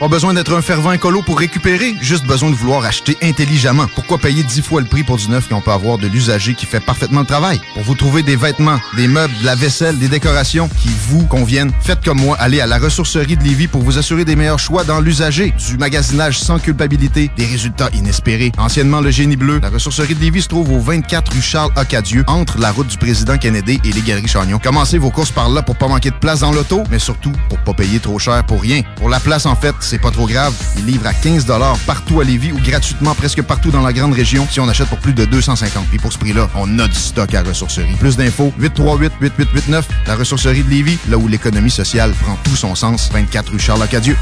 Pas 0.00 0.08
besoin 0.08 0.32
d'être 0.32 0.54
un 0.54 0.62
fervent 0.62 0.92
écolo 0.92 1.20
pour 1.20 1.38
récupérer, 1.38 1.94
juste 2.00 2.24
besoin 2.24 2.48
de 2.48 2.54
vouloir 2.54 2.82
acheter 2.86 3.18
intelligemment. 3.22 3.84
Pourquoi 3.94 4.16
payer 4.16 4.42
dix 4.42 4.62
fois 4.62 4.80
le 4.80 4.86
prix 4.86 5.04
pour 5.04 5.18
du 5.18 5.28
neuf 5.28 5.46
quand 5.50 5.58
on 5.58 5.60
peut 5.60 5.72
avoir 5.72 5.98
de 5.98 6.06
l'usager 6.06 6.54
qui 6.54 6.64
fait 6.64 6.80
parfaitement 6.80 7.20
le 7.20 7.26
travail? 7.26 7.60
Pour 7.74 7.82
vous 7.82 7.94
trouver 7.94 8.22
des 8.22 8.34
vêtements, 8.34 8.80
des 8.96 9.08
meubles, 9.08 9.34
de 9.42 9.44
la 9.44 9.54
vaisselle, 9.54 9.98
des 9.98 10.08
décorations 10.08 10.70
qui 10.82 10.88
vous 11.10 11.26
conviennent, 11.26 11.70
faites 11.82 12.02
comme 12.02 12.18
moi, 12.18 12.34
allez 12.40 12.62
à 12.62 12.66
la 12.66 12.78
ressourcerie 12.78 13.36
de 13.36 13.44
Lévis 13.44 13.68
pour 13.68 13.82
vous 13.82 13.98
assurer 13.98 14.24
des 14.24 14.36
meilleurs 14.36 14.58
choix 14.58 14.84
dans 14.84 15.00
l'usager, 15.00 15.52
du 15.68 15.76
magasinage 15.76 16.38
sans 16.38 16.58
culpabilité, 16.58 17.30
des 17.36 17.44
résultats 17.44 17.90
inespérés. 17.92 18.52
Anciennement 18.56 19.02
le 19.02 19.10
génie 19.10 19.36
bleu, 19.36 19.60
la 19.62 19.68
ressourcerie 19.68 20.14
de 20.14 20.20
Lévis 20.20 20.44
se 20.44 20.48
trouve 20.48 20.72
au 20.72 20.80
24 20.80 21.30
rue 21.30 21.42
Charles 21.42 21.72
Acadieux, 21.76 22.24
entre 22.26 22.56
la 22.58 22.72
route 22.72 22.88
du 22.88 22.96
président 22.96 23.36
Kennedy 23.36 23.78
et 23.84 23.92
les 23.92 24.00
Galeries 24.00 24.28
Chagnon. 24.28 24.60
Commencez 24.64 24.96
vos 24.96 25.10
courses 25.10 25.30
par 25.30 25.50
là 25.50 25.60
pour 25.60 25.76
pas 25.76 25.88
manquer 25.88 26.08
de 26.08 26.16
place 26.16 26.40
dans 26.40 26.52
l'auto, 26.52 26.84
mais 26.90 26.98
surtout 26.98 27.32
pour 27.50 27.58
pas 27.58 27.74
payer 27.74 28.00
trop 28.00 28.18
cher 28.18 28.42
pour 28.46 28.62
rien. 28.62 28.80
Pour 28.96 29.10
la 29.10 29.20
place, 29.20 29.44
en 29.44 29.56
fait, 29.56 29.74
c'est 29.90 29.98
pas 29.98 30.12
trop 30.12 30.28
grave. 30.28 30.54
Ils 30.78 30.86
livrent 30.86 31.08
à 31.08 31.12
15 31.12 31.46
partout 31.84 32.20
à 32.20 32.24
Lévis 32.24 32.52
ou 32.52 32.60
gratuitement 32.60 33.12
presque 33.16 33.42
partout 33.42 33.72
dans 33.72 33.82
la 33.82 33.92
grande 33.92 34.12
région 34.12 34.46
si 34.48 34.60
on 34.60 34.68
achète 34.68 34.86
pour 34.86 34.98
plus 34.98 35.12
de 35.12 35.24
250. 35.24 35.84
Puis 35.88 35.98
pour 35.98 36.12
ce 36.12 36.18
prix-là, 36.18 36.48
on 36.54 36.78
a 36.78 36.86
du 36.86 36.94
stock 36.94 37.34
à 37.34 37.42
ressourcerie. 37.42 37.96
Plus 37.98 38.16
d'infos, 38.16 38.52
838-8889, 38.60 39.82
la 40.06 40.14
ressourcerie 40.14 40.62
de 40.62 40.70
Lévis, 40.70 40.98
là 41.08 41.18
où 41.18 41.26
l'économie 41.26 41.72
sociale 41.72 42.12
prend 42.22 42.36
tout 42.44 42.54
son 42.54 42.76
sens, 42.76 43.10
24 43.12 43.50
rue 43.50 43.58
Charles-Acadieux. 43.58 44.16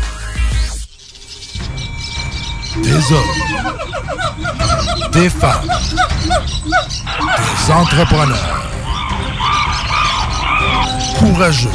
Des 2.83 3.12
hommes, 3.12 3.35
des 5.12 5.29
femmes, 5.29 5.69
des 7.67 7.73
entrepreneurs 7.73 8.65
courageux 11.19 11.69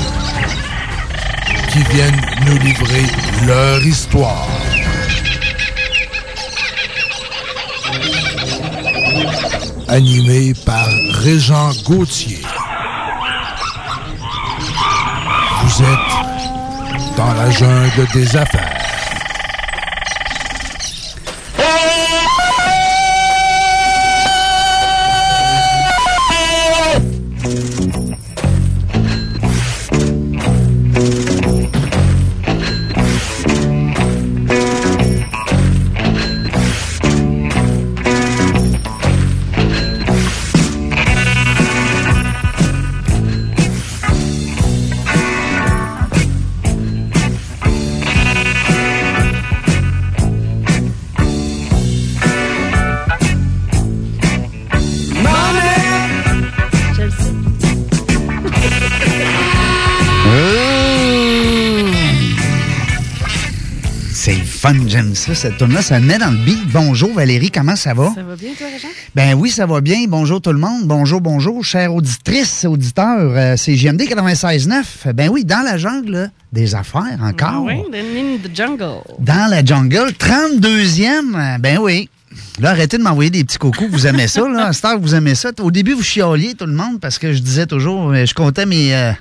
qui 1.70 1.84
viennent 1.94 2.22
nous 2.46 2.58
livrer 2.58 3.06
leur 3.46 3.84
histoire. 3.84 4.48
Animé 9.88 10.54
par 10.66 10.88
Régent 11.24 11.72
Gauthier. 11.86 12.42
Vous 15.64 15.84
êtes 15.84 17.16
dans 17.18 17.34
la 17.34 17.52
jungle 17.52 18.08
des 18.14 18.36
affaires. 18.36 18.83
Fun, 64.64 64.76
j'aime 64.88 65.14
ça, 65.14 65.36
cette 65.36 65.58
tune 65.58 65.74
là 65.74 65.82
ça 65.82 66.00
me 66.00 66.06
met 66.06 66.18
dans 66.18 66.32
le 66.32 66.38
beat. 66.38 66.58
Bonjour 66.72 67.14
Valérie, 67.14 67.52
comment 67.52 67.76
ça 67.76 67.94
va? 67.94 68.14
Ça 68.16 68.24
va 68.24 68.38
bien, 68.38 68.52
toi, 68.58 68.68
Régent? 68.72 68.88
Ben 69.14 69.34
oui, 69.34 69.50
ça 69.50 69.66
va 69.66 69.82
bien. 69.82 70.06
Bonjour 70.08 70.40
tout 70.40 70.54
le 70.54 70.58
monde. 70.58 70.84
Bonjour, 70.86 71.20
bonjour, 71.20 71.66
chères 71.66 71.94
auditrices, 71.94 72.64
auditeurs. 72.64 73.34
Euh, 73.36 73.56
c'est 73.58 73.76
JMD 73.76 74.04
96.9. 74.04 75.12
Ben 75.12 75.28
oui, 75.30 75.44
dans 75.44 75.66
la 75.66 75.78
jungle 75.78 76.32
des 76.54 76.76
affaires 76.76 77.20
encore. 77.22 77.66
Oui, 77.66 77.74
the 77.92 77.96
in 77.96 78.38
the 78.42 78.56
jungle. 78.56 79.02
Dans 79.20 79.50
la 79.50 79.66
jungle, 79.66 80.14
32e. 80.18 81.36
euh, 81.36 81.58
Ben 81.58 81.80
oui. 81.80 82.08
Là, 82.62 82.70
arrêtez 82.70 82.98
de 82.98 83.04
m'envoyer 83.04 83.32
des 83.32 83.44
petits 83.44 83.58
cocos. 83.58 83.90
Vous 83.92 84.08
aimez 84.08 84.30
ça, 84.30 84.48
là? 84.48 84.68
À 84.68 84.74
cette 84.74 84.86
heure, 84.86 84.98
vous 84.98 85.14
aimez 85.14 85.36
ça. 85.36 85.50
Au 85.60 85.72
début, 85.72 85.92
vous 85.92 86.04
chialiez 86.04 86.54
tout 86.54 86.68
le 86.68 86.74
monde 86.74 87.02
parce 87.02 87.20
que 87.20 87.34
je 87.34 87.40
disais 87.40 87.66
toujours, 87.66 88.12
euh, 88.12 88.26
je 88.26 88.34
comptais 88.34 88.66
mes, 88.66 88.96
euh, 88.96 89.12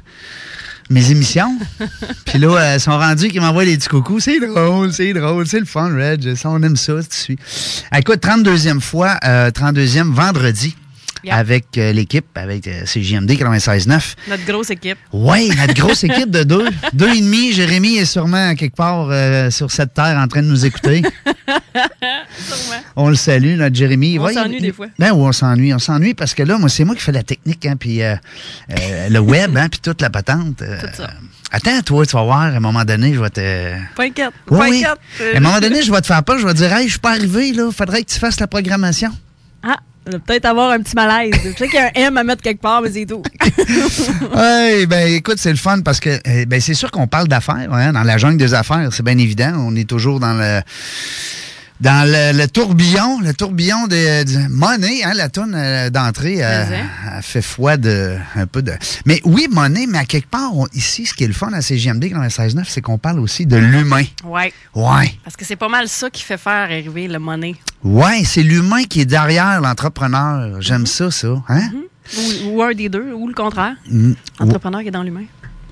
mes 0.93 1.11
émissions. 1.11 1.59
Puis 2.27 2.39
là, 2.39 2.49
euh, 2.49 2.75
ils 2.77 2.81
sont 2.81 2.97
rendus 2.97 3.29
qu'ils 3.29 3.41
m'envoient 3.41 3.65
des 3.65 3.77
petits 3.77 3.89
coucous. 3.89 4.21
C'est 4.21 4.41
drôle, 4.41 4.93
c'est 4.93 5.13
drôle, 5.13 5.47
c'est 5.47 5.61
le 5.61 5.67
fun, 5.67 5.95
Reg. 5.95 6.35
Ça, 6.35 6.51
on 6.51 6.63
aime 6.63 6.77
ça, 6.77 6.95
tu 7.03 7.17
suis. 7.17 7.39
Écoute, 7.97 8.23
32e 8.23 8.81
fois, 8.81 9.19
euh, 9.25 9.51
32e 9.51 10.13
vendredi. 10.13 10.77
Yep. 11.25 11.35
Avec 11.35 11.79
euh, 11.79 11.93
l'équipe, 11.93 12.27
avec 12.35 12.67
euh, 12.67 12.85
CJMD 12.85 13.31
96.9. 13.31 14.15
Notre 14.29 14.45
grosse 14.45 14.71
équipe. 14.71 14.99
Oui, 15.13 15.51
notre 15.57 15.75
grosse 15.75 16.03
équipe 16.03 16.31
de 16.31 16.43
deux. 16.43 16.69
Deux 16.93 17.15
et 17.15 17.21
demi. 17.21 17.53
Jérémy 17.53 17.97
est 17.97 18.07
sûrement 18.07 18.57
quelque 18.57 18.75
part 18.75 19.09
euh, 19.11 19.49
sur 19.51 19.71
cette 19.71 19.95
terre 19.95 20.19
en 20.19 20.27
train 20.27 20.43
de 20.43 20.49
nous 20.49 20.67
écouter. 20.67 21.03
Sûrement. 22.39 22.83
On 22.97 23.09
le 23.09 23.15
salue, 23.15 23.57
notre 23.57 23.77
Jérémy. 23.77 24.19
On 24.19 24.33
s'ennuie 24.33 24.61
des 24.61 24.73
fois. 24.73 24.89
Ben 24.99 25.13
oui, 25.13 25.23
on 25.23 25.33
s'ennuie. 25.33 25.73
On 25.73 25.79
s'ennuie 25.79 26.15
parce 26.15 26.35
que 26.35 26.43
là, 26.43 26.59
moi, 26.59 26.69
c'est 26.69 26.85
moi 26.85 26.97
qui 26.97 27.03
fais 27.03 27.13
la 27.13 27.23
technique, 27.23 27.65
hein, 27.67 27.77
puis 27.79 28.03
euh, 28.03 28.17
le 29.09 29.19
web, 29.21 29.57
hein, 29.57 29.69
puis 29.69 29.79
toute 29.81 30.01
la 30.03 30.11
patente. 30.11 30.57
Tout 30.57 30.97
ça. 30.97 31.11
Attends, 31.53 31.83
toi, 31.83 32.07
tu 32.07 32.17
vas 32.17 32.25
voir, 32.25 32.41
à 32.41 32.47
un 32.47 32.61
moment 32.61 32.85
donné, 32.85 33.13
je 33.13 33.21
vais 33.21 33.29
te... 33.29 33.75
Pas 33.95 34.05
inquiète. 34.05 34.33
Oui, 34.51 34.59
pas 34.59 34.69
oui. 34.69 34.85
inquiète. 34.85 35.35
À 35.35 35.37
un 35.37 35.41
moment 35.41 35.61
donné, 35.61 35.83
je 35.83 35.93
vais 35.93 36.01
te 36.01 36.07
faire 36.07 36.25
peur, 36.25 36.39
je 36.39 36.47
vais 36.47 36.55
te 36.55 36.59
dire, 36.59 36.73
hey, 36.73 36.87
je 36.87 36.93
suis 36.93 36.99
pas 36.99 37.11
arrivé, 37.11 37.53
là, 37.53 37.71
faudrait 37.71 38.03
que 38.03 38.11
tu 38.11 38.19
fasses 38.19 38.41
la 38.41 38.47
programmation. 38.47 39.11
Ah, 39.63 39.77
peut-être 40.05 40.47
avoir 40.47 40.71
un 40.71 40.81
petit 40.81 40.95
malaise. 40.95 41.35
Je 41.45 41.51
sais 41.51 41.69
qu'il 41.69 41.75
y 41.75 41.79
a 41.79 41.87
un 41.87 41.91
M 41.95 42.17
à 42.17 42.25
mettre 42.25 42.43
quelque 42.43 42.61
part, 42.61 42.83
mais 42.83 42.91
c'est 42.91 43.07
tout. 43.07 43.23
hey, 44.37 44.87
ben 44.87 45.09
écoute, 45.09 45.39
c'est 45.39 45.51
le 45.51 45.57
fun 45.57 45.81
parce 45.81 46.01
que 46.01 46.11
euh, 46.11 46.45
ben, 46.47 46.61
c'est 46.61 46.75
sûr 46.75 46.91
qu'on 46.91 47.07
parle 47.07 47.29
d'affaires, 47.29 47.73
hein, 47.73 47.93
dans 47.93 48.03
la 48.03 48.19
jungle 48.19 48.39
des 48.39 48.55
affaires, 48.55 48.89
c'est 48.93 49.05
bien 49.05 49.19
évident. 49.19 49.53
On 49.59 49.75
est 49.77 49.89
toujours 49.89 50.21
dans 50.21 50.35
le 50.35 50.61
dans 51.83 52.09
le, 52.09 52.39
le 52.39 52.47
tourbillon, 52.49 53.19
le 53.21 53.35
tourbillon 53.35 53.89
de, 53.89 54.23
de 54.25 54.49
Money, 54.49 55.03
hein, 55.05 55.13
la 55.17 55.29
tourne 55.29 55.57
d'entrée 55.91 56.37
euh, 56.45 56.65
Mais, 56.71 56.77
hein. 56.77 57.17
a 57.19 57.23
fait 57.23 57.43
foi 57.43 57.77
de 57.77 58.17
un 58.37 58.47
peu 58.47 58.63
de. 58.63 58.73
Mais 59.05 59.21
oui, 59.25 59.49
Money, 59.51 59.87
mais 59.89 59.99
à 59.99 60.05
quelque 60.05 60.29
part, 60.31 60.57
on- 60.57 60.69
ici, 60.75 61.07
ce 61.07 61.13
qui 61.13 61.25
est 61.25 61.27
le 61.27 61.33
fun 61.33 61.53
à 61.53 61.61
CGMD 61.61 62.05
96.9, 62.05 62.65
c'est 62.69 62.81
qu'on 62.81 62.99
parle 62.99 63.19
aussi 63.19 63.47
de 63.47 63.57
l'humain. 63.57 64.05
Ouais. 64.25 64.53
Ouais. 64.75 65.13
Parce 65.25 65.37
que 65.37 65.45
c'est 65.45 65.57
pas 65.57 65.69
mal 65.69 65.89
ça 65.89 66.09
qui 66.09 66.23
fait 66.23 66.39
faire 66.39 66.53
arriver 66.71 67.09
le 67.09 67.19
money. 67.19 67.57
Ouais, 67.83 68.23
c'est 68.25 68.45
l'humain 68.45 68.85
qui 68.85 69.01
est 69.01 69.05
derrière 69.07 69.61
l'entrepreneur. 69.61 70.63
J'aime 70.63 70.87
ça, 70.87 71.11
ça. 71.11 71.35
Hein? 71.49 71.69
Ou, 72.17 72.49
ou 72.51 72.63
un 72.63 72.73
des 72.75 72.89
deux, 72.89 73.13
ou 73.13 73.27
le 73.27 73.35
contraire. 73.35 73.75
Mm. 73.91 74.13
Entrepreneur 74.39 74.83
qui 74.83 74.89
est 74.89 74.93
dans 74.93 75.03
l'humain. 75.03 75.25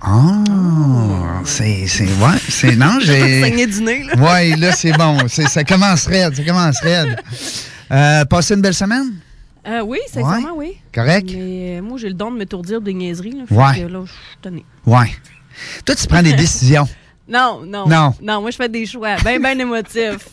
Ah, 0.02 0.42
c'est, 0.48 1.09
c'est, 1.44 1.82
ouais, 2.04 2.38
c'est, 2.48 2.76
non, 2.76 2.98
j'ai... 3.00 3.40
Saigner 3.42 3.66
du 3.66 3.82
nez, 3.82 4.04
là. 4.04 4.14
Ouais, 4.16 4.56
là, 4.56 4.72
c'est 4.72 4.92
bon. 4.92 5.18
C'est, 5.28 5.48
ça 5.48 5.64
commence 5.64 6.06
raide, 6.06 6.34
ça 6.36 6.42
commence 6.44 6.80
raide. 6.80 7.16
Euh, 7.92 8.24
passez 8.24 8.54
une 8.54 8.62
belle 8.62 8.74
semaine? 8.74 9.14
Euh, 9.66 9.80
oui, 9.82 9.98
sincèrement, 10.06 10.54
oui. 10.56 10.76
Correct? 10.94 11.28
Mais 11.32 11.78
euh, 11.78 11.82
moi, 11.82 11.98
j'ai 11.98 12.08
le 12.08 12.14
don 12.14 12.30
de 12.30 12.38
me 12.38 12.46
tourdir 12.46 12.80
des 12.80 12.94
niaiseries. 12.94 13.32
Là, 13.32 13.44
Ouais. 13.50 13.80
que 13.82 13.86
là, 13.86 14.00
je 14.06 14.48
suis. 14.50 14.64
Ouais. 14.86 15.10
Toi, 15.84 15.94
tu 15.94 16.06
prends 16.06 16.22
des 16.22 16.32
décisions. 16.44 16.88
Non, 17.28 17.62
non. 17.64 17.86
Non. 17.88 18.14
Non, 18.20 18.40
moi, 18.40 18.50
je 18.50 18.56
fais 18.56 18.68
des 18.68 18.84
choix 18.86 19.14
bien, 19.16 19.38
bien 19.38 19.56
émotifs. 19.58 20.28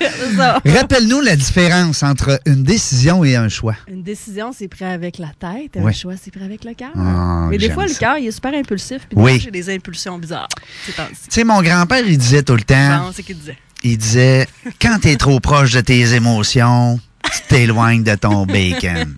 Rappelle-nous 0.64 1.20
la 1.20 1.34
différence 1.36 2.02
entre 2.02 2.40
une 2.46 2.62
décision 2.62 3.24
et 3.24 3.34
un 3.34 3.48
choix. 3.48 3.74
Une 3.88 4.02
décision, 4.02 4.52
c'est 4.56 4.68
pris 4.68 4.84
avec 4.84 5.18
la 5.18 5.28
tête. 5.38 5.76
Un 5.76 5.82
Oui. 5.82 5.92
choix, 5.94 6.14
c'est 6.22 6.30
pris 6.30 6.44
avec 6.44 6.64
le 6.64 6.74
cœur. 6.74 6.90
Ah, 6.96 7.46
Mais 7.50 7.58
des 7.58 7.70
fois, 7.70 7.86
le 7.86 7.94
cœur, 7.94 8.18
il 8.18 8.26
est 8.28 8.30
super 8.32 8.54
impulsif. 8.54 9.02
Puis 9.08 9.18
Oui. 9.18 9.40
j'ai 9.40 9.50
des 9.50 9.74
impulsions 9.74 10.18
bizarres. 10.18 10.48
Tu 10.86 10.92
sais, 11.28 11.44
mon 11.44 11.60
grand-père, 11.62 12.04
il 12.06 12.16
disait 12.18 12.42
tout 12.42 12.54
le 12.54 12.62
temps, 12.62 12.98
Bon, 13.06 13.10
c'est 13.12 13.22
ce 13.22 13.26
qu'il 13.26 13.38
disait. 13.38 13.58
il 13.82 13.98
disait, 13.98 14.46
quand 14.80 14.98
t'es 15.00 15.16
trop 15.16 15.40
proche 15.40 15.72
de 15.72 15.80
tes 15.80 16.14
émotions, 16.14 17.00
tu 17.24 17.40
t'éloignes 17.48 18.04
de 18.04 18.14
ton 18.14 18.46
bacon. 18.46 19.16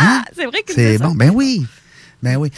Ah, 0.00 0.22
c'est 0.36 0.46
vrai 0.46 0.62
qu'il 0.62 0.74
C'est 0.74 0.98
ça. 0.98 1.06
bon. 1.06 1.14
Ben 1.14 1.30
oui. 1.34 1.66
Ben 2.22 2.36
oui. 2.36 2.50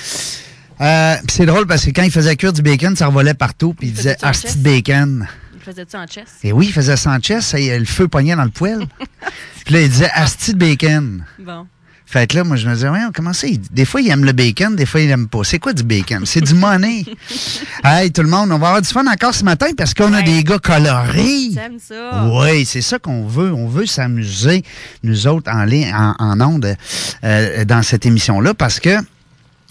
Euh, 0.80 1.16
c'est 1.28 1.46
drôle 1.46 1.66
parce 1.66 1.84
que 1.84 1.90
quand 1.90 2.02
il 2.02 2.10
faisait 2.10 2.36
cuire 2.36 2.52
du 2.52 2.62
bacon, 2.62 2.94
ça 2.96 3.06
revolait 3.06 3.34
partout. 3.34 3.74
Puis 3.74 3.88
il, 3.88 3.90
Il 3.90 3.96
disait 3.96 4.16
de 4.16 4.62
bacon. 4.62 5.26
Il 5.54 5.60
faisait 5.60 5.86
ça 5.88 6.00
en 6.00 6.06
chess? 6.06 6.26
Et 6.44 6.52
oui, 6.52 6.66
il 6.66 6.72
faisait 6.72 6.96
ça 6.96 7.10
en 7.10 7.20
chess, 7.20 7.54
le 7.56 7.84
feu 7.84 8.08
pognait 8.08 8.36
dans 8.36 8.44
le 8.44 8.50
poêle. 8.50 8.86
puis 9.64 9.74
là, 9.74 9.80
il 9.80 9.88
disait 9.88 10.10
Asti 10.14 10.54
de 10.54 10.58
bacon. 10.58 11.24
Bon. 11.38 11.66
Fait 12.08 12.28
que 12.28 12.36
là, 12.36 12.44
moi, 12.44 12.54
je 12.54 12.68
me 12.68 12.74
disais, 12.74 12.88
ouais, 12.88 13.00
comment 13.12 13.32
ça? 13.32 13.48
Des 13.72 13.84
fois, 13.84 14.00
il 14.00 14.08
aime 14.10 14.24
le 14.24 14.30
bacon, 14.30 14.76
des 14.76 14.86
fois, 14.86 15.00
il 15.00 15.10
aime 15.10 15.26
pas. 15.26 15.42
C'est 15.42 15.58
quoi 15.58 15.72
du 15.72 15.82
bacon? 15.82 16.24
C'est 16.24 16.40
du 16.40 16.54
money. 16.54 17.04
hey, 17.84 18.12
tout 18.12 18.22
le 18.22 18.28
monde, 18.28 18.52
on 18.52 18.58
va 18.58 18.68
avoir 18.68 18.82
du 18.82 18.88
fun 18.88 19.04
encore 19.08 19.34
ce 19.34 19.42
matin 19.42 19.66
parce 19.76 19.92
qu'on 19.92 20.12
a 20.12 20.22
des 20.22 20.44
gars 20.44 20.60
colorés. 20.60 21.50
T'aimes 21.52 21.80
ça? 21.80 22.30
Oui, 22.32 22.64
c'est 22.64 22.80
ça 22.80 23.00
qu'on 23.00 23.26
veut. 23.26 23.52
On 23.52 23.66
veut 23.66 23.86
s'amuser, 23.86 24.62
nous 25.02 25.26
autres, 25.26 25.50
en 25.50 25.66
en, 25.66 26.14
en 26.20 26.40
ondes, 26.40 26.76
euh, 27.24 27.64
dans 27.64 27.82
cette 27.82 28.06
émission-là, 28.06 28.54
parce 28.54 28.78
que 28.78 29.00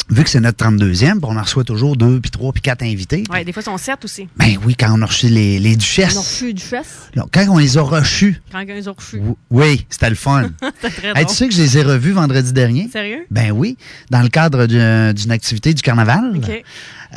vu 0.10 0.24
que 0.24 0.30
c'est 0.30 0.40
notre 0.40 0.64
32e, 0.64 1.14
puis 1.14 1.20
on 1.24 1.36
en 1.38 1.42
reçoit 1.42 1.64
toujours 1.64 1.96
deux, 1.98 2.20
puis 2.20 2.30
trois, 2.30 2.52
puis 2.54 2.62
quatre 2.62 2.84
invités. 2.84 3.24
Ouais, 3.32 3.44
des 3.44 3.52
fois, 3.52 3.62
ils 3.62 3.66
sont 3.66 3.78
sept 3.78 4.04
aussi. 4.06 4.28
Ben 4.38 4.58
oui, 4.64 4.76
quand 4.76 4.96
on 4.98 5.02
a 5.02 5.06
reçu 5.08 5.28
les, 5.30 5.58
les 5.58 5.76
duchesses. 5.76 6.14
Ils 6.14 6.18
ont 6.18 6.22
reçu 6.22 6.54
du 6.54 6.62
fesse. 6.62 7.10
Non, 7.16 7.26
quand 7.32 7.46
on 7.50 7.58
les 7.58 7.78
a 7.78 7.82
reçus, 7.82 8.40
Quand 8.52 8.60
ils 8.60 8.90
ont 8.90 8.94
reçu. 8.94 9.18
w- 9.18 9.36
oui, 9.50 9.86
c'était 9.90 10.10
le 10.10 10.16
fun. 10.16 10.50
C'était 10.82 10.96
très 11.12 11.20
Hey, 11.20 11.26
tu 11.26 11.34
sais 11.34 11.48
que 11.48 11.54
je 11.56 11.62
les 11.62 11.78
ai 11.80 11.82
revus 11.82 12.12
vendredi 12.12 12.54
dernier? 12.54 12.88
Sérieux? 12.92 13.26
Ben 13.32 13.52
oui, 13.52 13.78
dans 14.12 14.22
le 14.22 14.30
cadre 14.30 14.68
d'un- 14.68 15.14
d'une 15.14 15.32
activité 15.32 15.74
du 15.74 15.82
carnaval. 15.82 16.34
OK. 16.38 16.64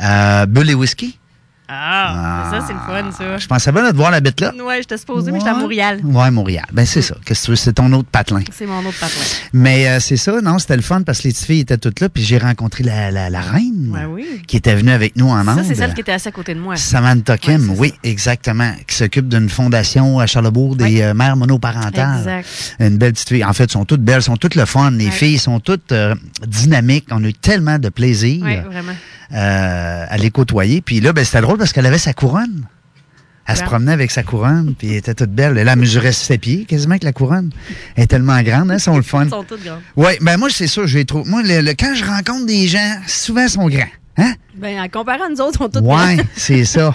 Euh, 0.01 0.45
Bulle 0.47 0.69
et 0.71 0.73
whisky. 0.73 1.18
Ah, 1.71 2.47
ça, 2.51 2.65
c'est 2.65 2.73
le 2.73 2.79
fun, 2.79 3.11
ça. 3.11 3.37
Je 3.37 3.45
pensais 3.47 3.71
bien 3.71 3.85
de 3.85 3.91
te 3.91 3.95
voir 3.95 4.09
la 4.09 4.19
bête 4.21 4.41
là. 4.41 4.51
Ouais, 4.65 4.77
j'étais 4.79 4.97
supposée, 4.97 5.31
mais 5.31 5.37
j'étais 5.39 5.51
à 5.51 5.53
Ouais. 5.53 5.61
Montréal. 5.61 5.99
Ouais, 6.03 6.31
Montréal. 6.31 6.65
Ben 6.73 6.85
c'est 6.85 7.01
ça. 7.03 7.15
Qu'est-ce 7.25 7.41
que 7.41 7.45
tu 7.45 7.51
veux? 7.51 7.55
C'est 7.57 7.73
ton 7.73 7.91
autre 7.93 8.09
patelin. 8.11 8.41
C'est 8.51 8.65
mon 8.65 8.79
autre 8.79 8.99
patron. 8.99 9.19
Mais 9.53 9.87
euh, 9.87 9.99
c'est 9.99 10.17
ça, 10.17 10.41
non, 10.41 10.57
c'était 10.57 10.75
le 10.77 10.81
fun 10.81 11.03
parce 11.03 11.19
que 11.19 11.27
les 11.27 11.33
petites 11.33 11.45
filles 11.45 11.59
étaient 11.59 11.77
toutes 11.77 11.99
là, 11.99 12.09
puis 12.09 12.23
j'ai 12.23 12.39
rencontré 12.39 12.83
la, 12.83 13.11
la, 13.11 13.29
la 13.29 13.41
reine 13.41 13.91
Ouais, 13.93 14.05
oui. 14.05 14.25
qui 14.47 14.57
était 14.57 14.73
venue 14.75 14.91
avec 14.91 15.15
nous 15.15 15.27
en 15.29 15.43
Ça, 15.45 15.51
Inde. 15.51 15.63
c'est 15.67 15.75
celle 15.75 15.93
qui 15.93 16.01
était 16.01 16.11
assise 16.11 16.27
à 16.27 16.31
côté 16.31 16.55
de 16.55 16.59
moi. 16.59 16.75
Samantha 16.75 17.37
Kim, 17.37 17.69
Ouais, 17.71 17.75
oui, 17.77 17.93
exactement, 18.03 18.71
qui 18.87 18.95
s'occupe 18.95 19.27
d'une 19.29 19.49
fondation 19.49 20.19
à 20.19 20.25
Charlebourg 20.25 20.75
des 20.75 20.83
Oui. 20.85 21.01
euh, 21.03 21.13
mères 21.13 21.37
monoparentales. 21.37 22.17
Exact. 22.19 22.75
Une 22.79 22.97
belle 22.97 23.13
petite 23.13 23.29
fille. 23.29 23.45
En 23.45 23.53
fait, 23.53 23.63
elles 23.65 23.71
sont 23.71 23.85
toutes 23.85 24.01
belles, 24.01 24.15
elles 24.15 24.21
sont 24.23 24.37
toutes 24.37 24.55
le 24.55 24.65
fun. 24.65 24.91
Les 24.91 25.05
Ouais. 25.05 25.11
filles 25.11 25.37
sont 25.37 25.59
toutes 25.59 25.91
euh, 25.91 26.15
dynamiques. 26.47 27.05
On 27.11 27.23
a 27.23 27.27
eu 27.27 27.33
tellement 27.33 27.77
de 27.77 27.89
plaisir 27.89 28.43
Oui, 28.43 28.55
vraiment. 28.65 28.93
Euh, 29.33 30.05
à 30.09 30.17
les 30.17 30.31
côtoyer. 30.31 30.81
Puis 30.81 30.99
là, 30.99 31.13
ben, 31.13 31.23
c'était 31.25 31.41
drôle 31.41 31.57
parce 31.57 31.73
qu'elle 31.73 31.85
avait 31.85 31.97
sa 31.97 32.13
couronne. 32.13 32.65
Elle 33.47 33.57
se 33.57 33.63
promenait 33.63 33.93
avec 33.93 34.11
sa 34.11 34.21
couronne, 34.21 34.75
puis 34.77 34.89
elle 34.91 34.97
était 34.97 35.15
toute 35.15 35.31
belle. 35.31 35.57
Elle, 35.57 35.67
elle 35.67 35.79
mesurait 35.79 36.11
ses 36.11 36.37
pieds, 36.37 36.65
quasiment 36.65 36.99
que 36.99 37.05
la 37.05 37.13
couronne. 37.13 37.49
Elle 37.95 38.03
est 38.03 38.07
tellement 38.07 38.39
grande, 38.43 38.69
hein, 38.69 38.77
sont 38.77 38.95
le 38.95 39.01
fun. 39.01 39.23
Ils 39.25 39.29
sont 39.31 39.43
toutes 39.43 39.63
grandes. 39.63 39.79
Oui, 39.95 40.11
ben 40.21 40.37
moi, 40.37 40.49
c'est 40.51 40.67
ça, 40.67 40.85
je 40.85 40.99
les 40.99 41.05
trouve. 41.05 41.27
Moi, 41.27 41.41
le- 41.41 41.61
le- 41.61 41.73
quand 41.73 41.95
je 41.95 42.05
rencontre 42.05 42.45
des 42.45 42.67
gens, 42.67 42.97
souvent, 43.07 43.41
ils 43.41 43.49
sont 43.49 43.67
grands. 43.67 43.87
Hein? 44.17 44.33
Ben, 44.55 44.79
en 44.79 44.87
comparant 44.87 45.25
à 45.25 45.29
nous 45.29 45.41
autres, 45.41 45.53
ils 45.55 45.63
sont 45.63 45.69
toutes 45.69 45.81
Ouais, 45.83 46.15
grandes. 46.17 46.27
c'est 46.35 46.63
ça. 46.63 46.93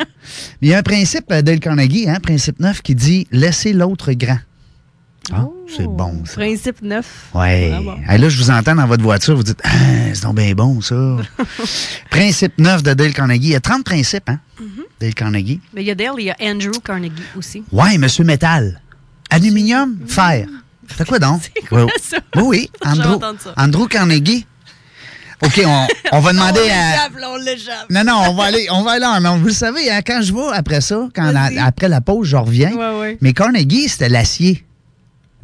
Il 0.62 0.68
y 0.68 0.74
a 0.74 0.78
un 0.78 0.82
principe 0.84 1.24
euh, 1.32 1.42
Dale 1.42 1.58
Carnegie, 1.58 2.08
hein, 2.08 2.18
principe 2.22 2.60
neuf, 2.60 2.82
qui 2.82 2.94
dit 2.94 3.26
laissez 3.32 3.72
l'autre 3.72 4.12
grand. 4.12 4.38
Ah, 5.32 5.44
Oh, 5.46 5.66
c'est 5.74 5.86
bon, 5.86 6.22
ça. 6.26 6.34
Principe 6.34 6.82
neuf. 6.82 7.28
Vraiment. 7.32 7.96
Hey, 8.08 8.18
là, 8.18 8.28
je 8.28 8.36
vous 8.36 8.50
entends 8.50 8.74
dans 8.74 8.86
votre 8.86 9.02
voiture, 9.02 9.34
vous 9.36 9.42
dites 9.42 9.60
Ah, 9.64 9.68
c'est 10.12 10.22
donc 10.22 10.36
bien 10.36 10.52
bon, 10.54 10.80
ça. 10.82 10.94
principe 12.10 12.58
neuf 12.58 12.82
de 12.82 12.92
Dale 12.94 13.12
Carnegie. 13.12 13.40
Il 13.42 13.48
y 13.50 13.54
a 13.54 13.60
30 13.60 13.84
principes, 13.84 14.28
hein, 14.28 14.38
Mm-hmm. 14.60 14.82
Dale 15.00 15.14
Carnegie. 15.14 15.60
Mais 15.72 15.82
il 15.82 15.86
y 15.86 15.90
a 15.90 15.94
Dale, 15.94 16.14
il 16.18 16.24
y 16.26 16.30
a 16.30 16.36
Andrew 16.40 16.78
Carnegie 16.84 17.12
aussi. 17.36 17.64
Ouais, 17.72 17.98
monsieur 17.98 18.24
métal. 18.24 18.80
Aluminium, 19.30 19.98
fer. 20.06 20.46
C'est 20.96 21.08
quoi 21.08 21.18
donc? 21.18 21.40
C'est 21.54 21.66
quoi 21.66 21.84
Oui, 21.86 21.90
ça? 22.00 22.18
Oui, 22.36 22.42
oui. 22.44 22.70
Andrew, 22.84 23.18
ça. 23.42 23.54
Andrew 23.56 23.86
Carnegie. 23.88 24.46
OK, 25.42 25.60
on, 25.66 25.86
on 26.12 26.20
va 26.20 26.32
demander 26.32 26.60
on 26.60 26.70
à. 26.70 27.28
on. 27.28 27.92
Non, 27.92 28.04
non, 28.04 28.30
on 28.30 28.34
va 28.34 28.44
aller, 28.44 28.66
on 28.70 28.82
va 28.82 28.92
aller 28.92 29.04
en. 29.26 29.38
Vous 29.38 29.46
le 29.46 29.52
savez, 29.52 29.90
hein, 29.90 30.00
quand 30.06 30.20
je 30.22 30.32
vais 30.32 30.40
après 30.56 30.80
ça, 30.80 31.08
quand 31.14 31.32
la- 31.32 31.50
après 31.64 31.88
la 31.88 32.00
pause, 32.00 32.28
je 32.28 32.36
reviens. 32.36 32.72
Ouais, 32.72 33.00
ouais. 33.00 33.18
Mais 33.20 33.32
Carnegie, 33.32 33.88
c'était 33.88 34.08
l'acier. 34.08 34.64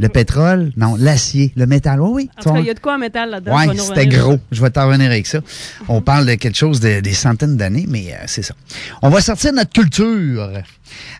Le 0.00 0.08
pétrole, 0.08 0.72
non, 0.76 0.96
l'acier, 0.98 1.52
le 1.56 1.66
métal. 1.66 2.00
Oui, 2.00 2.10
oui. 2.12 2.30
Cas, 2.42 2.58
il 2.58 2.64
y 2.64 2.70
a 2.70 2.74
de 2.74 2.80
quoi 2.80 2.94
en 2.94 2.98
métal 2.98 3.30
là-dedans. 3.30 3.54
Oui, 3.54 3.76
c'était 3.78 4.06
gros. 4.06 4.38
Je 4.50 4.62
vais 4.62 4.70
t'en 4.70 4.86
revenir 4.86 5.10
avec 5.10 5.26
ça. 5.26 5.40
On 5.88 6.00
parle 6.00 6.24
de 6.26 6.34
quelque 6.34 6.56
chose 6.56 6.80
de- 6.80 7.00
des 7.00 7.12
centaines 7.12 7.56
d'années, 7.58 7.84
mais 7.86 8.12
euh, 8.14 8.16
c'est 8.26 8.42
ça. 8.42 8.54
On 9.02 9.10
va 9.10 9.20
sortir 9.20 9.50
de 9.52 9.56
notre 9.56 9.72
culture. 9.72 10.50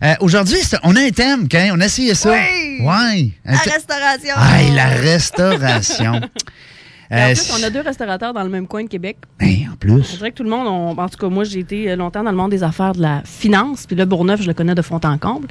Euh, 0.03 0.15
Aujourd'hui, 0.21 0.59
on 0.83 0.97
a 0.97 1.01
un 1.01 1.11
thème, 1.11 1.47
Ken. 1.47 1.73
On 1.75 1.81
a 1.81 1.85
essayé 1.85 2.15
ça. 2.15 2.33
Oui! 2.33 2.79
Ouais. 2.85 3.31
La 3.45 3.59
restauration. 3.59 4.35
Aïe, 4.37 4.73
la 4.75 4.87
restauration. 4.89 6.21
En 7.13 7.17
Euh, 7.17 7.27
plus, 7.35 7.51
on 7.59 7.63
a 7.65 7.71
deux 7.71 7.81
restaurateurs 7.81 8.33
dans 8.33 8.43
le 8.45 8.49
même 8.49 8.67
coin 8.69 8.85
de 8.85 8.89
Québec. 8.89 9.17
ben, 9.41 9.49
en 9.69 9.73
Je 9.73 9.77
plus. 9.77 10.17
dirais 10.17 10.31
que 10.31 10.37
tout 10.37 10.45
le 10.45 10.51
monde, 10.51 10.67
on- 10.69 10.97
en 11.01 11.09
tout 11.09 11.17
cas, 11.19 11.29
moi, 11.29 11.43
j'ai 11.45 11.59
été 11.61 11.97
longtemps 11.97 12.23
dans 12.23 12.31
le 12.31 12.37
monde 12.37 12.51
des 12.53 12.63
affaires 12.63 12.93
de 12.95 13.03
la 13.03 13.23
finance. 13.25 13.85
Puis 13.87 13.97
là, 13.97 14.07
Bourneuf, 14.07 14.41
je 14.43 14.47
le 14.47 14.55
connais 14.55 14.75
de 14.77 14.83
fond 14.83 15.01
en 15.03 15.19
comble. 15.19 15.49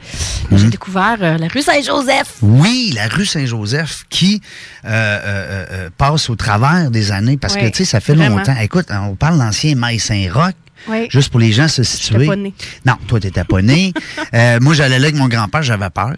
Mais 0.50 0.58
Mhm. 0.58 0.64
J'ai 0.64 0.70
découvert 0.70 1.18
euh, 1.22 1.38
la 1.38 1.48
rue 1.50 1.62
Saint-Joseph. 1.62 2.38
Oui, 2.42 2.94
la 2.96 3.08
rue 3.10 3.26
Saint-Joseph 3.26 4.06
qui 4.10 4.42
euh, 4.86 5.90
passe 5.98 6.30
au 6.30 6.36
travers 6.36 6.90
des 6.92 7.12
années 7.12 7.38
parce 7.38 7.56
que, 7.56 7.68
tu 7.68 7.80
sais, 7.80 7.86
ça 7.86 8.00
fait 8.00 8.14
vraiment. 8.14 8.38
longtemps. 8.38 8.56
Écoute, 8.62 8.88
on 8.92 9.16
parle 9.16 9.36
de 9.38 9.44
l'ancien 9.44 9.76
Maïs 9.76 10.04
Saint-Roch. 10.04 10.54
Oui. 10.88 11.08
Juste 11.10 11.30
pour 11.30 11.42
les 11.42 11.52
gens 11.52 11.68
se 11.68 11.84
situer. 11.84 12.26
pas. 12.26 12.36
Non, 12.38 12.96
toi, 13.08 13.20
t'étais 13.20 13.44
pas 13.44 13.62
né. 13.62 13.92
Euh, 14.34 14.60
moi, 14.62 14.74
j'allais 14.74 14.98
là 15.00 15.08
avec 15.08 15.16
mon 15.18 15.28
grand-père, 15.28 15.62
j'avais 15.64 15.90
peur. 15.90 16.16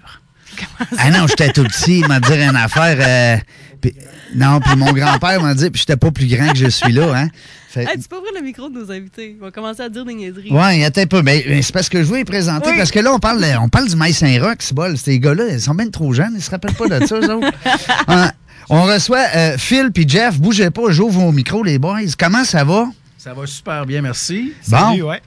Ah 0.98 1.10
non, 1.12 1.28
j'étais 1.28 1.52
tout 1.52 1.64
petit, 1.64 2.00
il 2.00 2.08
m'a 2.08 2.20
dit 2.20 2.34
une 2.34 2.56
affaire. 2.56 2.98
euh, 3.00 3.38
puis- 3.82 3.94
non, 4.36 4.60
puis 4.60 4.76
mon 4.76 4.92
grand-père 4.94 5.42
m'a 5.42 5.54
dit, 5.54 5.70
puis 5.70 5.80
j'étais 5.80 5.98
pas 5.98 6.12
plus 6.12 6.28
grand 6.28 6.50
que 6.52 6.58
je 6.58 6.68
suis 6.68 6.92
là, 6.94 7.14
hein. 7.16 7.28
Fait- 7.70 7.84
Hey, 7.86 7.98
tu 8.00 8.08
peux 8.10 8.18
ouvrir 8.18 8.34
le 8.36 8.42
micro 8.42 8.68
de 8.70 8.76
nos 8.80 8.92
invités. 8.92 9.32
Ils 9.38 9.40
vont 9.40 9.50
commencer 9.50 9.82
à 9.82 9.88
dire 9.90 10.04
des 10.04 10.14
niaiseries. 10.14 10.52
Ouais, 10.52 10.84
attends 10.84 11.02
un 11.02 11.06
peu. 11.06 11.22
Mais, 11.22 11.44
mais 11.48 11.62
c'est 11.62 11.72
parce 11.72 11.88
que 11.88 12.04
je 12.04 12.14
les 12.14 12.26
présenter. 12.26 12.70
Oui. 12.72 12.78
Parce 12.78 12.92
que 12.92 13.00
là, 13.00 13.14
on 13.14 13.20
parle, 13.20 13.46
on 13.62 13.70
parle 13.70 13.88
du 13.88 13.96
Maïs 13.96 14.18
Saint-Roch, 14.18 14.58
c'est 14.60 14.74
bol. 14.76 14.98
Ces 14.98 15.20
gars-là, 15.20 15.46
ils 15.54 15.62
sont 15.62 15.74
bien 15.74 15.90
trop 15.90 16.12
jeunes. 16.12 16.34
Ils 16.36 16.42
se 16.44 16.52
rappellent 16.52 16.74
pas 16.76 16.88
de 17.00 17.06
ça, 17.06 17.16
eux 17.18 17.34
autres. 17.34 17.48
Hein, 18.10 18.32
on 18.70 18.84
reçoit 18.84 19.26
euh, 19.36 19.58
Phil 19.58 19.90
puis 19.94 20.04
Jeff. 20.08 20.38
Bougez 20.38 20.70
pas, 20.70 20.82
j'ouvre 20.90 21.22
vos 21.22 21.32
micros, 21.32 21.64
les 21.64 21.80
boys. 21.80 22.00
Comment 22.20 22.44
ça 22.44 22.66
va? 22.66 22.88
Ça 23.18 23.34
va 23.34 23.46
super 23.48 23.86
bien, 23.86 24.02
merci. 24.02 24.52
Bon. 24.68 24.78
Salut, 24.90 25.04
ouais. 25.04 25.22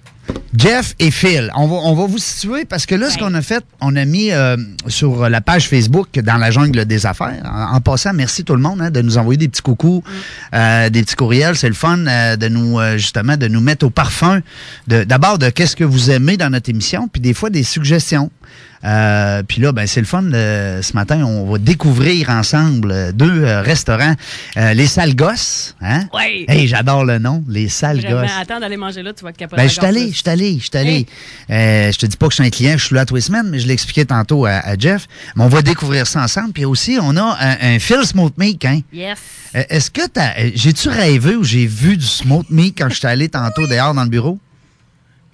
Jeff 0.56 0.94
et 1.00 1.10
Phil, 1.10 1.50
on 1.56 1.66
va, 1.66 1.74
on 1.76 1.94
va 1.94 2.06
vous 2.06 2.18
situer 2.18 2.64
parce 2.64 2.86
que 2.86 2.94
là, 2.94 3.10
ce 3.10 3.18
qu'on 3.18 3.34
a 3.34 3.42
fait, 3.42 3.64
on 3.80 3.96
a 3.96 4.04
mis 4.04 4.30
euh, 4.30 4.56
sur 4.86 5.28
la 5.28 5.40
page 5.40 5.68
Facebook 5.68 6.16
dans 6.20 6.36
la 6.36 6.52
jungle 6.52 6.84
des 6.84 7.06
affaires. 7.06 7.42
En, 7.44 7.74
en 7.76 7.80
passant, 7.80 8.12
merci 8.14 8.44
tout 8.44 8.54
le 8.54 8.60
monde 8.62 8.80
hein, 8.80 8.90
de 8.90 9.02
nous 9.02 9.18
envoyer 9.18 9.36
des 9.36 9.48
petits 9.48 9.62
coucous, 9.62 10.04
euh, 10.54 10.88
des 10.90 11.02
petits 11.02 11.16
courriels. 11.16 11.56
C'est 11.56 11.68
le 11.68 11.74
fun 11.74 12.06
euh, 12.06 12.36
de 12.36 12.46
nous 12.48 12.78
justement 12.96 13.36
de 13.36 13.48
nous 13.48 13.60
mettre 13.60 13.84
au 13.86 13.90
parfum. 13.90 14.40
de- 14.86 15.02
D'abord 15.02 15.38
de 15.38 15.50
qu'est-ce 15.50 15.74
que 15.74 15.84
vous 15.84 16.10
aimez 16.12 16.36
dans 16.36 16.50
notre 16.50 16.70
émission, 16.70 17.08
puis 17.08 17.20
des 17.20 17.34
fois 17.34 17.50
des 17.50 17.64
suggestions. 17.64 18.30
Euh, 18.84 19.42
puis 19.42 19.60
là, 19.62 19.72
ben 19.72 19.86
c'est 19.86 20.00
le 20.00 20.06
fun. 20.06 20.22
euh, 20.32 20.82
ce 20.82 20.92
matin, 20.92 21.24
on 21.24 21.50
va 21.50 21.58
découvrir 21.58 22.28
ensemble 22.30 22.90
euh, 22.90 23.12
deux 23.12 23.42
euh, 23.44 23.62
restaurants, 23.62 24.14
Euh, 24.56 24.74
les 24.74 24.86
Sales 24.86 25.14
Gosses. 25.16 25.74
Hein? 25.80 26.06
Ouais. 26.12 26.44
Hey, 26.48 26.68
j'adore 26.68 27.04
le 27.04 27.18
nom, 27.18 27.42
les 27.48 27.66
Vraiment, 27.66 28.20
Gosses. 28.22 28.30
attends 28.40 28.60
d'aller 28.60 28.76
manger 28.76 29.02
là, 29.02 29.12
tu 29.12 29.24
vas 29.24 29.32
te 29.32 29.38
capoter. 29.38 29.62
Ben, 29.62 29.68
je 29.68 29.72
suis 29.74 29.84
allé, 29.84 30.08
je 30.10 30.16
suis 30.16 30.28
allé, 30.28 30.58
je 30.58 30.64
suis 30.64 30.70
allé. 30.78 31.06
Je 31.48 31.96
te 31.98 32.06
dis 32.06 32.16
pas 32.16 32.26
que 32.26 32.32
je 32.32 32.36
suis 32.36 32.44
un 32.44 32.50
client, 32.50 32.74
je 32.76 32.84
suis 32.84 32.94
là 32.94 33.04
tous 33.06 33.14
les 33.14 33.20
semaines, 33.20 33.48
mais 33.50 33.58
je 33.58 33.66
l'expliquais 33.66 34.04
tantôt 34.04 34.44
à, 34.46 34.52
à 34.52 34.76
Jeff. 34.78 35.06
Mais 35.36 35.44
on 35.44 35.48
va 35.48 35.62
découvrir 35.62 36.06
ça 36.06 36.22
ensemble. 36.22 36.52
Puis 36.52 36.64
aussi, 36.64 36.98
on 37.00 37.16
a 37.16 37.36
un, 37.40 37.74
un 37.74 37.78
Phil 37.78 38.04
Smoked 38.04 38.38
Meat, 38.38 38.64
hein? 38.64 38.80
Yes. 38.92 39.18
Euh, 39.56 39.62
Est-ce 39.70 39.90
que 39.90 40.06
t'as, 40.06 40.32
j'ai-tu 40.54 40.88
rêvé 40.88 41.36
ou 41.36 41.44
j'ai 41.44 41.66
vu 41.66 41.96
du 41.96 42.04
smoked 42.06 42.50
meat 42.50 42.76
quand 42.76 42.88
je 42.90 42.96
suis 42.96 43.06
allé 43.06 43.28
tantôt 43.28 43.66
dehors 43.66 43.94
dans 43.94 44.04
le 44.04 44.10
bureau? 44.10 44.38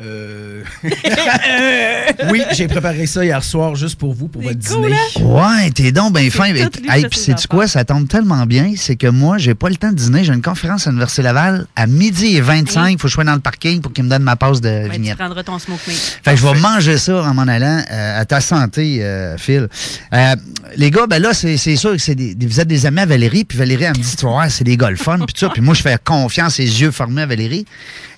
Euh... 0.03 0.63
oui, 2.31 2.43
j'ai 2.53 2.69
préparé 2.69 3.07
ça 3.07 3.25
hier 3.25 3.43
soir 3.43 3.75
juste 3.75 3.99
pour 3.99 4.15
vous, 4.15 4.29
pour 4.29 4.43
C'est 4.43 4.49
votre 4.55 4.69
cool, 4.69 4.87
dîner. 4.87 4.97
hein? 4.97 5.23
Ouais, 5.65 5.71
t'es 5.71 5.93
donc 5.93 6.15
bien 6.17 6.31
fin. 6.31 6.55
Hey, 6.55 7.07
sais-tu 7.13 7.47
quoi? 7.49 7.67
Ça 7.67 7.85
tombe 7.85 8.09
tellement 8.09 8.47
bien, 8.47 8.73
c'est 8.77 8.97
que 8.97 9.07
moi, 9.09 9.39
j'ai 9.39 9.55
pas 9.55 9.69
le 9.69 9.77
temps 9.77 9.91
de 9.91 9.95
dîner. 9.97 10.25
J'ai 10.25 10.33
une 10.33 10.43
conférence 10.43 10.87
à 10.87 10.91
l'Université 10.91 11.23
Laval 11.23 11.67
à 11.77 11.87
midi 11.87 12.37
et 12.37 12.41
25. 12.41 12.89
Il 12.89 12.99
faut 12.99 13.03
que 13.05 13.09
je 13.09 13.15
sois 13.15 13.25
dans 13.25 13.35
le 13.35 13.41
parking 13.41 13.81
pour 13.81 13.93
qu'ils 13.93 14.05
me 14.05 14.11
donnent 14.11 14.23
ma 14.23 14.37
passe 14.37 14.61
de 14.61 14.69
Ben, 14.69 14.85
tu 14.87 14.93
vignette. 14.93 15.19
prendras 15.19 15.43
ton 15.43 15.59
smoke 15.59 15.81
meat. 15.87 16.19
Fait 16.25 16.33
que 16.33 16.37
je 16.39 16.47
vais 16.47 16.59
manger 16.59 16.99
ça 16.99 17.23
en 17.23 17.35
m'en 17.35 17.43
allant 17.43 17.83
euh, 17.91 18.21
à 18.21 18.25
ta 18.25 18.41
santé, 18.41 19.05
euh, 19.05 19.37
Phil. 19.37 19.69
Euh, 20.15 20.37
les 20.77 20.91
gars, 20.91 21.07
ben 21.07 21.21
là, 21.21 21.35
c'est 21.35 21.57
c'est 21.57 21.77
sûr 21.77 21.93
que 21.93 21.99
c'est 21.99 22.15
des, 22.15 22.35
vous 22.47 22.61
êtes 22.61 22.69
des 22.69 22.87
amis 22.87 23.01
à 23.01 23.07
Valérie, 23.07 23.45
puis 23.45 23.59
Valérie, 23.59 23.85
elle 23.85 23.91
me 23.99 24.03
dit, 24.03 24.17
tu 24.17 24.27
vois, 24.27 24.49
c'est 24.49 24.65
des 24.65 24.77
le 24.77 24.97
fun, 24.97 25.19
puis 25.19 25.35
tout 25.35 25.41
ça. 25.41 25.51
Puis 25.51 25.61
moi, 25.61 25.75
je 25.75 25.83
fais 25.83 25.97
confiance, 26.03 26.59
les 26.59 26.81
yeux 26.81 26.91
formés 26.91 27.23
à 27.23 27.27
Valérie. 27.27 27.67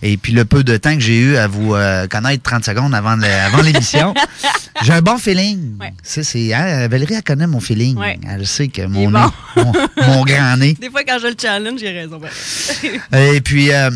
Et 0.03 0.17
puis 0.17 0.33
le 0.33 0.45
peu 0.45 0.65
de 0.65 0.77
temps 0.77 0.95
que 0.95 1.01
j'ai 1.01 1.19
eu 1.19 1.37
à 1.37 1.47
vous 1.47 1.72
euh, 1.75 2.07
connaître 2.07 2.43
30 2.43 2.65
secondes 2.65 2.95
avant 2.95 3.17
le- 3.17 3.25
avant 3.25 3.63
l'émission, 3.63 4.15
j'ai 4.83 4.93
un 4.93 5.03
bon 5.03 5.19
feeling. 5.19 5.77
Ouais. 5.81 5.93
Ça, 6.03 6.23
c'est, 6.23 6.53
hein, 6.55 6.89
Valérie, 6.89 7.15
elle 7.15 7.23
connaît 7.23 7.47
mon 7.47 7.61
feeling. 7.61 7.97
Ouais. 7.97 8.19
Elle 8.29 8.47
sait 8.47 8.69
que 8.69 8.83
mon, 8.87 9.11
nez, 9.11 9.19
mon, 9.57 9.73
mon 10.07 10.25
grand 10.25 10.57
nez. 10.57 10.75
Des 10.75 10.91
fois, 10.91 11.03
quand 11.07 11.19
je 11.21 11.29
le 11.29 11.35
challenge, 11.41 11.81
j'ai 11.81 11.91
raison. 11.93 12.21
Et 13.13 13.41
puis, 13.41 13.73
euh, 13.73 13.91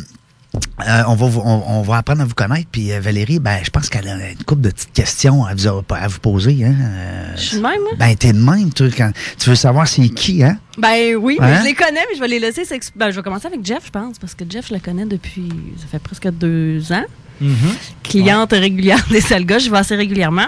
euh, 0.88 1.02
on, 1.08 1.14
va 1.14 1.26
vous, 1.26 1.40
on, 1.44 1.62
on 1.66 1.82
va 1.82 1.98
apprendre 1.98 2.22
à 2.22 2.24
vous 2.24 2.34
connaître. 2.34 2.68
Puis 2.72 2.90
euh, 2.92 3.00
Valérie, 3.00 3.38
ben, 3.40 3.58
je 3.62 3.68
pense 3.70 3.88
qu'elle 3.90 4.08
a 4.08 4.14
une 4.30 4.42
couple 4.44 4.62
de 4.62 4.70
petites 4.70 4.92
questions 4.92 5.44
à 5.44 5.54
vous, 5.54 5.68
à 5.90 6.08
vous 6.08 6.18
poser. 6.18 6.64
Hein? 6.64 6.74
Euh, 6.80 7.32
Je 7.36 7.40
suis 7.42 7.56
de 7.58 7.62
même, 7.62 7.72
hein? 7.92 7.96
ben, 7.98 8.16
t'es 8.16 8.32
de 8.32 8.38
même, 8.38 8.70
quand 8.96 9.10
tu 9.38 9.50
veux 9.50 9.54
savoir 9.56 9.86
c'est 9.86 10.08
qui, 10.08 10.42
hein? 10.42 10.56
Ben 10.78 11.14
oui, 11.16 11.36
mais 11.40 11.46
Hein? 11.46 11.58
je 11.60 11.64
les 11.66 11.74
connais, 11.74 12.00
mais 12.10 12.16
je 12.16 12.20
vais 12.20 12.28
les 12.28 12.38
laisser 12.38 12.62
Ben, 12.94 13.10
je 13.10 13.16
vais 13.16 13.22
commencer 13.22 13.46
avec 13.46 13.64
Jeff, 13.64 13.82
je 13.86 13.90
pense, 13.90 14.18
parce 14.18 14.34
que 14.34 14.44
Jeff, 14.48 14.68
je 14.68 14.74
le 14.74 14.80
connais 14.80 15.04
depuis. 15.04 15.48
Ça 15.78 15.86
fait 15.90 15.98
presque 15.98 16.28
deux 16.30 16.90
ans. 16.92 17.04
Mhm. 17.40 17.54
Cliente 18.02 18.52
régulière 18.52 19.04
des 19.10 19.20
salles 19.20 19.44
gars, 19.44 19.58
je 19.58 19.70
vais 19.70 19.78
assez 19.78 19.96
régulièrement. 19.96 20.46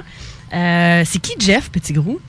Euh, 0.55 1.03
c'est 1.07 1.19
qui 1.21 1.33
Jeff 1.39 1.71
Petitgrou? 1.71 2.21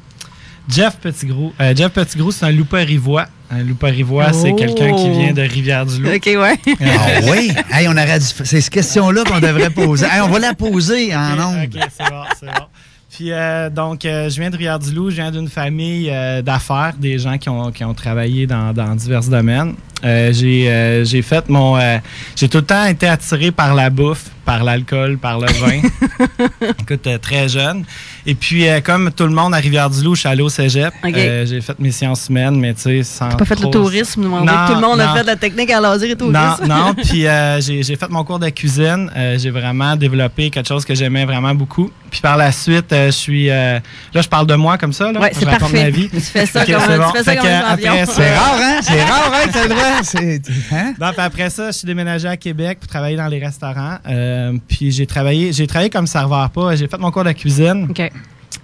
Jeff 0.68 0.98
Petitgrou. 0.98 1.52
Euh, 1.60 1.74
Jeff 1.76 1.92
Petitgrou, 1.92 2.32
c'est 2.32 2.46
un 2.46 2.52
loupa 2.52 2.78
rivois. 2.80 3.26
Un 3.50 3.64
loupa 3.64 3.88
rivois, 3.88 4.32
c'est 4.34 4.54
quelqu'un 4.54 4.94
qui 4.94 5.10
vient 5.10 5.34
de 5.34 5.42
Rivière-du-Loup. 5.42 6.10
Ok, 6.16 6.26
ouais. 6.28 6.60
Ah 6.82 7.20
oui? 7.32 7.52
Hey, 7.72 7.88
on 7.88 7.94
aurait 7.94 8.20
dû, 8.20 8.26
c'est 8.26 8.46
cette 8.62 8.70
question-là 8.70 9.24
qu'on 9.24 9.40
devrait 9.40 9.72
poser. 9.72 10.06
Hey, 10.06 10.22
on 10.22 10.28
va 10.28 10.38
la 10.38 10.54
poser 10.54 11.16
en 11.16 11.34
Ok, 11.34 11.40
ondes. 11.40 11.70
ok, 11.76 11.82
c'est 11.98 12.10
bon, 12.10 12.22
c'est 12.40 12.46
bon. 12.46 12.66
Puis 13.10 13.32
euh, 13.32 13.72
donc, 13.72 14.06
euh, 14.06 14.30
je 14.30 14.40
viens 14.40 14.52
de 14.52 14.56
Rivière-du-Loup, 14.56 15.10
je 15.10 15.16
viens 15.16 15.32
d'une 15.32 15.50
famille 15.50 16.10
euh, 16.12 16.44
d'affaires, 16.44 16.94
des 17.00 17.18
gens 17.18 17.40
qui 17.40 17.50
ont, 17.50 17.72
qui 17.72 17.84
ont 17.84 17.96
travaillé 17.96 18.46
dans, 18.46 18.72
dans 18.72 18.94
divers 18.96 19.24
domaines. 19.24 19.74
Euh, 20.04 20.32
j'ai 20.34 20.70
euh, 20.70 21.04
j'ai 21.04 21.22
fait 21.22 21.50
mon 21.50 21.78
euh, 21.78 21.98
j'ai 22.36 22.48
tout 22.48 22.60
le 22.60 22.66
temps 22.66 22.86
été 22.86 23.08
attiré 23.08 23.52
par 23.52 23.76
la 23.76 23.90
bouffe, 23.90 24.26
par 24.46 24.64
l'alcool, 24.64 25.18
par 25.18 25.40
le 25.40 25.48
vin. 25.48 25.82
Écoute, 26.80 27.08
très 27.22 27.50
jeune. 27.50 27.84
Et 28.26 28.36
puis 28.36 28.66
comme 28.84 29.12
tout 29.12 29.24
le 29.26 29.32
monde 29.34 29.54
à 29.54 29.58
Rivière-du-Loup, 29.58 30.16
je 30.16 30.22
suis 30.22 30.30
allé 30.30 30.42
au 30.42 30.50
Cégep. 30.50 30.94
J'ai 31.04 31.62
fait 31.62 31.80
mes 31.80 31.92
sciences 31.92 32.28
humaines, 32.30 32.60
mais 32.60 32.74
tu 32.74 32.82
sais 32.82 33.04
sans 33.04 33.30
Pas 33.30 33.46
fait 33.46 33.60
le 33.60 33.70
tourisme, 33.70 34.26
on 34.32 34.44
Non, 34.46 34.54
tout 34.68 34.76
le 34.76 34.82
monde 34.82 35.00
non. 35.00 35.06
a 35.06 35.16
fait 35.16 35.22
de 35.22 35.28
la 35.28 35.36
technique 35.36 35.72
à 35.72 35.80
laser 35.82 36.10
et 36.12 36.16
tourisme. 36.16 36.40
Non, 36.40 36.68
non. 36.68 36.94
Puis 37.04 37.26
j'ai 37.60 37.84
j'ai 37.84 37.96
fait 37.96 38.10
mon 38.10 38.24
cours 38.24 38.40
de 38.40 38.50
cuisine. 38.50 39.12
J'ai 39.38 39.50
vraiment 39.52 39.96
développé 39.96 40.50
quelque 40.50 40.68
chose 40.68 40.86
que 40.86 40.96
j'aimais 40.96 41.26
vraiment 41.26 41.54
beaucoup. 41.54 41.92
Puis 42.10 42.22
par 42.22 42.38
la 42.38 42.52
suite, 42.52 42.88
je 42.92 43.12
suis. 43.12 43.48
là, 43.48 43.82
je 44.16 44.28
parle 44.28 44.48
de 44.48 44.56
moi 44.56 44.78
comme 44.78 44.94
ça. 44.94 45.12
Là, 45.12 45.20
Ouais, 45.20 45.32
c'est 45.34 45.46
parfait. 45.46 45.84
ma 45.84 45.90
vie. 45.90 46.10
Tu 46.10 46.20
fais 46.22 46.46
ça 46.46 46.62
Ok, 46.62 46.72
comme, 46.72 46.82
c'est 46.88 46.94
tu 46.94 47.00
bon. 47.00 47.12
fais 47.14 47.24
ça 47.24 47.36
comme 47.36 47.46
que 47.46 47.72
après 47.74 48.06
C'est 48.06 48.36
rare, 48.38 48.60
hein? 48.62 48.80
C'est 48.82 49.04
rare, 49.04 49.32
hein, 49.34 49.48
que 49.48 49.70
C'est- 50.04 50.42
Hein? 50.72 50.94
Après 51.18 51.50
ça, 51.50 51.72
je 51.72 51.78
suis 51.78 51.86
déménagé 51.86 52.28
à 52.28 52.38
Québec 52.38 52.80
pour 52.80 52.88
travailler 52.88 53.18
dans 53.18 53.28
les 53.28 53.40
restaurants. 53.44 53.98
Euh, 54.08 54.54
puis 54.68 54.92
j'ai 54.92 55.06
travaillé, 55.06 55.52
j'ai 55.54 55.68
travaillé 55.68 55.90
comme 55.90 56.08
serveur, 56.08 56.50
pas. 56.50 56.76
J'ai 56.76 56.88
fait 56.88 56.98
mon 56.98 57.12
cours 57.12 57.24
de 57.24 57.32
cuisine, 57.32 57.88
OK. 57.90 58.12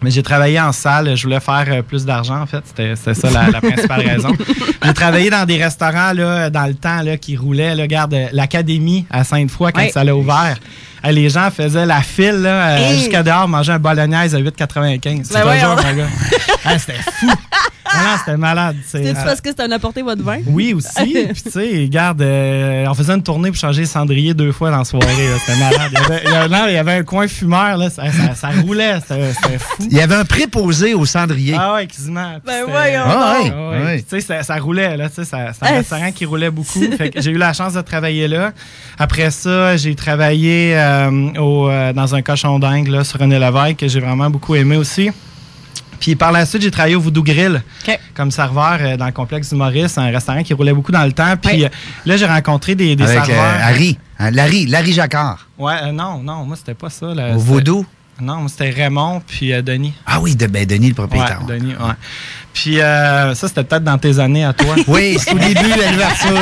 mais 0.01 0.11
j'ai 0.11 0.23
travaillé 0.23 0.59
en 0.59 0.71
salle. 0.71 1.15
Je 1.15 1.23
voulais 1.23 1.39
faire 1.39 1.65
euh, 1.67 1.81
plus 1.81 2.05
d'argent, 2.05 2.41
en 2.41 2.45
fait. 2.45 2.61
C'était 2.65 2.95
c'était 2.95 3.13
ça 3.13 3.29
la, 3.31 3.49
la 3.49 3.61
principale 3.61 4.01
raison. 4.07 4.29
J'ai 4.83 4.93
travaillé 4.93 5.29
dans 5.29 5.45
des 5.45 5.61
restaurants 5.61 6.13
là, 6.13 6.49
dans 6.49 6.65
le 6.67 6.75
temps 6.75 7.01
là, 7.01 7.17
qui 7.17 7.35
roulaient. 7.37 7.75
Là, 7.75 7.83
regarde, 7.83 8.15
l'Académie 8.31 9.05
à 9.09 9.23
Sainte-Foy, 9.23 9.71
quand 9.73 9.81
Ouais. 9.81 9.89
ça 9.91 10.03
l'a 10.03 10.15
ouvert. 10.15 10.57
les 11.03 11.29
gens 11.29 11.49
faisaient 11.51 11.85
la 11.85 12.01
file 12.01 12.41
là, 12.41 12.69
euh, 12.69 12.77
Hey! 12.77 12.99
jusqu'à 12.99 13.23
dehors, 13.23 13.47
manger 13.47 13.73
un 13.73 13.79
bolognaise 13.79 14.33
à 14.35 14.39
8,95. 14.39 15.31
Ben 15.33 15.43
voyons. 15.43 15.69
mon 15.75 15.75
gars. 15.75 16.07
Ah, 16.67 16.79
c'était 16.79 16.93
fou. 16.93 17.27
Ah 17.97 18.03
non, 18.03 18.17
c'était 18.19 18.37
malade. 18.37 18.75
C'est- 18.85 19.03
C'est-tu 19.03 19.19
euh, 19.19 19.23
parce 19.23 19.41
que 19.41 19.49
c'est 19.49 19.61
un 19.61 19.71
apporté 19.71 20.01
votre 20.01 20.23
vin? 20.23 20.37
oui, 20.47 20.73
aussi. 20.73 20.89
Puis, 21.33 21.43
tu 21.43 21.49
sais, 21.51 21.69
regarde, 21.83 22.21
euh, 22.21 22.85
on 22.87 22.93
faisait 22.93 23.13
une 23.13 23.23
tournée 23.23 23.49
pour 23.49 23.59
changer 23.59 23.81
les 23.81 23.87
cendriers 23.87 24.33
deux 24.33 24.51
fois 24.51 24.71
dans 24.71 24.79
la 24.79 24.83
soirée. 24.85 25.07
C'était 25.45 25.59
malade. 25.59 25.91
Il 25.91 25.99
y, 25.99 26.05
avait, 26.05 26.21
il 26.25 26.31
y 26.31 26.35
avait- 26.35 26.49
non, 26.49 26.65
il 26.67 26.73
y 26.73 26.77
avait 26.77 26.93
un 26.93 27.03
coin 27.03 27.27
fumeur, 27.27 27.77
là. 27.77 27.89
Ça, 27.89 28.11
ça, 28.11 28.35
ça 28.35 28.49
roulait. 28.61 28.99
C'était 29.01 29.33
c'était 29.33 29.57
fou. 29.59 29.83
Il 29.89 29.95
y 29.97 30.01
avait 30.01 30.15
un 30.15 30.25
préposé 30.25 30.93
au 30.93 31.05
cendrier. 31.05 31.55
Ah 31.57 31.73
ouais, 31.75 31.87
quasiment. 31.87 32.33
Ben 32.45 32.59
c'était- 32.59 32.71
voyons 32.71 33.03
Ah 33.05 33.37
ouais. 33.41 33.51
Ah 33.53 33.69
ouais. 33.85 34.01
Tu 34.01 34.05
sais, 34.09 34.21
ça, 34.21 34.43
ça 34.43 34.55
roulait, 34.57 34.97
là. 34.97 35.09
Tu 35.09 35.15
sais, 35.15 35.25
ça- 35.25 35.51
c'est 35.53 35.65
un 35.65 35.69
Ah, 35.71 35.77
restaurant 35.77 36.11
qui 36.11 36.25
roulait 36.25 36.49
beaucoup. 36.51 36.79
Fait 36.97 37.09
que 37.09 37.21
j'ai 37.21 37.31
eu 37.31 37.37
la 37.37 37.53
chance 37.53 37.73
de 37.73 37.81
travailler 37.81 38.27
là. 38.27 38.51
Après 38.97 39.31
ça, 39.31 39.77
j'ai 39.77 39.95
travaillé 39.95 40.73
euh, 40.75 41.09
au, 41.39 41.69
euh, 41.69 41.93
dans 41.93 42.15
un 42.15 42.21
cochon 42.21 42.59
dingue, 42.59 42.87
là, 42.87 43.03
sur 43.03 43.19
René 43.19 43.39
Lévesque, 43.39 43.77
que 43.77 43.87
j'ai 43.87 43.99
vraiment 43.99 44.29
beaucoup 44.29 44.55
aimé 44.55 44.77
aussi. 44.77 45.11
Puis 45.99 46.15
par 46.15 46.31
la 46.31 46.45
suite, 46.45 46.61
j'ai 46.61 46.71
travaillé 46.71 46.95
au 46.95 47.01
Voodoo 47.01 47.23
Grill 47.23 47.61
comme 48.13 48.31
serveur 48.31 48.77
euh, 48.81 48.97
dans 48.97 49.05
le 49.05 49.11
complexe 49.11 49.49
du 49.49 49.55
Maurice, 49.55 49.97
un 49.97 50.11
restaurant 50.11 50.43
qui 50.43 50.53
roulait 50.53 50.73
beaucoup 50.73 50.91
dans 50.91 51.03
le 51.03 51.11
temps. 51.11 51.35
Puis 51.41 51.51
Oui. 51.57 51.65
euh, 51.65 51.69
là, 52.05 52.17
j'ai 52.17 52.25
rencontré 52.25 52.75
des, 52.75 52.95
des 52.95 53.03
Avec 53.03 53.19
euh, 53.19 53.25
serveurs. 53.25 53.55
Harry. 53.61 53.97
Hein, 54.19 54.31
Larry, 54.31 54.65
Larry 54.67 54.93
Jacquard. 54.93 55.47
Ouais, 55.57 55.73
euh, 55.83 55.91
non, 55.91 56.19
non, 56.23 56.45
moi, 56.45 56.55
c'était 56.55 56.73
pas 56.73 56.89
ça. 56.89 57.07
là. 57.13 57.35
Au 57.35 57.39
Vaudou. 57.39 57.85
Non, 58.21 58.37
moi, 58.37 58.47
c'était 58.49 58.69
Raymond 58.69 59.21
puis 59.27 59.51
euh, 59.51 59.61
Denis. 59.61 59.93
Ah 60.05 60.21
oui, 60.21 60.35
de, 60.35 60.47
ben, 60.47 60.65
Denis, 60.65 60.87
le 60.87 60.91
Ouais, 60.91 60.93
propriétaire. 60.95 61.41
Denis, 61.45 61.73
ouais. 61.73 61.93
Puis 62.53 62.79
euh, 62.79 63.35
ça, 63.35 63.49
c'était 63.49 63.65
peut-être 63.65 63.83
dans 63.83 63.97
tes 63.97 64.19
années 64.19 64.45
à 64.45 64.53
toi. 64.53 64.75
Oui, 64.87 65.17
c'est 65.19 65.33
au 65.33 65.37
début, 65.37 65.67
l'ouverture. 65.67 66.29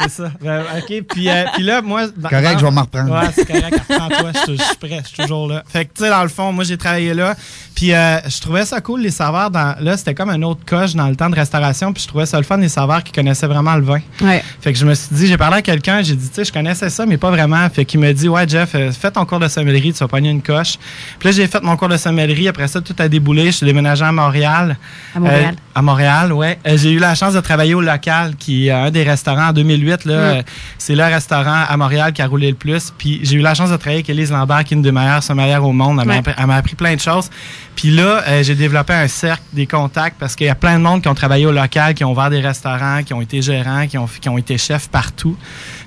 c'est 0.00 0.10
ça. 0.10 0.30
Euh, 0.44 0.62
OK, 0.78 1.02
puis, 1.08 1.28
euh, 1.28 1.44
puis 1.54 1.62
là, 1.62 1.82
moi... 1.82 2.06
dans- 2.16 2.28
Correct, 2.28 2.52
dans- 2.54 2.58
je 2.58 2.64
vais 2.66 2.70
m'en 2.70 2.80
reprendre. 2.82 3.12
Ouais, 3.14 3.28
c'est 3.34 3.46
correct, 3.46 3.80
reprends-toi, 3.88 4.30
je 4.34 4.38
suis- 4.52 4.58
je 4.58 4.62
suis 4.62 4.76
prêt, 4.76 5.00
je 5.02 5.08
suis 5.08 5.16
toujours 5.22 5.48
là. 5.48 5.62
Fait 5.68 5.84
que, 5.84 5.92
tu 5.94 6.04
sais, 6.04 6.10
dans 6.10 6.22
le 6.22 6.28
fond, 6.28 6.52
moi, 6.52 6.64
j'ai 6.64 6.76
travaillé 6.76 7.14
là, 7.14 7.34
puis 7.74 7.92
euh, 7.92 8.18
je 8.28 8.40
trouvais 8.40 8.64
ça 8.64 8.80
cool, 8.80 9.00
les 9.00 9.10
serveurs, 9.10 9.50
dans, 9.50 9.74
là, 9.80 9.96
c'était 9.96 10.14
comme 10.14 10.30
un 10.30 10.42
autre 10.42 10.60
coche 10.66 10.94
dans 10.94 11.08
le 11.08 11.16
temps 11.16 11.30
de 11.30 11.36
restauration, 11.36 11.92
puis 11.92 12.02
je 12.02 12.08
trouvais 12.08 12.26
ça 12.26 12.36
le 12.38 12.44
fun, 12.44 12.56
les 12.58 12.68
serveurs 12.68 13.02
qui 13.04 13.12
connaissaient 13.12 13.46
vraiment 13.46 13.74
le 13.76 13.82
vin. 13.82 14.00
Ouais. 14.20 14.42
Fait 14.60 14.72
que 14.72 14.78
je 14.78 14.86
me 14.86 14.94
suis 14.94 15.08
dit, 15.14 15.26
j'ai 15.26 15.36
parlé 15.36 15.56
à 15.58 15.62
quelqu'un, 15.62 16.02
j'ai 16.02 16.14
dit, 16.14 16.28
tu 16.28 16.34
sais, 16.36 16.44
je 16.44 16.52
connaissais 16.52 16.90
ça, 16.90 17.06
mais 17.06 17.16
pas 17.18 17.30
vraiment. 17.30 17.68
Fait 17.70 17.84
qu'il 17.84 18.00
me 18.00 18.12
dit, 18.12 18.28
ouais, 18.28 18.46
Jeff, 18.48 18.74
euh, 18.74 18.90
fais 18.92 19.10
ton 19.10 19.24
cours 19.24 19.40
de 19.40 19.48
sommellerie, 19.48 19.92
tu 19.92 19.98
vas 20.00 20.08
pogner 20.08 20.30
une 20.30 20.42
coche. 20.42 20.78
Puis 21.18 21.28
là, 21.28 21.34
j'ai 21.34 21.46
fait 21.46 21.62
mon 21.62 21.76
cours 21.76 21.88
de 21.88 21.96
sommellerie. 21.96 22.48
Après 22.48 22.68
ça, 22.68 22.80
tout 22.80 22.94
a 22.98 23.08
déboulé. 23.08 23.46
Je 23.46 23.50
suis 23.58 23.66
déménagé 23.66 24.04
à 24.04 24.12
Montréal. 24.12 24.76
À 25.14 25.20
Montréal. 25.20 25.54
Euh, 25.54 25.60
à 25.74 25.82
Montréal, 25.82 26.32
ouais. 26.32 26.58
J'ai 26.64 26.90
eu 26.92 26.98
la 26.98 27.14
chance 27.14 27.34
de 27.34 27.40
travailler 27.40 27.74
au 27.74 27.80
local, 27.82 28.34
qui 28.36 28.68
est 28.68 28.70
un 28.70 28.90
des 28.90 29.02
restaurants 29.02 29.48
en 29.48 29.52
2008. 29.52 29.85
Là, 30.04 30.34
Mm. 30.36 30.42
C'est 30.78 30.94
le 30.94 31.04
restaurant 31.04 31.64
à 31.68 31.76
Montréal 31.76 32.12
qui 32.12 32.22
a 32.22 32.26
roulé 32.26 32.48
le 32.50 32.54
plus. 32.56 32.92
Puis 32.96 33.20
j'ai 33.22 33.36
eu 33.36 33.40
la 33.40 33.54
chance 33.54 33.70
de 33.70 33.76
travailler 33.76 33.98
avec 33.98 34.10
Élise 34.10 34.30
Lambert, 34.32 34.64
qui 34.64 34.74
est 34.74 34.76
une 34.76 34.82
des 34.82 34.92
meilleures 34.92 35.22
sommelières 35.22 35.64
au 35.64 35.72
monde. 35.72 35.98
Elle 36.00 36.06
m'a 36.08 36.16
appris- 36.18 36.34
elle 36.36 36.46
m'a 36.46 36.56
appris 36.56 36.74
plein 36.74 36.94
de 36.94 37.00
choses. 37.00 37.30
Puis 37.74 37.90
là, 37.90 38.22
euh, 38.26 38.42
j'ai 38.42 38.54
développé 38.54 38.92
un 38.94 39.08
cercle, 39.08 39.42
des 39.52 39.66
contacts, 39.66 40.16
parce 40.18 40.34
qu'il 40.34 40.46
y 40.46 40.50
a 40.50 40.54
plein 40.54 40.78
de 40.78 40.82
monde 40.82 41.02
qui 41.02 41.08
ont 41.08 41.14
travaillé 41.14 41.46
au 41.46 41.52
local, 41.52 41.94
qui 41.94 42.04
ont 42.04 42.12
ouvert 42.12 42.30
des 42.30 42.40
restaurants, 42.40 43.02
qui 43.04 43.12
ont 43.14 43.20
été 43.20 43.42
gérants, 43.42 43.86
qui 43.86 43.98
ont, 43.98 44.06
qui 44.20 44.28
ont 44.28 44.38
été 44.38 44.56
chefs 44.58 44.88
partout. 44.88 45.36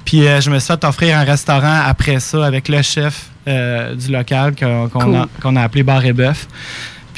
Puis 0.06 0.28
euh, 0.28 0.40
je 0.42 0.50
me 0.52 0.60
suis 0.60 0.68
fait 0.68 0.84
offrir 0.86 1.18
un 1.18 1.24
restaurant 1.24 1.82
après 1.86 2.20
ça 2.20 2.46
avec 2.46 2.68
le 2.70 2.82
chef 2.82 3.28
euh, 3.48 3.96
du 3.96 4.12
local 4.12 4.56
qu'on 4.56 4.88
qu'on 4.90 5.00
Cool. 5.00 5.16
a, 5.16 5.28
qu'on 5.42 5.56
a 5.56 5.62
appelé 5.64 5.84
Bar 5.84 6.04
et 6.06 6.14
Bœuf. 6.14 6.48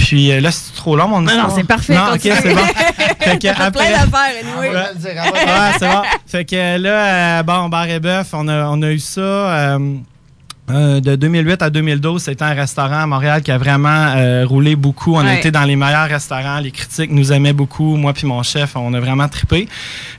Puis 0.05 0.31
euh, 0.31 0.41
là, 0.41 0.51
c'est 0.51 0.73
trop 0.75 0.95
long, 0.95 1.07
mon 1.07 1.21
Non, 1.21 1.27
non, 1.31 1.33
histoire? 1.33 1.51
c'est 1.55 1.63
parfait. 1.63 1.95
Non, 1.95 2.13
ok, 2.13 2.21
c'est 2.21 2.53
bon. 2.55 2.61
Fait 3.19 3.37
que 3.39 3.47
après- 3.49 3.71
plein 3.71 3.91
d'affaires, 3.91 4.33
anyway. 4.41 4.69
Ouais. 4.69 4.75
Ouais, 4.75 5.71
c'est 5.79 5.87
bon. 5.87 6.01
Fait 6.25 6.45
que 6.45 6.77
là, 6.77 7.39
euh, 7.39 7.43
bon, 7.43 7.69
Bar 7.69 7.87
et 7.87 7.99
Bœuf, 7.99 8.29
on 8.33 8.47
a, 8.47 8.65
on 8.69 8.81
a 8.81 8.91
eu 8.91 8.99
ça. 8.99 9.21
euh, 9.21 9.79
euh, 10.69 11.01
de 11.01 11.15
2008 11.17 11.61
à 11.63 11.69
2012, 11.69 12.21
c'était 12.23 12.43
un 12.45 12.53
restaurant 12.53 12.99
à 13.03 13.05
Montréal 13.05 13.41
qui 13.41 13.51
a 13.51 13.57
vraiment 13.57 14.13
euh, 14.15 14.45
roulé 14.45 14.75
beaucoup. 14.75 15.15
On 15.15 15.19
a 15.25 15.35
été 15.35 15.51
dans 15.51 15.63
les 15.63 15.75
meilleurs 15.75 16.07
restaurants. 16.07 16.59
Les 16.59 16.71
critiques 16.71 17.11
nous 17.11 17.33
aimaient 17.33 17.51
beaucoup. 17.53 17.97
Moi 17.97 18.13
puis 18.13 18.25
mon 18.25 18.41
chef, 18.41 18.75
on 18.77 18.93
a 18.93 18.99
vraiment 18.99 19.27
trippé. 19.27 19.67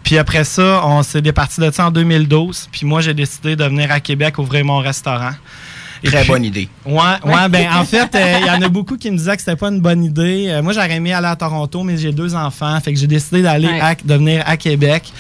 Puis 0.03 0.19
après 0.19 0.45
ça, 0.45 0.83
on 0.85 1.03
s'est 1.03 1.23
départi 1.23 1.61
de 1.61 1.71
ça 1.71 1.87
en 1.87 1.91
2012. 1.91 2.69
Puis 2.71 2.85
moi, 2.85 3.01
j'ai 3.01 3.15
décidé 3.15 3.57
de 3.57 3.65
venir 3.65 3.91
à 3.91 4.01
Québec 4.01 4.39
ouvrir 4.39 4.65
mon 4.65 4.79
restaurant. 4.79 5.31
Très 6.05 6.21
puis- 6.21 6.29
bonne 6.29 6.45
idée. 6.45 6.69
Ouais, 6.85 6.95
ouais, 7.25 7.49
ben 7.49 7.69
en 7.75 7.85
fait, 7.85 8.15
euh, 8.15 8.39
il 8.41 8.47
y 8.47 8.51
en 8.51 8.61
a 8.63 8.69
beaucoup 8.69 8.97
qui 8.97 9.11
me 9.11 9.17
disaient 9.17 9.37
que 9.37 9.43
c'était 9.43 9.57
pas 9.57 9.69
une 9.69 9.81
bonne 9.81 10.03
idée. 10.03 10.47
Euh, 10.49 10.63
moi, 10.63 10.73
j'aurais 10.73 10.93
aimé 10.97 11.13
aller 11.13 11.29
à 11.29 11.37
Toronto, 11.37 11.83
mais 11.85 11.97
j'ai 11.97 12.13
deux 12.13 12.35
enfants, 12.35 12.79
fait 12.81 12.93
que 12.93 12.99
j'ai 12.99 13.07
décidé 13.07 13.43
d'aller 13.43 13.69
Ouais. 13.69 13.81
à- 13.81 13.95
de 13.95 14.15
venir 14.15 14.43
à 14.47 14.57
Québec. 14.57 15.13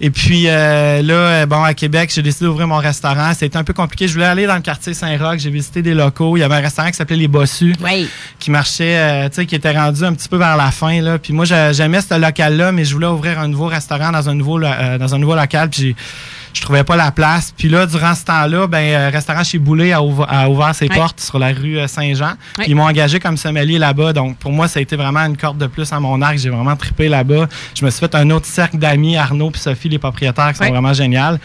Et 0.00 0.10
puis 0.10 0.44
euh, 0.46 1.02
là, 1.02 1.44
bon, 1.46 1.62
à 1.62 1.74
Québec, 1.74 2.10
j'ai 2.14 2.22
décidé 2.22 2.46
d'ouvrir 2.46 2.66
mon 2.66 2.78
restaurant. 2.78 3.32
C'était 3.36 3.58
un 3.58 3.64
peu 3.64 3.74
compliqué. 3.74 4.08
Je 4.08 4.14
voulais 4.14 4.24
aller 4.24 4.46
dans 4.46 4.54
le 4.54 4.62
quartier 4.62 4.94
Saint-Roch. 4.94 5.38
J'ai 5.38 5.50
visité 5.50 5.82
des 5.82 5.92
locaux. 5.92 6.36
Il 6.36 6.40
y 6.40 6.42
avait 6.42 6.54
un 6.54 6.60
restaurant 6.60 6.88
qui 6.88 6.96
s'appelait 6.96 7.16
Les 7.16 7.28
Bossus 7.28 7.74
qui 8.38 8.50
marchait, 8.50 8.96
euh, 8.96 9.28
tu 9.28 9.34
sais, 9.36 9.46
qui 9.46 9.54
était 9.54 9.72
rendu 9.76 10.04
un 10.04 10.14
petit 10.14 10.28
peu 10.28 10.38
vers 10.38 10.56
la 10.56 10.70
fin 10.70 11.00
là. 11.02 11.18
Puis 11.18 11.34
moi, 11.34 11.44
j'a- 11.44 11.72
j'aimais 11.72 12.00
ce 12.00 12.18
local-là, 12.18 12.72
mais 12.72 12.86
je 12.86 12.94
voulais 12.94 13.06
ouvrir 13.08 13.38
un 13.38 13.48
nouveau 13.48 13.66
restaurant 13.66 14.10
dans 14.10 14.28
un 14.28 14.34
nouveau 14.34 14.58
euh, 14.62 14.96
dans 14.96 15.14
un 15.14 15.18
nouveau 15.18 15.34
local. 15.34 15.68
Puis 15.68 15.82
j'ai- 15.82 15.96
je 16.52 16.62
trouvais 16.62 16.84
pas 16.84 16.96
la 16.96 17.10
place. 17.10 17.52
Puis 17.56 17.68
là, 17.68 17.86
durant 17.86 18.14
ce 18.14 18.24
temps-là, 18.24 18.66
ben, 18.66 18.78
euh, 18.78 19.10
restaurant 19.10 19.44
chez 19.44 19.58
Boulet 19.58 19.92
a, 19.92 20.00
ouv- 20.00 20.26
a 20.28 20.48
ouvert 20.48 20.74
ses 20.74 20.88
Ouais. 20.88 20.94
portes 20.96 21.20
sur 21.20 21.38
la 21.38 21.48
rue 21.48 21.78
euh, 21.78 21.86
Saint-Jean. 21.86 22.32
Ouais. 22.58 22.64
ils 22.68 22.74
m'ont 22.74 22.84
engagé 22.86 23.20
comme 23.20 23.36
sommelier 23.36 23.78
là-bas. 23.78 24.12
Donc 24.12 24.36
pour 24.38 24.52
moi, 24.52 24.66
ça 24.68 24.78
a 24.78 24.82
été 24.82 24.96
vraiment 24.96 25.20
une 25.20 25.36
corde 25.36 25.58
de 25.58 25.66
plus 25.66 25.92
à 25.92 26.00
mon 26.00 26.20
arc. 26.22 26.38
J'ai 26.38 26.50
vraiment 26.50 26.76
trippé 26.76 27.08
là-bas. 27.08 27.48
Je 27.74 27.84
me 27.84 27.90
suis 27.90 28.00
fait 28.00 28.14
un 28.14 28.28
autre 28.30 28.46
cercle 28.46 28.78
d'amis, 28.78 29.16
Arnaud 29.16 29.50
puis 29.50 29.60
Sophie, 29.60 29.88
les 29.88 29.98
propriétaires, 29.98 30.50
qui 30.52 30.58
sont 30.58 30.64
Ouais. 30.64 30.70
vraiment 30.70 30.92
géniales. 30.92 31.38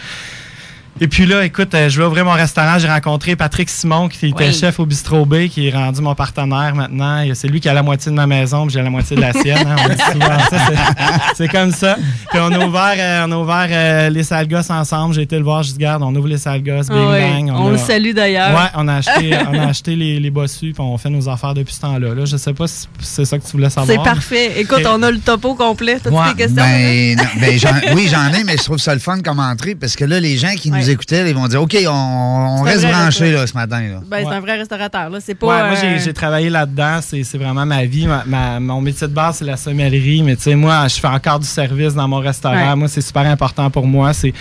Et 1.02 1.10
puis 1.10 1.25
là, 1.25 1.44
écoute, 1.44 1.74
euh, 1.74 1.90
je 1.90 2.00
vais 2.00 2.08
ouvrir 2.08 2.24
mon 2.24 2.32
restaurant. 2.32 2.80
J'ai 2.80 2.88
rencontré 2.88 3.36
Patrick 3.36 3.70
Simon, 3.70 4.08
qui 4.08 4.28
était 4.28 4.48
Oui. 4.48 4.54
chef 4.54 4.80
au 4.80 4.86
Bistrot 4.86 5.25
B, 5.25 5.48
qui 5.50 5.68
est 5.68 5.72
rendu 5.72 6.00
mon 6.02 6.16
partenaire 6.16 6.74
maintenant. 6.74 7.22
C'est 7.34 7.50
lui 7.50 7.60
qui 7.60 7.68
a 7.68 7.74
la 7.74 7.84
moitié 7.84 8.12
de 8.12 8.16
ma 8.16 8.25
maison, 8.25 8.66
puis 8.66 8.75
j'ai 8.75 8.82
la 8.82 8.90
moitié 8.90 9.18
de 9.18 9.22
la 9.22 9.34
sienne. 9.34 9.68
hein. 9.68 10.40
C'est- 11.36 11.50
comme 11.50 11.72
ça. 11.72 11.98
Puis 12.30 12.40
on 12.42 12.50
a 12.52 12.66
ouvert, 12.66 12.94
euh, 12.98 13.25
on 13.28 13.32
a 13.34 13.38
ouvert 13.38 13.68
euh, 13.70 14.10
les 14.10 14.24
salles 14.24 14.48
gosses 14.48 14.70
ensemble. 14.70 15.14
J'ai 15.16 15.24
été 15.24 15.38
le 15.38 15.44
voir, 15.44 15.64
je 15.64 15.74
dis, 15.74 15.78
garde, 15.78 16.02
on 16.02 16.16
ouvre 16.16 16.30
les 16.30 16.38
salles 16.38 16.64
gosses, 16.64 16.88
bing 16.88 16.98
oui. 16.98 17.20
bang. 17.20 17.52
On 17.54 17.68
a- 17.68 17.72
le 17.72 17.78
salue 17.78 18.14
d'ailleurs. 18.14 18.56
Ouais, 18.58 18.70
on 18.75 18.88
a 18.88 18.96
acheté, 18.96 19.38
on 19.52 19.60
a 19.60 19.68
acheté 19.68 19.96
les, 19.98 20.20
les 20.22 20.30
bossus, 20.30 20.72
puis 20.74 20.82
on 20.82 20.98
fait 20.98 21.10
nos 21.10 21.28
affaires 21.28 21.54
depuis 21.54 21.74
ce 21.74 21.82
temps-là. 21.82 22.14
Là, 22.16 22.24
je 22.25 22.38
sais 22.38 22.54
pas 22.54 22.68
si 22.68 22.88
c'est 23.02 23.25
ça 23.25 23.38
que 23.38 23.44
tu 23.46 23.52
voulais 23.52 23.70
savoir. 23.70 23.88
C'est 23.98 24.04
parfait. 24.04 24.62
Écoute, 24.62 24.80
Et- 24.80 24.88
on 24.88 25.04
a 25.04 25.12
le 25.12 25.20
topo 25.20 25.56
complet. 25.56 26.00
T'as-tu 26.02 26.16
Ouais, 26.16 26.30
des 26.30 26.36
questions? 26.44 26.56
Ben, 26.64 27.18
non, 27.18 27.24
ben, 27.42 27.96
oui, 27.96 28.08
j'en 28.10 28.34
ai, 28.34 28.44
mais 28.46 28.56
je 28.58 28.64
trouve 28.64 28.78
ça 28.78 28.94
le 28.94 29.02
fun 29.02 29.20
comme 29.22 29.40
entrée 29.40 29.75
parce 29.75 29.98
que 29.98 30.06
là, 30.06 30.22
les 30.22 30.38
gens 30.38 30.54
qui 30.56 30.72
nous 30.72 30.85
Ouais. 30.88 30.94
écoutaient, 30.94 31.30
ils 31.30 31.36
vont 31.36 31.48
dire 31.48 31.62
OK, 31.62 31.75
on, 31.88 32.62
reste 32.63 32.86
branché 32.86 33.32
là, 33.32 33.46
ce 33.48 33.54
matin. 33.54 33.82
Là. 33.82 34.00
Ben, 34.08 34.25
c'est 34.27 34.34
un 34.36 34.39
vrai 34.39 34.58
restaurateur. 34.58 35.10
Là. 35.10 35.20
C'est 35.22 35.36
pas. 35.36 35.48
Ouais, 35.48 35.70
moi, 35.70 35.80
j'ai, 35.80 35.88
euh, 35.88 36.00
j'ai 36.00 36.13
travaillé 36.13 36.50
là-dedans. 36.50 37.00
C'est, 37.01 37.24
c'est 37.24 37.38
vraiment 37.38 37.65
ma 37.65 37.86
vie. 37.86 38.08
Ma- 38.08 38.24
ma- 38.25 38.60
mon 38.60 38.82
métier 38.82 39.08
de 39.08 39.13
base, 39.13 39.38
c'est 39.38 39.46
la 39.46 39.58
sommellerie. 39.58 40.24
Mais 40.24 40.36
tu 40.36 40.44
sais, 40.44 40.56
moi, 40.56 40.88
je 40.88 41.00
fais 41.00 41.08
encore 41.08 41.39
du 41.39 41.48
service 41.48 41.94
dans 41.94 42.08
mon 42.08 42.20
restaurant. 42.20 42.70
Ouais. 42.70 42.75
Moi, 42.75 42.88
c'est 42.88 43.01
super 43.01 43.25
important 43.25 43.70
pour 43.70 43.88
moi. 43.88 44.13
C'est, 44.13 44.34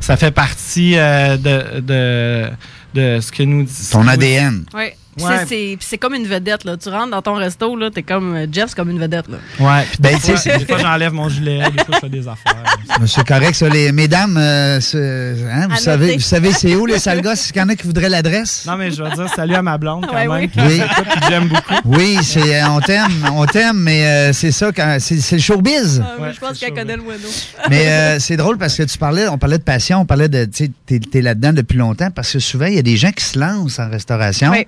ça 0.00 0.16
fait 0.16 0.30
partie 0.30 0.96
euh, 0.96 1.36
de, 1.36 1.80
de, 1.80 2.50
de 2.94 3.20
ce 3.20 3.30
que 3.32 3.42
nous 3.42 3.64
dit. 3.64 3.88
Ton 3.90 4.06
ADN. 4.08 4.64
Ouais. 4.74 4.96
Ouais. 5.18 5.76
c'est- 5.80 5.98
comme 5.98 6.14
une 6.14 6.26
vedette, 6.26 6.64
là. 6.64 6.76
Tu 6.76 6.88
rentres 6.88 7.10
dans 7.10 7.20
ton 7.22 7.34
resto, 7.34 7.76
là, 7.76 7.90
t'es 7.90 8.02
comme. 8.02 8.34
euh, 8.34 8.46
Jeff, 8.50 8.66
c'est 8.68 8.76
comme 8.76 8.90
une 8.90 8.98
vedette, 9.00 9.26
là. 9.28 9.38
Ouais. 9.58 9.82
Puis 9.90 9.98
Ben, 10.00 10.14
des, 10.14 10.20
tu 10.20 10.20
sais, 10.20 10.32
fois, 10.32 10.40
c'est- 10.40 10.58
des 10.58 10.64
fois, 10.66 10.78
j'enlève 10.78 11.12
mon 11.12 11.28
gilet, 11.28 11.58
des 11.70 11.84
fois, 11.84 11.94
je 11.94 11.98
fais 11.98 12.08
des 12.08 12.26
affaires. 12.28 12.64
C'est 13.06 13.26
correct, 13.26 13.54
ça. 13.54 13.68
Les, 13.68 13.92
mesdames, 13.92 14.36
euh, 14.38 14.78
hein, 15.52 15.66
vous, 15.68 15.76
savez, 15.76 16.14
vous 16.14 16.20
savez 16.20 16.52
c'est 16.52 16.74
où 16.74 16.86
les 16.86 16.98
sales 16.98 17.20
gosses? 17.22 17.40
Est-ce 17.44 17.52
qu'il 17.52 17.60
y 17.60 17.64
en 17.64 17.68
a 17.68 17.74
qui 17.76 17.86
voudraient 17.86 18.08
l'adresse? 18.08 18.64
Non, 18.66 18.76
mais 18.76 18.90
je 18.90 19.02
vais 19.02 19.10
dire 19.10 19.28
salut 19.34 19.54
à 19.54 19.62
ma 19.62 19.76
blonde 19.78 20.06
quand 20.08 20.14
Ouais, 20.14 20.26
même. 20.28 20.48
oui. 20.56 20.62
Oui. 20.68 20.82
j'aime 21.28 21.48
beaucoup. 21.48 21.74
Oui, 21.84 22.18
c'est, 22.22 22.62
euh, 22.62 22.68
on 22.70 22.80
t'aime, 22.80 23.12
on 23.32 23.46
t'aime, 23.46 23.78
mais 23.78 24.04
euh, 24.06 24.32
c'est 24.32 24.52
ça, 24.52 24.70
quand, 24.72 24.96
c'est, 25.00 25.32
le 25.32 25.38
showbiz. 25.38 26.02
Ah, 26.04 26.14
mais 26.18 26.26
Ouais, 26.28 26.32
je 26.34 26.40
pense 26.40 26.50
c'est 26.58 26.66
qu'elle 26.66 26.74
connaît 26.74 26.96
le 26.96 27.02
moineau. 27.02 27.28
Mais 27.68 27.88
euh, 27.88 28.18
c'est 28.20 28.36
drôle 28.36 28.58
parce 28.58 28.76
que 28.76 28.82
tu 28.84 28.96
parlais, 28.98 29.28
on 29.28 29.38
parlait 29.38 29.58
de 29.58 29.62
passion, 29.64 30.00
on 30.00 30.06
parlait 30.06 30.28
de, 30.28 30.44
tu 30.44 30.70
t'es, 30.86 30.98
t'es 31.00 31.20
là-dedans 31.20 31.52
depuis 31.52 31.78
longtemps 31.78 32.10
parce 32.10 32.32
que 32.32 32.38
souvent, 32.38 32.66
il 32.66 32.74
y 32.74 32.78
a 32.78 32.82
des 32.82 32.96
gens 32.96 33.12
qui 33.12 33.24
se 33.24 33.38
lancent 33.38 33.78
en 33.78 33.90
restauration, 33.90 34.50
Oui. 34.50 34.66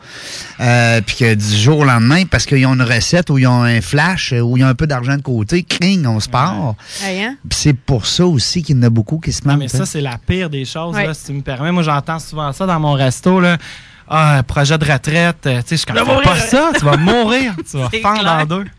Euh, 0.60 1.00
puis 1.04 1.16
que 1.16 1.34
du 1.34 1.56
jour 1.56 1.78
au 1.80 1.84
lendemain, 1.84 2.24
parce 2.24 2.46
qu'ils 2.46 2.64
ont 2.66 2.74
une 2.74 2.82
recette 2.82 3.30
ou 3.30 3.38
ils 3.38 3.46
ont 3.46 3.62
un 3.62 3.80
flash 3.80 4.32
euh, 4.32 4.40
ou 4.40 4.56
ils 4.56 4.64
ont 4.64 4.68
un 4.68 4.74
peu 4.74 4.86
d'argent 4.86 5.16
de 5.16 5.22
côté, 5.22 5.62
cling, 5.62 6.06
on 6.06 6.20
se 6.20 6.28
part. 6.28 6.74
Hein? 7.04 7.36
Puis 7.48 7.58
c'est 7.58 7.72
pour 7.74 8.06
ça 8.06 8.26
aussi 8.26 8.62
qu'il 8.62 8.76
y 8.76 8.78
en 8.78 8.82
a 8.84 8.90
beaucoup 8.90 9.18
qui 9.18 9.32
se 9.32 9.40
Non, 9.40 9.50
plantent. 9.54 9.58
mais 9.60 9.68
ça, 9.68 9.86
c'est 9.86 10.00
la 10.00 10.18
pire 10.18 10.50
des 10.50 10.64
choses, 10.64 10.94
Ouais. 10.94 11.06
là, 11.06 11.14
si 11.14 11.26
tu 11.26 11.32
me 11.32 11.42
permets. 11.42 11.72
Moi, 11.72 11.82
j'entends 11.82 12.18
souvent 12.18 12.52
ça 12.52 12.66
dans 12.66 12.80
mon 12.80 12.92
resto. 12.92 13.40
Là. 13.40 13.56
Ah, 14.14 14.42
projet 14.46 14.76
de 14.76 14.84
retraite. 14.84 15.46
euh, 15.46 15.62
Tu 15.66 15.76
sais, 15.78 15.86
je 15.88 16.04
mourir. 16.04 16.20
pas 16.22 16.36
ça, 16.38 16.70
tu 16.78 16.84
vas 16.84 16.96
mourir. 16.98 17.54
Tu 17.70 17.76
vas 17.78 17.88
fendre 18.02 18.28
en 18.28 18.44
deux. 18.44 18.64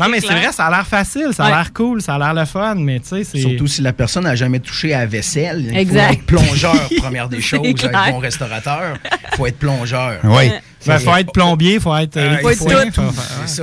Non, 0.00 0.08
mais 0.08 0.20
c'est 0.20 0.34
vrai, 0.34 0.50
ça 0.50 0.66
a 0.66 0.70
l'air 0.70 0.84
facile, 0.84 1.28
ça 1.32 1.44
a 1.44 1.46
Ouais. 1.50 1.54
l'air 1.54 1.72
cool, 1.72 2.02
ça 2.02 2.16
a 2.16 2.18
l'air 2.18 2.34
le 2.34 2.44
fun, 2.46 2.74
mais 2.74 2.98
tu 2.98 3.10
sais, 3.10 3.22
c'est. 3.22 3.38
Surtout 3.38 3.68
si 3.68 3.80
la 3.80 3.92
personne 3.92 4.24
n'a 4.24 4.34
jamais 4.34 4.58
touché 4.58 4.92
à 4.92 4.98
la 5.00 5.06
vaisselle. 5.06 5.66
Il 5.70 5.76
Exact. 5.78 6.06
faut 6.08 6.12
être 6.14 6.26
plongeur, 6.26 6.88
première 6.98 7.28
des 7.28 7.40
choses. 7.40 7.60
Être 7.64 8.10
bon 8.10 8.18
restaurateur, 8.18 8.96
il 9.04 9.36
faut 9.36 9.46
être 9.46 9.58
plongeur. 9.60 10.18
Oui. 10.24 10.50
Ben, 10.84 10.98
faut 10.98 11.14
être 11.14 11.32
plombier, 11.32 11.78
faut 11.78 11.96
être. 11.96 12.16
Euh, 12.16 12.22
euh, 12.32 12.50
il 12.50 12.56
faut 12.56 12.68
être 12.72 12.92
tout. 12.92 13.02
faut- 13.02 13.22
C'est 13.46 13.62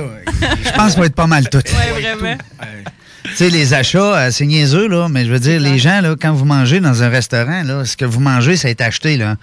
Je 0.64 0.70
pense 0.72 0.92
qu'il 0.92 1.00
va 1.00 1.06
être 1.06 1.14
pas 1.14 1.26
mal 1.26 1.46
tout. 1.50 1.58
Ouais, 1.58 2.00
vraiment. 2.00 2.38
Euh, 2.62 2.82
Tu 3.24 3.36
sais, 3.36 3.50
les 3.50 3.72
achats, 3.72 3.98
euh, 4.16 4.30
c'est 4.32 4.46
niaiseux, 4.46 4.88
là, 4.88 5.08
mais 5.08 5.24
je 5.24 5.30
veux 5.32 5.38
dire, 5.38 5.60
les 5.60 5.78
gens, 5.78 6.00
là, 6.00 6.16
quand 6.20 6.32
vous 6.32 6.44
mangez 6.44 6.80
dans 6.80 7.02
un 7.04 7.08
restaurant, 7.08 7.62
là, 7.62 7.84
ce 7.84 7.96
que 7.96 8.04
vous 8.04 8.18
mangez, 8.20 8.56
ça 8.56 8.66
a 8.68 8.70
été 8.72 8.82
acheté, 8.82 9.16
là. 9.16 9.36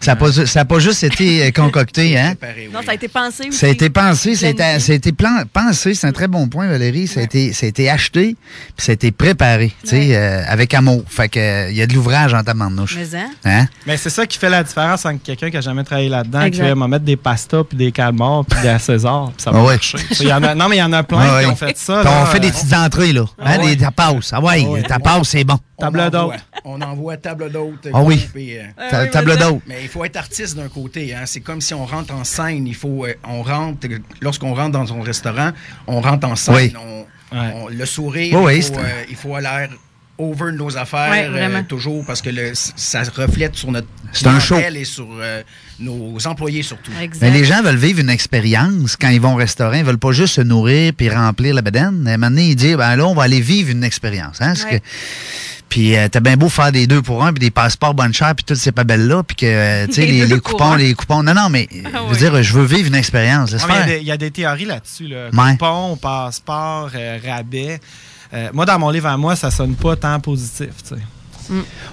Ça 0.00 0.12
n'a 0.12 0.16
pas, 0.16 0.64
pas 0.64 0.78
juste 0.78 1.02
été 1.02 1.46
euh, 1.46 1.50
concocté, 1.50 2.18
hein? 2.18 2.34
préparé, 2.38 2.68
Non, 2.72 2.80
ça 2.84 2.90
a 2.92 2.94
été 2.94 3.08
pensé 3.08 3.48
aussi. 3.48 3.58
Ça 3.58 3.66
a 3.66 3.70
été 3.70 3.88
pensé, 3.90 4.34
ça 4.36 4.46
a 4.46 4.48
été, 4.50 4.56
Planifié. 4.58 4.80
ça 4.86 4.92
a 4.92 4.96
été 4.96 5.12
plan- 5.12 5.42
pensé, 5.50 5.94
c'est 5.94 6.06
un 6.06 6.12
très 6.12 6.28
bon 6.28 6.46
point, 6.48 6.68
Valérie. 6.68 7.06
Ça 7.06 7.20
a, 7.20 7.22
été, 7.22 7.52
ça 7.54 7.64
a 7.64 7.68
été 7.70 7.88
acheté, 7.88 8.36
puis 8.76 8.84
ça 8.84 8.92
a 8.92 8.94
été 8.94 9.10
préparé, 9.12 9.72
tu 9.82 9.88
sais, 9.90 9.96
Ouais. 9.96 10.16
euh, 10.16 10.42
avec 10.46 10.74
amour. 10.74 11.02
Fait 11.08 11.28
que, 11.28 11.38
euh, 11.40 11.70
il 11.70 11.76
y 11.76 11.82
a 11.82 11.86
de 11.86 11.94
l'ouvrage 11.94 12.34
en 12.34 12.42
tabarnouche. 12.42 12.96
Mais 12.98 13.18
hein? 13.18 13.30
Hein? 13.44 13.66
Mais 13.86 13.96
c'est 13.96 14.10
ça 14.10 14.26
qui 14.26 14.38
fait 14.38 14.50
la 14.50 14.62
différence 14.62 15.06
entre 15.06 15.22
quelqu'un 15.22 15.50
qui 15.50 15.56
a 15.56 15.60
jamais 15.62 15.84
travaillé 15.84 16.08
là-dedans, 16.10 16.50
qui 16.50 16.60
va 16.60 16.74
mettre 16.74 17.04
des 17.04 17.16
pastas, 17.16 17.64
puis 17.64 17.78
des 17.78 17.92
calmars, 17.92 18.44
puis 18.44 18.60
des 18.60 18.78
César, 18.78 19.32
puis 19.34 19.42
ça 19.42 19.50
va 19.50 19.58
Ah 19.60 19.64
ouais. 19.64 19.74
marcher. 19.74 19.98
Il 20.20 20.28
y 20.28 20.32
en 20.32 20.42
a- 20.42 20.54
non, 20.54 20.68
mais 20.68 20.76
il 20.76 20.80
y 20.80 20.82
en 20.82 20.92
a 20.92 21.02
plein 21.02 21.18
Ouais, 21.18 21.40
qui 21.40 21.46
ouais. 21.46 21.52
ont 21.52 21.56
fait 21.56 21.78
ça. 21.78 22.02
On 22.06 22.26
fait 22.26 22.40
des 22.40 22.50
petites 22.50 22.72
entrées, 22.74 23.12
là. 23.12 23.21
Hein, 23.38 23.58
ouais. 23.58 23.76
Des 23.76 23.82
tapas. 23.84 24.14
Ah 24.32 24.40
ouais, 24.40 24.66
ouais. 24.66 24.82
tapas, 24.82 25.24
c'est 25.24 25.44
bon. 25.44 25.58
On 25.78 25.82
Table 25.82 26.10
d'hôte. 26.10 26.34
On 26.64 26.80
envoie 26.80 27.16
table 27.16 27.50
d'hôte. 27.50 27.88
Ah 27.92 28.02
oui. 28.02 28.24
euh, 28.36 28.62
Ta- 28.90 29.00
Ah 29.00 29.06
table 29.06 29.36
d'hôte. 29.36 29.62
Mais 29.66 29.82
il 29.82 29.88
faut 29.88 30.04
être 30.04 30.16
artiste 30.16 30.56
d'un 30.56 30.68
côté. 30.68 31.14
Hein. 31.14 31.22
C'est 31.26 31.40
comme 31.40 31.60
si 31.60 31.74
on 31.74 31.84
rentre 31.84 32.14
en 32.14 32.24
scène. 32.24 32.66
Il 32.66 32.74
faut, 32.74 33.04
euh, 33.04 33.14
on 33.28 33.42
rentre, 33.42 33.86
lorsqu'on 34.20 34.54
rentre 34.54 34.72
dans 34.72 34.92
un 34.92 35.02
restaurant, 35.02 35.50
on 35.86 36.00
rentre 36.00 36.26
en 36.28 36.36
scène. 36.36 36.54
Oui. 36.54 36.72
On- 36.78 37.02
Ouais. 37.34 37.52
on- 37.54 37.68
le 37.68 37.86
sourire, 37.86 38.38
Oui, 38.42 38.56
il, 38.58 38.62
c'est 38.62 38.74
faut, 38.74 38.80
euh, 38.80 39.04
il 39.08 39.16
faut 39.16 39.38
l'air 39.38 39.70
over 40.18 40.52
nos 40.52 40.76
affaires 40.76 41.10
Ouais, 41.10 41.24
euh, 41.26 41.30
vraiment. 41.30 41.62
toujours 41.64 42.04
parce 42.06 42.22
que 42.22 42.30
le- 42.30 42.52
ça 42.54 43.02
reflète 43.16 43.56
sur 43.56 43.72
notre 43.72 43.88
C'est 44.12 44.26
un 44.26 44.38
show. 44.38 44.54
clientèle 44.56 44.76
et 44.76 44.84
sur 44.84 45.08
euh, 45.20 45.42
nos 45.80 46.16
employés 46.26 46.62
surtout. 46.62 46.92
Exact. 47.00 47.22
Mais 47.22 47.30
les 47.36 47.44
gens 47.44 47.62
veulent 47.62 47.76
vivre 47.76 47.98
une 48.00 48.10
expérience 48.10 48.96
quand 48.96 49.08
ils 49.08 49.20
vont 49.20 49.32
au 49.32 49.36
restaurant. 49.36 49.72
Ils 49.74 49.84
veulent 49.84 49.98
pas 49.98 50.12
juste 50.12 50.34
se 50.34 50.40
nourrir 50.42 50.92
puis 50.96 51.08
remplir 51.10 51.54
la 51.54 51.62
bedaine. 51.62 52.06
À 52.06 52.12
un 52.12 52.16
moment 52.18 52.28
donné, 52.30 52.48
ils 52.50 52.56
disent, 52.56 52.76
ben 52.76 52.94
là, 52.94 53.06
on 53.06 53.14
va 53.14 53.24
aller 53.24 53.40
vivre 53.40 53.70
une 53.70 53.84
expérience. 53.84 54.40
Hein, 54.40 54.52
Ouais. 54.70 54.78
que- 54.78 54.84
puis 55.68 55.96
euh, 55.96 56.06
t'as 56.10 56.20
bien 56.20 56.36
beau 56.36 56.50
faire 56.50 56.70
des 56.70 56.86
deux 56.86 57.00
pour 57.00 57.24
un, 57.24 57.32
puis 57.32 57.40
des 57.40 57.50
passeports 57.50 57.94
bonne 57.94 58.12
chère, 58.12 58.34
puis 58.34 58.44
toutes 58.44 58.58
ces 58.58 58.72
pabelles-là, 58.72 59.22
puis 59.22 59.34
que, 59.36 59.46
euh, 59.46 59.86
tu 59.86 59.94
sais, 59.94 60.06
les, 60.06 60.40
coupons, 60.40 60.74
les 60.74 60.92
coupons. 60.92 61.22
Non, 61.22 61.32
non, 61.32 61.48
mais 61.48 61.66
Ah 61.72 61.88
je 61.92 61.98
veux 61.98 62.10
oui. 62.12 62.18
dire, 62.18 62.42
je 62.42 62.52
veux 62.52 62.64
vivre 62.66 62.88
une 62.88 62.94
expérience. 62.94 63.52
Il 63.52 63.58
y 63.58 63.72
a 63.72 63.82
des- 63.86 63.98
il 64.00 64.06
y, 64.06 64.10
a 64.12 64.16
des 64.18 64.30
théories 64.30 64.66
là-dessus. 64.66 65.08
Là. 65.08 65.30
Ouais. 65.32 65.52
Coupon, 65.52 65.96
passeport, 65.96 66.90
euh, 66.94 67.18
rabais. 67.26 67.80
Euh, 68.34 68.48
moi, 68.52 68.64
dans 68.64 68.78
mon 68.78 68.90
livre 68.90 69.08
à 69.08 69.16
moi, 69.16 69.36
ça 69.36 69.50
sonne 69.50 69.74
pas 69.74 69.94
tant 69.96 70.18
positif. 70.20 70.70
tu 70.88 70.94
sais. 70.94 71.00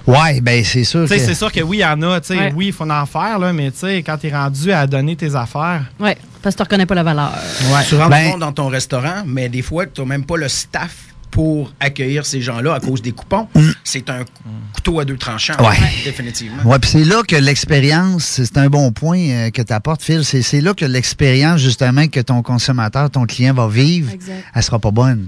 Ouais, 0.08 0.40
ben 0.42 0.64
c'est 0.64 0.84
sûr 0.84 1.02
Tu 1.02 1.10
sais, 1.10 1.18
que... 1.18 1.26
C'est 1.26 1.34
sûr 1.36 1.52
que 1.52 1.60
oui, 1.62 1.78
il 1.78 1.82
y 1.82 1.86
en 1.86 2.02
a. 2.04 2.22
tu 2.22 2.28
sais, 2.28 2.38
Ouais. 2.38 2.54
Oui, 2.56 2.68
il 2.68 2.74
faut 2.74 2.90
en 2.90 3.06
faire, 3.06 3.40
là, 3.40 3.52
mais 3.52 3.72
tu 3.72 3.80
sais, 3.80 3.98
quand 4.04 4.18
tu 4.18 4.28
es 4.28 4.32
rendu 4.34 4.72
à 4.72 4.88
donner 4.88 5.16
tes 5.16 5.36
affaires. 5.36 5.82
Ouais, 6.00 6.18
parce 6.42 6.56
que 6.56 6.60
tu 6.60 6.64
reconnais 6.64 6.86
pas 6.86 6.96
la 6.96 7.04
valeur. 7.04 7.32
Ouais. 7.74 7.84
Tu 7.88 7.96
rentres 7.96 8.10
Ben- 8.10 8.30
monde 8.30 8.40
dans 8.40 8.54
ton 8.54 8.68
restaurant, 8.68 9.24
mais 9.26 9.50
des 9.50 9.62
fois, 9.62 9.86
tu 9.88 10.00
n'as 10.02 10.08
même 10.08 10.24
pas 10.24 10.38
le 10.38 10.48
staff 10.48 10.96
pour 11.32 11.72
accueillir 11.80 12.26
ces 12.26 12.42
gens-là 12.42 12.74
à 12.74 12.80
cause 12.80 13.02
des 13.02 13.12
coupons. 13.12 13.48
C'est 13.84 14.10
un 14.10 14.26
couteau 14.74 15.00
à 15.00 15.06
deux 15.06 15.18
tranchants, 15.18 15.54
Mm. 15.60 15.64
Ouais. 15.66 15.76
définitivement. 16.04 16.64
Ouais, 16.66 16.80
puis 16.80 16.90
c'est 16.90 17.04
là 17.06 17.22
que 17.28 17.36
l'expérience, 17.36 18.24
c'est 18.44 18.58
un 18.58 18.68
bon 18.70 18.92
point 18.92 19.20
euh, 19.20 19.50
que 19.52 19.62
tu 19.62 19.74
apportes, 19.74 20.02
Phil. 20.04 20.24
C'est 20.26 20.42
c'est 20.42 20.62
là 20.62 20.74
que 20.74 20.86
l'expérience, 20.86 21.62
justement, 21.62 22.08
que 22.08 22.20
ton 22.20 22.42
consommateur, 22.42 23.10
ton 23.10 23.26
client 23.26 23.54
va 23.54 23.68
vivre, 23.68 24.12
Exact. 24.14 24.44
elle 24.56 24.64
sera 24.64 24.80
pas 24.80 24.92
bonne. 24.92 25.28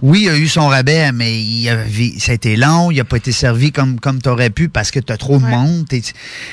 Oui, 0.00 0.22
il 0.22 0.28
a 0.30 0.36
eu 0.36 0.48
son 0.48 0.68
rabais, 0.68 1.12
mais 1.12 1.40
il 1.42 1.68
a 1.68 1.84
vi- 1.84 2.18
ça 2.20 2.32
a 2.32 2.34
été 2.34 2.56
long, 2.56 2.90
il 2.90 3.00
a 3.00 3.04
pas 3.04 3.16
été 3.16 3.32
servi 3.32 3.72
comme, 3.72 3.98
comme 4.00 4.20
tu 4.22 4.28
aurais 4.28 4.50
pu 4.50 4.68
parce 4.68 4.90
que 4.90 5.00
tu 5.00 5.12
as 5.12 5.16
trop 5.16 5.38
de 5.38 5.44
monde. 5.44 5.86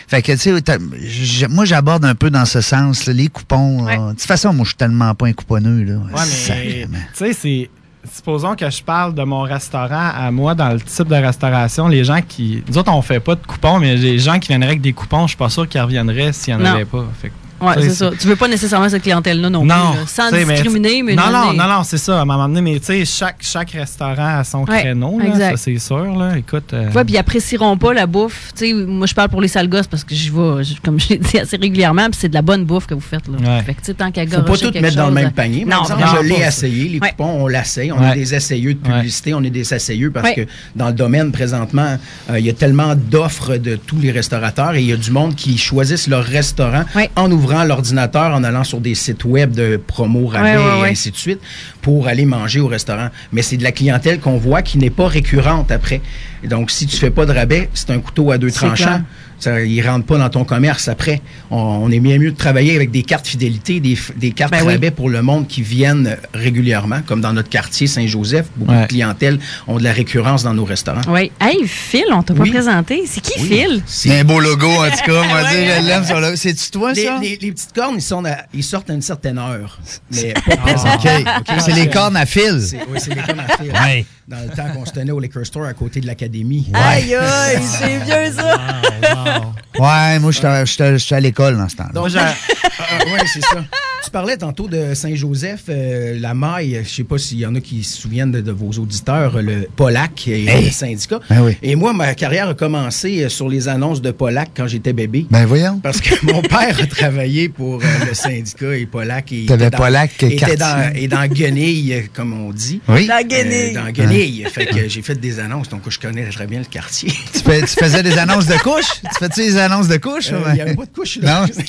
Fait 0.08 0.22
que, 0.22 0.32
tu 0.34 0.38
sais, 0.38 1.48
moi, 1.50 1.66
j'aborde 1.66 2.06
un 2.06 2.16
peu 2.16 2.30
dans 2.30 2.46
ce 2.46 2.62
sens, 2.62 3.06
là, 3.06 3.14
les 3.14 3.28
coupons. 3.28 3.84
là. 3.86 4.00
Ouais. 4.00 4.06
De 4.08 4.12
toute 4.20 4.22
façon, 4.24 4.54
moi, 4.54 4.64
je 4.66 4.70
suis 4.70 4.78
tellement 4.78 5.14
pas 5.16 5.28
un 5.28 5.34
couponneux. 5.34 5.84
Là. 5.84 5.96
Ouais, 5.96 6.12
mais 6.16 6.88
tu 6.88 6.94
sais, 7.14 7.34
c'est. 7.34 7.70
Supposons 8.12 8.56
que 8.56 8.70
je 8.70 8.82
parle 8.82 9.14
de 9.14 9.24
mon 9.24 9.42
restaurant 9.42 10.12
à 10.16 10.32
moi 10.32 10.56
dans 10.56 10.70
le 10.70 10.80
type 10.80 11.08
de 11.10 11.16
restauration. 11.16 11.88
Les 11.90 12.04
gens 12.06 12.22
qui. 12.26 12.64
Nous 12.68 12.78
autres, 12.78 12.92
on 12.94 13.02
fait 13.02 13.20
pas 13.20 13.36
de 13.36 13.46
coupons, 13.46 13.80
mais 13.80 13.96
les 13.98 14.18
gens 14.20 14.40
qui 14.40 14.48
viendraient 14.48 14.70
avec 14.70 14.82
des 14.82 14.94
coupons, 14.94 15.24
je 15.24 15.30
suis 15.30 15.38
pas 15.38 15.50
sûr 15.50 15.68
qu'ils 15.68 15.82
reviendraient 15.82 16.32
s'il 16.32 16.56
n'y 16.56 16.62
en 16.62 16.64
Non. 16.64 16.76
avait 16.76 16.86
pas. 16.86 17.06
Fait 17.22 17.28
que, 17.30 17.34
Sais, 17.76 17.82
c'est 17.82 17.90
ça. 17.96 18.12
Tu 18.20 18.28
veux 18.28 18.36
pas 18.36 18.48
nécessairement 18.48 18.90
cette 18.90 19.04
clientèle-là 19.04 19.50
non, 19.50 19.66
Non, 19.66 19.92
plus. 19.92 20.00
là. 20.00 20.06
Sans 20.08 20.32
mais 20.32 20.46
discriminer, 20.46 21.04
mais 21.04 21.16
non, 21.16 21.32
non, 21.32 21.54
non, 21.54 21.68
non, 21.68 21.84
c'est 21.84 21.98
ça. 21.98 22.20
À 22.20 22.22
un 22.22 22.26
moment 22.26 22.48
donné, 22.48 22.62
mais 22.62 22.80
tu 22.80 22.86
sais, 22.86 23.06
chaque, 23.06 23.38
chaque 23.42 23.72
restaurant 23.72 24.40
a 24.40 24.44
son 24.44 24.64
Ouais, 24.66 24.80
créneau, 24.82 25.20
là, 25.20 25.26
exact. 25.26 25.52
ça 25.52 25.58
c'est 25.58 25.78
sûr. 25.80 26.06
Là. 26.18 26.38
Écoute, 26.38 26.74
euh, 26.74 26.90
Ouais, 26.92 27.04
puis 27.04 27.14
ils 27.14 27.18
apprécieront 27.18 27.78
pas 27.78 27.94
la 27.94 28.06
bouffe. 28.08 28.52
Tu 28.58 28.68
sais, 28.68 28.74
moi, 28.74 29.08
je 29.08 29.14
parle 29.14 29.30
pour 29.30 29.42
les 29.42 29.48
sales 29.48 29.68
gosses 29.70 29.88
parce 29.88 30.04
que 30.04 30.16
j'y 30.16 30.30
vais, 30.30 30.64
je- 30.64 30.82
comme 30.84 31.00
je 31.00 31.10
l'ai 31.10 31.18
dit 31.18 31.38
assez 31.40 31.58
régulièrement, 31.58 32.06
puis 32.10 32.18
c'est 32.20 32.30
de 32.30 32.34
la 32.34 32.42
bonne 32.42 32.66
bouffe 32.66 32.88
que 32.88 32.94
vous 32.94 33.00
faites. 33.02 33.28
Là. 33.28 33.38
Ouais. 33.58 33.64
Fait 33.64 33.74
que, 33.74 33.80
tu 33.80 33.86
sais, 33.88 33.94
tant 33.94 34.12
qu'à 34.12 34.26
faut 34.26 34.42
pas 34.42 34.58
tout 34.58 34.72
mettre 34.80 34.96
dans 34.96 35.08
le 35.08 35.14
même 35.14 35.28
euh, 35.28 35.32
panier. 35.32 35.66
Non, 35.66 35.82
exemple, 35.82 36.02
vraiment 36.04 36.22
je 36.24 36.28
l'ai 36.28 36.42
essayé. 36.46 36.90
Les 36.90 37.00
Ouais. 37.00 37.10
coupons, 37.10 37.44
on 37.44 37.48
l'essaye. 37.48 37.92
On 37.92 38.00
Ouais. 38.00 38.12
est 38.12 38.16
des 38.16 38.36
essayeux 38.36 38.74
de 38.76 38.88
Ouais. 38.88 38.96
publicité. 38.98 39.34
On 39.34 39.44
est 39.44 39.50
des 39.50 39.74
essayeux 39.74 40.12
parce 40.12 40.28
Ouais. 40.30 40.36
que 40.36 40.42
dans 40.76 40.88
le 40.88 40.94
domaine, 40.94 41.32
présentement, 41.32 41.98
euh, 42.30 42.40
il 42.40 42.46
y 42.46 42.50
a 42.50 42.54
tellement 42.54 42.96
d'offres 42.96 43.58
de 43.58 43.76
tous 43.76 44.00
les 44.00 44.12
restaurateurs 44.12 44.76
et 44.76 44.82
il 44.82 44.88
y 44.88 44.94
a 44.94 44.98
du 44.98 45.12
monde 45.12 45.36
qui 45.36 45.58
choisissent 45.58 46.08
leur 46.08 46.24
restaurant 46.24 46.84
en 47.16 47.32
ouvrant 47.32 47.49
l'ordinateur, 47.66 48.34
en 48.34 48.44
allant 48.44 48.64
sur 48.64 48.80
des 48.80 48.96
sites 48.96 49.26
web 49.26 49.52
de 49.52 49.78
promo, 49.78 50.28
rabais 50.28 50.58
Ouais, 50.58 50.82
ouais, 50.82 50.88
et 50.90 50.92
ainsi 50.92 51.12
de 51.12 51.18
suite 51.18 51.40
pour 51.82 52.08
aller 52.08 52.26
manger 52.26 52.60
au 52.60 52.68
restaurant. 52.68 53.10
Mais 53.32 53.42
c'est 53.42 53.58
de 53.58 53.64
la 53.64 53.72
clientèle 53.72 54.20
qu'on 54.20 54.38
voit 54.38 54.62
qui 54.62 54.78
n'est 54.78 54.90
pas 54.90 55.08
récurrente 55.08 55.72
après. 55.72 56.02
Donc, 56.44 56.72
si 56.72 56.86
tu 56.88 56.96
fais 56.98 57.10
pas 57.10 57.26
de 57.26 57.34
rabais, 57.34 57.70
c'est 57.74 57.90
un 57.92 58.00
couteau 58.00 58.32
à 58.32 58.38
deux 58.38 58.52
tranchants. 58.52 59.02
Ça, 59.40 59.62
il 59.62 59.82
rentre 59.88 60.06
pas 60.06 60.18
dans 60.18 60.30
ton 60.30 60.44
commerce 60.44 60.90
après. 60.90 61.22
On, 61.50 61.56
on 61.58 61.90
est 61.92 62.02
bien 62.02 62.18
mieux 62.18 62.32
de 62.32 62.36
travailler 62.36 62.76
avec 62.76 62.92
des 62.92 63.04
cartes 63.04 63.26
fidélité, 63.26 63.80
des, 63.80 64.32
cartes 64.32 64.52
Ben 64.52 64.64
oui. 64.66 64.74
rabais 64.74 64.92
pour 64.92 65.10
le 65.10 65.22
monde 65.22 65.48
qui 65.48 65.62
viennent 65.62 66.18
régulièrement, 66.34 67.00
comme 67.06 67.22
dans 67.22 67.32
notre 67.32 67.48
quartier 67.48 67.88
Saint-Joseph. 67.88 68.48
Beaucoup 68.58 68.74
Ouais. 68.74 68.82
de 68.82 68.88
clientèle 68.88 69.40
ont 69.68 69.78
de 69.78 69.84
la 69.86 69.94
récurrence 69.94 70.44
dans 70.44 70.54
nos 70.54 70.66
restaurants. 70.66 71.00
Oui. 71.08 71.32
Hey, 71.40 71.66
Phil, 71.68 72.04
on 72.12 72.22
t'a 72.22 72.34
Oui. 72.34 72.50
pas 72.50 72.56
présenté. 72.58 73.04
C'est 73.06 73.22
qui, 73.22 73.40
Oui. 73.40 73.48
Phil? 73.48 73.84
C'est 73.86 74.20
un 74.20 74.24
beau 74.26 74.42
logo, 74.42 74.68
en 74.68 74.90
tout 74.90 75.06
cas. 75.06 75.24
Moi, 75.30 75.42
dire, 75.44 75.82
je 75.82 75.88
l'aime 75.88 76.04
sur 76.06 76.20
le. 76.20 76.36
C'est-tu 76.36 76.70
toi, 76.72 76.92
Les, 76.92 77.06
ça? 77.06 77.18
les- 77.22 77.38
les 77.42 77.52
petites 77.54 77.74
cornes, 77.74 77.96
ils, 77.98 78.02
sont 78.02 78.26
à- 78.26 78.40
ils 78.54 78.64
sortent 78.64 78.90
à 78.90 78.94
une 78.94 79.02
certaine 79.02 79.38
heure. 79.38 79.80
Mais 80.12 80.34
pas 80.34 80.58
présentement. 80.58 81.32
OK. 81.40 81.54
C'est 81.60 81.72
les 81.86 81.90
cornes 81.90 82.18
à 82.18 82.26
fil. 82.26 82.62
C'est 82.62 82.80
oui, 82.90 83.00
c'est 83.00 83.14
les 83.16 83.22
cornes 83.22 83.40
à 83.40 83.58
fil. 83.58 83.72
Ouais. 83.72 84.06
Dans 84.28 84.40
le 84.42 84.50
temps 84.56 84.68
qu'on 84.74 84.86
se 84.86 84.92
tenait 84.92 85.12
au 85.12 85.20
liquor 85.20 85.46
store 85.46 85.66
à 85.66 85.74
côté 85.74 86.00
de 86.02 86.08
l'académie. 86.08 86.70
Aïe, 86.74 87.16
aïe, 87.16 87.60
c'est 87.64 87.98
vieux, 88.00 88.32
ça. 88.36 88.58
wow, 88.58 89.42
wow. 89.80 89.86
Ouais, 89.86 90.20
moi, 90.20 90.32
j'étais 90.32 90.66
j'étais- 90.66 90.98
j'étais 91.00 91.16
à 91.16 91.20
l'école 91.20 91.58
dans 91.58 91.68
ce 91.70 91.76
temps-là. 91.78 91.92
Donc, 91.94 92.02
Moi, 92.02 92.10
j'ai- 92.10 92.20
Ah, 92.20 93.00
oui, 93.06 93.20
c'est 93.34 93.42
ça. 93.42 93.64
Tu 94.04 94.12
parlais 94.12 94.38
tantôt 94.38 94.68
de 94.68 94.94
Saint-Joseph, 94.94 95.64
euh, 95.70 96.18
la 96.20 96.34
maille. 96.34 96.82
Je 96.84 96.90
sais 96.90 97.04
pas 97.04 97.18
s'il 97.18 97.40
y 97.40 97.46
en 97.46 97.54
a 97.56 97.60
qui 97.60 97.84
se 97.84 98.02
souviennent 98.02 98.32
de, 98.32 98.40
de 98.42 98.52
vos 98.52 98.70
auditeurs, 98.82 99.42
le 99.42 99.68
Polac 99.76 100.28
et 100.28 100.46
Hey. 100.46 100.66
le 100.66 100.72
syndicat. 100.72 101.20
Ben 101.30 101.42
oui. 101.44 101.58
Et 101.62 101.76
moi, 101.76 101.94
ma 101.94 102.16
carrière 102.16 102.48
a 102.50 102.54
commencé 102.54 103.24
euh, 103.24 103.30
sur 103.30 103.50
les 103.50 103.68
annonces 103.68 104.02
de 104.02 104.12
Polac 104.12 104.50
quand 104.56 104.68
j'étais 104.68 104.94
bébé. 104.94 105.26
Ben 105.30 105.46
voyons. 105.46 105.80
Parce 105.84 106.00
que 106.02 106.14
mon 106.26 106.42
père 106.42 106.80
a 106.82 106.86
travaillé 106.88 107.50
pour 107.50 107.76
euh, 107.82 107.86
le 108.08 108.14
syndicat 108.14 108.76
et 108.78 108.86
Polac. 108.86 109.32
et 109.34 109.46
T'avais 109.46 109.70
dans- 109.70 109.78
Polac, 109.78 110.12
quel 110.18 110.34
était 110.34 110.56
dans, 110.56 110.66
quartier? 110.82 111.04
et 111.04 111.08
dans 111.08 111.28
Guenille, 111.28 112.04
comme 112.14 112.34
on 112.34 112.52
dit. 112.52 112.82
Oui. 112.88 113.08
Euh, 113.12 113.24
guenille. 113.28 113.74
dans 113.74 113.90
Guenille. 113.92 114.46
Fait 114.52 114.66
que 114.66 114.88
j'ai 114.88 115.02
fait 115.02 115.16
des 115.20 115.40
annonces, 115.40 115.70
donc 115.70 115.82
je 115.90 116.00
connais 116.00 116.28
très 116.30 116.48
bien 116.48 116.60
le 116.60 116.66
quartier. 116.66 117.12
Tu, 117.34 117.40
fais- 117.42 117.62
tu 117.62 117.68
faisais 117.76 118.02
des 118.04 118.18
annonces 118.18 118.46
de 118.48 118.56
couches? 118.58 119.02
Tu 119.04 119.20
fais-tu 119.20 119.42
des 119.42 119.58
annonces 119.58 119.88
de 119.88 119.98
couches? 119.98 120.32
Euh, 120.32 120.40
ou- 120.40 120.50
Il 120.50 120.54
n'y 120.56 120.62
avait 120.62 120.76
pas 120.76 120.86
de 120.86 120.92
couche 120.92 121.20
là. 121.22 121.46
Non. 121.46 121.48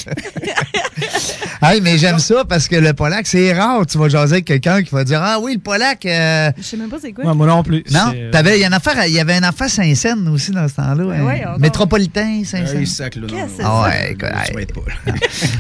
Hey, 1.63 1.81
mais 1.83 1.99
j'aime 1.99 2.19
ça 2.21 2.45
parce 2.45 2.69
que 2.69 2.77
le 2.77 2.93
Polac, 2.93 3.27
c'est 3.27 3.53
rare. 3.53 3.85
Tu 3.87 3.99
vas 3.99 4.09
jaser 4.09 4.35
avec 4.35 4.45
quelqu'un 4.45 4.83
qui 4.83 4.91
va 4.95 5.03
dire 5.05 5.21
Ah 5.23 5.39
oui, 5.41 5.55
le 5.55 5.61
Polac. 5.61 6.05
euh, 6.07 6.51
Je 6.57 6.63
sais 6.63 6.77
même 6.77 6.89
pas 6.89 6.99
c'est 7.01 7.13
quoi. 7.13 7.25
Ouais, 7.25 7.35
moi 7.35 7.47
non 7.47 7.63
plus. 7.63 7.83
Non, 7.91 8.13
euh, 8.15 8.31
t'avais, 8.31 8.59
il 8.59 8.61
y, 8.61 9.13
y 9.13 9.19
avait 9.21 9.37
une 9.39 9.45
affaire 9.45 9.69
Saint-Saëns 9.69 10.29
aussi 10.29 10.51
dans 10.53 10.69
ce 10.69 10.75
temps-là. 10.75 11.05
Ben 11.05 11.21
hein. 11.21 11.27
ouais, 11.27 11.45
Métropolitain, 11.59 12.41
Ah, 12.43 12.47
Saint-Saëns. 12.47 12.87
sac, 12.87 13.17
là, 13.17 13.23
non, 13.23 13.27
Qu'est-ce 13.29 13.41
non. 13.41 13.47
que 13.47 13.53
c'est? 13.57 13.63
Ah 13.65 13.85
ouais. 14.55 14.67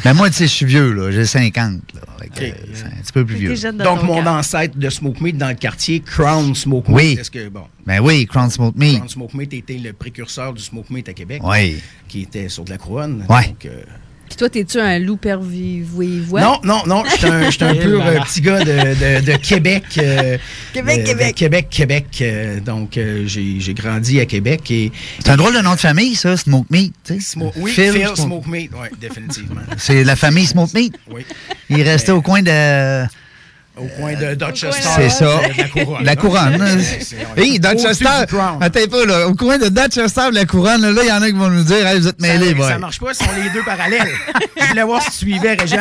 Mais 0.04 0.14
moi, 0.14 0.28
tu 0.30 0.36
sais, 0.36 0.44
je 0.46 0.52
suis 0.52 0.66
vieux, 0.66 0.92
là. 0.92 1.10
J'ai 1.10 1.24
50. 1.24 1.80
Là. 1.94 2.00
Euh, 2.22 2.50
c'est 2.74 2.84
un 2.86 2.90
petit 3.02 3.12
peu 3.12 3.24
plus 3.24 3.36
vieux. 3.36 3.54
Donc, 3.72 4.02
mon 4.02 4.22
camp. 4.22 4.38
ancêtre 4.38 4.78
de 4.78 4.88
Smoke 4.90 5.20
Meat 5.22 5.36
dans 5.38 5.48
le 5.48 5.54
quartier, 5.54 6.00
Crown 6.00 6.54
Smoke 6.54 6.88
Meat. 6.88 6.96
Oui. 6.96 7.16
Est-ce 7.20 7.30
que, 7.30 7.48
bon, 7.48 7.62
Ben 7.86 8.00
oui, 8.00 8.26
Crown 8.26 8.50
Smoke 8.50 8.76
Meat. 8.78 8.96
Crown 8.96 9.08
Smoke 9.08 9.36
Meat 9.36 9.52
était 9.54 9.78
le 9.78 9.92
précurseur 9.92 10.52
du 10.52 10.62
Smoke 10.62 10.86
Meat 10.92 11.08
à 11.08 11.12
Québec, 11.12 11.40
Oui. 11.44 11.80
qui 12.08 12.22
était 12.22 12.48
sur 12.48 12.64
de 12.64 12.70
la 12.70 12.78
couronne. 12.78 13.24
Ouais. 13.28 13.46
Donc, 13.48 13.66
euh, 13.66 13.82
toi, 14.40 14.48
t'es-tu 14.48 14.78
un 14.80 14.98
loup 14.98 15.16
pervivois? 15.18 16.40
Non, 16.40 16.58
non, 16.64 16.82
non, 16.86 17.04
je 17.04 17.16
suis 17.16 17.26
un, 17.26 17.50
j'suis 17.50 17.62
un 17.64 17.74
Eh 17.74 17.78
pur 17.78 17.98
là 17.98 18.04
là. 18.14 18.20
euh, 18.20 18.24
petit 18.24 18.40
gars 18.40 18.58
de, 18.60 18.64
de- 19.20 19.32
de 19.32 19.36
Québec. 19.36 19.84
euh, 19.98 20.38
Québec, 20.72 20.96
de- 20.98 21.02
de 21.02 21.06
Québec. 21.08 21.34
Québec, 21.36 21.66
Québec. 21.70 22.06
euh, 22.22 22.60
donc, 22.60 22.96
euh, 22.96 23.24
j'ai 23.26 23.60
j'ai 23.60 23.74
grandi 23.74 24.18
à 24.18 24.24
Québec 24.26 24.70
et. 24.70 24.90
C'est 25.18 25.30
un 25.30 25.36
drôle 25.36 25.54
de 25.54 25.60
nom 25.60 25.74
de 25.74 25.78
famille, 25.80 26.14
ça, 26.14 26.36
Smoke 26.38 26.66
Meat. 26.70 26.94
tu 27.04 27.20
sais. 27.20 27.36
Smo- 27.38 27.52
oui, 27.56 27.70
Phil 27.72 27.92
Phil, 27.92 28.06
Smoke- 28.06 28.16
Smoke 28.16 28.48
Meat, 28.48 28.70
oui, 28.74 28.88
définitivement. 28.98 29.60
C'est 29.76 30.04
la 30.04 30.16
famille 30.16 30.46
Smoke 30.46 30.70
Meat. 30.74 30.94
Oui. 31.10 31.24
Il 31.68 31.82
restait 31.82 32.12
au 32.12 32.22
coin 32.22 32.40
de. 32.42 33.04
Au 33.76 33.86
coin 33.98 34.12
de 34.14 34.34
Dorchester. 34.34 34.88
C'est 34.96 35.08
ça. 35.08 35.26
de 35.48 35.56
la 35.56 35.68
couronne. 35.68 36.04
La 36.04 36.16
couronne. 36.16 36.60
Ouais. 37.36 37.42
Hey, 37.42 37.58
Dorchester. 37.60 38.04
Attends 38.60 38.86
pas, 38.90 39.06
là. 39.06 39.26
Au 39.28 39.34
coin 39.34 39.58
de 39.58 39.68
Dorchester, 39.68 40.30
de 40.30 40.34
la 40.34 40.44
couronne, 40.44 40.82
là, 40.92 41.02
il 41.02 41.08
y 41.08 41.12
en 41.12 41.22
a 41.22 41.26
qui 41.26 41.32
vont 41.36 41.48
nous 41.48 41.62
dire, 41.64 41.86
hey, 41.86 41.98
vous 42.00 42.08
êtes 42.08 42.20
Ça, 42.20 42.26
mêlés, 42.38 42.54
ça 42.60 42.78
marche 42.78 42.98
pas, 43.00 43.14
ce 43.14 43.24
sont 43.24 43.30
les 43.42 43.48
deux 43.50 43.62
parallèles. 43.64 44.08
Je 44.60 44.66
voulais 44.66 44.82
voir 44.82 45.02
si 45.02 45.10
tu 45.10 45.16
suivais, 45.16 45.54
Régent. 45.54 45.76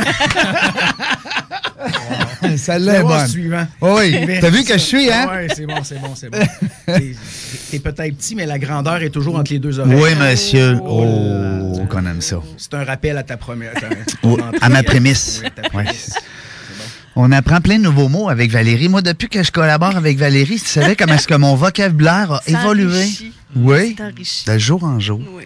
Je 2.43 2.55
Celle-là 2.57 2.91
voulais 2.91 2.99
est 2.99 3.01
voir 3.01 3.17
bonne. 3.19 3.27
si 3.27 3.33
tu 3.33 3.39
suivais. 3.41 3.65
Oui, 3.81 4.39
t'as 4.39 4.49
vu 4.49 4.63
que 4.63 4.73
je 4.73 4.77
suis, 4.77 5.11
hein? 5.11 5.27
Oui, 5.31 5.47
c'est 5.55 5.65
bon, 5.65 5.83
c'est 5.83 5.99
bon, 5.99 6.13
c'est 6.15 6.29
bon. 6.29 6.39
T'es- 6.85 7.79
peut-être 7.79 8.15
petit, 8.17 8.35
mais 8.35 8.45
la 8.45 8.59
grandeur 8.59 9.01
est 9.03 9.09
toujours 9.09 9.35
entre 9.37 9.51
les 9.51 9.59
deux 9.59 9.79
oreilles. 9.79 9.99
Oui, 10.01 10.15
monsieur. 10.15 10.77
Oh, 10.83 11.85
qu'on 11.89 12.05
aime 12.05 12.21
ça. 12.21 12.37
C'est 12.57 12.73
un 12.75 12.83
rappel 12.85 13.17
à 13.17 13.23
ta 13.23 13.35
première. 13.37 13.71
Oh, 14.23 14.37
à 14.61 14.69
ma 14.69 14.83
prémisse. 14.83 15.41
Oui, 15.43 15.49
ta 15.55 15.77
Ouais. 15.77 15.85
On 17.21 17.33
apprend 17.33 17.59
plein 17.59 17.77
de 17.79 17.83
nouveaux 17.83 18.07
mots 18.07 18.29
avec 18.29 18.49
Valérie. 18.49 18.87
Moi, 18.87 19.01
depuis 19.01 19.27
que 19.27 19.43
je 19.43 19.51
collabore 19.51 19.97
avec 19.97 20.17
Valérie, 20.17 20.57
tu 20.57 20.65
savais 20.67 20.95
comment 20.95 21.15
est-ce 21.15 21.27
que 21.27 21.33
mon 21.35 21.53
vocabulaire 21.55 22.31
a 22.31 22.41
Ça 22.47 22.61
évolué? 22.61 22.97
enrichit. 22.97 23.33
Oui. 23.57 23.93
De 24.47 24.57
jour 24.57 24.85
en 24.85 25.01
jour. 25.01 25.19
Oui. 25.33 25.43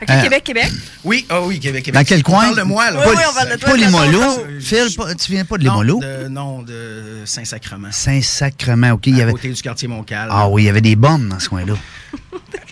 OK, 0.00 0.08
Euh, 0.08 0.22
Québec, 0.22 0.42
Québec? 0.44 0.70
Oui, 1.04 1.26
ah 1.28 1.42
oui, 1.42 1.60
Québec, 1.60 1.84
Québec. 1.84 2.00
Dans 2.00 2.08
quel 2.08 2.20
On 2.20 2.22
coin? 2.22 2.40
parle 2.44 2.56
de 2.56 2.62
moi, 2.62 2.90
là. 2.92 3.00
Oui, 3.06 3.14
oui, 3.14 3.22
on 3.30 3.34
parle 3.34 3.50
de 3.50 3.56
toi. 3.56 3.68
Pas 3.70 3.76
les 3.76 3.88
Molos. 3.88 4.46
Phil, 4.60 4.86
tu 5.22 5.32
viens 5.32 5.44
pas 5.44 5.58
de 5.58 5.64
les 5.64 5.68
Non, 5.68 5.74
Molos? 5.74 6.00
de- 6.00 6.28
non, 6.28 6.62
de 6.62 7.02
Saint-Sacrement. 7.26 7.88
Saint-Sacrement, 7.92 8.92
OK. 8.92 9.06
Il 9.08 9.18
y 9.18 9.20
À 9.20 9.24
avait... 9.24 9.32
côté 9.32 9.50
du 9.50 9.60
quartier 9.60 9.86
Montcalm. 9.88 10.30
Ah 10.32 10.48
oui, 10.48 10.62
il 10.62 10.66
y 10.66 10.68
avait 10.70 10.80
des 10.80 10.96
bombes 10.96 11.28
dans 11.28 11.38
ce 11.40 11.50
coin-là. 11.50 11.74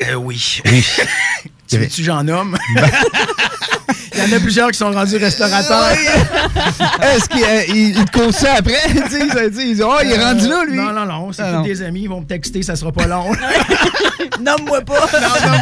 Euh, 0.09 0.15
oui. 0.15 0.63
Oui. 0.65 0.87
tu 1.69 1.79
veux-tu, 1.79 2.05
j'en 2.05 2.23
nomme? 2.25 2.57
Il 4.15 4.31
y 4.31 4.35
en 4.35 4.37
a 4.37 4.41
plusieurs 4.41 4.71
qui 4.71 4.79
sont 4.79 4.91
rendus 4.91 5.17
restaurateurs. 5.17 5.93
Est-ce 7.03 7.29
qu'il 7.29 7.45
euh, 7.45 8.05
te 8.05 8.11
ça 8.33 8.55
après? 8.59 8.75
tu 8.93 8.99
sais, 9.11 9.29
ça, 9.29 9.49
tu 9.49 9.55
sais, 9.57 9.69
il 9.69 9.77
dit, 9.77 9.83
oh, 9.83 9.95
il 10.05 10.11
est 10.11 10.23
rendu 10.23 10.49
là, 10.49 10.65
lui. 10.69 10.77
Non, 10.77 10.93
non, 10.93 11.07
non. 11.07 11.33
C'est 11.33 11.43
Ah, 11.43 11.51
tous 11.51 11.57
non. 11.57 11.63
des 11.63 11.83
amis. 11.83 12.03
Ils 12.03 12.09
vont 12.09 12.21
me 12.21 12.27
texter, 12.27 12.63
ça 12.63 12.75
sera 12.77 12.91
pas 12.93 13.07
long. 13.07 13.31
Nomme-moi 14.41 14.81
pas. 14.83 15.07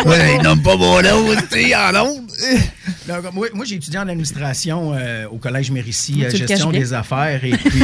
Ouais, 0.07 0.37
il 0.37 0.43
nomme 0.43 0.63
pas 0.63 0.77
mon 0.77 1.03
nom, 1.03 1.35
tu 1.51 1.69
sais, 1.69 1.75
en. 1.75 2.17
Donc, 3.09 3.33
moi, 3.33 3.49
moi, 3.53 3.65
j'ai 3.65 3.77
étudié 3.77 3.99
en 3.99 4.09
administration 4.09 4.93
euh, 4.95 5.27
au 5.29 5.37
Collège 5.39 5.71
Mérissi, 5.71 6.15
Tu 6.15 6.25
euh, 6.25 6.31
gestion 6.31 6.71
des 6.71 6.93
affaires. 6.93 7.45
Et 7.45 7.51
puis, 7.53 7.83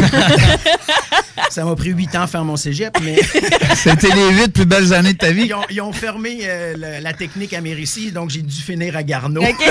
ça 1.50 1.64
m'a 1.64 1.74
pris 1.76 1.90
huit 1.90 2.14
ans 2.16 2.22
à 2.22 2.26
faire 2.26 2.44
mon 2.44 2.56
cégep, 2.56 2.96
mais 3.02 3.18
C'était 3.76 4.14
les 4.14 4.30
huit 4.30 4.48
plus 4.52 4.64
belles 4.66 4.92
années 4.92 5.12
de 5.12 5.18
ta 5.18 5.32
vie. 5.32 5.44
ils 5.46 5.54
ont, 5.54 5.62
ils 5.70 5.80
ont 5.80 5.92
fermé 5.92 6.40
euh, 6.42 6.74
la, 6.76 7.00
la 7.00 7.12
technique 7.12 7.52
à 7.54 7.60
Mérissi, 7.60 8.12
donc 8.12 8.30
j'ai 8.30 8.42
dû 8.42 8.60
finir 8.60 8.96
à 8.96 9.02
Garneau. 9.02 9.42
OK. 9.42 9.64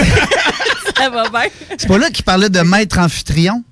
Ça 0.98 1.10
va 1.10 1.30
bien. 1.30 1.50
C'est 1.78 1.88
pas 1.88 1.98
là 1.98 2.10
qu'il 2.10 2.24
parlait 2.24 2.50
de 2.50 2.60
maître 2.62 3.00
amphitryon? 3.00 3.64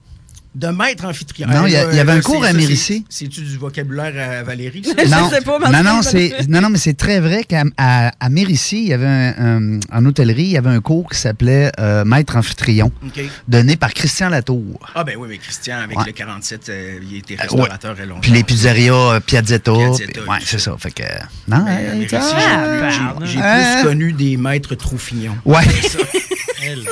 De 0.60 0.68
maître 0.68 1.06
amphitryon. 1.06 1.48
Non, 1.48 1.66
il 1.68 1.72
y 1.72 1.78
a- 1.78 1.88
Euh, 1.88 1.94
y 1.94 2.00
avait 2.00 2.12
un 2.12 2.20
cours 2.20 2.44
à 2.44 2.52
ça, 2.52 2.60
c'est- 2.76 3.04
C'est-tu 3.08 3.42
du 3.42 3.58
vocabulaire 3.58 4.40
à 4.40 4.44
Valérie, 4.44 4.84
ça? 4.84 4.92
Je 5.06 5.10
Non, 5.10 5.30
sais 5.30 5.40
pas, 5.40 5.58
mais 5.58 5.70
non, 5.72 5.84
non, 5.84 6.02
non, 6.50 6.62
non, 6.62 6.70
mais 6.70 6.78
c'est 6.78 6.96
très 6.98 7.22
vrai 7.22 7.46
qu'à 7.46 7.64
à, 7.78 8.12
il 8.30 8.88
y 8.88 8.94
avait 8.94 9.06
un, 9.08 9.34
un- 9.78 9.80
en 9.92 10.06
hôtellerie, 10.06 10.44
il 10.44 10.50
y 10.52 10.58
avait 10.58 10.70
un 10.70 10.82
cours 10.82 11.10
qui 11.10 11.18
s'appelait 11.18 11.72
euh, 11.80 12.04
Maître 12.04 12.36
amphitryon, 12.36 12.92
OK. 13.06 13.22
donné 13.48 13.78
par 13.78 13.94
Christian 13.94 14.28
Latour. 14.28 14.80
Ah 14.96 15.06
ben 15.06 15.16
oui, 15.18 15.28
mais 15.30 15.38
Christian, 15.38 15.78
avec 15.80 15.98
Ouais. 15.98 16.04
le 16.08 16.12
47, 16.12 16.68
euh, 16.70 17.00
il 17.10 17.18
était 17.20 17.36
restaurateur 17.36 17.96
à 17.98 18.06
longtemps. 18.06 18.20
Puis 18.22 18.32
les 18.32 18.44
pizzerias 18.44 18.94
euh, 18.94 19.20
Piazzetta. 19.22 19.72
Ouais, 19.72 19.96
ça. 19.96 20.40
c'est 20.46 20.60
ça. 20.60 20.76
Fait 20.78 20.92
que. 20.92 21.04
Non, 21.48 21.64
Mérissi, 21.64 22.16
ah, 22.18 22.80
j'ai- 23.24 23.32
j'ai 23.32 23.40
Hein? 23.42 23.76
plus 23.76 23.84
connu 23.90 24.12
des 24.12 24.36
maîtres 24.36 24.76
troufignons. 24.76 25.38
Ouais. 25.46 25.64
Ça, 25.64 26.00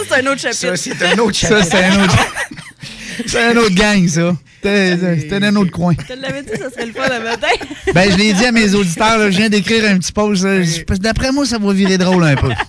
c'est 0.10 0.26
un 0.26 0.32
autre 0.32 0.40
Ça, 0.42 0.52
chapitre. 0.54 0.78
c'est 1.00 1.06
un 1.14 1.18
autre 1.20 1.36
ça, 1.36 1.50
chapitre. 1.50 1.68
c'est 1.70 1.84
un 1.84 2.04
autre. 2.04 2.18
c'est 3.26 3.42
un 3.44 3.58
autre 3.58 3.76
gang, 3.76 4.08
ça. 4.08 4.36
C'était 4.62 4.98
c'était 5.20 5.46
un 5.46 5.56
autre 5.56 5.72
coin. 5.72 5.94
Je 6.00 6.14
te 6.14 6.20
l'avais 6.20 6.42
dit, 6.44 6.50
ça 6.58 6.70
serait 6.70 6.86
le 6.88 6.94
fun 6.94 7.04
le 7.08 7.24
matin. 7.24 7.48
Ben, 7.94 8.12
je 8.12 8.18
l'ai 8.18 8.34
dit 8.34 8.46
à 8.46 8.52
mes 8.52 8.74
auditeurs, 8.76 9.18
là, 9.18 9.32
je 9.32 9.38
viens 9.38 9.50
d'écrire 9.50 9.86
un 9.90 9.98
petit 9.98 10.12
post. 10.12 10.46
D'après 11.00 11.32
moi, 11.32 11.46
ça 11.46 11.58
va 11.58 11.74
virer 11.74 11.98
drôle 11.98 12.24
un 12.24 12.36
peu. 12.36 12.50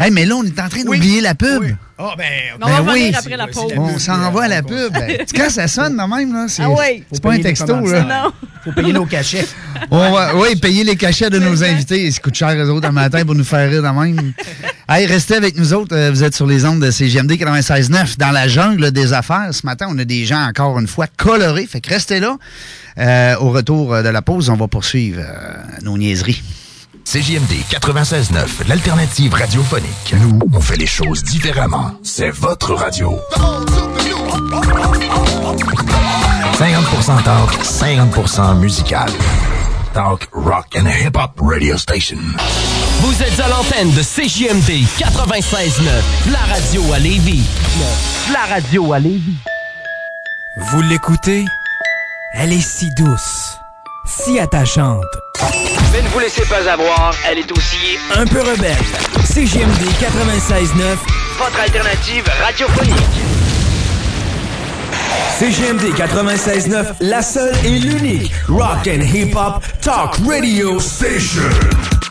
Hey, 0.00 0.12
mais 0.12 0.26
là, 0.26 0.36
on 0.36 0.44
est 0.44 0.60
en 0.60 0.68
train 0.68 0.82
Oui. 0.86 0.98
d'oublier 0.98 1.20
la 1.20 1.34
pub. 1.34 1.60
Oui. 1.60 1.72
Ah 2.00 2.14
ben, 2.16 2.24
Mais 2.60 2.64
on 2.64 2.68
va 2.68 2.82
Ben 2.82 2.92
oui. 2.92 3.12
après 3.16 3.36
la 3.36 3.46
pause. 3.48 3.72
On 3.76 3.98
s'en 3.98 4.30
va 4.30 4.44
à 4.44 4.48
la 4.48 4.62
pub. 4.62 4.92
Ben, 4.92 5.16
quand 5.34 5.50
ça 5.50 5.66
sonne, 5.66 5.96
de 5.96 6.16
même, 6.16 6.32
là, 6.32 6.46
c'est 6.48 6.62
Ah 6.62 6.70
oui. 6.70 7.02
c'est 7.10 7.20
pas 7.22 7.32
un 7.32 7.40
texto. 7.40 7.66
Là. 7.86 8.02
Non. 8.04 8.32
faut 8.64 8.70
payer 8.72 8.92
nos 8.92 9.04
cachets. 9.04 9.46
On 9.90 10.12
va, 10.12 10.36
oui, 10.36 10.54
payer 10.56 10.84
les 10.84 10.94
cachets 10.96 11.28
de 11.28 11.38
nos 11.40 11.64
invités. 11.64 12.08
Ça 12.12 12.20
coûte 12.20 12.36
cher, 12.36 12.50
eux 12.54 12.70
autres, 12.70 12.86
un 12.88 12.92
matin, 12.92 13.24
pour 13.24 13.34
nous 13.34 13.42
faire 13.44 13.68
rire 13.68 13.82
de 13.82 13.88
même. 13.88 14.32
Hey, 14.90 15.04
restez 15.04 15.34
avec 15.34 15.58
nous 15.58 15.74
autres. 15.74 15.94
euh, 15.94 16.08
Vous 16.10 16.24
êtes 16.24 16.34
sur 16.34 16.46
les 16.46 16.64
ondes 16.64 16.80
de 16.80 16.90
CGMD 16.90 17.32
96.9 17.32 18.16
dans 18.16 18.30
la 18.30 18.48
jungle 18.48 18.90
des 18.90 19.12
affaires. 19.12 19.48
Ce 19.52 19.66
matin, 19.66 19.86
on 19.90 19.98
a 19.98 20.04
des 20.06 20.24
gens, 20.24 20.42
encore 20.48 20.78
une 20.78 20.86
fois, 20.86 21.06
colorés. 21.14 21.66
Fait 21.66 21.82
que 21.82 21.90
restez 21.90 22.20
là. 22.20 22.38
Euh, 22.98 23.36
au 23.40 23.50
retour 23.50 23.90
de 24.02 24.08
la 24.08 24.22
pause, 24.22 24.48
on 24.48 24.54
va 24.56 24.66
poursuivre 24.66 25.20
euh, 25.22 25.52
nos 25.82 25.98
niaiseries. 25.98 26.42
CJMD 27.10 27.64
96.9, 27.70 28.68
l'alternative 28.68 29.32
radiophonique. 29.32 30.14
Nous, 30.20 30.38
on 30.52 30.60
fait 30.60 30.76
les 30.76 30.84
choses 30.84 31.24
différemment. 31.24 31.92
C'est 32.02 32.28
votre 32.28 32.74
radio. 32.74 33.18
50% 36.52 37.22
talk, 37.22 37.50
50% 37.62 38.58
musical. 38.58 39.08
Talk, 39.94 40.28
rock 40.32 40.76
and 40.76 40.84
hip-hop 40.86 41.40
radio 41.40 41.78
station. 41.78 42.18
Vous 43.00 43.22
êtes 43.22 43.40
à 43.40 43.48
l'antenne 43.48 43.90
de 43.92 44.02
CJMD 44.02 44.84
96.9, 44.98 46.30
la 46.30 46.40
radio 46.40 46.92
à 46.92 46.98
Lévis. 46.98 47.46
La 48.34 48.44
radio 48.54 48.92
à 48.92 48.98
Lévis. 48.98 49.38
Vous 50.58 50.82
l'écoutez? 50.82 51.46
Elle 52.34 52.52
est 52.52 52.60
si 52.60 52.90
douce, 52.98 53.57
si 54.08 54.38
attachante, 54.38 55.04
Mais 55.92 56.02
ne 56.02 56.08
vous 56.08 56.18
laissez 56.18 56.44
pas 56.46 56.68
avoir, 56.70 57.14
elle 57.28 57.38
est 57.38 57.52
aussi 57.52 57.98
un 58.16 58.26
peu 58.26 58.40
rebelle. 58.40 58.76
CGMD 59.24 59.82
96.9, 60.00 60.96
votre 61.38 61.60
alternative 61.60 62.24
radiophonique. 62.42 62.94
CGMD 65.38 65.94
96.9, 65.94 66.94
la 67.00 67.22
seule 67.22 67.54
et 67.64 67.78
l'unique 67.78 68.32
rock 68.48 68.88
and 68.88 69.02
hip-hop 69.02 69.62
talk 69.82 70.16
radio 70.26 70.80
station. 70.80 72.07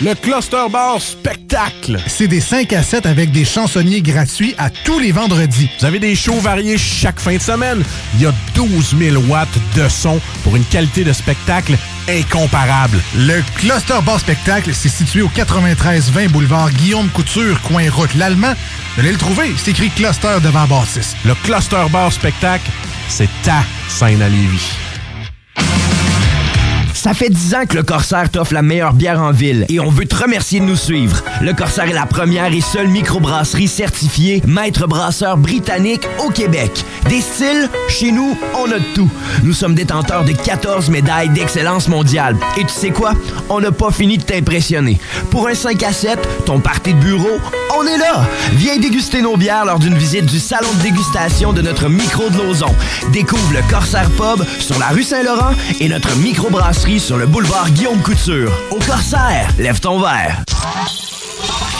Le 0.00 0.14
Cluster 0.14 0.66
Bar 0.70 1.00
Spectacle. 1.00 2.00
C'est 2.08 2.26
des 2.26 2.40
5 2.40 2.72
à 2.72 2.82
7 2.82 3.06
avec 3.06 3.30
des 3.30 3.44
chansonniers 3.44 4.02
gratuits 4.02 4.54
à 4.58 4.68
tous 4.68 4.98
les 4.98 5.12
vendredis. 5.12 5.70
Vous 5.78 5.84
avez 5.86 6.00
des 6.00 6.16
shows 6.16 6.40
variés 6.40 6.76
chaque 6.76 7.20
fin 7.20 7.36
de 7.36 7.40
semaine. 7.40 7.82
Il 8.14 8.22
y 8.22 8.26
a 8.26 8.32
12 8.56 8.96
000 8.98 9.22
watts 9.28 9.48
de 9.76 9.88
son 9.88 10.20
pour 10.42 10.56
une 10.56 10.64
qualité 10.64 11.04
de 11.04 11.12
spectacle 11.12 11.76
incomparable. 12.08 13.00
Le 13.16 13.40
Cluster 13.56 14.00
Bar 14.04 14.18
Spectacle, 14.18 14.70
c'est 14.74 14.88
situé 14.88 15.22
au 15.22 15.28
93-20 15.28 16.28
boulevard 16.28 16.70
Guillaume 16.72 17.08
Couture, 17.10 17.60
coin 17.62 17.88
route 17.88 18.14
l'Allemand. 18.14 18.54
Vous 18.94 19.00
allez 19.00 19.12
le 19.12 19.18
trouver, 19.18 19.52
c'est 19.56 19.70
écrit 19.70 19.90
Cluster 19.90 20.38
devant 20.42 20.66
Bâtisse. 20.66 21.14
Le 21.24 21.34
Cluster 21.44 21.84
Bar 21.90 22.12
Spectacle, 22.12 22.68
c'est 23.08 23.30
ta 23.44 23.62
scène 23.88 24.22
à 24.22 24.28
Lévis. 24.28 24.72
Ça 27.04 27.12
fait 27.12 27.28
10 27.28 27.54
ans 27.54 27.66
que 27.68 27.76
le 27.76 27.82
Corsaire 27.82 28.30
t'offre 28.30 28.54
la 28.54 28.62
meilleure 28.62 28.94
bière 28.94 29.20
en 29.20 29.30
ville 29.30 29.66
et 29.68 29.78
on 29.78 29.90
veut 29.90 30.06
te 30.06 30.16
remercier 30.16 30.58
de 30.60 30.64
nous 30.64 30.74
suivre. 30.74 31.22
Le 31.42 31.52
Corsaire 31.52 31.90
est 31.90 31.92
la 31.92 32.06
première 32.06 32.50
et 32.50 32.62
seule 32.62 32.88
microbrasserie 32.88 33.68
certifiée 33.68 34.42
maître 34.46 34.86
brasseur 34.86 35.36
britannique 35.36 36.08
au 36.24 36.30
Québec. 36.30 36.70
Des 37.10 37.20
styles, 37.20 37.68
chez 37.90 38.10
nous, 38.10 38.38
on 38.54 38.70
a 38.72 38.80
tout. 38.94 39.10
Nous 39.42 39.52
sommes 39.52 39.74
détenteurs 39.74 40.24
de 40.24 40.32
14 40.32 40.88
médailles 40.88 41.28
d'excellence 41.28 41.88
mondiale. 41.88 42.38
Et 42.56 42.62
tu 42.62 42.72
sais 42.72 42.88
quoi? 42.88 43.12
On 43.50 43.60
n'a 43.60 43.70
pas 43.70 43.90
fini 43.90 44.16
de 44.16 44.22
t'impressionner. 44.22 44.98
Pour 45.30 45.46
un 45.48 45.54
5 45.54 45.82
à 45.82 45.92
7, 45.92 46.18
ton 46.46 46.58
party 46.58 46.94
de 46.94 47.00
bureau, 47.00 47.38
on 47.76 47.86
est 47.86 47.98
là! 47.98 48.26
Viens 48.54 48.78
déguster 48.78 49.20
nos 49.20 49.36
bières 49.36 49.66
lors 49.66 49.78
d'une 49.78 49.98
visite 49.98 50.24
du 50.24 50.38
salon 50.38 50.68
de 50.78 50.82
dégustation 50.82 51.52
de 51.52 51.60
notre 51.60 51.90
micro 51.90 52.30
de 52.30 52.38
Lauson. 52.38 52.74
Découvre 53.12 53.52
le 53.52 53.70
Corsaire 53.70 54.08
Pub 54.10 54.42
sur 54.58 54.78
la 54.78 54.88
rue 54.88 55.02
Saint-Laurent 55.02 55.52
et 55.80 55.88
notre 55.88 56.16
microbrasserie 56.16 56.93
sur 56.98 57.16
le 57.16 57.26
boulevard 57.26 57.70
Guillaume 57.70 58.00
Couture. 58.02 58.52
Au 58.70 58.78
Corsaire, 58.78 59.48
lève 59.58 59.80
ton 59.80 60.00
verre. 60.00 60.44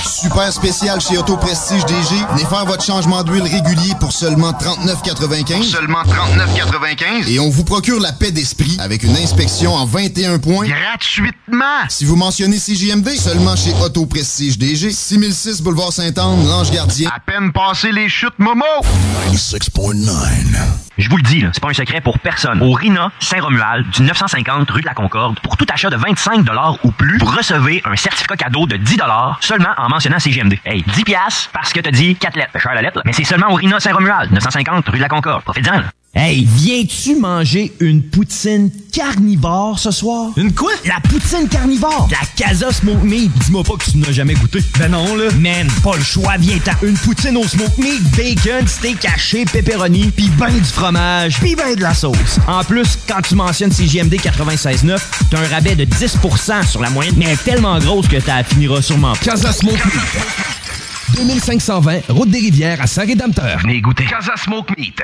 Super 0.04 0.52
spécial 0.52 1.00
chez 1.00 1.18
Auto 1.18 1.36
Prestige 1.36 1.84
DG. 1.84 2.14
Venez 2.32 2.44
faire 2.44 2.64
votre 2.64 2.82
changement 2.82 3.22
d'huile 3.22 3.42
régulier 3.42 3.94
pour 4.00 4.12
seulement 4.12 4.52
39,95. 4.52 5.62
Seulement 5.62 6.02
39,95. 6.02 7.28
Et 7.28 7.38
on 7.40 7.50
vous 7.50 7.64
procure 7.64 8.00
la 8.00 8.12
paix 8.12 8.30
d'esprit 8.30 8.76
avec 8.80 9.02
une 9.02 9.16
inspection 9.16 9.74
en 9.74 9.84
21 9.84 10.38
points. 10.38 10.66
Gratuitement. 10.66 11.64
Si 11.88 12.04
vous 12.04 12.16
mentionnez 12.16 12.58
CJMD, 12.58 13.08
seulement 13.10 13.56
chez 13.56 13.74
Auto 13.82 14.06
Prestige 14.06 14.58
DG. 14.58 14.92
6006 14.92 15.62
Boulevard 15.62 15.92
Sainte-Anne, 15.92 16.48
l'Ange 16.48 16.70
Gardien. 16.70 17.10
À 17.14 17.20
peine 17.20 17.52
passé 17.52 17.92
les 17.92 18.08
chutes 18.08 18.38
Momo. 18.38 18.64
96.9. 19.32 20.10
Je 20.96 21.10
vous 21.10 21.16
le 21.16 21.22
dis, 21.24 21.40
là, 21.40 21.50
c'est 21.52 21.60
pas 21.60 21.70
un 21.70 21.74
secret 21.74 22.00
pour 22.00 22.20
personne. 22.20 22.62
Au 22.62 22.72
RINA 22.72 23.10
Saint-Romuald, 23.18 23.90
du 23.90 24.02
950 24.02 24.70
rue 24.70 24.80
de 24.80 24.86
la 24.86 24.94
Concorde, 24.94 25.40
pour 25.40 25.56
tout 25.56 25.66
achat 25.68 25.90
de 25.90 25.96
25 25.96 26.46
ou 26.84 26.90
plus, 26.92 27.18
vous 27.18 27.26
recevez 27.26 27.82
un 27.84 27.96
certificat 27.96 28.36
cadeau 28.36 28.66
de 28.66 28.76
10 28.76 28.96
seulement 29.54 29.74
en 29.76 29.88
mentionnant 29.88 30.18
CGMD. 30.18 30.58
Hey, 30.64 30.82
10 30.82 31.04
piastres 31.04 31.50
parce 31.52 31.72
que 31.72 31.80
t'as 31.80 31.90
dit 31.90 32.16
4 32.16 32.36
lettres. 32.36 32.58
Cher 32.58 32.74
la 32.74 32.82
lettre, 32.82 32.98
là. 32.98 33.02
mais 33.04 33.12
c'est 33.12 33.24
seulement 33.24 33.50
au 33.50 33.54
RINA 33.54 33.78
Saint-Romuald, 33.78 34.32
950 34.32 34.88
rue 34.88 34.96
de 34.96 35.02
la 35.02 35.08
Concorde. 35.08 35.42
Profitez-en. 35.42 35.82
Hey, 36.16 36.46
viens-tu 36.48 37.16
manger 37.16 37.72
une 37.80 38.00
poutine 38.00 38.70
carnivore 38.92 39.80
ce 39.80 39.90
soir? 39.90 40.30
Une 40.36 40.54
quoi? 40.54 40.70
La 40.86 41.00
poutine 41.10 41.48
carnivore. 41.48 42.08
La 42.08 42.24
Casa 42.36 42.72
Smoke 42.72 43.02
Meat. 43.04 43.32
Dis-moi 43.44 43.64
pas 43.64 43.74
que 43.74 43.90
tu 43.90 43.98
n'as 43.98 44.12
jamais 44.12 44.34
goûté. 44.34 44.60
Ben 44.78 44.92
non, 44.92 45.16
là. 45.16 45.24
Man, 45.40 45.66
pas 45.82 45.96
le 45.96 46.04
choix, 46.04 46.36
viens-t'en. 46.38 46.86
Une 46.86 46.96
poutine 46.96 47.36
au 47.36 47.42
smoke 47.48 47.76
meat, 47.78 48.00
bacon, 48.16 48.64
steak 48.64 49.04
haché, 49.04 49.44
pepperoni, 49.44 50.12
pis 50.12 50.28
ben 50.38 50.52
du 50.52 50.62
fromage, 50.62 51.40
pis 51.40 51.56
ben 51.56 51.74
de 51.74 51.82
la 51.82 51.94
sauce. 51.94 52.38
En 52.46 52.62
plus, 52.62 52.96
quand 53.08 53.20
tu 53.26 53.34
mentionnes 53.34 53.72
CGMD 53.72 54.14
96.9, 54.14 54.96
t'as 55.32 55.40
un 55.40 55.48
rabais 55.48 55.74
de 55.74 55.84
10% 55.84 56.64
sur 56.64 56.80
la 56.80 56.90
moyenne, 56.90 57.14
mais 57.16 57.24
elle 57.24 57.32
est 57.32 57.44
tellement 57.44 57.76
grosse 57.80 58.06
que 58.06 58.18
t'as 58.18 58.44
finiras 58.44 58.82
sûrement 58.82 59.14
pas. 59.14 59.32
Casa 59.32 59.52
Smoke 59.52 59.84
Meat. 59.84 61.16
2520, 61.16 62.02
Route 62.10 62.30
des 62.30 62.38
Rivières 62.38 62.80
à 62.80 62.86
Saint-Rédempteur. 62.86 63.58
Venez 63.62 63.80
goûter. 63.80 64.04
Casa 64.04 64.34
Smoke 64.36 64.72
Meat. 64.78 65.00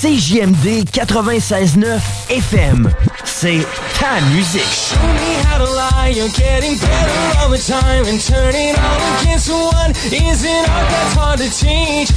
CJMD 0.00 0.84
96.9 0.92 2.00
FM. 2.30 2.90
C'est 3.22 3.60
ta 3.98 4.18
musique. 4.32 4.62
Show 4.62 4.96
me 4.96 5.34
how 5.44 5.58
to 5.58 5.70
lie, 5.70 6.14
you're 6.16 6.26
getting 6.30 6.78
better 6.78 7.38
all 7.38 7.50
the 7.50 7.58
time 7.58 8.06
and 8.06 8.18
turning 8.18 8.74
all 8.76 9.20
against 9.20 9.50
one 9.50 9.90
isn't 10.10 10.68
art 10.70 10.88
that's 10.88 11.14
hard 11.14 11.38
to 11.40 11.50
teach. 11.50 12.10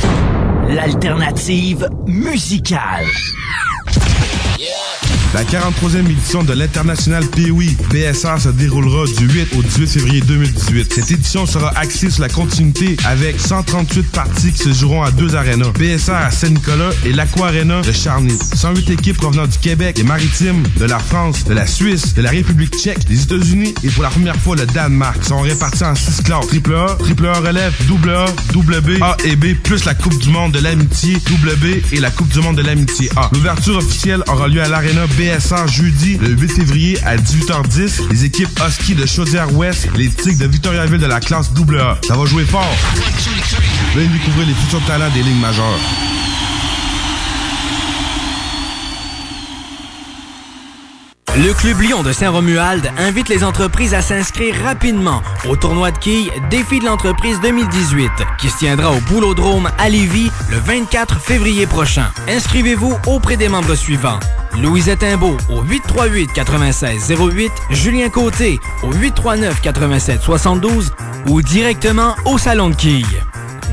L'alternative 0.73 1.89
musicale. 2.07 3.03
La 5.33 5.43
43e 5.43 6.11
édition 6.11 6.43
de 6.43 6.53
l'International 6.53 7.25
POI 7.25 7.73
BSR 7.89 8.39
se 8.39 8.49
déroulera 8.49 9.05
du 9.17 9.27
8 9.27 9.55
au 9.57 9.63
18 9.63 9.87
février 9.87 10.21
2018. 10.21 10.93
Cette 10.93 11.09
édition 11.09 11.47
sera 11.47 11.75
axée 11.75 12.11
sur 12.11 12.21
la 12.21 12.29
continuité 12.29 12.95
avec 13.03 13.39
138 13.39 14.11
parties 14.11 14.51
qui 14.51 14.59
se 14.59 14.73
joueront 14.73 15.01
à 15.01 15.09
deux 15.09 15.35
arénas. 15.35 15.71
BSR 15.71 16.13
à 16.13 16.29
Saint-Nicolas 16.29 16.91
et 17.03 17.13
l'Aqua 17.13 17.47
Arena 17.47 17.81
de 17.81 17.91
Charny. 17.91 18.37
108 18.53 18.91
équipes 18.91 19.17
provenant 19.17 19.47
du 19.47 19.57
Québec, 19.57 19.95
des 19.95 20.03
Maritimes, 20.03 20.61
de 20.77 20.85
la 20.85 20.99
France, 20.99 21.45
de 21.45 21.55
la 21.55 21.65
Suisse, 21.65 22.13
de 22.13 22.21
la 22.21 22.29
République 22.29 22.75
tchèque, 22.75 23.03
des 23.05 23.23
États-Unis 23.23 23.73
et 23.83 23.89
pour 23.89 24.03
la 24.03 24.09
première 24.09 24.35
fois 24.35 24.55
le 24.55 24.67
Danemark 24.67 25.23
sont 25.23 25.41
répartis 25.41 25.83
en 25.83 25.95
6 25.95 26.21
classes. 26.21 26.45
Triple 26.45 26.75
A, 26.75 26.95
Triple 26.99 27.25
A 27.25 27.39
relève, 27.39 27.73
Double 27.87 28.11
A, 28.11 28.25
Double 28.51 28.81
B, 28.81 29.01
A 29.01 29.17
et 29.25 29.35
B, 29.35 29.55
plus 29.63 29.83
la 29.85 29.95
Coupe 29.95 30.19
du 30.19 30.29
Monde 30.29 30.51
de 30.51 30.59
l'amitié, 30.59 31.17
Double 31.25 31.55
B 31.55 31.81
et 31.91 31.99
la 31.99 32.11
Coupe 32.11 32.29
du 32.29 32.39
Monde 32.39 32.57
de 32.57 32.61
l'amitié 32.61 33.09
A. 33.15 33.31
L'ouverture 33.33 33.77
officielle 33.77 34.23
aura 34.27 34.47
lieu 34.47 34.61
à 34.61 34.67
l'Arena 34.67 35.07
BSR 35.23 35.67
jeudi 35.69 36.17
le 36.17 36.31
8 36.31 36.49
février 36.49 36.97
à 37.05 37.15
18h10. 37.15 38.09
Les 38.09 38.25
équipes 38.25 38.49
Husky 38.59 38.93
de 38.93 39.05
Chaudière-Ouest, 39.05 39.87
les 39.95 40.09
Tigres 40.09 40.39
de 40.39 40.47
Victoriaville 40.47 40.99
de 40.99 41.05
la 41.05 41.21
classe 41.21 41.49
AA. 41.49 41.97
Ça 42.05 42.17
va 42.17 42.25
jouer 42.25 42.43
fort. 42.43 42.75
Venez 43.95 44.07
découvrir 44.07 44.47
les 44.47 44.53
futurs 44.53 44.85
talents 44.85 45.09
des 45.11 45.23
lignes 45.23 45.39
majeures. 45.39 45.79
Le 51.35 51.51
Club 51.51 51.81
Lyon 51.81 52.03
de 52.03 52.11
Saint-Romuald 52.11 52.91
invite 52.95 53.27
les 53.27 53.43
entreprises 53.43 53.95
à 53.95 54.03
s'inscrire 54.03 54.53
rapidement 54.63 55.23
au 55.49 55.55
tournoi 55.55 55.89
de 55.89 55.97
quilles 55.97 56.31
Défi 56.51 56.79
de 56.79 56.85
l'entreprise 56.85 57.39
2018 57.41 58.11
qui 58.37 58.51
se 58.51 58.59
tiendra 58.59 58.91
au 58.91 58.99
Boulodrome 59.09 59.71
à 59.79 59.89
Lévis 59.89 60.29
le 60.51 60.57
24 60.57 61.19
février 61.19 61.65
prochain. 61.65 62.11
Inscrivez-vous 62.27 62.95
auprès 63.07 63.35
des 63.35 63.49
membres 63.49 63.73
suivants. 63.73 64.19
Louisette 64.61 65.01
Imbeau 65.01 65.35
au 65.49 65.63
838 65.63 66.33
96 66.33 67.11
08, 67.11 67.51
Julien 67.71 68.09
Côté 68.09 68.59
au 68.83 68.93
839 68.93 69.59
87 69.59 70.21
72 70.21 70.91
ou 71.29 71.41
directement 71.41 72.15
au 72.25 72.37
salon 72.37 72.69
de 72.69 72.75
quilles. 72.75 73.23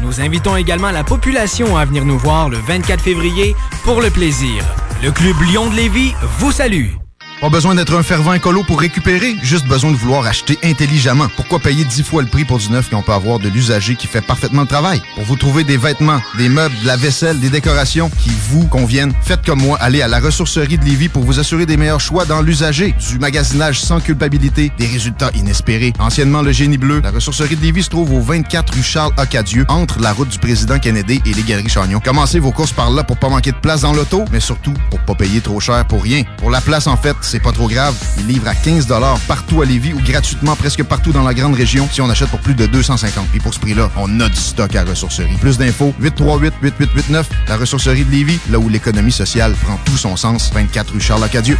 Nous 0.01 0.23
invitons 0.23 0.57
également 0.57 0.93
la 0.93 1.05
population 1.05 1.77
à 1.77 1.85
venir 1.85 2.07
nous 2.07 2.19
voir 2.19 2.49
le 2.49 2.57
24 2.57 3.03
février 3.03 3.55
pour 3.85 4.01
le 4.01 4.09
plaisir. 4.09 4.65
Le 5.03 5.11
Club 5.11 5.37
Lyon 5.43 5.69
de 5.69 5.77
Lévis 5.77 6.15
vous 6.39 6.53
salue. 6.53 7.00
Pas 7.41 7.49
besoin 7.49 7.75
d'être 7.75 7.95
un 7.95 8.03
fervent 8.03 8.35
écolo 8.35 8.63
pour 8.65 8.79
récupérer, 8.79 9.35
juste 9.43 9.67
besoin 9.67 9.91
de 9.91 9.97
vouloir 9.97 10.27
acheter 10.27 10.59
intelligemment. 10.63 11.29
Pourquoi 11.37 11.59
payer 11.59 11.87
dix 11.87 12.03
fois 12.03 12.21
le 12.21 12.29
prix 12.29 12.45
pour 12.45 12.59
du 12.59 12.69
neuf 12.69 12.89
quand 12.91 12.99
on 12.99 13.03
peut 13.03 13.15
avoir 13.15 13.39
de 13.39 13.49
l'usager 13.49 13.95
qui 13.95 14.07
fait 14.07 14.21
parfaitement 14.21 14.61
le 14.61 14.69
travail? 14.69 15.01
Pour 15.15 15.25
vous 15.25 15.37
trouver 15.37 15.65
des 15.65 15.79
vêtements, 15.79 16.21
des 16.37 16.51
meubles, 16.51 16.75
de 16.83 16.87
la 16.87 16.99
vaisselle, 16.99 17.41
des 17.41 17.49
décorations 17.49 18.11
qui 18.11 18.31
vous 18.51 18.67
conviennent, 18.67 19.15
faites 19.23 19.43
comme 19.47 19.63
moi, 19.63 19.79
allez 19.81 20.03
à 20.03 20.09
la 20.09 20.21
ressourcerie 20.21 20.77
de 20.77 20.85
Lévis 20.85 21.09
pour 21.09 21.23
vous 21.23 21.41
assurer 21.41 21.65
des 21.65 21.79
meilleurs 21.79 22.03
choix 22.03 22.27
dans 22.27 22.43
l'usager, 22.43 22.95
du 23.09 23.19
magasinage 23.19 23.81
sans 23.81 24.01
culpabilité, 24.01 24.71
des 24.77 24.87
résultats 24.87 25.31
inespérés. 25.35 25.95
Anciennement 25.99 26.43
le 26.43 26.53
génie 26.53 26.77
bleu, 26.77 27.01
la 27.03 27.11
ressourcerie 27.11 27.57
de 27.57 27.63
Lévis 27.63 27.85
se 27.85 27.89
trouve 27.89 28.13
au 28.13 28.21
24 28.21 28.75
rue 28.75 28.83
Charles 28.83 29.13
Acadieux, 29.17 29.65
entre 29.69 29.99
la 30.01 30.13
route 30.13 30.29
du 30.29 30.39
président 30.39 30.79
Kennedy 30.79 31.23
et 31.25 31.33
les 31.33 31.43
galeries 31.43 31.71
Chagnon. 31.71 32.01
Commencez 32.01 32.39
vos 32.39 32.53
courses 32.53 32.73
par 32.73 32.91
là 32.91 33.03
pour 33.03 33.17
pas 33.17 33.31
manquer 33.31 33.53
de 33.53 33.57
place 33.57 33.81
dans 33.81 33.95
l'auto, 33.95 34.27
mais 34.31 34.41
surtout 34.41 34.75
pour 34.91 35.01
pas 35.01 35.15
payer 35.15 35.41
trop 35.41 35.59
cher 35.59 35.87
pour 35.87 36.03
rien. 36.03 36.25
Pour 36.37 36.51
la 36.51 36.61
place, 36.61 36.87
en 36.87 36.99
fait, 36.99 37.17
c'est 37.31 37.39
pas 37.39 37.53
trop 37.53 37.69
grave. 37.69 37.95
Ils 38.19 38.27
livrent 38.27 38.49
à 38.49 38.55
15 38.57 38.89
partout 39.29 39.63
à 39.63 39.65
Lévis 39.65 39.93
ou 39.93 40.01
gratuitement 40.01 40.57
presque 40.57 40.83
partout 40.83 41.13
dans 41.13 41.23
la 41.23 41.33
grande 41.33 41.55
région 41.55 41.89
si 41.91 42.01
on 42.01 42.11
achète 42.11 42.29
pour 42.29 42.41
plus 42.41 42.55
de 42.55 42.67
250. 42.67 43.29
Puis 43.29 43.39
pour 43.39 43.55
ce 43.55 43.61
prix-là, 43.61 43.89
on 43.97 44.21
a 44.21 44.29
du 44.29 44.35
stock 44.35 44.75
à 44.75 44.83
ressourcerie. 44.83 45.37
Plus 45.41 45.57
d'infos, 45.57 45.95
838-8889, 46.03 47.25
la 47.49 47.57
ressourcerie 47.57 48.05
de 48.05 48.11
Lévis, 48.11 48.41
là 48.51 48.59
où 48.59 48.69
l'économie 48.69 49.13
sociale 49.13 49.53
prend 49.63 49.79
tout 49.85 49.97
son 49.97 50.17
sens. 50.17 50.51
24 50.53 50.93
rue 50.93 51.01
Charles-Acadieux. 51.01 51.59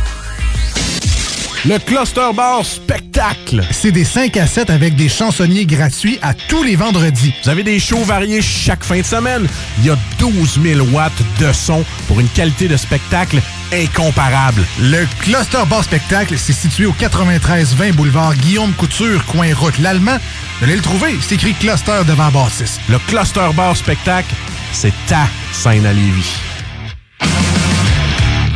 Le 1.67 1.79
Cluster 1.79 2.31
Bar 2.35 2.65
Spectacle. 2.65 3.63
C'est 3.71 3.93
des 3.93 4.05
5 4.05 4.35
à 4.39 4.47
7 4.47 4.71
avec 4.71 4.97
des 4.97 5.11
chansonniers 5.11 5.67
gratuits 5.67 6.19
à 6.23 6.33
tous 6.33 6.63
les 6.63 6.75
vendredis. 6.75 7.35
Vous 7.43 7.51
avez 7.51 7.63
des 7.63 7.79
shows 7.79 8.03
variés 8.03 8.41
chaque 8.41 8.83
fin 8.83 9.01
de 9.01 9.05
semaine. 9.05 9.47
Il 9.79 9.85
y 9.85 9.91
a 9.91 9.99
12 10.19 10.59
000 10.63 10.87
watts 10.93 11.13
de 11.39 11.53
son 11.53 11.85
pour 12.09 12.19
une 12.19 12.29
qualité 12.29 12.67
de 12.67 12.79
spectacle 12.79 13.43
incomparable. 13.73 14.65
Le 14.81 15.07
Cluster 15.21 15.65
Bar 15.69 15.85
Spectacle, 15.85 16.39
c'est 16.39 16.55
situé 16.55 16.87
au 16.87 16.93
93-20 16.93 17.93
boulevard 17.93 18.35
Guillaume 18.37 18.73
Couture, 18.73 19.23
coin 19.27 19.55
route 19.55 19.79
l'Allemand. 19.81 20.17
Vous 20.59 20.65
allez 20.65 20.77
le 20.77 20.83
trouver, 20.83 21.15
c'est 21.21 21.35
écrit 21.35 21.53
Cluster 21.53 22.05
devant 22.09 22.31
Bâtisse. 22.31 22.81
Le 22.89 22.99
Cluster 23.07 23.51
Bar 23.55 23.77
Spectacle, 23.77 24.35
c'est 24.73 24.95
ta 25.07 25.29
scène 25.53 25.85
à 25.85 25.93
Lévis. 25.93 26.37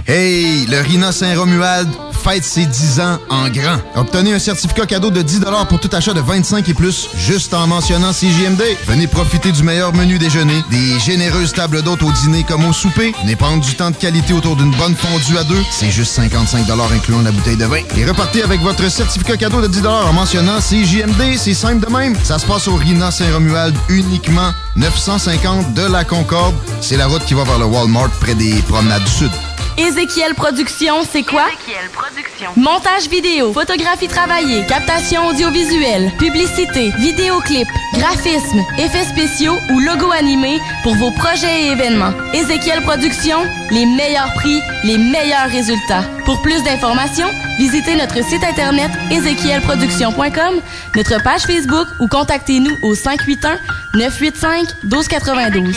Hey, 0.06 0.64
le 0.66 0.80
Rina 0.80 1.12
Saint-Romuald 1.12 1.88
fête 2.24 2.44
ses 2.44 2.64
10 2.64 3.00
ans 3.00 3.18
en 3.28 3.48
grand. 3.50 3.78
Obtenez 3.96 4.32
un 4.32 4.38
certificat 4.38 4.86
cadeau 4.86 5.10
de 5.10 5.20
10 5.20 5.40
pour 5.68 5.78
tout 5.78 5.90
achat 5.92 6.14
de 6.14 6.20
25 6.20 6.66
et 6.68 6.74
plus, 6.74 7.08
juste 7.16 7.52
en 7.52 7.66
mentionnant 7.66 8.12
CJMD. 8.12 8.62
Venez 8.86 9.06
profiter 9.06 9.52
du 9.52 9.62
meilleur 9.62 9.92
menu 9.92 10.18
déjeuner, 10.18 10.64
des 10.70 10.98
généreuses 11.00 11.52
tables 11.52 11.82
d'hôtes 11.82 12.02
au 12.02 12.10
dîner 12.12 12.42
comme 12.44 12.64
au 12.64 12.72
souper, 12.72 13.14
venez 13.22 13.36
prendre 13.36 13.62
du 13.62 13.74
temps 13.74 13.90
de 13.90 13.96
qualité 13.96 14.32
autour 14.32 14.56
d'une 14.56 14.74
bonne 14.76 14.94
fondue 14.94 15.36
à 15.38 15.44
deux, 15.44 15.62
c'est 15.70 15.90
juste 15.90 16.12
55 16.12 16.64
incluant 16.94 17.22
la 17.22 17.30
bouteille 17.30 17.56
de 17.56 17.66
vin. 17.66 17.82
Et 17.96 18.04
repartez 18.04 18.42
avec 18.42 18.60
votre 18.62 18.90
certificat 18.90 19.36
cadeau 19.36 19.60
de 19.60 19.66
10 19.66 19.86
en 19.86 20.12
mentionnant 20.12 20.60
CJMD, 20.60 21.36
c'est 21.36 21.54
simple 21.54 21.86
de 21.86 21.92
même. 21.92 22.16
Ça 22.24 22.38
se 22.38 22.46
passe 22.46 22.68
au 22.68 22.76
Rina 22.76 23.10
Saint-Romuald 23.10 23.76
uniquement 23.88 24.52
950 24.76 25.74
de 25.74 25.82
la 25.82 26.04
Concorde. 26.04 26.54
C'est 26.80 26.96
la 26.96 27.06
route 27.06 27.24
qui 27.24 27.34
va 27.34 27.44
vers 27.44 27.58
le 27.58 27.66
Walmart 27.66 28.10
près 28.20 28.34
des 28.34 28.54
promenades 28.62 29.04
du 29.04 29.10
Sud. 29.10 29.30
Ézéchiel 29.76 30.34
Productions, 30.34 31.02
c'est 31.10 31.24
quoi? 31.24 31.46
Ézéchiel 31.48 31.88
Productions. 31.90 32.50
Montage 32.56 33.08
vidéo, 33.08 33.52
photographie 33.52 34.06
travaillée, 34.06 34.64
captation 34.66 35.26
audiovisuelle, 35.26 36.12
publicité, 36.16 36.90
vidéoclip, 36.98 37.66
graphisme, 37.94 38.60
effets 38.78 39.04
spéciaux 39.04 39.56
ou 39.72 39.80
logo 39.80 40.12
animé 40.12 40.60
pour 40.84 40.94
vos 40.94 41.10
projets 41.10 41.62
et 41.64 41.72
événements. 41.72 42.12
Ézéchiel 42.32 42.82
Productions, 42.82 43.42
les 43.72 43.84
meilleurs 43.84 44.32
prix, 44.34 44.60
les 44.84 44.96
meilleurs 44.96 45.48
résultats. 45.50 46.04
Pour 46.24 46.40
plus 46.42 46.62
d'informations, 46.62 47.28
visitez 47.58 47.96
notre 47.96 48.22
site 48.24 48.44
internet 48.44 48.92
ézéchielproduction.com, 49.10 50.60
notre 50.94 51.22
page 51.24 51.42
Facebook 51.42 51.88
ou 51.98 52.06
contactez-nous 52.06 52.76
au 52.82 52.94
581 52.94 53.58
985 53.94 54.68
1292. 54.84 55.76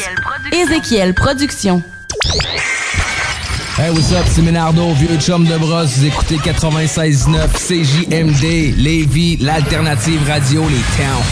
Ézéchiel 0.51 1.15
Productions. 1.15 1.81
Hey, 3.79 3.91
what's 3.91 4.11
up, 4.11 4.25
c'est 4.25 4.41
Ménardo, 4.41 4.91
vieux 4.93 5.19
chum 5.19 5.45
de 5.45 5.55
brosse. 5.55 5.97
Vous 5.97 6.05
écoutez 6.07 6.37
96.9 6.37 7.47
CJMD, 7.53 8.75
Lévis, 8.75 9.37
l'alternative 9.37 10.19
radio, 10.27 10.63
les 10.67 10.81
towns. 10.97 11.23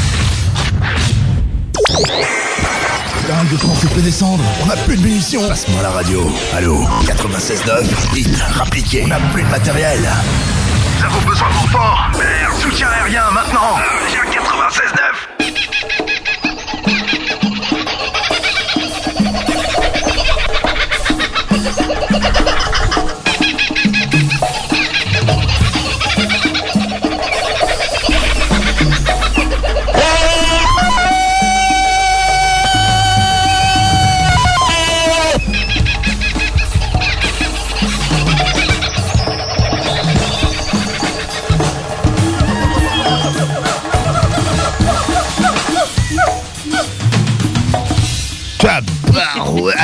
Dans 3.28 3.42
le 3.42 3.50
bouton, 3.50 3.74
s'il 3.74 3.90
peut 3.90 4.02
descendre. 4.02 4.44
On 4.62 4.68
n'a 4.68 4.76
plus 4.76 4.96
de 4.96 5.02
munitions. 5.02 5.48
Passe-moi 5.48 5.82
la 5.82 5.90
radio. 5.90 6.32
Allô? 6.56 6.84
96.9. 7.08 8.14
Vite, 8.14 8.40
rappliquez. 8.54 9.02
On 9.06 9.08
n'a 9.08 9.20
plus 9.34 9.42
de 9.42 9.50
matériel. 9.50 10.00
Nous 11.00 11.04
avons 11.04 11.28
besoin 11.28 11.50
de 11.50 11.54
renfort. 11.56 12.12
Merde, 12.14 12.62
soutien 12.62 12.90
aérien 12.90 13.24
maintenant. 13.32 13.80
Viens 14.12 14.32
96.9. 14.32 15.15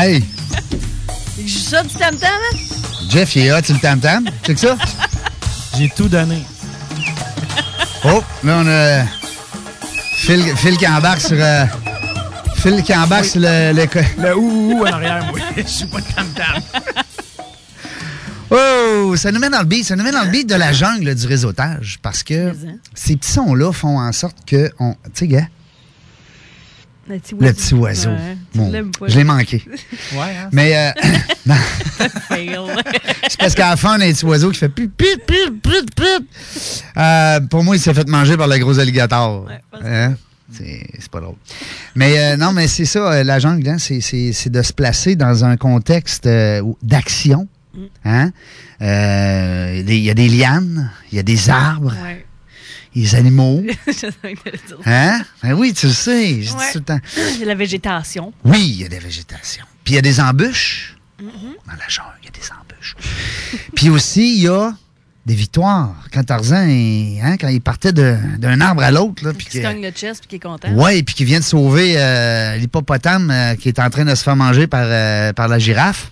Hey, 0.03 0.23
Je 1.37 1.47
suis 1.47 1.59
ça 1.59 1.83
du 1.83 1.93
tam-tam, 1.93 2.27
hein? 2.27 2.57
Jeff, 3.07 3.35
il 3.35 3.45
est 3.45 3.51
hot 3.51 3.61
sur 3.63 3.75
le 3.75 3.79
tam-tam. 3.79 4.27
C'est 4.43 4.55
que 4.55 4.59
ça? 4.59 4.75
J'ai 5.77 5.89
tout 5.95 6.07
donné. 6.07 6.41
Oh, 8.05 8.23
là, 8.43 8.61
on 8.63 8.67
a 8.67 9.03
Phil, 10.15 10.41
Phil 10.57 10.75
qui 10.77 10.87
embarque 10.87 11.21
sur... 11.21 11.37
euh, 11.39 11.65
Phil 12.55 12.81
qui 12.81 12.95
embarque 12.95 13.25
sur 13.25 13.41
le... 13.41 13.73
Le, 13.73 13.87
le 14.23 14.35
ouh, 14.35 14.79
ouh 14.79 14.81
en 14.87 14.91
arrière, 14.91 15.23
moi. 15.29 15.37
Je 15.57 15.61
suis 15.67 15.85
pas 15.85 16.01
de 16.01 16.05
tam-tam. 16.15 16.63
Oh, 18.53 19.15
ça 19.15 19.31
nous 19.31 19.39
met 19.39 19.49
dans 19.49 19.59
le 19.59 19.65
beat, 19.65 19.85
ça 19.85 19.95
nous 19.95 20.03
met 20.03 20.11
dans 20.11 20.23
le 20.23 20.29
beat 20.29 20.49
de 20.49 20.55
la 20.55 20.73
jungle 20.73 21.15
du 21.15 21.25
réseautage 21.25 21.99
parce 22.01 22.21
que 22.21 22.53
ces 22.93 23.15
petits 23.15 23.31
sons-là 23.31 23.71
font 23.71 23.97
en 23.97 24.11
sorte 24.11 24.35
que 24.45 24.69
on, 24.77 24.91
tu 24.93 24.99
sais, 25.13 25.27
gars, 25.27 25.47
Le 27.11 27.19
petit 27.19 27.35
le 27.39 27.53
petit 27.53 27.73
oiseau, 27.75 28.09
Ouais, 28.11 28.37
Bon, 28.55 28.71
pas. 28.71 29.07
je 29.07 29.17
l'ai 29.17 29.23
manqué. 29.23 29.63
Ouais, 30.13 30.19
hein? 30.19 30.49
Mais 30.51 30.75
euh, 30.77 30.91
c'est 33.27 33.37
parce 33.39 33.55
qu'à 33.55 33.69
la 33.71 33.77
fin, 33.77 33.97
on 33.97 34.01
a 34.01 34.05
un 34.05 34.11
petit 34.11 34.25
oiseau 34.25 34.51
qui 34.51 34.57
fait 34.59 34.69
pip 34.69 34.95
pip 34.95 35.25
pip 35.25 35.61
pip 35.61 35.95
pip. 35.95 36.25
Euh, 36.97 37.39
pour 37.41 37.63
moi, 37.63 37.75
il 37.75 37.79
s'est 37.79 37.93
fait 37.93 38.07
manger 38.07 38.37
par 38.37 38.47
le 38.47 38.57
gros 38.59 38.79
alligator. 38.79 39.47
Hein? 39.83 40.15
C'est 40.53 40.85
c'est 40.99 41.09
pas 41.09 41.21
drôle. 41.21 41.35
Mais 41.95 42.17
euh, 42.19 42.37
non, 42.37 42.51
mais 42.51 42.67
c'est 42.67 42.85
ça, 42.85 43.11
euh, 43.11 43.23
la 43.23 43.39
jungle, 43.39 43.67
hein, 43.69 43.77
c'est- 43.77 44.01
c'est 44.01 44.33
c'est 44.33 44.49
de 44.49 44.61
se 44.61 44.73
placer 44.73 45.15
dans 45.15 45.45
un 45.45 45.55
contexte 45.57 46.25
euh, 46.27 46.61
d'action. 46.81 47.47
Hein? 48.03 48.31
Euh, 48.81 49.71
Il 49.73 49.77
y 49.77 49.79
a 49.79 49.83
des- 49.83 49.97
il 49.97 50.03
y 50.03 50.09
a 50.09 50.13
des 50.13 50.27
lianes, 50.27 50.91
il 51.11 51.15
y 51.15 51.19
a 51.19 51.23
des 51.23 51.49
arbres, 51.49 51.93
Ouais. 52.03 52.25
Des 52.95 53.15
animaux. 53.15 53.63
Hein? 54.85 55.21
Ben 55.43 55.53
oui, 55.53 55.73
tu 55.73 55.87
le 55.87 55.93
sais. 55.93 56.41
Je 56.41 56.49
dis 56.49 56.53
Ouais. 56.55 56.71
tout 56.71 56.79
le 56.79 56.83
temps. 56.83 56.99
Il 57.35 57.39
y 57.39 57.43
a 57.43 57.47
la 57.47 57.55
végétation. 57.55 58.33
Oui, 58.43 58.59
il 58.61 58.81
y 58.81 58.85
a 58.85 58.89
des 58.89 58.99
végétations. 58.99 59.65
Puis 59.83 59.93
il 59.93 59.95
y 59.95 59.99
a 59.99 60.01
des 60.01 60.19
embûches. 60.19 60.97
Mhm. 61.21 61.29
Dans 61.67 61.73
la 61.73 61.87
jungle, 61.87 62.09
il 62.21 62.25
y 62.25 62.27
a 62.27 62.31
des 62.31 62.49
embûches. 62.51 62.95
Puis 63.75 63.89
aussi, 63.89 64.37
il 64.37 64.43
y 64.43 64.47
a 64.47 64.71
des 65.25 65.35
victoires. 65.35 65.93
Quand 66.11 66.23
Tarzan, 66.23 66.65
il- 66.67 67.19
hein, 67.23 67.37
quand 67.39 67.47
il 67.47 67.61
partait 67.61 67.93
de- 67.93 68.17
d'un 68.39 68.59
arbre 68.59 68.81
à 68.81 68.89
l'autre, 68.91 69.23
là, 69.23 69.33
puis 69.33 69.45
Qui 69.45 69.61
cogne 69.61 69.81
le 69.83 69.91
chest 69.91 70.21
puis 70.21 70.29
qui 70.29 70.35
est 70.37 70.39
content. 70.39 70.71
Ouais, 70.73 71.03
puis 71.03 71.13
qui 71.13 71.25
vient 71.25 71.39
de 71.39 71.43
sauver 71.43 71.93
euh, 71.97 72.55
l'hippopotame 72.57 73.29
euh, 73.29 73.55
qui 73.55 73.67
est 73.67 73.79
en 73.79 73.89
train 73.91 74.03
de 74.05 74.15
se 74.15 74.23
faire 74.23 74.35
manger 74.35 74.65
par, 74.67 74.83
euh, 74.85 75.31
par 75.33 75.47
la 75.47 75.59
girafe. 75.59 76.11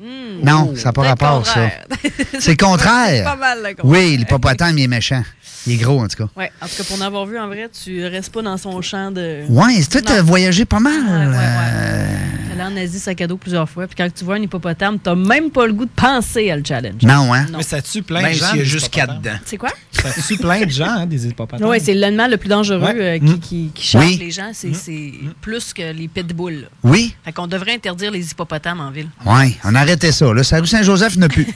Hmm. 0.00 0.44
Non, 0.44 0.74
ça 0.76 0.86
n'a 0.86 0.92
pas 0.92 1.02
rapport, 1.02 1.46
ça. 1.46 1.70
C'est 2.40 2.56
contraire. 2.56 3.08
C'est 3.18 3.22
pas 3.24 3.36
mal 3.36 3.58
le 3.58 3.74
contraire. 3.74 3.84
Oui, 3.84 4.16
l'hippopotame, 4.16 4.76
il 4.78 4.84
est 4.84 4.88
méchant. 4.88 5.22
Il 5.68 5.74
est 5.74 5.76
gros, 5.76 6.00
en 6.02 6.08
tout 6.08 6.16
cas. 6.24 6.28
Ouais, 6.36 6.50
en 6.62 6.66
tout 6.66 6.76
cas, 6.78 6.84
pour 6.84 6.96
en 6.96 7.00
avoir 7.02 7.26
vu 7.26 7.38
en 7.38 7.46
vrai, 7.46 7.68
tu 7.84 8.04
restes 8.06 8.32
pas 8.32 8.42
dans 8.42 8.56
son 8.56 8.80
champ 8.80 9.10
de. 9.10 9.42
Ouais, 9.48 9.74
c'est 9.82 9.88
toi, 9.90 10.00
Non. 10.00 10.06
t'as 10.06 10.22
voyagé 10.22 10.64
pas 10.64 10.80
mal. 10.80 10.92
Ouais, 11.02 11.26
ouais, 11.26 11.36
ouais. 11.36 11.36
euh, 11.38 12.14
Allé 12.52 12.62
en 12.62 12.76
Asie 12.76 12.98
sac 12.98 13.20
à 13.20 13.26
dos 13.26 13.36
plusieurs 13.36 13.68
fois, 13.68 13.86
puis 13.86 13.94
quand 13.96 14.08
tu 14.12 14.24
vois 14.24 14.36
un 14.36 14.42
hippopotame, 14.42 14.98
t'as 14.98 15.14
même 15.14 15.50
pas 15.50 15.66
le 15.66 15.72
goût 15.74 15.84
de 15.84 15.90
penser 15.94 16.50
à 16.50 16.56
le 16.56 16.62
challenge. 16.66 17.02
Non, 17.02 17.32
hein? 17.34 17.46
Mais 17.56 17.62
ça 17.62 17.80
tue 17.82 18.02
plein 18.02 18.22
Même 18.22 18.32
de 18.32 18.38
gens. 18.38 18.46
s'il 18.46 18.58
y 18.58 18.60
a 18.62 18.64
juste 18.64 18.88
quatre 18.90 19.20
dents. 19.20 19.38
C'est 19.44 19.56
quoi? 19.58 19.70
Ça 19.92 20.08
tue 20.26 20.36
plein 20.38 20.64
de 20.64 20.70
gens, 20.70 20.86
hein, 20.88 21.06
des 21.06 21.26
hippopotames. 21.26 21.68
Oui, 21.68 21.78
c'est 21.82 21.94
l'animal 21.94 22.30
le 22.30 22.36
plus 22.36 22.48
dangereux 22.48 22.80
Ouais. 22.80 22.94
euh, 22.98 23.18
qui, 23.18 23.24
Mm. 23.24 23.38
qui, 23.40 23.70
qui 23.74 23.84
chasse 23.86 24.04
Oui. 24.04 24.16
les 24.18 24.30
gens. 24.30 24.50
C'est 24.52 24.72
c'est 24.74 25.12
plus 25.40 25.72
que 25.72 25.92
les 25.92 26.08
pitbulls. 26.08 26.62
là. 26.62 26.66
Oui. 26.82 27.14
Fait 27.24 27.32
qu'on 27.32 27.46
devrait 27.46 27.74
interdire 27.74 28.10
les 28.10 28.30
hippopotames 28.30 28.80
en 28.80 28.90
ville. 28.90 29.08
Oui, 29.26 29.56
on 29.64 29.74
a 29.74 29.80
arrêté 29.80 30.10
ça. 30.12 30.32
Là, 30.32 30.42
ça 30.42 30.58
rue 30.58 30.66
Saint-Joseph 30.66 31.16
n'a 31.16 31.28
plus. 31.28 31.46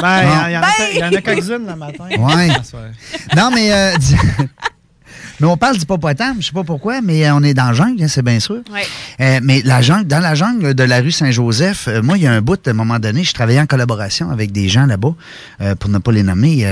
Ben, 0.00 0.22
il 0.22 0.28
y 0.28 0.32
en- 0.32 0.46
il 0.48 0.52
y 0.52 0.56
en 0.56 0.60
a- 0.62 0.66
Ben! 0.66 0.72
il 0.94 0.98
y 1.00 1.04
en 1.04 1.12
a 1.12 1.20
quelques-unes 1.20 1.66
le 1.66 1.76
matin. 1.76 2.04
Ouais. 2.18 2.48
Ah, 2.56 2.62
soirée. 2.64 2.90
Non, 3.50 3.54
mais. 3.56 3.72
euh, 3.72 3.92
mais 5.40 5.46
on 5.46 5.56
parle 5.56 5.78
d'hippopotame, 5.78 6.36
je 6.40 6.46
sais 6.46 6.52
pas 6.52 6.64
pourquoi, 6.64 7.00
mais 7.00 7.26
euh, 7.26 7.34
on 7.34 7.42
est 7.42 7.54
dans 7.54 7.66
la 7.66 7.72
jungle, 7.72 8.02
hein, 8.02 8.08
c'est 8.08 8.22
bien 8.22 8.40
sûr. 8.40 8.62
Euh, 9.20 9.40
mais 9.42 9.62
la 9.64 9.80
jungle, 9.80 10.06
dans 10.06 10.20
la 10.20 10.34
jungle 10.34 10.74
de 10.74 10.82
la 10.84 11.00
rue 11.00 11.10
Saint-Joseph, 11.12 11.88
euh, 11.88 12.02
moi, 12.02 12.18
il 12.18 12.24
y 12.24 12.26
a 12.26 12.32
un 12.32 12.42
bout, 12.42 12.66
à 12.66 12.70
un 12.70 12.74
moment 12.74 12.98
donné, 12.98 13.24
je 13.24 13.32
travaillais 13.32 13.60
en 13.60 13.66
collaboration 13.66 14.30
avec 14.30 14.52
des 14.52 14.68
gens 14.68 14.86
là-bas, 14.86 15.14
pour 15.78 15.90
ne 15.90 15.98
pas 15.98 16.12
les 16.12 16.22
nommer, 16.22 16.66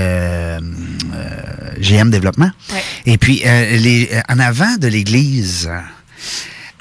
GM 1.79 2.09
Développement. 2.11 2.51
Et 3.05 3.17
puis, 3.17 3.41
les, 3.43 4.09
en 4.29 4.39
avant 4.39 4.75
de 4.77 4.87
l'église, 4.87 5.69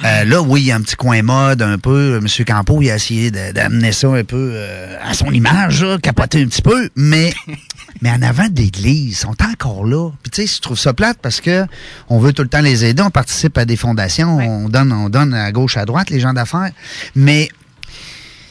euh, 0.04 0.24
là, 0.24 0.40
oui, 0.42 0.60
il 0.62 0.66
y 0.66 0.72
a 0.72 0.76
un 0.76 0.80
petit 0.80 0.96
coin 0.96 1.22
mode 1.22 1.60
un 1.62 1.78
peu. 1.78 2.18
M. 2.22 2.44
Campo, 2.46 2.80
il 2.82 2.90
a 2.90 2.96
essayé 2.96 3.30
d'amener 3.30 3.92
ça 3.92 4.08
un 4.08 4.22
peu 4.24 4.52
euh, 4.54 4.96
à 5.02 5.12
son 5.14 5.30
image, 5.32 5.82
là, 5.82 5.98
capoter 5.98 6.42
un 6.42 6.46
petit 6.46 6.62
peu, 6.62 6.88
mais, 6.94 7.32
mais 8.02 8.10
en 8.10 8.22
avant 8.22 8.48
de 8.48 8.56
l'église, 8.60 9.10
ils 9.10 9.14
sont 9.14 9.34
encore 9.42 9.84
là. 9.84 10.10
Puis 10.22 10.30
tu 10.30 10.46
sais, 10.46 10.54
je 10.56 10.60
trouve 10.60 10.78
ça 10.78 10.92
plate 10.94 11.18
parce 11.20 11.40
que 11.40 11.66
on 12.08 12.18
veut 12.20 12.32
tout 12.32 12.42
le 12.42 12.48
temps 12.48 12.60
les 12.60 12.84
aider, 12.84 13.02
on 13.02 13.10
participe 13.10 13.58
à 13.58 13.64
des 13.64 13.76
fondations, 13.76 14.36
on 14.38 14.68
donne, 14.68 14.92
on 14.92 15.08
donne 15.08 15.34
à 15.34 15.50
gauche, 15.52 15.76
à 15.76 15.84
droite, 15.84 16.10
les 16.10 16.20
gens 16.20 16.32
d'affaires, 16.32 16.70
mais 17.16 17.48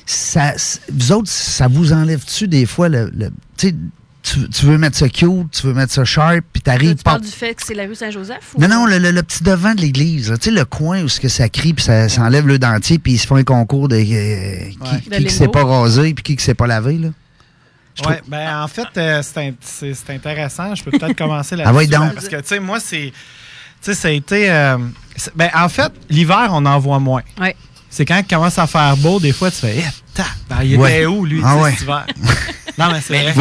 ça, 0.05 0.53
vous 0.91 1.11
autres, 1.11 1.29
ça 1.29 1.67
vous 1.67 1.93
enlève-tu 1.93 2.47
des 2.47 2.65
fois 2.65 2.89
le, 2.89 3.11
le- 3.15 3.31
tu 4.33 4.39
tu, 4.43 4.49
tu 4.49 4.65
veux 4.65 4.77
mettre 4.77 4.97
ça 4.97 5.07
cute, 5.09 5.51
tu 5.51 5.67
veux 5.67 5.73
mettre 5.73 5.93
ça 5.93 6.03
sharp, 6.05 6.41
puis 6.51 6.61
Tu 6.61 6.61
t'arrives 6.61 6.95
pas. 6.95 7.11
parles 7.11 7.21
du 7.21 7.27
fait 7.31 7.53
que 7.55 7.63
c'est 7.65 7.73
la 7.73 7.85
rue 7.85 7.95
Saint-Joseph? 7.95 8.53
ou- 8.55 8.61
Non, 8.61 8.67
non, 8.67 8.85
le, 8.85 8.97
le- 8.99 9.11
le 9.11 9.23
petit 9.23 9.43
devant 9.43 9.73
de 9.73 9.81
l'église. 9.81 10.29
là. 10.31 10.37
Tu 10.37 10.45
sais, 10.49 10.51
le 10.55 10.65
coin 10.65 11.01
où 11.03 11.07
ce 11.09 11.19
que 11.19 11.27
ça 11.29 11.47
crie, 11.49 11.73
puis 11.73 11.83
ça, 11.85 12.09
ça 12.09 12.21
enlève 12.23 12.47
le 12.47 12.59
dentier, 12.59 12.99
puis 12.99 13.13
ils 13.13 13.17
se 13.17 13.27
font 13.27 13.35
un 13.37 13.43
concours 13.43 13.87
de 13.87 13.95
euh, 13.95 14.69
qui, 14.69 15.09
qui, 15.09 15.23
qui 15.25 15.29
s'est 15.33 15.47
pas 15.47 15.63
rasé, 15.63 16.13
puis 16.13 16.23
qui 16.23 16.35
qui 16.35 16.43
s'est 16.43 16.53
pas 16.55 16.67
lavé. 16.67 16.97
Là. 16.97 17.09
Trouve- 17.95 18.15
ben 18.27 18.61
en 18.61 18.67
fait, 18.67 18.87
euh, 18.97 19.21
c'est 19.23 19.39
int- 19.49 19.55
c'est 19.61 19.93
c'est 19.93 20.13
intéressant. 20.13 20.75
Je 20.75 20.83
peux 20.83 20.91
peut-être 20.91 21.15
commencer 21.17 21.55
Ah 21.55 21.57
là-dessus. 21.71 21.75
ouais, 21.77 21.87
donc. 21.87 22.03
hein, 22.03 22.11
Parce 22.13 22.27
que, 22.27 22.35
tu 22.35 22.47
sais, 22.47 22.59
moi, 22.59 22.79
c'est. 22.79 23.11
Tu 23.11 23.13
sais, 23.81 23.93
ça 23.95 24.07
a 24.09 24.11
été. 24.11 24.49
euh, 24.51 24.77
ben, 25.35 25.49
en 25.55 25.69
fait, 25.69 25.91
l'hiver, 26.09 26.49
on 26.51 26.65
en 26.65 26.77
voit 26.79 26.99
moins. 26.99 27.21
Ouais. 27.39 27.55
C'est 27.89 28.05
quand 28.05 28.17
il 28.17 28.25
commence 28.27 28.59
à 28.59 28.67
faire 28.67 28.95
beau, 28.97 29.19
des 29.19 29.31
fois, 29.31 29.49
tu 29.49 29.57
fais, 29.57 29.77
eh, 29.79 29.83
ta, 30.13 30.25
ben, 30.49 30.57
il 30.63 30.73
était 30.73 30.81
Ouais. 30.81 31.05
où, 31.05 31.25
lui, 31.25 31.41
Ah 31.43 31.53
tu 31.55 31.63
ouais. 31.63 31.71
cet 31.71 31.81
hiver? 31.83 32.05
Non, 32.77 32.91
mais 32.91 33.01
c'est 33.01 33.31
vrai. 33.31 33.33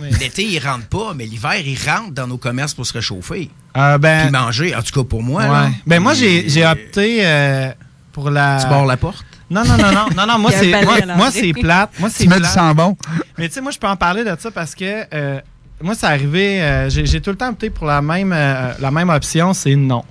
mais- 0.00 0.10
L'été, 0.18 0.44
il 0.44 0.58
rentre 0.64 0.86
pas, 0.86 1.12
mais 1.16 1.24
l'hiver, 1.26 1.54
il 1.64 1.76
rentre 1.88 2.12
dans 2.12 2.26
nos 2.26 2.38
commerces 2.38 2.74
pour 2.74 2.86
se 2.86 2.92
réchauffer. 2.92 3.50
Euh, 3.76 3.98
ben, 3.98 4.22
Puis 4.24 4.30
manger, 4.32 4.74
en 4.76 4.82
tout 4.82 4.92
cas 5.02 5.08
pour 5.08 5.22
moi. 5.22 5.42
Ouais. 5.42 5.48
là. 5.48 5.70
Ben 5.86 6.00
moi 6.00 6.14
j'ai 6.14 6.48
j'ai 6.48 6.64
opté 6.66 7.20
euh, 7.26 7.70
pour 8.12 8.30
la. 8.30 8.58
Tu 8.62 8.68
barres 8.68 8.86
la 8.86 8.96
porte? 8.96 9.24
Non 9.50 9.64
non 9.64 9.76
non 9.76 9.92
non 9.92 10.06
non 10.16 10.26
non 10.26 10.38
moi 10.38 10.50
c'est 10.50 10.70
moi, 10.84 10.96
moi, 11.16 11.30
c'est 11.30 11.52
plate 11.52 11.90
moi 11.98 12.08
c'est 12.10 12.22
Tu 12.24 12.28
mets 12.30 12.36
du 12.36 12.40
plate. 12.42 12.54
sang 12.54 12.74
bon. 12.74 12.96
Mais 13.36 13.48
tu 13.48 13.54
sais 13.54 13.60
moi 13.60 13.70
je 13.70 13.78
peux 13.78 13.86
en 13.86 13.96
parler 13.96 14.24
de 14.24 14.34
ça 14.38 14.50
parce 14.50 14.74
que 14.74 15.04
euh, 15.12 15.40
moi 15.82 15.94
c'est 15.94 16.06
arrivé 16.06 16.62
euh, 16.62 16.88
j'ai 16.88 17.04
j'ai 17.04 17.20
tout 17.20 17.28
le 17.30 17.36
temps 17.36 17.50
opté 17.50 17.68
pour 17.68 17.86
la 17.86 18.00
même 18.00 18.32
euh, 18.32 18.72
la 18.80 18.90
même 18.90 19.10
option 19.10 19.52
c'est 19.52 19.74
non. 19.76 20.04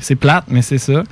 C'est 0.00 0.16
plate 0.16 0.44
mais 0.48 0.62
c'est 0.62 0.78
ça. 0.78 1.04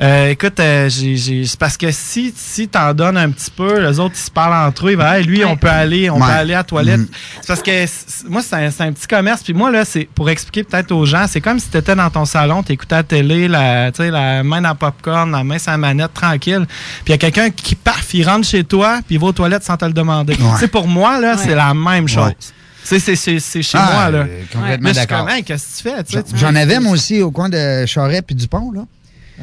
Euh, 0.00 0.30
écoute, 0.30 0.58
euh, 0.58 0.88
j'ai- 0.88 1.16
j'ai- 1.16 1.44
c'est 1.46 1.58
parce 1.58 1.76
que 1.76 1.90
si, 1.92 2.32
si 2.36 2.66
t'en 2.68 2.92
donnes 2.94 3.16
un 3.16 3.30
petit 3.30 3.50
peu, 3.50 3.78
les 3.80 4.00
autres, 4.00 4.14
ils 4.16 4.24
se 4.24 4.30
parlent 4.30 4.66
entre 4.68 4.88
eux, 4.88 4.92
ils 4.92 4.96
vont, 4.96 5.04
Hey, 5.04 5.22
lui, 5.24 5.44
on 5.44 5.56
peut 5.56 5.68
aller, 5.68 6.10
on 6.10 6.14
Ouais. 6.20 6.26
peut 6.26 6.32
aller 6.32 6.54
à 6.54 6.58
la 6.58 6.64
toilette. 6.64 6.98
Mhm. 7.00 7.08
C'est 7.40 7.46
parce 7.46 7.62
que 7.62 7.86
c'est- 7.86 8.28
moi, 8.28 8.42
c'est 8.42 8.56
un, 8.56 8.70
c'est 8.70 8.82
un 8.82 8.92
petit 8.92 9.06
commerce. 9.06 9.42
Puis 9.42 9.52
moi, 9.54 9.70
là, 9.70 9.84
c'est 9.84 10.08
pour 10.14 10.28
expliquer 10.30 10.64
peut-être 10.64 10.90
aux 10.92 11.04
gens, 11.06 11.26
c'est 11.28 11.40
comme 11.40 11.58
si 11.60 11.68
tu 11.70 11.76
étais 11.76 11.94
dans 11.94 12.10
ton 12.10 12.24
salon, 12.24 12.62
tu 12.62 12.72
écoutais 12.72 12.96
la 12.96 13.02
télé, 13.04 13.46
la, 13.48 13.90
la 13.96 14.42
main 14.42 14.60
dans 14.60 14.70
le 14.70 14.74
popcorn, 14.74 15.30
la 15.30 15.44
main 15.44 15.58
sur 15.58 15.70
la 15.70 15.78
manette, 15.78 16.12
tranquille. 16.12 16.64
Puis 16.68 17.04
il 17.06 17.10
y 17.10 17.14
a 17.14 17.18
quelqu'un 17.18 17.50
qui 17.50 17.74
part, 17.76 18.00
il 18.12 18.28
rentre 18.28 18.46
chez 18.48 18.64
toi, 18.64 18.98
puis 19.06 19.14
il 19.16 19.20
va 19.20 19.28
aux 19.28 19.32
toilettes 19.32 19.64
sans 19.64 19.76
te 19.76 19.84
le 19.84 19.92
demander. 19.92 20.34
Tu 20.36 20.42
sais, 20.58 20.68
pour 20.68 20.88
moi, 20.88 21.20
là, 21.20 21.36
c'est 21.36 21.54
la 21.54 21.72
même 21.72 22.08
chose. 22.08 22.26
Ouais. 22.28 22.36
C'est- 22.82 22.98
C'est 22.98 23.16
c'est- 23.16 23.38
c'est 23.38 23.62
chez 23.62 23.78
Ah, 23.80 23.90
moi, 23.92 24.10
là. 24.10 24.18
euh, 24.18 24.42
complètement 24.52 24.88
Là, 24.88 24.92
je 24.92 24.98
suis 24.98 25.06
d'accord. 25.06 25.26
comme, 25.26 25.34
Hey, 25.36 25.42
qu'est-ce 25.42 25.82
que 25.82 25.88
tu 25.88 25.94
fais? 25.96 26.04
Tu 26.04 26.12
sais, 26.16 26.22
tu 26.22 26.36
J'en 26.36 26.54
avais, 26.54 26.80
moi 26.80 26.92
aussi, 26.92 27.22
au 27.22 27.30
coin 27.30 27.48
de 27.48 27.86
Charest 27.86 28.24
puis 28.26 28.34
Dupont, 28.34 28.72
là. 28.72 28.82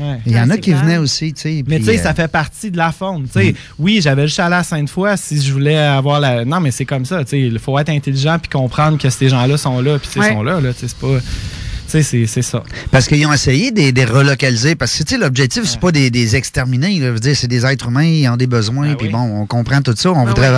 Ouais. 0.01 0.17
Il 0.25 0.31
y 0.31 0.39
en 0.39 0.49
a 0.49 0.57
qui 0.57 0.71
clair. 0.71 0.83
venaient 0.83 0.97
aussi, 0.97 1.31
tu 1.33 1.41
sais. 1.41 1.63
Mais 1.67 1.77
tu 1.79 1.85
sais, 1.85 1.99
euh, 1.99 2.03
ça 2.03 2.13
fait 2.13 2.27
partie 2.27 2.71
de 2.71 2.77
la 2.77 2.91
faune. 2.91 3.23
Tu 3.31 3.39
sais, 3.39 3.55
oui, 3.77 3.99
j'avais 4.01 4.27
juste 4.27 4.39
allé 4.39 4.55
à 4.55 4.63
Sainte-Foy 4.63 5.15
si 5.17 5.41
je 5.41 5.53
voulais 5.53 5.77
avoir 5.77 6.19
la. 6.19 6.43
Non, 6.45 6.59
mais 6.59 6.71
c'est 6.71 6.85
comme 6.85 7.05
ça. 7.05 7.23
Tu 7.23 7.29
sais, 7.29 7.39
il 7.41 7.59
faut 7.59 7.77
être 7.77 7.89
intelligent 7.89 8.37
puis 8.39 8.49
comprendre 8.49 8.97
que 8.97 9.09
ces 9.09 9.29
gens-là 9.29 9.57
sont 9.57 9.79
là 9.81 9.99
puis 9.99 10.09
ils 10.15 10.19
Ouais. 10.21 10.29
sont 10.33 10.43
là. 10.43 10.59
là 10.59 10.73
tu 10.73 10.79
sais, 10.79 10.87
c'est 10.87 10.97
pas. 10.97 11.19
Tu 11.91 11.97
sais, 11.97 12.03
c'est- 12.03 12.25
c'est 12.25 12.41
ça. 12.41 12.63
Parce 12.89 13.07
qu'ils 13.07 13.25
ont 13.25 13.33
essayé 13.33 13.71
de 13.71 13.91
les 13.93 14.05
relocaliser. 14.05 14.75
Parce 14.75 14.97
que, 14.97 15.03
tu 15.03 15.15
sais, 15.15 15.19
l'objectif, 15.21 15.63
c'est 15.65 15.79
pas 15.79 15.91
des, 15.91 16.09
des 16.09 16.35
exterminés. 16.37 16.99
là. 16.99 17.07
Je 17.07 17.11
veux 17.11 17.19
dire, 17.19 17.35
c'est 17.35 17.47
des 17.49 17.65
êtres 17.65 17.87
humains, 17.89 18.03
ils 18.05 18.29
ont 18.29 18.37
des 18.37 18.47
besoins. 18.47 18.95
Puis 18.95 19.09
bon, 19.09 19.19
on 19.19 19.45
comprend 19.45 19.81
tout 19.81 19.93
ça. 19.97 20.11
On 20.11 20.25
voudrait 20.25 20.51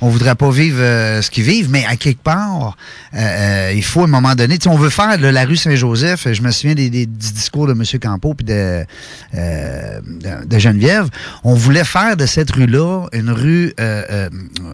on 0.00 0.08
voudrait 0.08 0.34
pas 0.36 0.50
vivre 0.50 0.78
euh, 0.80 1.20
ce 1.20 1.30
qu'ils 1.30 1.44
vivent, 1.44 1.68
mais 1.70 1.84
à 1.86 1.96
quelque 1.96 2.22
part, 2.22 2.76
euh, 3.14 3.18
euh, 3.18 3.72
il 3.74 3.84
faut 3.84 4.00
à 4.00 4.04
un 4.04 4.06
moment 4.06 4.34
donné. 4.34 4.56
Tu 4.58 4.64
sais, 4.64 4.68
on 4.70 4.76
veut 4.78 4.88
faire 4.90 5.18
là, 5.20 5.30
la 5.32 5.44
rue 5.44 5.56
Saint-Joseph. 5.56 6.26
Je 6.32 6.40
me 6.42 6.50
souviens 6.50 6.74
des, 6.74 6.88
des- 6.88 7.06
du 7.06 7.32
discours 7.32 7.66
de 7.66 7.72
M. 7.72 7.82
Campeau 8.00 8.32
puis 8.34 8.46
de, 8.46 8.84
euh, 9.34 10.00
de, 10.06 10.46
de 10.46 10.58
Geneviève. 10.58 11.08
On 11.44 11.54
voulait 11.54 11.84
faire 11.84 12.16
de 12.16 12.24
cette 12.26 12.50
rue-là 12.52 13.06
une 13.12 13.30
rue 13.30 13.74
euh, 13.80 14.02
euh, 14.10 14.28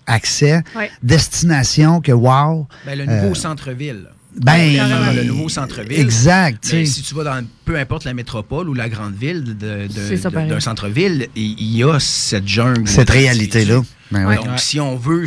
accès, 0.06 0.62
Ouais. 0.76 0.90
destination 1.02 2.00
que 2.00 2.12
wow. 2.12 2.66
Ben, 2.86 2.96
le 2.98 3.06
nouveau 3.06 3.32
euh, 3.32 3.34
centre-ville. 3.34 4.06
Ben, 4.40 4.76
Dans 4.76 5.12
le 5.16 5.24
nouveau 5.24 5.48
centre-ville. 5.48 5.98
Exact, 6.00 6.64
Mais 6.72 6.84
sais. 6.84 6.92
si 6.92 7.02
tu 7.02 7.14
vas 7.14 7.24
dans 7.24 7.44
peu 7.64 7.76
importe 7.78 8.04
la 8.04 8.14
métropole 8.14 8.68
ou 8.68 8.74
la 8.74 8.88
grande 8.88 9.14
ville 9.14 9.42
de- 9.44 9.86
de- 9.88 10.48
d'un 10.48 10.60
centre-ville, 10.60 11.28
il 11.34 11.56
il 11.58 11.76
y 11.76 11.82
a 11.82 11.98
cette 11.98 12.46
jungle. 12.46 12.86
Cette 12.88 13.10
réalité-là. 13.10 13.82
Ben 14.10 14.26
oui. 14.26 14.36
Donc, 14.36 14.58
si 14.58 14.78
on 14.78 14.96
veut 14.96 15.24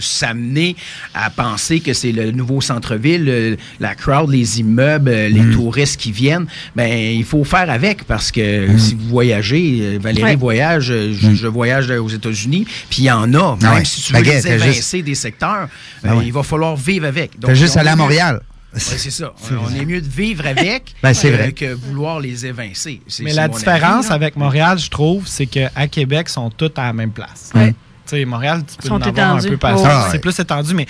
s'amener 0.00 0.76
à 1.14 1.30
penser 1.30 1.80
que 1.80 1.92
c'est 1.92 2.12
le 2.12 2.30
nouveau 2.32 2.60
centre-ville, 2.60 3.24
le- 3.24 3.56
la 3.80 3.94
crowd, 3.94 4.30
les 4.30 4.60
immeubles, 4.60 5.10
euh, 5.10 5.28
Mm. 5.30 5.32
les 5.34 5.54
touristes 5.54 6.00
qui 6.00 6.12
viennent, 6.12 6.46
ben 6.74 6.90
il 6.92 7.24
faut 7.24 7.44
faire 7.44 7.70
avec 7.70 8.04
parce 8.04 8.30
que 8.32 8.68
Mm. 8.72 8.78
si 8.78 8.94
vous 8.94 9.08
voyagez, 9.08 9.78
euh, 9.82 9.98
Valérie 10.00 10.30
Ouais. 10.30 10.36
voyage, 10.36 10.90
euh, 10.90 11.12
je, 11.18 11.34
je 11.34 11.46
voyage 11.46 11.90
aux 11.90 12.08
États-Unis, 12.08 12.66
puis 12.90 13.02
il 13.02 13.04
y 13.04 13.10
en 13.10 13.32
a. 13.34 13.56
Même 13.56 13.58
Ah 13.62 13.74
ouais. 13.76 13.84
si 13.84 14.02
tu 14.02 14.12
veux 14.12 14.18
Baguette, 14.18 14.44
les 14.44 14.50
évincer 14.52 14.72
juste- 14.98 15.04
des 15.06 15.14
secteurs, 15.14 15.68
Ah 16.04 16.08
euh, 16.12 16.16
ouais. 16.16 16.26
il 16.26 16.32
va 16.32 16.42
falloir 16.42 16.76
vivre 16.76 17.06
avec. 17.06 17.38
T'as 17.40 17.54
juste 17.54 17.76
aller 17.76 17.90
à 17.90 17.96
Montréal. 17.96 18.40
Ouais, 18.74 18.80
c'est 18.80 19.10
ça. 19.10 19.32
On 19.50 19.54
vrai. 19.64 19.78
est 19.80 19.84
mieux 19.86 20.00
de 20.02 20.06
vivre 20.08 20.46
avec 20.46 20.94
Ben, 21.02 21.14
que, 21.14 21.28
vrai. 21.28 21.52
que 21.52 21.72
vouloir 21.72 22.20
les 22.20 22.44
évincer. 22.44 23.00
Mais 23.20 23.32
la 23.32 23.44
avis, 23.44 23.56
différence 23.56 24.10
avec 24.10 24.36
Montréal, 24.36 24.78
je 24.78 24.90
trouve, 24.90 25.26
c'est 25.26 25.46
qu'à 25.46 25.70
Québec, 25.90 26.26
ils 26.28 26.32
sont 26.32 26.50
tous 26.50 26.70
à 26.76 26.82
la 26.88 26.92
même 26.92 27.10
place. 27.12 27.50
Ouais. 27.54 27.74
Montréal, 28.26 28.62
tu 28.66 28.88
peux 28.88 28.94
en 28.94 29.00
avoir 29.00 29.36
un 29.36 29.40
peu 29.40 29.56
partout. 29.56 29.82
Oh, 29.84 29.86
ouais. 29.86 30.08
C'est 30.10 30.18
plus 30.18 30.38
étendu, 30.38 30.74
mais. 30.74 30.86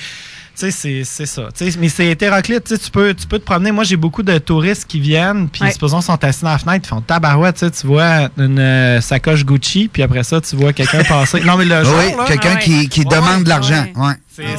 C'est- 0.55 0.73
c'est 1.05 1.27
ça. 1.27 1.43
Mais 1.79 1.89
c'est 1.89 2.09
hétéroclite. 2.09 2.65
Tu 2.83 2.91
peux, 2.91 3.15
tu 3.15 3.29
peux 3.29 3.39
te 3.39 3.45
promener. 3.45 3.71
Moi, 3.71 3.85
j'ai 3.85 3.97
beaucoup 3.97 4.25
de 4.25 4.39
touristes 4.39 4.87
qui 4.89 4.99
viennent, 4.99 5.49
puis 5.49 5.63
Ouais. 5.63 5.71
supposons 5.71 6.01
sont 6.01 6.19
assis 6.25 6.43
dans 6.43 6.51
la 6.51 6.59
fenêtre, 6.59 6.85
ils 6.85 6.89
font 6.89 7.01
tabarouette. 7.01 7.65
Tu 7.81 7.87
vois 7.87 8.29
une 8.37 8.59
euh, 8.59 9.01
sacoche 9.01 9.45
Gucci, 9.45 9.89
puis 9.93 10.03
après 10.03 10.25
ça, 10.25 10.41
tu 10.41 10.57
vois 10.57 10.73
quelqu'un 10.73 11.05
passer. 11.09 11.43
Non, 11.43 11.57
mais 11.57 11.65
le 11.65 11.85
jour, 11.85 11.95
Oui, 11.97 12.13
quelqu'un 12.27 12.49
ah 12.53 12.55
ouais. 12.57 12.61
qui, 12.61 12.89
qui 12.89 13.01
Ouais, 13.03 13.07
demande 13.15 13.45
de 13.45 13.49
l'argent. 13.49 13.85
Ouais. 13.95 14.15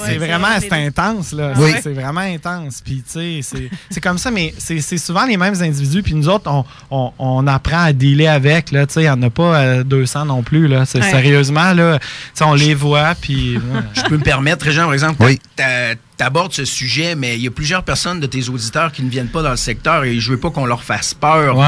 C'est 0.06 0.18
vraiment 0.18 0.48
c'est 0.60 0.74
intense 0.74 1.32
là. 1.34 1.54
Oui. 1.58 1.72
C'est- 1.76 1.82
C'est 1.84 1.94
vraiment 1.94 2.22
intense. 2.22 2.82
Puis 2.84 3.04
tu 3.06 3.12
sais, 3.12 3.40
c'est- 3.44 3.70
c'est 3.90 4.02
comme 4.02 4.18
ça, 4.18 4.32
mais 4.32 4.54
c'est 4.58 4.80
c'est 4.82 4.98
souvent 4.98 5.26
les 5.26 5.38
mêmes 5.38 5.56
individus. 5.62 6.04
Puis 6.04 6.14
nous 6.16 6.28
autres, 6.30 6.50
on, 6.52 6.66
on, 6.92 7.12
on 7.20 7.48
apprend 7.48 7.84
à 7.84 7.94
dealer 7.94 8.28
avec. 8.28 8.72
Là, 8.72 8.86
tu 8.88 8.94
sais, 8.96 9.00
il 9.02 9.04
n'y 9.04 9.10
en 9.10 9.22
a 9.22 9.30
pas 9.30 9.56
euh, 9.60 9.84
200 9.84 10.26
non 10.26 10.44
plus 10.44 10.68
là. 10.68 10.86
Ouais. 11.00 11.10
sérieusement 11.10 11.74
là. 11.74 12.00
tu 12.00 12.06
sais, 12.34 12.44
on 12.44 12.54
les 12.54 12.74
voit. 12.74 13.16
Puis 13.20 13.58
ouais. 13.58 13.62
Je 13.94 14.02
peux 14.04 14.18
me 14.18 14.24
permettre, 14.24 14.70
Jean, 14.72 14.86
par 14.86 14.94
exemple, 14.94 15.22
t'a- 15.56 15.96
t'abordes 16.20 16.52
ce 16.54 16.66
sujet, 16.66 17.16
mais 17.16 17.36
il 17.38 17.42
y 17.44 17.48
a 17.48 17.52
plusieurs 17.52 17.82
personnes 17.84 18.20
de 18.20 18.28
tes 18.28 18.50
auditeurs 18.50 18.92
qui 18.92 19.02
ne 19.04 19.10
viennent 19.10 19.30
pas 19.30 19.42
dans 19.42 19.52
le 19.52 19.56
secteur 19.58 20.04
et 20.04 20.20
je 20.20 20.30
veux 20.32 20.38
pas 20.40 20.50
qu'on 20.50 20.66
leur 20.66 20.84
fasse 20.84 21.14
peur 21.14 21.58
Ouais, 21.58 21.66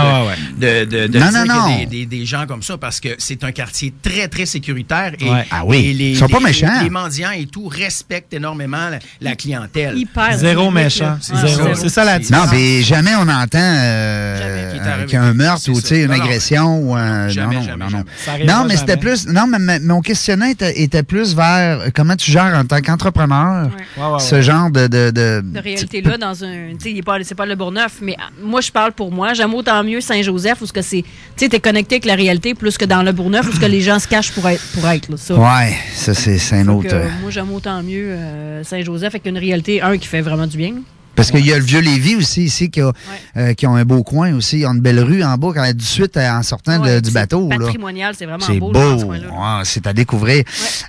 de, 0.58 0.68
ouais, 0.68 0.86
de, 0.86 1.08
de- 1.08 1.20
Non, 1.20 1.30
dire 1.30 1.45
non, 1.45 1.56
non. 1.70 1.78
Des, 1.80 1.86
des- 1.86 2.06
des 2.06 2.26
gens 2.26 2.45
comme 2.45 2.62
ça 2.62 2.78
parce 2.78 2.99
que 2.99 3.10
c'est 3.18 3.43
un 3.45 3.54
quartier 3.54 3.93
très, 4.04 4.28
très 4.28 4.45
sécuritaire 4.45 5.14
et, 5.20 5.30
Ouais. 5.30 5.45
Ah 5.52 5.62
oui. 5.66 5.78
et 5.78 5.93
les, 5.93 6.10
Ils 6.12 6.18
sont 6.18 6.28
pas 6.28 6.41
méchants. 6.41 6.68
les 6.84 6.89
mendiants 6.89 7.32
et 7.32 7.45
tout 7.45 7.68
respectent 7.70 8.34
énormément 8.34 8.89
la, 8.89 8.99
la 9.22 9.36
clientèle. 9.38 9.97
Hyper 9.97 10.38
Zéro 10.38 10.70
méchant. 10.70 11.18
C'est 11.22 11.88
ça 11.89 12.04
la 12.04 12.16
Non, 12.16 12.20
différence. 12.20 12.52
mais 12.52 12.82
jamais 12.84 13.12
on 13.18 13.30
entend 13.30 13.58
euh, 13.58 14.76
arrivé. 14.93 15.06
qu'il 15.06 15.14
y 15.16 15.18
a 15.18 15.24
un 15.24 15.34
meurtre 15.34 15.70
ou 15.70 15.80
tu 15.80 15.88
sais, 15.88 16.02
une 16.02 16.08
Non, 16.12 16.18
non. 16.18 16.24
agression. 16.24 16.80
ou 16.80 16.95
un- 16.95 17.30
Jamais, 17.30 17.56
non, 17.56 17.62
non, 17.62 17.68
jamais, 17.68 17.86
non, 17.86 17.89
non. 17.99 18.04
jamais. 18.26 18.45
Non, 18.45 18.66
mais 18.68 18.76
c'était 18.76 18.97
plus. 18.97 19.28
Non, 19.28 19.47
mais, 19.47 19.60
mais 19.60 19.80
mon 19.80 20.02
questionnement 20.02 20.47
était, 20.47 20.82
était 20.82 21.04
plus 21.04 21.36
vers 21.36 21.80
euh, 21.80 21.89
comment 21.95 22.16
tu 22.18 22.30
gères 22.32 22.54
en 22.56 22.66
tant 22.66 22.82
qu'entrepreneur 22.82 23.70
ouais, 23.97 24.20
ce 24.42 24.52
genre 24.52 24.70
de. 24.70 24.88
de, 24.88 25.12
de, 25.12 25.42
de 25.44 25.60
réalité-là 25.60 26.18
dans 26.18 26.44
un. 26.44 26.74
Tu 26.80 26.96
sais, 26.96 27.24
c'est 27.24 27.36
pas 27.36 27.46
le 27.46 27.56
Bourgneuf, 27.56 28.00
mais 28.02 28.16
ah, 28.20 28.30
moi, 28.42 28.62
je 28.62 28.72
parle 28.72 28.92
pour 28.92 29.12
moi. 29.12 29.34
J'aime 29.34 29.54
autant 29.54 29.84
mieux 29.84 30.02
Saint-Joseph 30.02 30.62
où 30.62 30.66
ce 30.66 30.74
que 30.74 30.82
c'est. 30.82 31.02
Tu 31.02 31.10
sais, 31.38 31.50
t'es 31.50 31.60
connecté 31.60 31.96
avec 31.96 32.06
la 32.06 32.16
réalité 32.16 32.54
plus 32.54 32.78
que 32.78 32.86
dans 32.86 33.04
le 33.04 33.12
Bourgneuf 33.12 33.48
où 33.48 33.52
ce 33.52 33.60
que 33.60 33.66
les 33.66 33.82
gens 33.82 34.00
se 34.00 34.08
cachent 34.08 34.32
pour 34.32 34.48
être. 34.48 34.62
Pour 34.74 34.88
être 34.88 35.10
là, 35.10 35.18
ça. 35.18 35.36
Ouais, 35.36 35.76
ça, 35.94 36.14
c'est 36.14 36.56
un 36.56 36.68
autre. 36.68 36.89
que, 36.89 36.96
euh, 36.96 37.08
moi, 37.22 37.32
j'aime 37.32 37.52
autant 37.52 37.82
mieux 37.84 38.12
euh, 38.12 38.64
Saint-Joseph 38.64 39.14
avec 39.16 39.26
une 39.26 39.38
réalité, 39.38 39.82
un, 39.82 39.98
qui 39.98 40.08
fait 40.08 40.22
vraiment 40.22 40.48
du 40.48 40.58
bien. 40.58 40.74
Parce 41.16 41.30
qu'il 41.32 41.45
y 41.45 41.53
a 41.53 41.57
le 41.57 41.64
vieux 41.64 41.82
Lévis 41.82 42.16
aussi, 42.16 42.43
ici, 42.45 42.70
qui, 42.72 42.82
a, 42.82 42.91
euh, 43.38 43.53
qui 43.53 43.68
ont 43.68 43.76
un 43.76 43.86
beau 43.86 44.01
coin 44.03 44.34
aussi. 44.34 44.59
Ils 44.59 44.66
ont 44.66 44.74
une 44.74 44.80
belle 44.80 44.99
rue 45.01 45.24
en 45.24 45.38
bas, 45.38 45.49
quand, 45.53 45.66
tout 45.72 45.74
de 45.78 45.82
suite 45.82 46.18
euh, 46.18 46.30
en 46.30 46.41
sortant 46.41 46.80
de- 46.80 46.99
du 46.99 47.09
c'est 47.09 47.14
bateau. 47.14 47.49
là. 47.49 47.57
Patrimonial, 47.59 48.16
c'est 48.18 48.26
vraiment 48.26 48.45
C'est 48.45 48.57
beau. 48.59 48.72
beau. 48.72 48.80
là, 48.80 48.89
dans 48.91 48.99
ce 48.99 49.05
coin-là. 49.05 49.28
Ouais, 49.57 49.62
c'est 49.66 49.86
à 49.88 49.93
découvrir. 49.93 50.43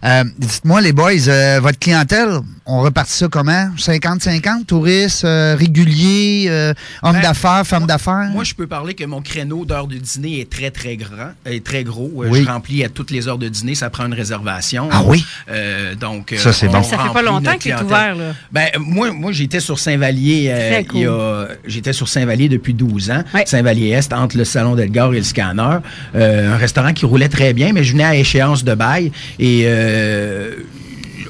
Euh, 0.04 0.24
Dites-moi, 0.38 0.80
les 0.80 0.92
boys, 0.92 1.28
euh, 1.28 1.58
votre 1.60 1.78
clientèle, 1.78 2.28
on 2.66 2.80
repartit 2.82 3.12
ça 3.12 3.28
comment? 3.28 3.68
50-50, 3.76 4.64
touristes, 4.66 5.24
euh, 5.24 5.56
réguliers, 5.58 6.46
euh, 6.48 6.72
hommes 7.02 7.14
Ben, 7.14 7.22
d'affaires, 7.22 7.66
femmes 7.66 7.86
d'affaires? 7.86 8.28
Moi, 8.32 8.44
je 8.44 8.54
peux 8.54 8.66
parler 8.68 8.94
que 8.94 9.04
mon 9.04 9.20
créneau 9.22 9.64
d'heure 9.64 9.86
de 9.88 9.96
dîner 9.96 10.40
est 10.40 10.48
très, 10.50 10.70
très 10.70 10.96
grand, 10.96 11.32
est 11.46 11.64
très 11.64 11.82
gros. 11.84 12.10
Oui. 12.14 12.42
Je 12.44 12.48
remplis 12.48 12.84
à 12.84 12.88
toutes 12.88 13.10
les 13.10 13.26
heures 13.28 13.38
de 13.38 13.48
dîner, 13.48 13.74
ça 13.74 13.90
prend 13.90 14.06
une 14.06 14.14
réservation. 14.14 14.88
Ah 14.92 15.02
oui? 15.04 15.24
Euh, 15.50 15.94
donc, 15.96 16.32
Ça, 16.38 16.52
c'est 16.52 16.68
on 16.68 16.72
bon. 16.72 16.82
Ça 16.82 16.98
fait 16.98 17.12
pas 17.12 17.22
longtemps 17.22 17.56
qu'il 17.58 17.72
est 17.72 17.82
ouvert, 17.82 18.14
là. 18.14 18.32
Ben, 18.52 18.68
moi, 18.78 19.10
moi 19.12 19.32
j'étais 19.32 19.60
sur 19.60 19.78
Saint-Vallier. 19.78 20.11
Euh, 20.48 20.82
cool. 20.84 21.56
J'étais 21.66 21.92
sur 21.92 22.08
Saint-Vallier 22.08 22.48
depuis 22.48 22.74
12 22.74 23.10
ans. 23.10 23.22
Saint-Vallier-Est, 23.44 24.12
entre 24.12 24.36
le 24.36 24.44
Salon 24.44 24.74
d'Elgar 24.74 25.12
et 25.14 25.18
le 25.18 25.22
Scanner. 25.22 25.78
Euh, 26.14 26.54
un 26.54 26.56
restaurant 26.56 26.92
qui 26.92 27.06
roulait 27.06 27.28
très 27.28 27.52
bien, 27.52 27.72
mais 27.72 27.84
je 27.84 27.92
venais 27.92 28.04
à 28.04 28.16
échéance 28.16 28.64
de 28.64 28.74
bail. 28.74 29.12
Et 29.38 29.62
euh, 29.66 30.56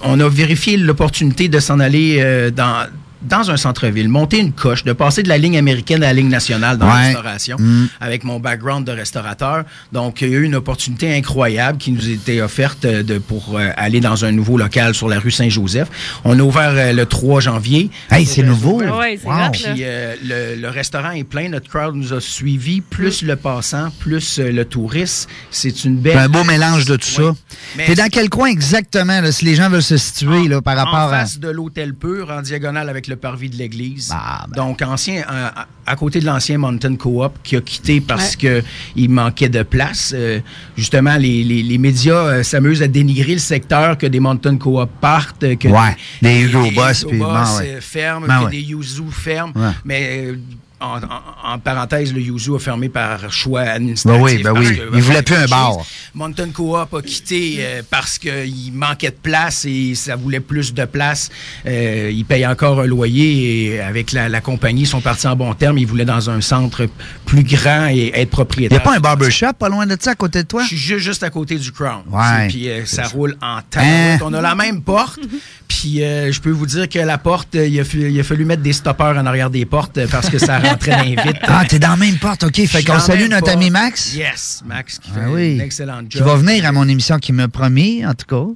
on 0.02 0.18
a 0.20 0.28
vérifié 0.28 0.76
l'opportunité 0.76 1.48
de 1.48 1.60
s'en 1.60 1.80
aller 1.80 2.50
dans 2.54 2.86
dans 3.28 3.50
un 3.50 3.56
centre-ville, 3.56 4.08
monter 4.08 4.38
une 4.38 4.52
coche, 4.52 4.84
de 4.84 4.92
passer 4.92 5.22
de 5.22 5.28
la 5.28 5.38
ligne 5.38 5.56
américaine 5.58 6.02
à 6.02 6.06
la 6.08 6.12
ligne 6.12 6.28
nationale 6.28 6.78
dans 6.78 6.86
la 6.86 6.94
Ouais. 6.94 7.06
restauration, 7.08 7.56
Mm. 7.58 7.88
avec 8.00 8.24
mon 8.24 8.40
background 8.40 8.86
de 8.86 8.92
restaurateur. 8.92 9.64
Donc, 9.92 10.20
il 10.22 10.28
y 10.28 10.34
a 10.34 10.38
eu 10.38 10.42
une 10.44 10.54
opportunité 10.54 11.14
incroyable 11.16 11.78
qui 11.78 11.92
nous 11.92 12.08
était 12.08 12.40
offerte 12.40 12.84
euh, 12.84 13.02
de, 13.02 13.18
pour 13.18 13.58
euh, 13.58 13.68
aller 13.76 14.00
dans 14.00 14.24
un 14.24 14.32
nouveau 14.32 14.56
local 14.58 14.94
sur 14.94 15.08
la 15.08 15.18
rue 15.18 15.30
Saint-Joseph. 15.30 15.88
On 16.24 16.38
a 16.38 16.42
ouvert 16.42 16.72
euh, 16.74 16.92
le 16.92 17.06
3 17.06 17.40
janvier. 17.40 17.90
Hey, 18.10 18.26
c'est 18.26 18.42
nouveau. 18.42 18.80
Ouais, 18.82 19.18
c'est 19.20 19.28
Wow. 19.28 19.50
Puis 19.52 19.62
euh, 19.80 20.14
le, 20.24 20.60
le 20.60 20.68
restaurant 20.68 21.10
est 21.12 21.24
plein, 21.24 21.48
notre 21.48 21.68
crowd 21.68 21.94
nous 21.94 22.12
a 22.12 22.20
suivis, 22.20 22.80
plus 22.80 23.22
le 23.22 23.36
passant, 23.36 23.88
plus 24.00 24.38
euh, 24.38 24.50
le 24.50 24.64
touriste. 24.64 25.28
C'est 25.50 25.84
une 25.84 25.96
belle... 25.96 26.18
un 26.18 26.28
beau 26.28 26.44
mélange 26.44 26.84
de 26.84 26.96
tout 26.96 27.08
ça. 27.08 27.34
Mais- 27.76 27.86
T'es 27.86 27.94
dans 27.94 28.08
quel 28.10 28.28
coin 28.28 28.48
exactement, 28.48 29.20
là, 29.20 29.32
si 29.32 29.44
les 29.44 29.54
gens 29.54 29.68
veulent 29.68 29.82
se 29.82 29.96
situer 29.96 30.48
là, 30.48 30.60
par 30.60 30.76
rapport 30.76 30.94
en 30.94 31.08
à. 31.08 31.20
face 31.20 31.38
de 31.38 31.48
l'hôtel 31.48 31.94
Pur, 31.94 32.30
en 32.30 32.42
diagonale 32.42 32.88
avec 32.88 33.06
le 33.06 33.11
parvis 33.16 33.48
de 33.50 33.56
l'église. 33.56 34.10
Ah, 34.12 34.46
ben. 34.48 34.56
Donc, 34.56 34.82
ancien, 34.82 35.22
à, 35.28 35.66
à 35.86 35.96
côté 35.96 36.20
de 36.20 36.26
l'ancien 36.26 36.58
Mountain 36.58 36.96
Co-op 36.96 37.38
qui 37.42 37.56
a 37.56 37.60
quitté 37.60 38.00
parce 38.00 38.36
que 38.36 38.62
il 38.96 39.10
manquait 39.10 39.48
de 39.48 39.62
place. 39.62 40.12
Euh, 40.14 40.40
justement, 40.76 41.16
les, 41.16 41.42
les, 41.44 41.62
les 41.62 41.78
médias 41.78 42.14
euh, 42.14 42.42
s'amusent 42.42 42.82
à 42.82 42.88
dénigrer 42.88 43.32
le 43.34 43.38
secteur 43.38 43.98
que 43.98 44.06
des 44.06 44.20
Mountain 44.20 44.56
Co-op 44.56 44.90
partent, 45.00 45.56
que 45.56 45.68
Ouais, 45.68 45.96
des 46.20 46.44
Boss, 46.70 47.02
Hugo 47.02 47.08
puis- 47.08 47.18
Boss, 47.18 47.58
ben 47.58 47.58
ouais. 47.64 47.68
euh, 47.76 47.80
ferment, 47.80 48.26
Ben 48.26 48.38
que 48.40 48.44
ouais. 48.46 48.50
des 48.50 48.60
Yuzu 48.60 49.02
ferment. 49.10 49.52
Ouais. 49.56 49.70
Mais 49.84 50.26
euh, 50.26 50.36
en, 50.82 50.96
en- 50.98 51.54
en 51.54 51.58
parenthèse, 51.58 52.12
le 52.12 52.20
Yuzu 52.20 52.54
a 52.54 52.58
fermé 52.58 52.88
par 52.88 53.30
choix 53.32 53.60
administratif. 53.62 54.20
Ben 54.20 54.24
oui, 54.24 54.42
ben 54.42 54.52
oui. 54.58 54.80
Il 54.94 55.00
voulait 55.02 55.22
plus 55.22 55.36
un 55.36 55.46
bar. 55.46 55.76
Mountain 56.14 56.50
Co-op 56.50 56.94
a 56.94 57.02
quitté 57.02 57.56
euh, 57.60 57.82
parce 57.88 58.18
qu'il 58.18 58.72
manquait 58.72 59.10
de 59.10 59.16
place 59.22 59.64
et 59.64 59.94
ça 59.94 60.16
voulait 60.16 60.40
plus 60.40 60.74
de 60.74 60.84
place. 60.84 61.30
Euh, 61.66 62.10
ils 62.12 62.24
payent 62.24 62.46
encore 62.46 62.80
un 62.80 62.86
loyer 62.86 63.72
et 63.74 63.80
avec 63.80 64.12
la, 64.12 64.28
la 64.28 64.40
compagnie, 64.40 64.82
ils 64.82 64.86
sont 64.86 65.00
partis 65.00 65.26
en 65.26 65.36
bon 65.36 65.54
terme. 65.54 65.78
Ils 65.78 65.86
voulaient 65.86 66.04
dans 66.04 66.30
un 66.30 66.40
centre 66.40 66.86
plus 67.26 67.44
grand 67.44 67.86
et 67.88 68.08
être 68.08 68.14
Il 68.14 68.20
n'y 68.20 68.26
propriétaire. 68.26 68.78
a 68.80 68.82
pas 68.82 68.96
un 68.96 69.00
barbershop 69.00 69.52
pas 69.58 69.68
loin 69.68 69.86
de 69.86 69.96
ça 70.00 70.12
à 70.12 70.14
côté 70.14 70.42
de 70.42 70.48
toi? 70.48 70.62
Je 70.62 70.68
suis 70.68 70.76
ju- 70.76 70.98
juste 70.98 71.22
à 71.22 71.30
côté 71.30 71.56
du 71.56 71.70
Crown. 71.72 72.02
Ouais. 72.10 72.48
Puis 72.48 72.68
euh, 72.68 72.84
ça 72.86 73.04
roule 73.04 73.36
en 73.40 73.58
Hein? 73.58 73.62
tabarouette. 73.70 74.22
On 74.22 74.32
a 74.34 74.40
la 74.40 74.54
même 74.54 74.82
porte. 74.82 75.20
Puis 75.68 76.02
euh, 76.02 76.30
je 76.32 76.40
peux 76.40 76.50
vous 76.50 76.66
dire 76.66 76.88
que 76.88 76.98
la 76.98 77.18
porte, 77.18 77.54
il, 77.54 77.78
a, 77.80 77.84
fallu- 77.84 78.10
il 78.10 78.20
a 78.20 78.22
fallu 78.24 78.44
mettre 78.44 78.62
des 78.62 78.72
stoppeurs 78.72 79.16
en 79.16 79.24
arrière 79.26 79.48
des 79.50 79.64
portes 79.64 79.98
parce 80.10 80.28
que 80.28 80.38
ça 80.38 80.56
vite. 80.80 81.36
Ah, 81.42 81.64
t'es 81.68 81.78
dans 81.78 81.90
la 81.90 81.96
même 81.96 82.18
porte, 82.18 82.44
OK. 82.44 82.56
Fait 82.66 82.82
qu'on 82.84 82.98
salue 82.98 83.22
notre 83.28 83.40
porte. 83.40 83.52
ami 83.52 83.70
Max. 83.70 84.14
Yes, 84.14 84.62
Max 84.66 84.98
qui 84.98 85.10
fait 85.10 85.20
Ah 85.24 85.30
oui. 85.30 85.58
un 85.60 85.64
excellent 85.64 85.98
job. 86.00 86.08
Qui 86.10 86.20
va 86.20 86.36
venir 86.36 86.66
à 86.66 86.72
mon 86.72 86.88
émission 86.88 87.18
qui 87.18 87.32
me 87.32 87.48
promis, 87.48 88.04
en 88.06 88.14
tout 88.14 88.26
cas. 88.26 88.52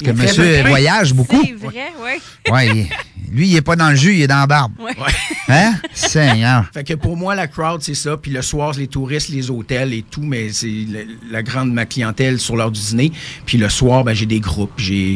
Parce 0.00 0.02
que 0.02 0.10
monsieur 0.10 0.62
voyage 0.68 1.12
beaucoup. 1.14 1.42
C'est 1.44 1.52
vrai, 1.66 1.92
oui. 2.02 2.52
Ouais, 2.52 2.88
lui, 3.30 3.48
il 3.48 3.56
est 3.56 3.62
pas 3.62 3.76
dans 3.76 3.88
le 3.90 3.96
jus, 3.96 4.14
il 4.14 4.22
est 4.22 4.26
dans 4.26 4.40
la 4.40 4.46
barbe. 4.46 4.72
Ouais. 4.80 4.92
Hein? 5.48 5.74
Seigneur. 5.92 6.64
Fait 6.72 6.84
que 6.84 6.94
pour 6.94 7.16
moi, 7.16 7.34
la 7.34 7.46
crowd, 7.46 7.82
c'est 7.82 7.94
ça. 7.94 8.16
Puis 8.16 8.30
le 8.30 8.40
soir, 8.42 8.72
les 8.78 8.86
touristes, 8.86 9.28
les 9.28 9.50
hôtels 9.50 9.92
et 9.92 10.02
tout, 10.02 10.22
mais 10.22 10.50
c'est 10.52 10.70
la, 10.88 11.00
la 11.30 11.42
grande 11.42 11.70
de 11.70 11.74
ma 11.74 11.84
clientèle 11.84 12.38
sur 12.38 12.56
l'heure 12.56 12.70
du 12.70 12.80
dîner. 12.80 13.12
Puis 13.44 13.58
le 13.58 13.68
soir, 13.68 14.02
ben, 14.04 14.14
j'ai 14.14 14.24
des 14.24 14.40
groupes. 14.40 14.72
J'ai, 14.78 15.14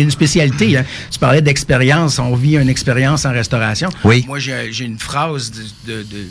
une 0.00 0.10
spécialité. 0.10 0.78
hein. 0.78 0.84
Tu 1.10 1.18
parlais 1.18 1.42
d'expérience. 1.42 2.18
On 2.18 2.34
vit 2.36 2.56
une 2.56 2.68
expérience 2.70 3.26
en 3.26 3.32
restauration. 3.32 3.90
Oui. 4.04 4.24
Moi, 4.26 4.38
j'ai, 4.38 4.72
j'ai 4.72 4.84
une 4.86 4.98
phrase 4.98 5.50
de... 5.50 5.92
de- 5.92 6.02
de- 6.04 6.28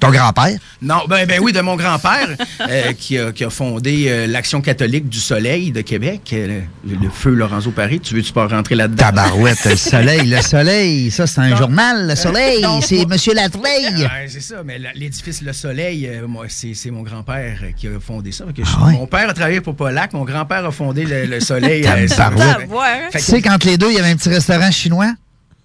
Ton 0.00 0.10
grand-père? 0.10 0.56
non, 0.82 1.02
ben, 1.08 1.26
ben 1.26 1.40
oui, 1.42 1.52
de 1.52 1.60
mon 1.60 1.76
grand-père 1.76 2.28
euh, 2.68 2.92
qui, 2.94 3.18
a, 3.18 3.32
qui 3.32 3.44
a 3.44 3.50
fondé 3.50 4.06
euh, 4.08 4.26
l'Action 4.26 4.60
catholique 4.62 5.08
du 5.08 5.18
Soleil 5.20 5.72
de 5.72 5.82
Québec, 5.82 6.22
euh, 6.32 6.60
le, 6.88 7.10
feu 7.10 7.30
Lorenzo 7.34 7.70
Paris. 7.70 8.00
Tu 8.00 8.14
veux-tu 8.14 8.32
pas 8.32 8.46
rentrer 8.46 8.74
là-dedans? 8.76 8.96
Tabarouette, 9.04 9.64
le 9.66 9.76
soleil, 9.76 10.26
le 10.26 10.40
soleil. 10.40 11.10
Ça, 11.10 11.26
c'est 11.26 11.40
un 11.42 11.54
journal, 11.54 12.08
le 12.08 12.16
soleil. 12.16 12.64
C'est 12.82 13.06
Monsieur 13.06 13.34
Latreille. 13.34 14.08
C'est 14.28 14.40
ça, 14.40 14.62
mais 14.64 14.78
l'édifice 14.94 15.42
Le 15.42 15.52
Soleil, 15.52 16.06
euh, 16.06 16.26
moi, 16.26 16.46
c'est, 16.48 16.74
c'est 16.74 16.90
mon 16.90 17.02
grand-père 17.02 17.60
qui 17.76 17.86
a 17.88 18.00
fondé 18.00 18.32
ça. 18.32 18.46
Fait 18.46 18.52
que 18.62 18.64
je- 18.64 18.70
Ah 18.80 18.86
ouais? 18.86 18.92
Mon 18.94 19.06
père 19.06 19.28
a 19.28 19.34
travaillé 19.34 19.60
pour 19.60 19.76
Polac, 19.76 20.12
mon 20.14 20.24
grand-père 20.24 20.64
a 20.64 20.70
fondé 20.72 21.04
le, 21.04 21.26
le 21.26 21.40
Soleil. 21.40 21.82
Tabarouette. 22.08 22.68
Tu 23.12 23.18
sais 23.18 23.42
qu'entre 23.42 23.66
les 23.66 23.76
deux, 23.76 23.90
il 23.90 23.96
y 23.96 23.98
avait 23.98 24.10
un 24.10 24.16
petit 24.16 24.28
restaurant 24.30 24.70
chinois? 24.70 25.12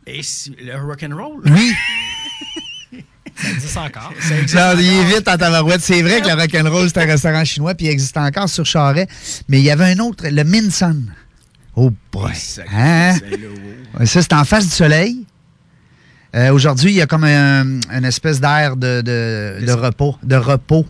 Et 0.07 0.21
si- 0.23 0.55
le 0.63 0.75
rock'n'roll. 0.85 1.41
Oui. 1.45 1.73
Ça 3.41 3.49
existe 3.49 3.77
encore. 3.77 4.13
Ça 4.21 4.35
existe 4.37 4.55
Non, 4.55 4.73
il 4.79 4.85
est 4.85 4.99
encore. 4.99 5.07
vite 5.17 5.27
en 5.27 5.37
tabarouette. 5.37 5.81
C'est 5.81 6.01
vrai 6.01 6.21
que 6.21 6.27
le 6.27 6.33
rock'n'roll, 6.33 6.87
c'est 6.89 6.99
un 7.01 7.05
restaurant 7.05 7.43
chinois, 7.45 7.73
puis 7.75 7.87
il 7.87 7.89
existe 7.89 8.15
encore 8.17 8.47
sur 8.49 8.65
Charret. 8.65 9.07
Mais 9.49 9.59
il 9.59 9.63
y 9.65 9.71
avait 9.71 9.91
un 9.93 9.99
autre, 9.99 10.25
le 10.29 10.43
Minson. 10.43 11.03
Oh 11.75 11.91
boy. 12.11 12.31
Hein? 12.73 13.15
Ça, 14.05 14.21
c'est 14.21 14.33
en 14.33 14.45
face 14.45 14.65
du 14.67 14.71
soleil. 14.73 15.25
Euh, 16.35 16.51
Aujourd'hui, 16.51 16.91
il 16.91 16.95
y 16.95 17.01
a 17.01 17.07
comme 17.07 17.23
un, 17.25 17.79
une 17.91 18.05
espèce 18.05 18.39
d'air 18.39 18.75
de, 18.77 19.01
de, 19.01 19.65
de 19.65 19.71
repos, 19.71 20.15
de 20.23 20.35
repos 20.35 20.85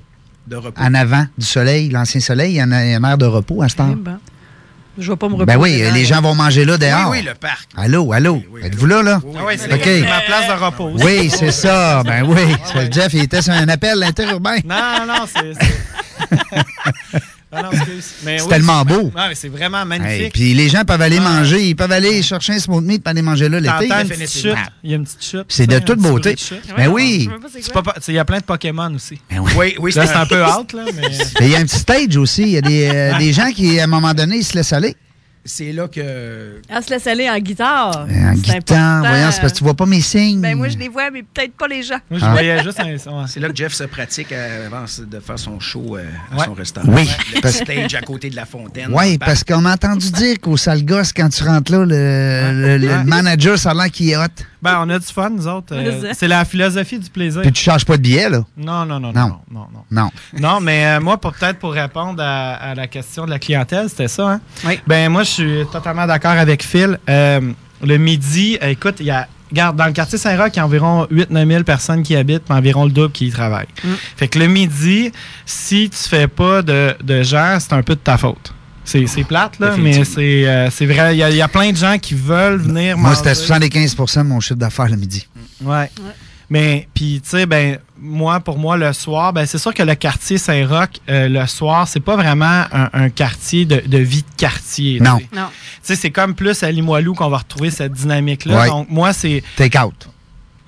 De 0.48 0.56
repos. 0.56 0.80
en 0.82 0.94
avant 0.94 1.26
du 1.38 1.46
soleil, 1.46 1.90
l'ancien 1.90 2.20
soleil. 2.22 2.54
Il 2.54 2.58
y 2.58 2.64
en 2.64 2.72
a 2.72 2.84
il 2.86 2.92
y 2.92 2.94
a 2.94 2.98
un 2.98 3.04
air 3.04 3.18
de 3.18 3.26
repos 3.26 3.62
à 3.62 3.70
ce 3.70 3.76
temps. 3.76 3.90
Eh 3.92 3.96
ben, 3.96 4.20
Je 4.98 5.12
vais 5.12 5.18
pas 5.18 5.28
me 5.28 5.34
reposer. 5.34 5.46
Ben 5.46 5.58
oui, 5.58 5.80
dedans, 5.80 5.94
les 5.94 6.02
là. 6.04 6.08
gens 6.08 6.22
vont 6.22 6.36
manger 6.36 6.66
là 6.66 6.78
dehors. 6.78 7.10
Oui, 7.10 7.18
oui, 7.20 7.26
le 7.26 7.34
parc. 7.34 7.70
Allô, 7.76 8.14
allô? 8.14 8.42
Êtes-vous 8.64 8.86
là, 8.86 9.04
là? 9.04 9.22
Ah 9.38 9.42
oui, 9.46 9.54
c'est 9.58 9.68
ma 9.68 10.22
place 10.22 10.48
de 10.48 10.64
repos. 10.64 10.92
Oui, 11.04 11.30
c'est 11.30 11.52
ça. 11.52 12.04
Ben 12.04 12.24
oui. 12.24 12.56
C'est- 12.74 12.94
Jeff, 12.94 13.14
il 13.14 13.24
était 13.24 13.42
sur 13.42 13.54
un 13.54 13.68
appel 13.68 14.02
interurbain. 14.04 14.58
Non, 14.66 15.06
non, 15.08 15.26
c'est. 15.28 15.54
c'est- 17.72 17.78
Ah. 17.78 18.02
Mais 18.26 18.42
oui, 18.42 18.48
tellement 18.50 18.84
beau. 18.86 19.02
Ouais, 19.16 19.30
mais 19.30 19.36
c'est 19.36 19.50
vraiment 19.50 19.82
Hey, 19.82 19.86
magnifique. 19.88 20.34
Puis 20.34 20.54
les 20.54 20.70
gens 20.70 20.84
peuvent 20.86 21.02
aller 21.02 21.18
Ouais. 21.20 21.24
manger. 21.24 21.68
Ils 21.70 21.76
peuvent 21.76 21.92
aller 21.92 22.22
chercher 22.22 22.54
un 22.54 22.60
smooth 22.60 22.84
meat 22.84 23.02
et 23.06 23.10
aller 23.10 23.22
manger 23.22 23.50
là 23.50 23.60
l'été. 23.60 23.86
Il 23.86 23.90
y 23.90 24.94
a 24.94 24.96
une 24.98 25.04
petite 25.06 25.24
chute. 25.24 25.46
C'est 25.50 25.68
de 25.68 25.80
toute 25.80 26.00
beauté. 26.00 26.36
chute. 26.38 26.62
Ben 26.76 26.88
oui. 26.90 27.30
Il 28.08 28.14
y 28.14 28.20
a 28.20 28.26
plein 28.26 28.40
de 28.40 28.44
Pokémon 28.44 28.94
aussi. 28.96 29.20
Ben 29.30 29.40
oui. 29.40 29.76
Oui, 29.80 29.92
c'est 29.94 30.00
un 30.00 30.26
peu 30.26 30.42
hâte, 30.44 30.74
là, 30.74 30.84
mais. 30.96 31.02
Mais 31.40 31.48
il 31.48 31.52
y 31.52 31.56
a 31.56 31.60
un 31.60 31.66
petit 31.66 31.78
stage 31.80 32.18
aussi. 32.18 32.44
Il 32.44 32.50
y 32.50 32.58
a 32.58 32.62
des, 32.62 32.90
euh, 32.94 33.18
des 33.18 33.34
gens 33.34 33.52
qui, 33.52 33.80
à 33.80 33.84
un 33.84 33.88
moment 33.88 34.14
donné, 34.14 34.38
ils 34.38 34.44
se 34.46 34.54
laissent 34.56 34.74
aller. 34.74 34.96
C'est 35.48 35.72
là 35.74 35.88
que. 35.88 36.60
Ah, 36.72 36.82
se 36.82 36.90
laisse 36.90 37.06
aller 37.06 37.30
en 37.30 37.38
guitare. 37.38 37.96
En 38.00 38.08
C'est 38.08 38.60
guitare, 38.60 38.80
important. 38.80 39.10
voyons, 39.10 39.32
c'est 39.32 39.42
parce 39.42 39.54
que 39.54 39.58
tu 39.60 39.64
vois 39.64 39.76
pas 39.76 39.86
mes 39.86 40.02
signes. 40.02 40.42
Ben 40.42 40.58
moi, 40.58 40.70
je 40.70 40.78
les 40.80 40.90
vois, 40.90 41.12
mais 41.12 41.22
peut-être 41.22 41.54
pas 41.54 41.68
les 41.68 41.84
gens. 41.84 42.00
Moi, 42.10 42.20
je 42.20 42.26
Ah. 42.26 42.32
voyais 42.32 42.64
juste 42.64 42.80
un. 42.80 43.28
C'est 43.28 43.40
là 43.40 43.50
que 43.50 43.56
Jeff 43.56 43.72
se 43.74 43.84
pratique 43.84 44.32
euh, 44.32 44.66
avant 44.66 44.86
de 45.06 45.20
faire 45.20 45.38
son 45.38 45.60
show 45.60 45.98
euh, 45.98 46.04
à 46.32 46.38
Ouais. 46.40 46.46
son 46.46 46.54
restaurant. 46.56 46.88
Oui, 46.92 47.08
Le 47.36 47.42
parce- 47.42 47.60
petit 47.62 47.74
stage 47.74 47.94
à 47.94 48.02
côté 48.02 48.32
de 48.32 48.36
la 48.36 48.46
fontaine. 48.48 48.90
Oui, 48.92 49.20
parce 49.20 49.44
qu'on 49.44 49.62
m'a 49.62 49.74
entendu 49.74 50.10
dire 50.12 50.40
qu'au 50.42 50.58
sale 50.58 50.84
gosse, 50.84 51.14
quand 51.14 51.30
tu 51.30 51.44
rentres 51.44 51.72
là, 51.72 51.86
le, 51.86 52.52
le- 52.62 52.78
le 52.80 52.88
Ouais. 52.88 53.04
manager, 53.04 53.60
ça 53.60 53.70
a 53.70 53.74
l'air 53.76 53.92
qu'il 53.92 54.10
est 54.10 54.18
hot. 54.18 54.24
Ben, 54.66 54.80
on 54.82 54.90
a 54.90 55.00
du 55.00 55.06
fun, 55.06 55.30
nous 55.30 55.48
autres. 55.48 55.74
Euh, 55.76 56.12
c'est- 56.14 56.28
la 56.28 56.44
philosophie 56.44 56.98
du 57.00 57.10
plaisir. 57.10 57.42
Puis 57.44 57.52
tu 57.52 57.62
charges 57.62 57.86
pas 57.86 57.98
de 57.98 58.02
billet, 58.02 58.30
là? 58.30 58.44
Non, 58.58 58.86
non, 58.86 59.00
non, 59.00 59.14
Non. 59.14 59.28
non, 59.28 59.40
non, 59.52 59.68
non. 59.72 59.82
Non. 59.92 60.10
Non, 60.40 60.60
mais 60.60 60.86
euh, 60.86 61.00
moi, 61.00 61.18
pour 61.18 61.34
peut-être 61.34 61.60
pour 61.60 61.72
répondre 61.74 62.22
à, 62.24 62.56
à 62.56 62.76
la 62.76 62.88
question 62.88 63.26
de 63.26 63.30
la 63.30 63.40
clientèle, 63.40 63.90
c'était 63.90 64.08
ça. 64.08 64.28
Hein? 64.32 64.42
Oui. 64.66 64.80
Ben 64.88 65.10
moi, 65.10 65.22
je 65.24 65.30
suis 65.30 65.66
totalement 65.72 66.08
d'accord 66.08 66.32
avec 66.32 66.64
Phil. 66.64 66.98
Euh, 67.08 67.42
le 67.84 67.98
midi, 67.98 68.58
euh, 68.64 68.70
écoute, 68.70 68.96
il 69.00 69.06
y 69.06 69.12
a 69.12 69.28
Regarde, 69.52 69.78
dans 69.78 69.86
le 69.86 69.92
quartier 69.94 70.18
Saint-Roch, 70.18 70.50
il 70.54 70.58
y 70.58 70.60
a 70.60 70.66
environ 70.66 71.06
8-9 71.12 71.48
000 71.48 71.64
personnes 71.64 72.02
qui 72.02 72.16
habitent, 72.16 72.50
mais 72.50 72.56
environ 72.56 72.84
le 72.86 72.90
double 72.92 73.12
qui 73.12 73.28
y 73.28 73.32
travaillent. 73.32 73.68
Mm. 73.84 73.90
Fait 74.18 74.28
que 74.28 74.40
le 74.40 74.48
midi, 74.48 75.12
si 75.46 75.88
tu 75.92 76.10
fais 76.10 76.28
pas 76.28 76.64
de, 76.64 76.96
de 77.04 77.22
gens, 77.22 77.58
c'est 77.60 77.72
un 77.74 77.84
peu 77.84 77.94
de 77.94 78.00
ta 78.00 78.18
faute. 78.18 78.55
C'est 78.86 79.24
plate, 79.24 79.60
là, 79.60 79.76
mais 79.78 80.04
c'est 80.06 80.48
euh, 80.48 80.70
c'est 80.70 80.86
vrai. 80.86 81.16
Il 81.16 81.20
y, 81.20 81.24
a- 81.24 81.30
il 81.30 81.36
y 81.36 81.42
a 81.42 81.48
plein 81.48 81.72
de 81.72 81.78
gens 81.78 81.98
qui 81.98 82.14
veulent 82.14 82.58
venir 82.62 82.98
Moi, 82.98 83.16
c'était 83.16 83.34
75% 83.34 84.20
de 84.20 84.24
mon 84.24 84.40
chiffre 84.40 84.56
d'affaires 84.56 84.88
le 84.90 84.96
midi. 84.98 85.28
Ouais. 85.64 85.90
Mais 86.50 86.88
puis 86.94 87.22
tu 87.24 87.30
sais 87.32 87.48
ben 87.48 87.80
moi 88.00 88.40
pour 88.40 88.60
moi 88.60 88.78
le 88.78 88.94
soir 88.94 89.34
ben 89.34 89.48
c'est 89.48 89.58
sûr 89.58 89.74
que 89.74 89.82
le 89.82 89.96
quartier 89.96 90.38
Saint-Roch 90.38 90.90
euh, 91.10 91.28
le 91.28 91.44
soir 91.48 91.88
c'est 91.88 92.00
pas 92.00 92.16
vraiment 92.16 92.66
un, 92.72 92.88
un 92.94 93.10
quartier 93.10 93.66
de, 93.66 93.82
de 93.84 93.98
vie 93.98 94.22
de 94.22 94.28
quartier. 94.38 95.00
Non. 95.00 95.18
Tu 95.18 95.36
sais 95.82 95.96
c'est 95.96 96.12
comme 96.12 96.36
plus 96.36 96.62
à 96.62 96.70
Limoilou 96.72 97.16
qu'on 97.16 97.30
va 97.30 97.38
retrouver 97.40 97.72
cette 97.72 97.94
dynamique 97.94 98.46
là. 98.46 98.60
Ouais. 98.62 98.68
Donc 98.68 98.90
moi 98.92 99.12
c'est 99.12 99.42
Take 99.56 99.80
out. 99.80 100.08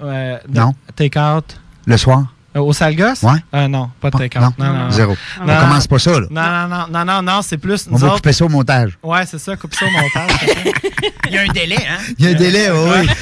euh, 0.01 0.39
Non. 0.51 0.73
take 0.95 1.19
out 1.19 1.59
Le 1.85 1.95
soir? 1.97 2.25
Au 2.57 2.73
Salgosse 2.73 3.23
Ouais. 3.23 3.39
Euh, 3.53 3.67
non, 3.67 3.89
pas 4.01 4.09
de 4.09 4.13
Pas- 4.13 4.19
take 4.19 4.37
out. 4.39 4.43
non. 4.57 4.65
Non, 4.65 4.73
non, 4.73 4.83
non. 4.85 4.89
Zéro. 4.91 5.11
Non, 5.39 5.43
On 5.43 5.55
non, 5.55 5.59
commence 5.61 5.87
pas 5.87 5.99
ça, 5.99 6.11
là. 6.11 6.27
Non 6.29 6.41
non 6.41 6.67
non 6.67 7.05
non 7.05 7.05
non 7.05 7.21
non, 7.33 7.41
c'est 7.41 7.57
plus 7.57 7.87
On 7.91 7.95
va 7.95 8.07
autres- 8.07 8.15
couper 8.17 8.33
ça 8.33 8.45
au 8.45 8.49
montage. 8.49 8.97
Ouais, 9.03 9.25
c'est 9.25 9.39
ça, 9.39 9.55
coupe 9.55 9.73
ça 9.75 9.85
au 9.85 9.89
montage. 9.91 10.31
Il 11.27 11.33
y 11.33 11.37
a 11.37 11.41
un 11.41 11.47
délai, 11.53 11.75
hein? 11.77 11.97
Il 12.17 12.25
y 12.25 12.27
a 12.27 12.31
un 12.31 12.33
délai, 12.35 12.69
oui. 12.71 12.79
oui. 13.01 13.07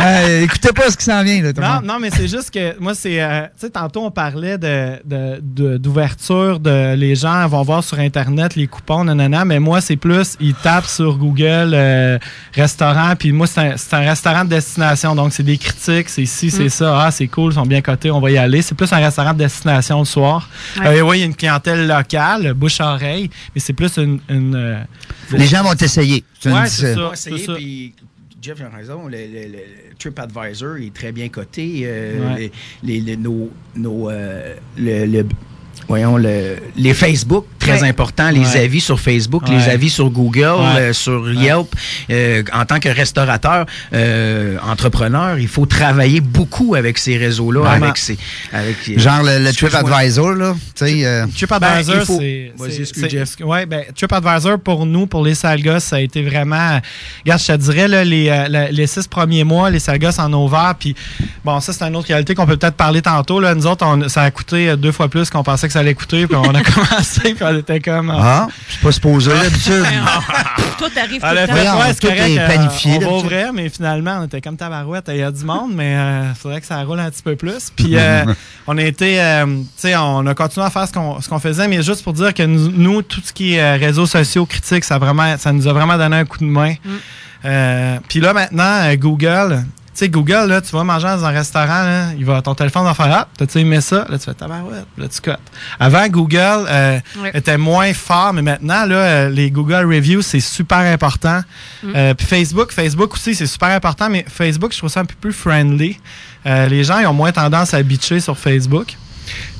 Euh, 0.00 0.42
écoutez 0.42 0.72
pas 0.72 0.90
ce 0.90 0.96
qui 0.96 1.04
s'en 1.04 1.22
vient, 1.22 1.40
là, 1.40 1.52
tout 1.52 1.60
le 1.60 1.66
Non, 1.66 1.74
monde. 1.74 1.84
non, 1.84 1.98
mais 2.00 2.10
c'est 2.10 2.26
juste 2.26 2.50
que 2.52 2.78
moi, 2.80 2.94
c'est. 2.94 3.22
euh, 3.22 3.42
tu 3.58 3.66
sais, 3.66 3.70
tantôt, 3.70 4.04
on 4.04 4.10
parlait 4.10 4.58
de, 4.58 4.98
de- 5.04 5.38
de- 5.40 5.76
d'ouverture, 5.78 6.58
de, 6.58 6.94
les 6.94 7.14
gens 7.14 7.46
vont 7.46 7.62
voir 7.62 7.82
sur 7.84 7.98
Internet 8.00 8.56
les 8.56 8.66
coupons, 8.66 9.04
nanana, 9.04 9.44
mais 9.44 9.60
moi, 9.60 9.80
c'est 9.80 9.96
plus, 9.96 10.36
ils 10.40 10.54
tapent 10.54 10.84
sur 10.88 11.16
Google 11.16 11.70
euh, 11.74 12.18
restaurant, 12.54 13.14
puis 13.16 13.30
moi, 13.32 13.46
c'est 13.46 13.60
un, 13.60 13.76
c'est 13.76 13.94
un 13.94 14.00
restaurant 14.00 14.44
de 14.44 14.50
destination, 14.50 15.14
donc 15.14 15.32
c'est 15.32 15.42
des 15.44 15.58
critiques, 15.58 16.08
c'est 16.08 16.26
ci, 16.26 16.50
c'est 16.50 16.64
Mm. 16.64 16.68
ça, 16.70 17.00
ah, 17.06 17.10
c'est 17.12 17.28
cool, 17.28 17.52
ils 17.52 17.54
sont 17.54 17.62
bien 17.62 17.80
cotés, 17.80 18.10
on 18.10 18.20
va 18.20 18.30
y 18.32 18.36
aller. 18.36 18.62
C'est 18.74 18.86
plus 18.86 18.92
un 18.92 18.98
restaurant 19.00 19.32
de 19.32 19.38
destination 19.38 20.00
le 20.00 20.04
soir. 20.04 20.48
Ouais. 20.80 20.98
Euh, 20.98 21.00
oui, 21.02 21.18
il 21.18 21.20
y 21.20 21.22
a 21.22 21.26
une 21.26 21.34
clientèle 21.36 21.86
locale, 21.86 22.54
bouche-oreille, 22.54 23.30
mais 23.54 23.60
c'est 23.60 23.72
plus 23.72 23.96
une. 23.98 24.18
une, 24.28 24.54
euh, 24.56 24.80
Les 25.30 25.46
gens 25.46 25.62
vont 25.62 25.74
Ouais, 26.52 26.64
dis 26.64 26.70
c'est 26.70 26.94
ça. 26.94 27.52
essayer, 27.52 27.94
Jeff 28.42 28.60
a 28.60 28.76
raison, 28.76 29.06
le, 29.06 29.16
le- 29.16 29.52
le 29.52 29.94
TripAdvisor 29.98 30.76
est 30.78 30.92
très 30.92 31.12
bien 31.12 31.28
coté. 31.28 31.82
euh, 31.84 32.34
Ouais. 32.34 32.50
les, 32.82 32.94
les- 32.94 33.00
les- 33.00 33.16
nos, 33.16 33.48
nos, 33.76 34.10
euh, 34.10 34.54
le, 34.76 35.06
le- 35.06 35.26
voyons, 35.88 36.16
le, 36.16 36.56
les 36.76 36.94
Facebook 36.94 37.44
très 37.58 37.82
Ouais. 37.82 37.88
important, 37.88 38.30
les 38.30 38.40
Ouais. 38.40 38.60
avis 38.60 38.80
sur 38.80 39.00
Facebook, 39.00 39.42
Ouais. 39.48 39.56
les 39.56 39.68
avis 39.68 39.90
sur 39.90 40.10
Google, 40.10 40.40
Ouais. 40.58 40.80
euh, 40.80 40.92
sur 40.92 41.32
Yelp. 41.32 41.68
Euh, 42.10 42.42
en 42.52 42.64
tant 42.64 42.78
que 42.80 42.88
restaurateur, 42.88 43.66
euh, 43.92 44.56
entrepreneur, 44.66 45.38
il 45.38 45.48
faut 45.48 45.66
travailler 45.66 46.20
beaucoup 46.20 46.74
avec 46.74 46.98
ces 46.98 47.16
réseaux-là, 47.16 47.68
avec 47.70 47.96
ces... 47.96 48.18
Avec, 48.52 48.98
Genre 48.98 49.22
le. 49.22 49.52
TripAdvisor, 49.52 50.32
là. 50.32 50.54
Tu 50.74 50.86
sais. 50.86 51.04
euh, 51.06 51.26
TripAdvisor, 51.34 51.96
Ben, 51.96 52.04
c'est. 52.04 52.52
Vas-y. 52.56 53.42
Ouais, 53.44 53.66
ben, 53.66 53.84
TripAdvisor, 53.94 54.58
pour 54.58 54.86
nous, 54.86 55.06
pour 55.06 55.24
les 55.24 55.34
salgas, 55.34 55.80
ça 55.80 55.96
a 55.96 56.00
été 56.00 56.22
vraiment. 56.22 56.80
Regarde, 57.24 57.40
je 57.40 57.46
te 57.46 57.56
dirais, 57.56 57.88
là, 57.88 58.04
les, 58.04 58.26
la- 58.48 58.70
les 58.70 58.86
six 58.86 59.06
premiers 59.06 59.44
mois, 59.44 59.70
les 59.70 59.78
salgas 59.78 60.16
en 60.18 60.32
ont 60.34 60.44
ouvert. 60.46 60.74
Puis, 60.78 60.94
bon, 61.44 61.60
ça, 61.60 61.72
c'est 61.72 61.84
une 61.84 61.96
autre 61.96 62.08
réalité 62.08 62.34
qu'on 62.34 62.46
peut 62.46 62.56
peut-être 62.56 62.76
parler 62.76 63.02
tantôt. 63.02 63.40
Là. 63.40 63.54
Nous 63.54 63.66
autres, 63.66 63.84
on- 63.86 64.08
ça 64.08 64.22
a 64.22 64.30
coûté 64.30 64.76
deux 64.76 64.92
fois 64.92 65.08
plus 65.08 65.30
qu'on 65.30 65.42
pensait 65.42 65.66
que 65.66 65.72
ça 65.74 65.80
allait 65.80 65.94
coûter. 65.94 66.26
Puis, 66.26 66.36
on 66.36 66.54
a 66.54 66.62
commencé, 66.62 67.34
puis 67.34 67.42
on 67.44 67.58
était 67.58 67.80
comme. 67.80 68.10
Ah, 68.10 68.46
c'est 68.68 68.80
pas 68.80 68.92
supposé 68.92 69.30
d'habitude. 69.32 69.84
Tout 70.78 70.84
arrive 70.96 71.20
tout 71.20 71.26
Ah, 71.26 71.34
le 71.34 71.40
le 71.42 71.46
temps. 71.46 71.52
Voyons, 71.52 71.78
ouais, 71.78 71.84
c'est 71.88 72.00
tout 72.00 72.06
correct, 72.08 72.28
est 72.30 72.38
euh, 72.38 72.46
planifié, 72.46 72.96
on 72.96 73.00
va 73.00 73.16
ouvrir, 73.16 73.52
mais 73.52 73.68
finalement, 73.68 74.18
on 74.20 74.24
était 74.24 74.40
comme 74.40 74.56
tabarouette. 74.56 75.04
Il 75.08 75.16
y 75.18 75.22
a 75.22 75.30
du 75.30 75.44
monde, 75.44 75.72
mais 75.74 75.92
il 76.30 76.34
faudrait 76.34 76.60
que 76.60 76.66
ça 76.66 76.82
roule 76.82 76.98
un 76.98 77.10
petit 77.10 77.22
peu 77.22 77.36
plus. 77.36 77.70
Puis, 77.74 77.96
euh, 77.96 78.24
on 78.66 78.76
a 78.78 78.82
été, 78.82 79.20
euh, 79.20 79.46
tu 79.46 79.64
sais, 79.76 79.94
on 79.96 80.26
a 80.26 80.34
continué 80.34 80.66
à 80.66 80.70
faire 80.70 80.88
ce 80.88 80.92
qu'on 80.92 81.20
ce 81.20 81.28
qu'on 81.28 81.38
faisait, 81.38 81.68
mais 81.68 81.82
juste 81.82 82.02
pour 82.02 82.12
dire 82.12 82.34
que 82.34 82.42
nous, 82.42 82.70
nous, 82.70 83.02
tout 83.02 83.20
ce 83.24 83.32
qui 83.32 83.54
est 83.54 83.60
euh, 83.60 83.76
réseaux 83.76 84.06
sociaux 84.06 84.46
critiques, 84.46 84.84
ça, 84.84 84.98
vraiment, 84.98 85.36
ça 85.38 85.52
nous 85.52 85.68
a 85.68 85.72
vraiment 85.72 85.96
donné 85.96 86.16
un 86.16 86.24
coup 86.24 86.38
de 86.38 86.44
main. 86.44 86.74
Euh, 87.44 87.98
Puis 88.08 88.20
là, 88.20 88.32
maintenant, 88.32 88.82
euh, 88.84 88.96
Google. 88.96 89.64
Tu 89.94 90.00
sais, 90.00 90.08
Google, 90.08 90.46
là, 90.48 90.60
tu 90.60 90.72
vas 90.72 90.82
manger 90.82 91.06
dans 91.06 91.24
un 91.24 91.30
restaurant, 91.30 91.84
là, 91.84 92.06
il 92.18 92.24
va, 92.24 92.42
ton 92.42 92.54
téléphone 92.56 92.82
va 92.82 92.94
faire 92.94 93.06
Ah, 93.12 93.28
t'as-tu 93.38 93.58
aimé 93.60 93.80
ça? 93.80 94.04
Là, 94.08 94.18
tu 94.18 94.24
fais 94.24 94.34
tabarouette, 94.34 94.86
là, 94.98 95.06
tu 95.06 95.20
cotes. 95.20 95.38
Avant, 95.78 96.08
Google 96.08 96.66
euh, 96.68 96.98
était 97.32 97.56
moins 97.56 97.94
fort, 97.94 98.32
mais 98.32 98.42
maintenant, 98.42 98.84
là, 98.86 98.96
euh, 98.96 99.28
les 99.30 99.52
Google 99.52 99.86
Reviews, 99.86 100.22
c'est 100.22 100.40
super 100.40 100.78
important. 100.78 101.42
Mm. 101.84 101.92
Euh, 101.94 102.14
Puis 102.14 102.26
Facebook, 102.26 102.72
Facebook 102.72 103.14
aussi, 103.14 103.36
c'est 103.36 103.46
super 103.46 103.68
important, 103.68 104.10
mais 104.10 104.24
Facebook, 104.28 104.72
je 104.72 104.78
trouve 104.78 104.90
ça 104.90 105.00
un 105.00 105.04
peu 105.04 105.14
plus 105.20 105.32
friendly. 105.32 106.00
Euh, 106.44 106.66
les 106.66 106.82
gens, 106.82 106.98
ils 106.98 107.06
ont 107.06 107.14
moins 107.14 107.30
tendance 107.32 107.72
à 107.72 107.80
bitcher 107.82 108.18
sur 108.18 108.36
Facebook. 108.36 108.96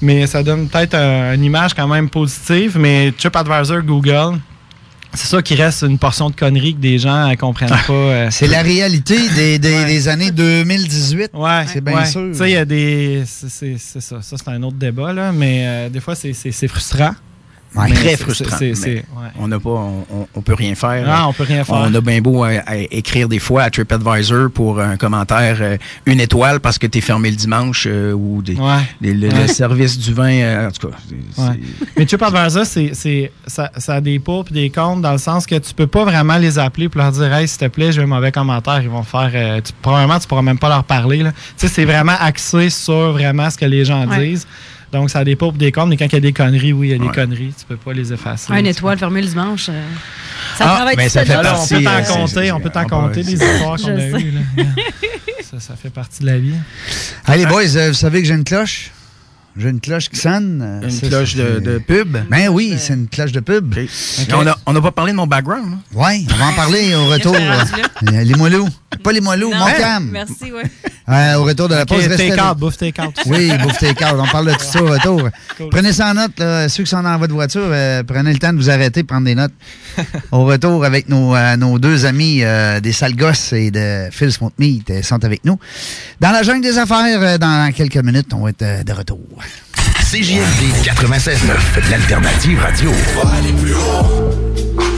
Mais 0.03 0.26
ça 0.26 0.43
donne 0.43 0.68
peut-être 0.68 0.95
un- 0.95 1.32
une 1.35 1.45
image 1.45 1.72
quand 1.74 1.87
même 1.89 2.11
positive. 2.11 2.76
Mais 2.78 3.12
TripAdvisor, 3.16 3.82
Google, 3.82 4.39
c'est 5.14 5.26
ça 5.28 5.42
qui 5.42 5.54
reste 5.54 5.82
une 5.82 5.98
portion 5.98 6.30
de 6.30 6.34
conneries 6.36 6.74
que 6.74 6.80
des 6.80 6.98
gens 6.98 7.28
ne 7.28 7.34
comprennent 7.36 7.68
pas. 7.68 7.92
euh. 7.92 8.28
C'est 8.30 8.46
la 8.48 8.62
réalité 8.62 9.16
des, 9.34 9.58
des, 9.58 9.84
des 9.84 10.08
années 10.08 10.30
2018. 10.30 11.30
Ouais, 11.34 11.64
c'est 11.72 11.80
bien 11.80 11.98
ouais. 11.98 12.06
sûr. 12.06 12.28
Tu 12.32 12.38
sais, 12.38 12.50
il 12.50 12.54
y 12.54 12.56
a 12.56 12.64
des. 12.64 13.22
C'est 13.26 13.78
ça. 13.78 14.20
Ça, 14.22 14.36
c'est 14.36 14.48
un 14.48 14.62
autre 14.62 14.76
débat, 14.76 15.12
là. 15.12 15.32
Mais 15.32 15.62
euh, 15.66 15.88
des 15.88 16.00
fois, 16.00 16.14
c'est 16.14 16.68
frustrant. 16.68 17.14
Ouais, 17.75 17.91
très 17.93 18.16
frustrant. 18.16 18.57
c'est- 18.57 18.75
c'est- 18.75 18.89
mais 18.89 18.95
ouais. 19.22 19.29
On 19.39 19.49
n'a 19.49 19.59
pas, 19.59 19.70
on, 20.35 20.41
peut 20.43 20.55
rien 20.55 20.75
faire. 20.75 21.05
Ah, 21.09 21.27
on 21.29 21.33
peut 21.33 21.43
rien 21.45 21.64
faire. 21.64 21.75
On 21.75 21.93
a 21.95 22.01
bien 22.01 22.20
beau 22.20 22.45
euh, 22.45 22.59
à 22.66 22.77
écrire 22.77 23.29
des 23.29 23.39
fois 23.39 23.62
à 23.64 23.70
TripAdvisor 23.70 24.51
pour 24.51 24.81
un 24.81 24.97
commentaire 24.97 25.57
euh, 25.61 25.77
une 26.07 26.20
étoile 26.20 26.61
parce 26.61 26.79
que 26.79 26.87
tu 26.87 26.99
es 26.99 27.01
fermé 27.01 27.31
le 27.31 27.37
dimanche 27.37 27.87
euh, 27.89 28.12
ou 28.12 28.43
des, 28.43 28.55
Ouais. 28.55 28.79
des- 29.01 29.14
le, 29.14 29.47
service 29.49 29.99
du 29.99 30.12
vin. 30.14 30.31
euh, 30.33 30.68
en 30.68 30.70
tout 30.70 30.89
cas, 30.89 30.97
c'est- 31.09 31.41
Ouais. 31.43 31.61
Mais 31.97 32.07
TripAdvisor, 32.07 32.64
c'est, 32.66 32.91
c'est, 32.95 33.33
ça, 33.47 33.70
ça 33.77 33.95
a 33.95 34.01
des 34.01 34.18
pour 34.18 34.45
et 34.51 34.55
des 34.55 34.70
comptes 34.70 35.03
dans 35.03 35.12
le 35.12 35.18
sens 35.18 35.47
que 35.47 35.57
tu 35.57 35.75
peux 35.75 35.87
pas 35.89 36.05
vraiment 36.05 36.37
les 36.39 36.59
appeler 36.59 36.89
pour 36.89 37.01
leur 37.01 37.12
dire 37.12 37.33
Hey, 37.33 37.49
s'il 37.49 37.59
te 37.59 37.66
plaît, 37.68 37.91
j'ai 37.93 38.03
un 38.03 38.07
mauvais 38.07 38.31
commentaire. 38.33 38.81
Ils 38.83 38.89
vont 38.89 39.03
faire. 39.03 39.31
euh, 39.35 39.61
tu, 39.61 39.72
probablement, 39.83 40.18
tu 40.18 40.27
pourras 40.29 40.43
même 40.43 40.59
pas 40.59 40.68
leur 40.68 40.85
parler. 40.85 41.22
là. 41.22 41.33
Tu 41.33 41.66
sais, 41.66 41.68
c'est 41.68 41.85
vraiment 41.85 42.14
axé 42.20 42.70
sur 42.70 43.12
vraiment 43.12 43.51
ce 43.51 43.59
que 43.59 43.64
les 43.64 43.85
gens 43.85 44.07
Ouais. 44.07 44.29
disent. 44.29 44.47
Donc, 44.95 45.11
ça 45.11 45.18
a 45.18 45.24
des 45.24 45.34
pour 45.36 45.53
des 45.53 45.72
comptes. 45.72 45.88
Mais 45.88 45.97
quand 45.97 46.07
il 46.07 46.12
y 46.12 46.16
a 46.16 46.20
des 46.20 46.32
conneries, 46.32 46.72
oui, 46.72 46.88
il 46.88 46.90
y 46.92 46.95
a 46.95 46.99
des 46.99 47.05
Ouais. 47.07 47.12
conneries. 47.14 47.53
Tu 47.59 47.64
peux 47.66 47.76
pas 47.76 47.92
les 47.92 48.12
effacer. 48.12 48.53
Un 48.53 48.64
étoile 48.64 48.97
fermé 48.99 49.20
le 49.20 49.26
dimanche. 49.28 49.66
euh, 49.68 49.82
Ça 50.57 50.64
Ah, 50.70 50.74
travaille 50.76 50.95
mais 50.97 51.09
ça 51.09 51.24
fait 51.24 51.32
Alors, 51.34 51.53
on 51.55 51.57
partie, 51.57 51.74
peut 51.74 51.82
t'en 51.82 51.90
euh, 51.90 52.03
c'est- 52.05 52.12
compter, 52.12 52.53
on 52.53 52.61
peut 52.61 52.70
t'en 52.70 52.84
compter 52.86 53.22
des 53.24 53.36
c'est- 53.36 53.55
histoires 53.55 53.76
qu'on 53.76 53.88
a 53.88 54.18
eues. 54.20 54.34
ça, 55.51 55.59
ça 55.61 55.74
fait 55.76 55.90
partie 55.90 56.20
de 56.22 56.26
la 56.26 56.38
vie. 56.38 56.55
Allez, 57.26 57.45
boys, 57.47 57.76
euh, 57.76 57.88
vous 57.88 57.95
savez 57.95 58.22
que 58.22 58.28
j'ai 58.28 58.34
une 58.34 58.45
cloche? 58.45 58.90
J'ai 59.57 59.68
une 59.68 59.80
cloche 59.80 60.09
qui 60.09 60.16
sonne. 60.16 60.61
euh, 60.62 60.82
Une 60.82 60.90
ça, 60.90 61.07
cloche 61.07 61.36
de, 61.36 61.78
pub? 61.78 62.16
Ben 62.28 62.49
oui, 62.49 62.74
c'est 62.76 62.95
une 62.95 63.07
cloche 63.09 63.30
de 63.30 63.38
pub. 63.40 63.72
On 64.32 64.42
n'a 64.42 64.57
on 64.66 64.74
a 64.74 64.80
pas 64.80 64.90
parlé 64.90 65.12
de 65.12 65.16
mon 65.16 65.28
background. 65.28 65.74
hein? 65.74 65.78
Oui, 65.92 66.26
on 66.32 66.36
va 66.36 66.47
en 66.47 66.53
parler 66.55 66.92
au 66.97 67.07
retour. 67.07 67.36
Euh, 67.36 68.22
les 68.24 68.34
moelleux. 68.34 68.64
Pas 69.03 69.12
les 69.12 69.20
moelleux, 69.20 69.49
mon 69.49 69.66
cam. 69.78 70.09
Merci. 70.12 70.53
Euh, 71.07 71.34
au 71.34 71.45
retour 71.45 71.68
de 71.68 71.74
la 71.74 71.84
pause, 71.84 72.07
restez 72.07 72.28
take 72.30 72.36
là. 72.36 72.53
out, 72.53 72.59
bouffe 72.59 72.78
take 72.78 73.01
out. 73.01 73.14
Oui, 73.26 73.51
bouffe 73.62 73.76
tes 73.78 73.92
cartes. 73.95 74.16
On 74.18 74.26
parle 74.26 74.47
de 74.47 74.53
tout 74.53 74.64
ça 74.64 74.82
au 74.82 74.86
retour. 74.86 75.28
Cool. 75.59 75.68
Prenez 75.70 75.92
ça 75.92 76.11
en 76.11 76.14
note. 76.14 76.38
là. 76.38 76.68
Ceux 76.68 76.82
qui 76.84 76.90
sont 76.90 77.03
dans 77.03 77.18
votre 77.18 77.34
voiture, 77.34 77.61
euh, 77.66 78.03
prenez 78.03 78.32
le 78.32 78.38
temps 78.38 78.53
de 78.53 78.59
vous 78.59 78.70
arrêter, 78.70 79.03
prendre 79.05 79.26
des 79.26 79.34
notes. 79.34 79.53
au 80.32 80.45
retour 80.45 80.84
avec 80.84 81.09
nos, 81.09 81.36
euh, 81.36 81.57
nos 81.57 81.78
deux 81.78 82.07
amis 82.07 82.40
euh, 82.42 82.80
des 82.80 82.92
sales 82.92 83.14
gosses 83.16 83.53
et 83.53 83.70
de 83.70 84.09
Phil 84.11 84.32
Smoke 84.32 84.55
Meat 84.59 84.90
euh, 84.90 85.03
sont 85.03 85.22
avec 85.24 85.45
nous. 85.45 85.59
Dans 86.20 86.30
la 86.30 86.42
jungle 86.42 86.62
des 86.62 86.78
affaires, 86.78 87.38
dans 87.38 87.70
quelques 87.72 87.97
minutes, 87.99 88.32
on 88.34 88.45
va 88.45 88.51
être 88.51 88.62
euh, 88.62 88.82
de 88.82 88.92
retour. 88.92 89.20
CJMD 90.11 90.84
96.9, 90.84 91.90
l'alternative 91.90 92.59
radio. 92.61 92.90
On 93.22 93.26
va 93.26 93.34
aller 93.36 93.53
plus 93.53 93.74
haut. 93.74 94.30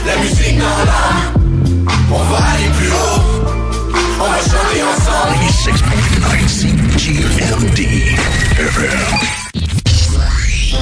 La 0.06 0.16
musique 0.22 0.58
dans 0.58 0.64
l'âme. 0.64 1.84
On 2.10 2.18
va 2.18 2.36
aller 2.38 2.68
plus 2.78 2.88
haut. 2.88 2.95
On 5.66 5.70
va 5.70 5.76
chanter 5.78 6.44
ensemble. 6.46 6.76
96.9 6.96 6.96
CJMD 6.96 7.80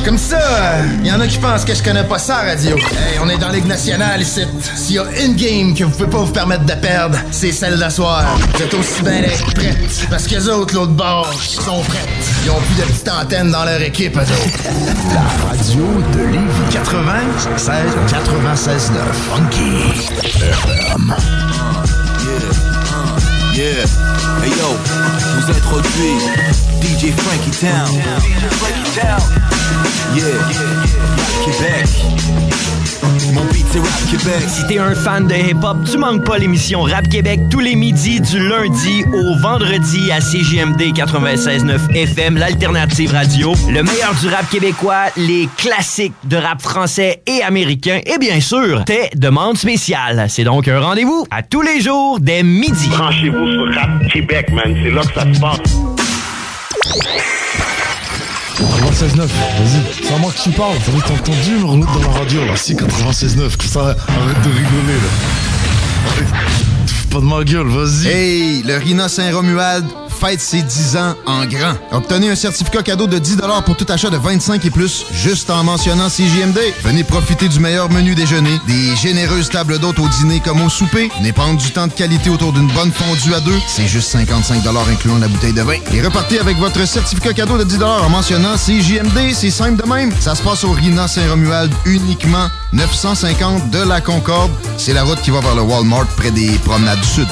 Comme 0.04 0.18
ça, 0.18 0.38
il 1.00 1.06
y 1.06 1.12
en 1.12 1.20
a 1.20 1.26
qui 1.26 1.38
pensent 1.38 1.64
que 1.64 1.74
je 1.74 1.82
connais 1.82 2.04
pas 2.04 2.18
ça, 2.18 2.42
radio. 2.42 2.76
Hey, 2.76 3.18
on 3.22 3.28
est 3.30 3.38
dans 3.38 3.48
Ligue 3.48 3.66
nationale 3.66 4.20
ici. 4.20 4.42
S'il 4.76 4.96
y 4.96 4.98
a 4.98 5.04
une 5.24 5.34
game 5.36 5.74
que 5.74 5.84
vous 5.84 5.90
pouvez 5.90 6.10
pas 6.10 6.18
vous 6.18 6.32
permettre 6.32 6.64
de 6.64 6.74
perdre, 6.74 7.16
c'est 7.30 7.52
celle 7.52 7.78
d'asseoir. 7.78 8.36
Vous 8.54 8.62
êtes 8.62 8.74
aussi 8.74 9.02
bien 9.02 9.22
d'être 9.22 9.54
prêtes. 9.54 10.06
Parce 10.10 10.26
que 10.26 10.34
les 10.34 10.48
autres, 10.48 10.74
l'autre 10.74 10.92
bord, 10.92 11.32
sont 11.32 11.80
prêtes. 11.82 12.08
Ils 12.44 12.50
ont 12.50 12.60
plus 12.60 12.74
de 12.76 12.82
petites 12.82 13.08
antennes 13.08 13.50
dans 13.50 13.64
leur 13.64 13.80
équipe, 13.80 14.16
eux 14.16 14.20
autres. 14.20 14.58
La 15.14 15.48
radio 15.48 15.84
de 16.12 16.20
Lévis 16.32 16.72
96 16.72 17.94
96 18.10 18.92
9 18.92 19.02
Funky 19.30 19.72
FM. 20.26 21.14
Yeah, 23.54 23.86
hey 24.42 24.50
yo, 24.50 24.76
vous 25.36 25.50
introduis 25.50 26.18
DJ 26.80 27.12
Frankie 27.16 27.50
Town. 27.50 27.90
Yeah, 30.14 30.24
Québec. 31.44 31.88
Mon 33.34 33.44
beat 33.46 33.66
c'est 33.72 33.80
Rap 33.80 34.10
Québec. 34.10 34.48
Si 34.48 34.66
t'es 34.68 34.78
un 34.78 34.94
fan 34.94 35.26
de 35.26 35.34
hip-hop, 35.34 35.78
tu 35.90 35.98
manques 35.98 36.24
pas 36.24 36.38
l'émission 36.38 36.82
Rap 36.82 37.08
Québec 37.08 37.40
tous 37.50 37.58
les 37.58 37.74
midis 37.74 38.20
du 38.20 38.38
lundi 38.38 39.04
au 39.12 39.36
vendredi 39.40 40.12
à 40.12 40.20
CJMD 40.20 40.80
96.9 40.94 41.96
FM, 41.96 42.36
l'alternative 42.38 43.12
radio. 43.12 43.52
Le 43.68 43.82
meilleur 43.82 44.14
du 44.20 44.28
rap 44.28 44.48
québécois, 44.48 45.06
les 45.16 45.48
classiques 45.56 46.14
de 46.24 46.36
rap 46.36 46.62
français 46.62 47.22
et 47.26 47.42
américain 47.42 48.00
et 48.06 48.18
bien 48.18 48.40
sûr, 48.40 48.84
tes 48.84 49.10
demandes 49.16 49.58
spéciales. 49.58 50.26
C'est 50.28 50.44
donc 50.44 50.68
un 50.68 50.78
rendez-vous 50.78 51.26
à 51.32 51.42
tous 51.42 51.62
les 51.62 51.80
jours 51.80 52.20
dès 52.20 52.44
midi. 52.44 52.88
Branchez-vous 52.90 53.50
sur 53.50 53.74
Rap 53.74 54.12
Québec, 54.12 54.52
man. 54.52 54.76
C'est 54.80 54.90
là 54.90 55.02
que 55.02 55.14
ça 55.14 55.34
se 55.34 55.40
passe. 55.40 55.58
96.9, 58.54 59.16
vas-y. 59.16 60.04
C'est 60.04 60.14
à 60.14 60.18
moi 60.18 60.32
que 60.32 60.42
tu 60.42 60.50
parles. 60.50 60.76
T'avais 60.84 61.18
entendu 61.18 61.50
me 61.58 61.64
remettre 61.64 61.92
dans 61.92 62.12
la 62.12 62.18
radio, 62.18 62.44
là. 62.44 62.56
Si, 62.56 62.74
96.9. 62.74 63.56
Comme 63.56 63.68
ça, 63.68 63.80
arrête 63.80 64.42
de 64.42 64.50
rigoler, 64.50 64.98
là. 65.02 65.10
Arrête. 66.08 66.28
Pas 67.10 67.18
de 67.18 67.24
ma 67.24 67.44
gueule, 67.44 67.66
vas-y. 67.66 68.08
Hey, 68.08 68.62
le 68.62 68.76
Rina 68.78 69.08
Saint-Romuald 69.08 69.86
fête 70.14 70.40
ses 70.40 70.62
10 70.62 70.96
ans 70.96 71.14
en 71.26 71.44
grand. 71.46 71.74
Obtenez 71.92 72.30
un 72.30 72.36
certificat 72.36 72.82
cadeau 72.82 73.06
de 73.06 73.18
10 73.18 73.38
pour 73.64 73.76
tout 73.76 73.86
achat 73.88 74.10
de 74.10 74.16
25 74.16 74.64
et 74.64 74.70
plus, 74.70 75.04
juste 75.12 75.50
en 75.50 75.64
mentionnant 75.64 76.08
CJMD. 76.08 76.58
Venez 76.82 77.04
profiter 77.04 77.48
du 77.48 77.60
meilleur 77.60 77.90
menu 77.90 78.14
déjeuner, 78.14 78.60
des 78.66 78.96
généreuses 78.96 79.50
tables 79.50 79.78
d'hôtes 79.78 79.98
au 79.98 80.08
dîner 80.08 80.40
comme 80.40 80.62
au 80.62 80.68
souper, 80.68 81.10
n'épargne 81.20 81.56
du 81.56 81.70
temps 81.70 81.86
de 81.86 81.92
qualité 81.92 82.30
autour 82.30 82.52
d'une 82.52 82.68
bonne 82.68 82.92
fondue 82.92 83.34
à 83.34 83.40
deux, 83.40 83.58
c'est 83.66 83.86
juste 83.86 84.10
55 84.10 84.62
incluant 84.90 85.18
la 85.18 85.28
bouteille 85.28 85.52
de 85.52 85.62
vin. 85.62 85.78
Et 85.92 86.02
repartez 86.02 86.38
avec 86.38 86.56
votre 86.58 86.86
certificat 86.86 87.32
cadeau 87.32 87.58
de 87.58 87.64
10 87.64 87.82
en 87.82 88.08
mentionnant 88.08 88.56
CJMD, 88.56 89.32
c'est 89.32 89.50
simple 89.50 89.82
de 89.82 89.88
même. 89.88 90.12
Ça 90.20 90.34
se 90.34 90.42
passe 90.42 90.64
au 90.64 90.72
Rina 90.72 91.08
Saint-Romuald 91.08 91.72
uniquement 91.86 92.48
950 92.72 93.70
de 93.70 93.82
la 93.82 94.00
Concorde. 94.00 94.50
C'est 94.78 94.92
la 94.92 95.04
route 95.04 95.20
qui 95.22 95.30
va 95.30 95.40
vers 95.40 95.54
le 95.54 95.62
Walmart 95.62 96.06
près 96.16 96.30
des 96.30 96.50
promenades 96.64 97.00
du 97.00 97.08
Sud. 97.08 97.28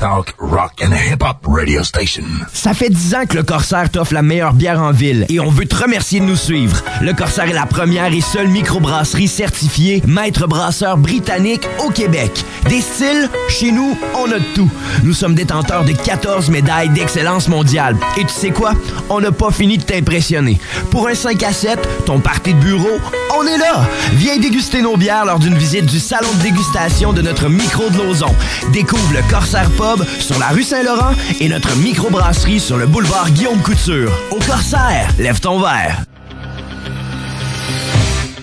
Rock 0.00 0.82
and 0.82 0.92
hip-hop 0.92 1.46
radio 1.46 1.82
station. 1.82 2.24
Ça 2.52 2.74
fait 2.74 2.90
10 2.90 3.14
ans 3.14 3.26
que 3.28 3.36
le 3.36 3.42
Corsaire 3.42 3.88
t'offre 3.90 4.12
la 4.12 4.22
meilleure 4.22 4.52
bière 4.52 4.80
en 4.80 4.90
ville 4.90 5.24
et 5.28 5.40
on 5.40 5.48
veut 5.50 5.66
te 5.66 5.76
remercier 5.76 6.20
de 6.20 6.26
nous 6.26 6.36
suivre. 6.36 6.82
Le 7.00 7.12
Corsaire 7.14 7.48
est 7.48 7.54
la 7.54 7.64
première 7.64 8.12
et 8.12 8.20
seule 8.20 8.48
microbrasserie 8.48 9.28
certifiée 9.28 10.02
maître 10.06 10.46
brasseur 10.46 10.98
britannique 10.98 11.66
au 11.84 11.90
Québec. 11.90 12.44
Des 12.68 12.80
styles, 12.80 13.30
chez 13.48 13.72
nous, 13.72 13.96
on 14.14 14.30
a 14.30 14.38
de 14.38 14.54
tout. 14.54 14.70
Nous 15.04 15.14
sommes 15.14 15.34
détenteurs 15.34 15.84
de 15.84 15.92
14 15.92 16.50
médailles 16.50 16.90
d'excellence 16.90 17.48
mondiale. 17.48 17.96
Et 18.18 18.24
tu 18.24 18.32
sais 18.32 18.50
quoi? 18.50 18.74
On 19.08 19.20
n'a 19.20 19.32
pas 19.32 19.50
fini 19.50 19.78
de 19.78 19.84
t'impressionner. 19.84 20.58
Pour 20.90 21.08
un 21.08 21.14
5 21.14 21.42
à 21.42 21.52
7, 21.52 21.78
ton 22.04 22.20
party 22.20 22.54
de 22.54 22.60
bureau, 22.60 22.98
on 23.36 23.46
est 23.46 23.58
là! 23.58 23.86
Viens 24.14 24.38
déguster 24.38 24.82
nos 24.82 24.96
bières 24.96 25.24
lors 25.24 25.38
d'une 25.38 25.56
visite 25.56 25.86
du 25.86 25.98
salon 25.98 26.28
de 26.38 26.42
dégustation 26.42 27.12
de 27.12 27.22
notre 27.22 27.48
micro 27.48 27.88
de 27.90 27.96
Lauson. 27.98 28.34
Découvre 28.72 29.12
le 29.12 29.22
Corsaire 29.30 29.70
Pub 29.84 30.06
sur 30.18 30.38
la 30.38 30.48
rue 30.48 30.62
Saint-Laurent 30.62 31.12
et 31.40 31.48
notre 31.48 31.76
microbrasserie 31.76 32.58
sur 32.58 32.78
le 32.78 32.86
boulevard 32.86 33.30
Guillaume 33.30 33.60
Couture. 33.60 34.10
Au 34.30 34.36
Corsaire, 34.36 35.10
lève 35.18 35.40
ton 35.40 35.60
verre. 35.60 36.04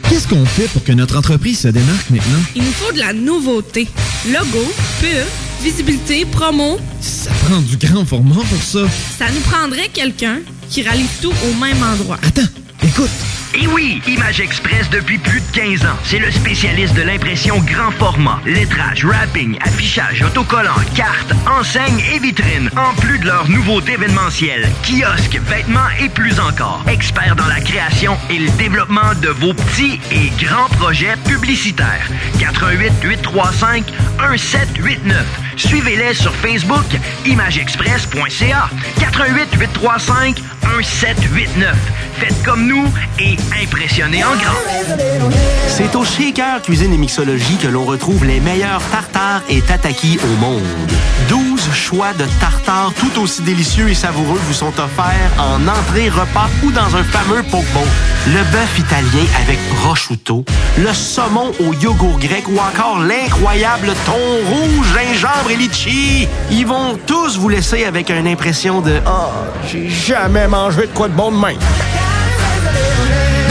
Qu'est-ce 0.08 0.28
qu'on 0.28 0.46
fait 0.46 0.68
pour 0.68 0.84
que 0.84 0.92
notre 0.92 1.18
entreprise 1.18 1.62
se 1.62 1.68
démarque 1.70 2.12
maintenant? 2.12 2.42
Il 2.56 2.64
nous 2.64 2.72
faut 2.72 2.92
de 2.92 3.00
la 3.00 3.14
nouveauté. 3.14 3.88
Logo, 4.32 4.64
pub, 5.00 5.26
visibilité, 5.64 6.26
promo. 6.26 6.80
Ça 7.00 7.32
prend 7.48 7.60
du 7.60 7.76
grand 7.78 8.06
format 8.06 8.36
pour 8.36 8.62
ça. 8.62 8.82
Ça 9.18 9.26
nous 9.34 9.42
prendrait 9.42 9.90
quelqu'un 9.92 10.42
qui 10.70 10.84
rallie 10.84 11.10
tout 11.24 11.34
au 11.34 11.60
même 11.60 11.82
endroit. 11.82 12.20
Attends, 12.22 12.50
écoute. 12.84 13.10
Et 13.54 13.68
oui, 13.68 14.02
Image 14.08 14.40
Express 14.40 14.90
depuis 14.90 15.18
plus 15.18 15.42
de 15.42 15.52
15 15.52 15.86
ans. 15.86 15.98
C'est 16.06 16.20
le 16.20 16.32
spécialiste 16.32 16.94
de 16.96 17.02
l'impression 17.02 17.60
grand 17.60 17.92
format. 17.92 18.40
Lettrage, 18.46 19.04
wrapping, 19.04 19.58
affichage, 19.62 20.22
autocollant, 20.24 20.76
cartes, 20.96 21.34
enseignes 21.46 22.02
et 22.14 22.20
vitrines. 22.20 22.70
En 22.78 22.94
plus 23.02 23.20
de 23.20 23.26
leurs 23.26 23.50
nouveautés 23.50 23.94
événementielles, 23.94 24.70
kiosques, 24.84 25.40
vêtements 25.44 25.90
et 26.00 26.08
plus 26.08 26.40
encore. 26.40 26.84
Experts 26.88 27.36
dans 27.36 27.48
la 27.48 27.60
création 27.60 28.18
et 28.30 28.40
le 28.40 28.50
développement 28.58 29.14
de 29.22 29.30
vos 29.30 29.54
petits 29.54 30.00
et 30.12 30.30
grands 30.44 30.70
projets 30.70 31.18
publicitaires. 31.28 32.08
88 32.40 32.94
835 33.04 33.92
1789. 34.30 35.51
Suivez-les 35.68 36.16
sur 36.16 36.34
Facebook, 36.36 36.86
imageexpress.ca. 37.26 38.70
88 39.00 39.56
835 39.60 40.42
1789. 40.78 41.76
Faites 42.18 42.44
comme 42.44 42.68
nous 42.68 42.92
et 43.20 43.36
impressionnez 43.62 44.24
en 44.24 44.36
grand. 44.36 44.98
C'est 45.68 45.96
au 45.96 46.04
Shaker 46.04 46.62
Cuisine 46.64 46.94
et 46.94 46.98
Mixologie 46.98 47.58
que 47.58 47.68
l'on 47.68 47.86
retrouve 47.86 48.26
les 48.26 48.40
meilleurs 48.40 48.82
tartares 48.92 49.44
et 49.50 49.62
tataki 49.62 50.18
au 50.24 50.40
monde. 50.40 50.64
12 51.30 51.51
choix 51.72 52.14
de 52.14 52.26
tartares 52.40 52.92
tout 53.00 53.22
aussi 53.22 53.42
délicieux 53.44 53.90
et 53.90 53.94
savoureux 53.94 54.40
vous 54.48 54.54
sont 54.54 54.74
offerts 54.80 55.32
en 55.38 55.68
entrée, 55.68 56.10
repas 56.10 56.50
ou 56.64 56.72
dans 56.72 56.96
un 56.96 57.04
fameux 57.04 57.44
poke 57.44 57.66
bowl. 57.74 57.84
Le 58.28 58.44
bœuf 58.52 58.80
italien 58.80 59.26
avec 59.42 59.60
prosciutto, 59.76 60.46
le 60.78 60.94
saumon 60.94 61.52
au 61.60 61.74
yogourt 61.74 62.20
grec 62.20 62.46
ou 62.48 62.58
encore 62.58 63.00
l'incroyable 63.00 63.94
thon 64.06 64.14
rouge, 64.50 64.88
gingembre 64.94 65.52
et 65.52 65.56
litchi. 65.56 66.28
Ils 66.50 66.66
vont 66.66 66.98
tous 67.06 67.38
vous 67.38 67.50
laisser 67.50 67.86
avec 67.86 68.10
une 68.10 68.28
impression 68.28 68.82
de 68.82 69.00
«Oh, 69.08 69.30
j'ai 69.72 69.90
jamais 69.90 70.48
mangé 70.48 70.82
de 70.82 70.94
quoi 70.94 71.08
de 71.08 71.14
bon 71.14 71.32
de 71.32 71.38
même.» 71.38 71.58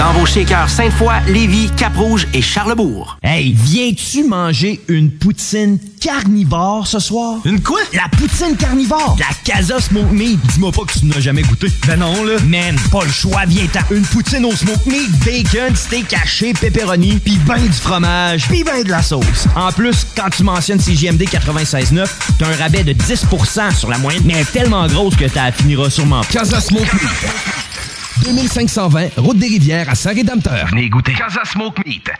Dans 0.01 0.15
vos 0.15 0.25
shakers 0.25 0.71
Sainte-Foy, 0.71 1.13
Lévis, 1.29 1.71
Cap-Rouge 1.77 2.27
et 2.33 2.41
Charlebourg. 2.41 3.19
Hey, 3.23 3.53
viens-tu 3.53 4.25
manger 4.25 4.81
une 4.89 5.11
poutine 5.11 5.79
carnivore 6.01 6.87
ce 6.87 6.99
soir? 6.99 7.37
Une 7.45 7.61
quoi? 7.61 7.81
La 7.93 8.09
poutine 8.17 8.57
carnivore! 8.57 9.19
La 9.19 9.27
Casa 9.45 9.79
Smoke 9.79 10.11
Meat! 10.11 10.41
Dis-moi 10.55 10.73
pas 10.73 10.85
que 10.87 10.99
tu 10.99 11.05
n'as 11.05 11.21
jamais 11.21 11.43
goûté. 11.43 11.67
Ben 11.87 11.99
non, 11.99 12.25
là. 12.25 12.41
Man, 12.47 12.77
pas 12.91 13.05
le 13.05 13.13
choix, 13.13 13.43
viens-t'en. 13.47 13.95
Une 13.95 14.07
poutine 14.07 14.47
au 14.47 14.53
smoke 14.53 14.87
meat, 14.87 15.11
bacon, 15.23 15.77
steak 15.77 16.15
haché, 16.15 16.55
pepperoni, 16.55 17.19
pis 17.19 17.37
ben 17.47 17.61
du 17.61 17.71
fromage, 17.71 18.49
pis 18.49 18.65
ben 18.65 18.83
de 18.83 18.89
la 18.89 19.03
sauce. 19.03 19.49
En 19.55 19.71
plus, 19.71 20.07
quand 20.17 20.31
tu 20.35 20.45
mentionnes 20.45 20.81
CGMD 20.81 21.25
96.9, 21.25 22.07
t'as 22.39 22.47
un 22.47 22.57
rabais 22.57 22.85
de 22.85 22.95
10% 22.95 23.77
sur 23.77 23.91
la 23.91 23.99
moyenne, 23.99 24.23
mais 24.25 24.33
elle 24.33 24.41
est 24.41 24.53
tellement 24.53 24.87
grosse 24.87 25.17
que 25.17 25.27
t'as 25.27 25.53
finiras 25.53 25.91
sûrement. 25.91 26.23
Casa 26.31 26.59
Smoke 26.59 26.89
Meat. 26.95 28.00
2520, 28.23 29.11
Route 29.19 29.39
des 29.39 29.47
Rivières 29.49 29.89
à 29.89 29.95
Saint-Rédempteur. 29.95 30.67
Venez 30.71 30.89
goûter. 30.89 31.13
Casa 31.13 31.43
Smoke 31.45 31.81
Meat. 31.87 32.11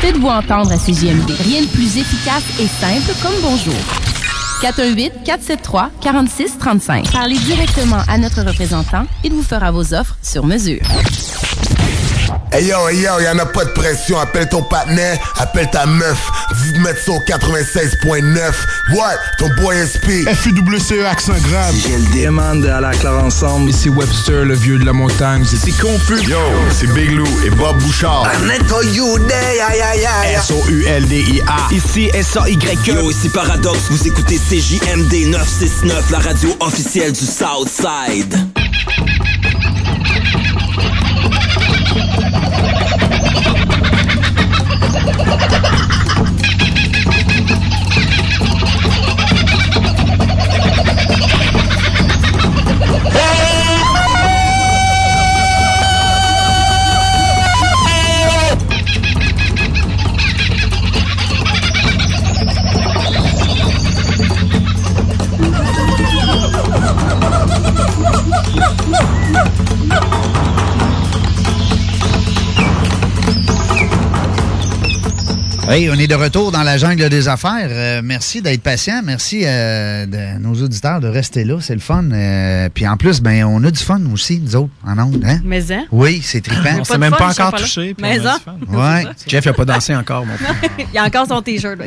Faites-vous 0.00 0.28
entendre 0.28 0.72
à 0.72 0.78
CGMD. 0.78 1.30
Rien 1.44 1.62
de 1.62 1.68
plus 1.68 1.96
efficace 1.98 2.42
et 2.60 2.66
simple 2.66 3.12
comme 3.22 3.34
bonjour. 3.42 3.74
418-473-4635. 4.62 7.10
Parlez 7.10 7.38
directement 7.38 8.02
à 8.08 8.18
notre 8.18 8.42
représentant. 8.42 9.06
Il 9.24 9.32
vous 9.32 9.42
fera 9.42 9.70
vos 9.70 9.92
offres 9.92 10.16
sur 10.22 10.46
mesure. 10.46 10.80
Hey 12.52 12.66
yo, 12.66 12.88
hey 12.88 13.00
yo, 13.00 13.20
y'en 13.20 13.38
a 13.38 13.46
pas 13.46 13.64
de 13.64 13.70
pression. 13.70 14.18
Appelle 14.18 14.48
ton 14.48 14.62
partenaire, 14.62 15.18
appelle 15.38 15.70
ta 15.70 15.86
meuf. 15.86 16.18
Vous 16.54 16.80
mettez 16.80 17.00
ça 17.00 17.12
au 17.12 17.20
96.9. 17.20 18.52
What? 18.94 19.16
Ton 19.38 19.48
boy 19.60 19.76
SP. 19.80 20.28
FUWCE 20.28 21.04
accent 21.10 21.38
grave. 21.48 21.74
J'ai 21.74 21.96
le 21.96 22.24
demande 22.24 22.66
à 22.66 22.80
la 22.80 22.90
clare 22.92 23.24
ensemble. 23.24 23.70
Ici 23.70 23.88
Webster, 23.88 24.44
le 24.44 24.54
vieux 24.54 24.78
de 24.78 24.84
la 24.84 24.92
montagne. 24.92 25.44
C'est 25.44 25.72
confus. 25.72 26.22
Yo, 26.28 26.38
c'est 26.78 26.92
Big 26.92 27.10
Lou 27.10 27.26
et 27.44 27.50
Bob 27.50 27.78
Bouchard. 27.78 28.26
S-O-U-L-D-I-A. 30.36 31.74
Ici 31.74 32.10
S-A-Y-E. 32.12 32.86
Yo, 32.86 33.10
ici 33.10 33.28
Paradox. 33.30 33.78
Vous 33.90 34.06
écoutez 34.06 34.38
CJMD 34.38 35.30
969, 35.30 36.10
la 36.10 36.18
radio 36.18 36.56
officielle 36.60 37.12
du 37.12 37.24
Southside. 37.24 38.36
Hey, 75.72 75.88
on 75.88 75.94
est 75.94 76.06
de 76.06 76.14
retour 76.14 76.52
dans 76.52 76.64
la 76.64 76.76
jungle 76.76 77.08
des 77.08 77.28
affaires. 77.28 77.68
Euh, 77.70 78.02
merci 78.04 78.42
d'être 78.42 78.60
patient. 78.60 79.00
Merci 79.02 79.44
euh, 79.46 80.04
de 80.04 80.38
nos 80.38 80.52
auditeurs 80.62 81.00
de 81.00 81.08
rester 81.08 81.44
là. 81.44 81.62
C'est 81.62 81.72
le 81.72 81.80
fun. 81.80 82.04
Euh, 82.12 82.68
puis 82.68 82.86
en 82.86 82.98
plus, 82.98 83.22
ben, 83.22 83.44
on 83.44 83.64
a 83.64 83.70
du 83.70 83.82
fun 83.82 83.98
aussi, 84.12 84.38
nous 84.38 84.54
autres, 84.54 84.68
en 84.86 84.98
ondes. 84.98 85.24
Hein? 85.26 85.40
Mais 85.42 85.72
hein? 85.72 85.86
Oui, 85.90 86.20
c'est 86.22 86.42
trippant. 86.42 86.80
On 86.80 86.84
s'est 86.84 86.98
même 86.98 87.14
pas 87.14 87.30
encore 87.30 87.54
touché. 87.54 87.94
puis 87.94 88.02
Mais 88.02 88.20
on 88.20 88.26
a 88.26 88.32
hein? 88.32 88.36
du 88.36 88.66
fun. 88.66 88.78
Ouais. 88.78 89.06
Jeff, 89.26 89.46
n'a 89.46 89.54
pas 89.54 89.64
dansé 89.64 89.94
encore, 89.94 90.26
mon 90.26 90.36
frère. 90.36 90.56
Il 90.78 90.94
y 90.94 90.98
a 90.98 91.04
encore 91.04 91.26
son 91.26 91.40
T-shirt. 91.40 91.78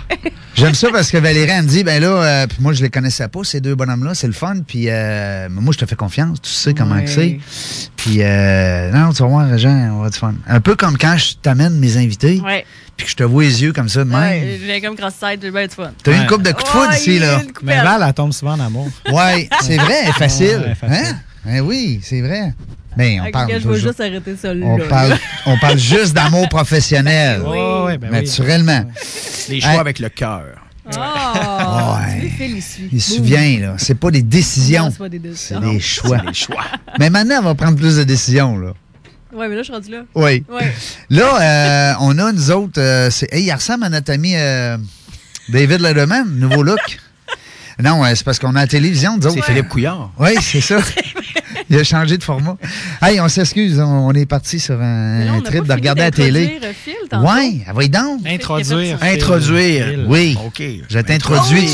J'aime 0.54 0.74
ça 0.74 0.88
parce 0.90 1.10
que 1.10 1.18
Valérie, 1.18 1.50
elle 1.50 1.64
me 1.64 1.68
dit, 1.68 1.84
ben 1.84 2.00
là, 2.00 2.08
euh, 2.08 2.46
puis 2.46 2.56
moi, 2.62 2.72
je 2.72 2.82
les 2.82 2.88
connaissais 2.88 3.28
pas, 3.28 3.44
ces 3.44 3.60
deux 3.60 3.74
bonhommes-là. 3.74 4.14
C'est 4.14 4.28
le 4.28 4.32
fun. 4.32 4.60
Puis 4.66 4.86
euh, 4.88 5.48
moi, 5.50 5.74
je 5.74 5.78
te 5.78 5.84
fais 5.84 5.94
confiance. 5.94 6.40
Tu 6.40 6.48
sais 6.48 6.72
comment 6.72 6.98
c'est. 7.04 7.38
Puis, 7.96 8.22
euh, 8.22 8.90
non, 8.92 9.12
tu 9.12 9.22
vas 9.22 9.28
voir, 9.28 9.58
Jean, 9.58 9.90
on 9.92 10.02
va 10.04 10.08
du 10.08 10.18
fun. 10.18 10.32
Un 10.48 10.60
peu 10.60 10.74
comme 10.74 10.96
quand 10.96 11.18
je 11.18 11.34
t'amène 11.34 11.78
mes 11.78 11.98
invités, 11.98 12.40
Ouais. 12.42 12.64
Puis 12.96 13.04
que 13.06 13.10
je 13.10 13.16
te 13.16 13.22
vois 13.24 13.42
les 13.44 13.62
yeux 13.62 13.72
comme 13.72 13.88
ça 13.88 14.04
de 14.04 14.10
même. 14.10 14.18
Ouais, 14.42 14.60
j'ai 14.64 14.80
comme 14.80 14.96
cross-side, 14.96 15.40
j'ai 15.42 15.50
bien 15.50 15.66
du 15.66 15.74
fun. 15.74 15.92
T'as 16.02 16.12
eu 16.12 16.16
une 16.16 16.26
coupe 16.26 16.42
de 16.42 16.52
coups 16.52 16.64
de 16.64 16.68
foudre 16.68 16.88
Ouais, 16.90 16.96
ici, 16.96 17.18
là. 17.18 17.42
Mais 17.62 17.82
Val, 17.82 18.02
elle 18.06 18.14
tombe 18.14 18.32
souvent 18.32 18.52
en 18.54 18.60
amour. 18.60 18.88
Ouais, 19.12 19.48
c'est 19.62 19.76
vrai, 19.76 19.94
elle 20.04 20.08
est 20.08 20.12
facile. 20.12 20.62
Ouais, 20.66 20.74
facile. 20.74 21.06
Hein? 21.06 21.16
Ben 21.44 21.60
oui, 21.60 22.00
c'est 22.02 22.20
vrai. 22.22 22.54
Ben, 22.96 23.20
on 23.26 23.30
parle 23.30 23.52
je 23.60 23.72
juste 23.74 24.00
arrêter 24.00 24.36
ça 24.36 24.54
là. 24.54 24.64
On 24.66 24.78
parle, 24.88 25.18
on 25.44 25.58
parle 25.58 25.78
juste 25.94 26.14
d'amour 26.14 26.48
professionnel. 26.48 27.42
Oui. 27.46 27.98
Ben 27.98 28.08
oui. 28.10 28.20
Naturellement. 28.20 28.84
Les 29.50 29.60
choix 29.60 29.72
Hey. 29.72 29.78
avec 29.78 29.98
le 29.98 30.08
cœur. 30.08 30.44
Ah! 30.96 31.98
Ouais. 32.00 32.30
Il 32.92 33.00
se 33.02 33.16
souvient, 33.16 33.58
là. 33.60 33.74
C'est 33.76 33.94
pas 33.96 34.10
des 34.10 34.22
décisions. 34.22 34.90
C'est 34.90 34.98
pas 34.98 35.08
des 35.08 35.18
décisions. 35.18 35.60
C'est 35.62 35.70
des 35.72 35.80
choix. 35.80 36.18
des 36.18 36.34
choix. 36.34 36.64
Mais 36.98 37.10
maintenant, 37.10 37.36
on 37.40 37.42
va 37.42 37.54
prendre 37.54 37.76
plus 37.76 37.96
de 37.96 38.04
décisions, 38.04 38.56
là. 38.58 38.72
Ouais, 39.32 39.48
mais 39.48 39.54
là, 39.56 39.62
je 39.62 39.64
suis 39.64 39.72
rendu 39.72 39.90
là. 39.90 40.02
Oui. 40.14 40.44
Ouais. 40.48 40.72
Là, 41.10 41.40
euh, 41.40 41.94
on 42.00 42.18
a, 42.18 42.32
nous 42.32 42.50
autres, 42.50 42.80
euh, 42.80 43.10
c'est, 43.10 43.32
hey, 43.32 43.44
il 43.44 43.52
ressemble 43.52 43.84
à 43.84 43.88
notre 43.88 44.12
ami 44.12 44.32
euh, 44.36 44.76
David 45.48 45.80
Letterman, 45.80 46.28
nouveau 46.38 46.62
look. 46.62 46.78
Non, 47.82 48.02
c'est 48.14 48.24
parce 48.24 48.38
qu'on 48.38 48.54
a 48.56 48.60
la 48.60 48.66
télévision, 48.66 49.16
nous 49.16 49.26
autres. 49.26 49.36
C'est 49.36 49.52
Philippe 49.52 49.68
Couillard. 49.68 50.10
Oui, 50.18 50.30
c'est 50.40 50.60
ça. 50.60 50.78
Il 51.68 51.78
a 51.78 51.84
changé 51.84 52.16
de 52.16 52.22
format. 52.22 52.56
Hey, 53.02 53.20
on 53.20 53.28
s'excuse, 53.28 53.80
on, 53.80 54.12
est 54.12 54.26
parti 54.26 54.60
sur 54.60 54.80
un, 54.80 55.40
trip 55.44 55.64
de 55.64 55.72
regarder 55.72 56.02
la 56.02 56.10
télé. 56.10 56.60
euh. 56.62 57.16
Oui, 57.22 57.62
va 57.72 57.88
donc. 57.88 58.20
Introduire. 58.26 58.98
Phil. 59.00 59.08
Introduire. 59.08 59.86
Oui. 60.06 60.38
OK. 60.46 60.62
Je 60.88 60.98
t'introduis, 61.00 61.68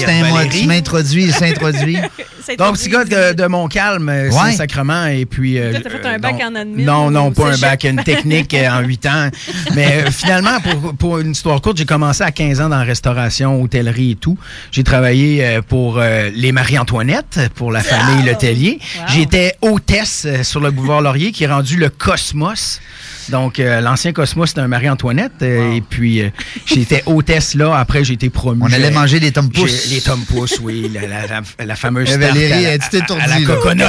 tu 0.50 0.66
m'introduis, 0.66 1.24
il 1.24 1.32
s'introduit. 1.32 1.98
C'est 2.44 2.56
Donc, 2.56 2.76
petit 2.76 2.88
gars 2.88 3.04
de, 3.04 3.34
de 3.34 3.46
Montcalm, 3.46 4.08
euh, 4.08 4.24
Ouais. 4.24 4.32
Saint-Sacrement, 4.32 5.06
et 5.06 5.26
puis... 5.26 5.58
euh, 5.58 5.74
fait 5.74 6.04
un 6.04 6.18
bac 6.18 6.34
non, 6.40 6.46
en 6.46 6.54
admin 6.56 6.84
Non, 6.84 7.10
non, 7.10 7.30
pas 7.30 7.52
un 7.54 7.56
bac 7.58 7.86
en 7.88 8.02
technique 8.02 8.52
euh, 8.54 8.68
en 8.68 8.80
8 8.80 9.06
ans. 9.06 9.28
Mais 9.76 10.02
euh, 10.02 10.10
finalement, 10.10 10.58
pour, 10.60 10.94
pour 10.94 11.18
une 11.18 11.30
histoire 11.32 11.60
courte, 11.60 11.76
j'ai 11.76 11.84
commencé 11.84 12.24
à 12.24 12.32
15 12.32 12.60
ans 12.60 12.68
dans 12.68 12.78
la 12.78 12.82
restauration, 12.84 13.62
hôtellerie 13.62 14.12
et 14.12 14.16
tout. 14.16 14.36
J'ai 14.72 14.82
travaillé 14.82 15.44
euh, 15.44 15.62
pour 15.62 15.91
euh, 15.98 16.30
les 16.34 16.52
Marie-Antoinette, 16.52 17.40
pour 17.54 17.72
la 17.72 17.80
famille 17.82 18.24
Letellier. 18.24 18.78
J'étais 19.08 19.54
hôtesse 19.62 20.24
euh, 20.26 20.42
sur 20.42 20.60
le 20.60 20.70
boulevard 20.70 21.00
Laurier, 21.02 21.32
qui 21.32 21.44
est 21.44 21.48
rendu 21.48 21.76
le 21.76 21.88
Cosmos. 21.88 22.80
Donc, 23.28 23.60
euh, 23.60 23.80
l'ancien 23.80 24.12
Cosmos, 24.12 24.48
c'était 24.48 24.60
un 24.62 24.68
Marie-Antoinette. 24.68 25.42
euh, 25.42 25.74
Et 25.74 25.80
puis, 25.80 26.22
euh, 26.22 26.30
j'étais 26.66 27.02
hôtesse 27.06 27.54
là. 27.54 27.76
Après, 27.78 28.02
j'ai 28.04 28.14
été 28.14 28.30
promu. 28.30 28.62
On 28.64 28.72
allait 28.72 28.90
manger 28.90 29.20
des 29.20 29.30
tomes-pouces. 29.32 29.88
j'ai- 29.88 29.94
Les 29.96 30.00
tomes-pouces, 30.00 30.58
oui. 30.60 30.90
La, 30.92 31.02
la- 31.02 31.26
la- 31.58 31.64
la 31.64 31.76
fameuse 31.76 32.08
tarte 32.08 32.20
Valérie, 32.20 32.66
à 32.66 32.70
à 32.70 33.26
la 33.28 33.40
coconut. 33.46 33.82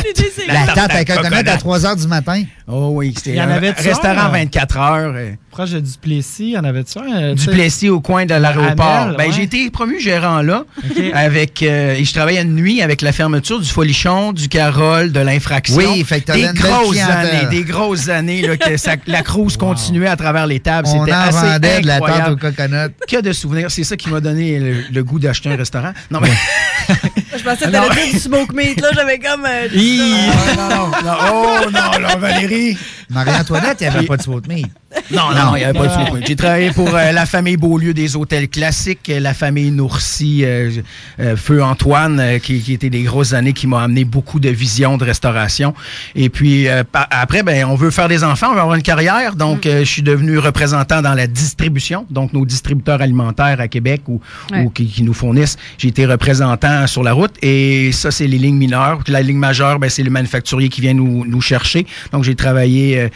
La 0.47 0.66
tarte 0.74 0.91
un 0.95 1.04
coconut 1.04 1.49
à 1.49 1.58
3 1.58 1.80
h 1.80 1.99
du 2.01 2.08
matin. 2.08 2.43
Oh 2.68 2.89
oui, 2.93 3.14
c'était 3.16 3.32
Il 3.32 3.36
y 3.38 3.41
en 3.41 3.49
un 3.49 3.60
restaurant 3.60 4.28
euh, 4.28 4.32
24 4.32 4.78
heures. 4.78 5.16
Proche 5.54 5.70
de 5.70 5.80
Duplessis, 5.82 6.56
en 6.58 6.64
avait 6.64 6.82
de 6.82 6.88
ça? 6.89 7.01
euh, 7.01 7.30
tu 7.30 7.36
du 7.36 7.43
sais? 7.43 7.51
Plessis 7.51 7.89
au 7.89 8.01
coin 8.01 8.26
de 8.26 8.34
l'aéroport. 8.34 9.14
Ben, 9.16 9.28
ouais. 9.28 9.32
j'ai 9.32 9.43
été 9.43 9.70
promu 9.70 9.99
gérant 10.01 10.41
là. 10.41 10.66
Avec, 11.14 11.62
euh, 11.62 11.93
et 11.93 12.04
je 12.04 12.12
travaillais 12.12 12.41
une 12.41 12.56
nuit 12.56 12.82
avec 12.82 13.04
la 13.04 13.12
fermeture 13.12 13.60
du 13.60 13.70
Folichon, 13.70 14.34
du 14.34 14.49
Carole, 14.49 15.12
de 15.12 15.20
l'infraction. 15.20 15.76
Oui, 15.78 16.04
fait 16.04 16.22
que 16.22 16.32
des 16.32 16.49
grosses 16.60 16.99
années, 16.99 17.45
des 17.51 17.64
grosses 17.64 18.10
années 18.10 18.41
là, 18.41 18.58
que 18.58 18.78
ça- 18.78 18.95
la 19.06 19.22
cruise 19.22 19.56
continuait 19.58 20.08
à 20.08 20.16
travers 20.16 20.47
les 20.47 20.60
tables. 20.60 20.88
On 20.91 20.97
en 21.01 21.06
C'était 21.06 21.12
assez 21.16 21.38
vendait 21.45 21.82
de 21.82 21.88
la 21.88 21.99
tarte 21.99 22.10
incroyable. 22.12 22.34
au 22.34 22.38
coconut. 22.38 22.93
Que 23.08 23.22
de 23.22 23.32
souvenirs. 23.32 23.70
C'est 23.70 23.84
ça 23.84 23.95
qui 23.95 24.10
m'a 24.10 24.20
donné 24.22 24.60
le, 24.60 24.76
le 24.91 25.04
goût 25.04 25.20
d'acheter 25.20 25.49
un 25.51 25.56
restaurant. 25.56 25.93
Non, 26.10 26.20
mais. 26.20 26.32
Je 27.38 27.43
pensais 27.43 27.66
que 27.66 27.72
t'allais 27.72 27.89
dire 27.95 28.14
du 28.14 28.20
smoke 28.20 28.54
meat, 28.56 28.82
là. 28.82 28.89
J'avais 28.93 29.20
comme. 29.20 29.45
euh, 29.45 29.68
Ah, 30.47 30.56
non, 30.56 30.68
non, 30.68 30.88
non. 31.04 31.18
Oh 31.32 31.70
non, 31.72 31.99
là, 32.01 32.16
Valérie. 32.16 32.78
Marie-Antoinette, 33.10 33.78
il 33.82 33.89
n'y 33.89 33.95
avait 33.95 34.06
pas 34.08 34.18
de 34.18 34.22
smoke 34.24 34.47
meat. 34.47 34.68
Non, 35.12 35.32
non, 35.32 35.56
il 35.56 35.60
n'y 35.60 35.64
avait 35.66 35.78
pas 35.78 35.88
de 35.88 36.16
meat. 36.18 36.28
J'ai 36.28 36.36
travaillé 36.36 36.72
pour 36.72 36.94
euh, 36.96 37.12
la 37.12 37.26
famille 37.26 37.58
Beaulieu 37.58 37.94
des 37.94 38.16
hôtels 38.16 38.48
classiques, 38.48 39.10
euh, 39.10 39.20
la 39.20 39.34
famille 39.34 39.72
Nourcy, 39.72 40.41
euh, 40.44 40.72
euh, 41.20 41.36
Feu 41.36 41.64
Antoine, 41.64 42.39
qui, 42.41 42.60
qui 42.62 42.74
étaient 42.74 42.89
des 42.89 43.04
grosses 43.04 43.34
années 43.34 43.54
qui 43.54 43.68
m'ont 43.68 43.78
amené 43.78 44.06
beaucoup 44.06 44.39
de 44.39 44.50
visions 44.50 44.98
de 44.98 45.04
restauration. 45.06 45.74
Et 46.16 46.30
puis 46.30 46.68
euh, 46.68 46.84
après, 46.94 47.44
ben, 47.44 47.66
on 47.66 47.76
veut 47.76 47.91
faire 47.91 48.08
des 48.08 48.24
enfants, 48.24 48.48
on 48.52 48.54
veut 48.54 48.62
avoir 48.62 48.76
une 48.76 48.82
carrière. 48.84 49.36
Donc, 49.36 49.66
euh, 49.66 49.80
je 49.80 49.89
suis 49.89 50.02
devenu 50.02 50.38
représentant 50.38 51.02
dans 51.02 51.14
la 51.14 51.28
distribution, 51.28 52.06
donc 52.10 52.34
nos 52.34 52.46
distributeurs 52.46 53.02
alimentaires 53.02 53.60
à 53.60 53.68
Québec 53.68 54.02
ou, 54.08 54.22
Ouais. 54.52 54.64
ou 54.64 54.70
qui, 54.70 54.88
qui 54.88 55.04
nous 55.04 55.14
fournissent. 55.14 55.58
J'ai 55.78 55.88
été 55.89 56.06
représentant 56.06 56.86
sur 56.88 57.04
la 57.04 57.14
route 57.14 57.34
et 57.41 57.91
ça, 57.91 58.12
c'est 58.12 58.28
les 58.28 58.38
lignes 58.38 58.58
mineures. 58.58 59.00
La 59.08 59.22
ligne 59.22 59.38
majeure, 59.38 59.80
ben, 59.80 59.89
c'est 59.89 60.04
le 60.04 60.10
manufacturier 60.12 60.70
qui 60.70 60.82
vient 60.82 60.94
nous, 60.94 61.26
nous 61.26 61.41
chercher. 61.41 61.86
Donc, 62.12 62.24
j'ai 62.24 62.36
travaillé 62.36 63.10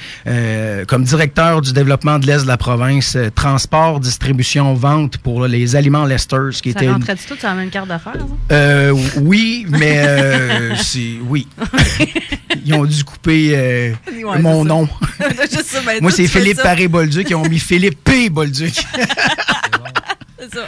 comme 0.88 1.04
directeur 1.04 1.62
du 1.62 1.67
développement 1.74 2.20
de 2.20 2.26
l'Est 2.26 2.44
de 2.44 2.48
la 2.48 2.58
province, 2.58 3.16
euh, 3.16 3.30
transport, 3.34 4.00
distribution, 4.00 4.74
vente 4.74 5.18
pour 5.18 5.46
les 5.48 5.76
aliments 5.76 6.06
Lester's, 6.06 6.62
qui 6.62 6.72
Ça 6.72 6.80
était... 6.80 6.92
rentrait 6.92 7.16
tout 7.16 7.36
sur 7.38 7.48
la 7.48 7.56
même 7.56 7.70
carte 7.70 7.88
d'affaires? 7.88 8.26
Euh, 8.52 8.94
oui, 9.22 9.66
mais 9.70 10.04
euh, 10.06 10.76
c'est... 10.78 11.16
Oui. 11.28 11.48
Ils 12.66 12.74
ont 12.74 12.86
dû 12.86 13.04
couper 13.04 13.52
euh, 13.56 13.94
Ouais, 14.24 14.40
mon 14.40 14.66
nom. 14.66 14.88
Ça, 15.66 15.82
ben, 15.86 16.00
Moi, 16.02 16.12
c'est 16.12 16.28
Philippe. 16.28 16.62
Paré-Bolduc. 16.62 17.30
Ils 17.30 17.36
ont 17.36 17.48
mis 17.48 17.60
Philippe 17.60 18.04
P. 18.04 18.30
Bolduc. 18.30 18.74
C'est 20.40 20.54
ça. 20.54 20.68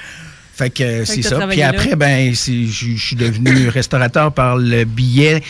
Fait 0.56 0.70
que 0.70 1.06
c'est 1.06 1.22
ça. 1.22 1.48
Puis 1.48 1.62
après, 1.62 1.96
ben, 1.96 2.34
je 2.34 2.98
suis 2.98 3.16
devenu 3.16 3.70
restaurateur 3.70 4.34
par 4.34 4.58
le 4.58 4.84
billet 4.84 5.42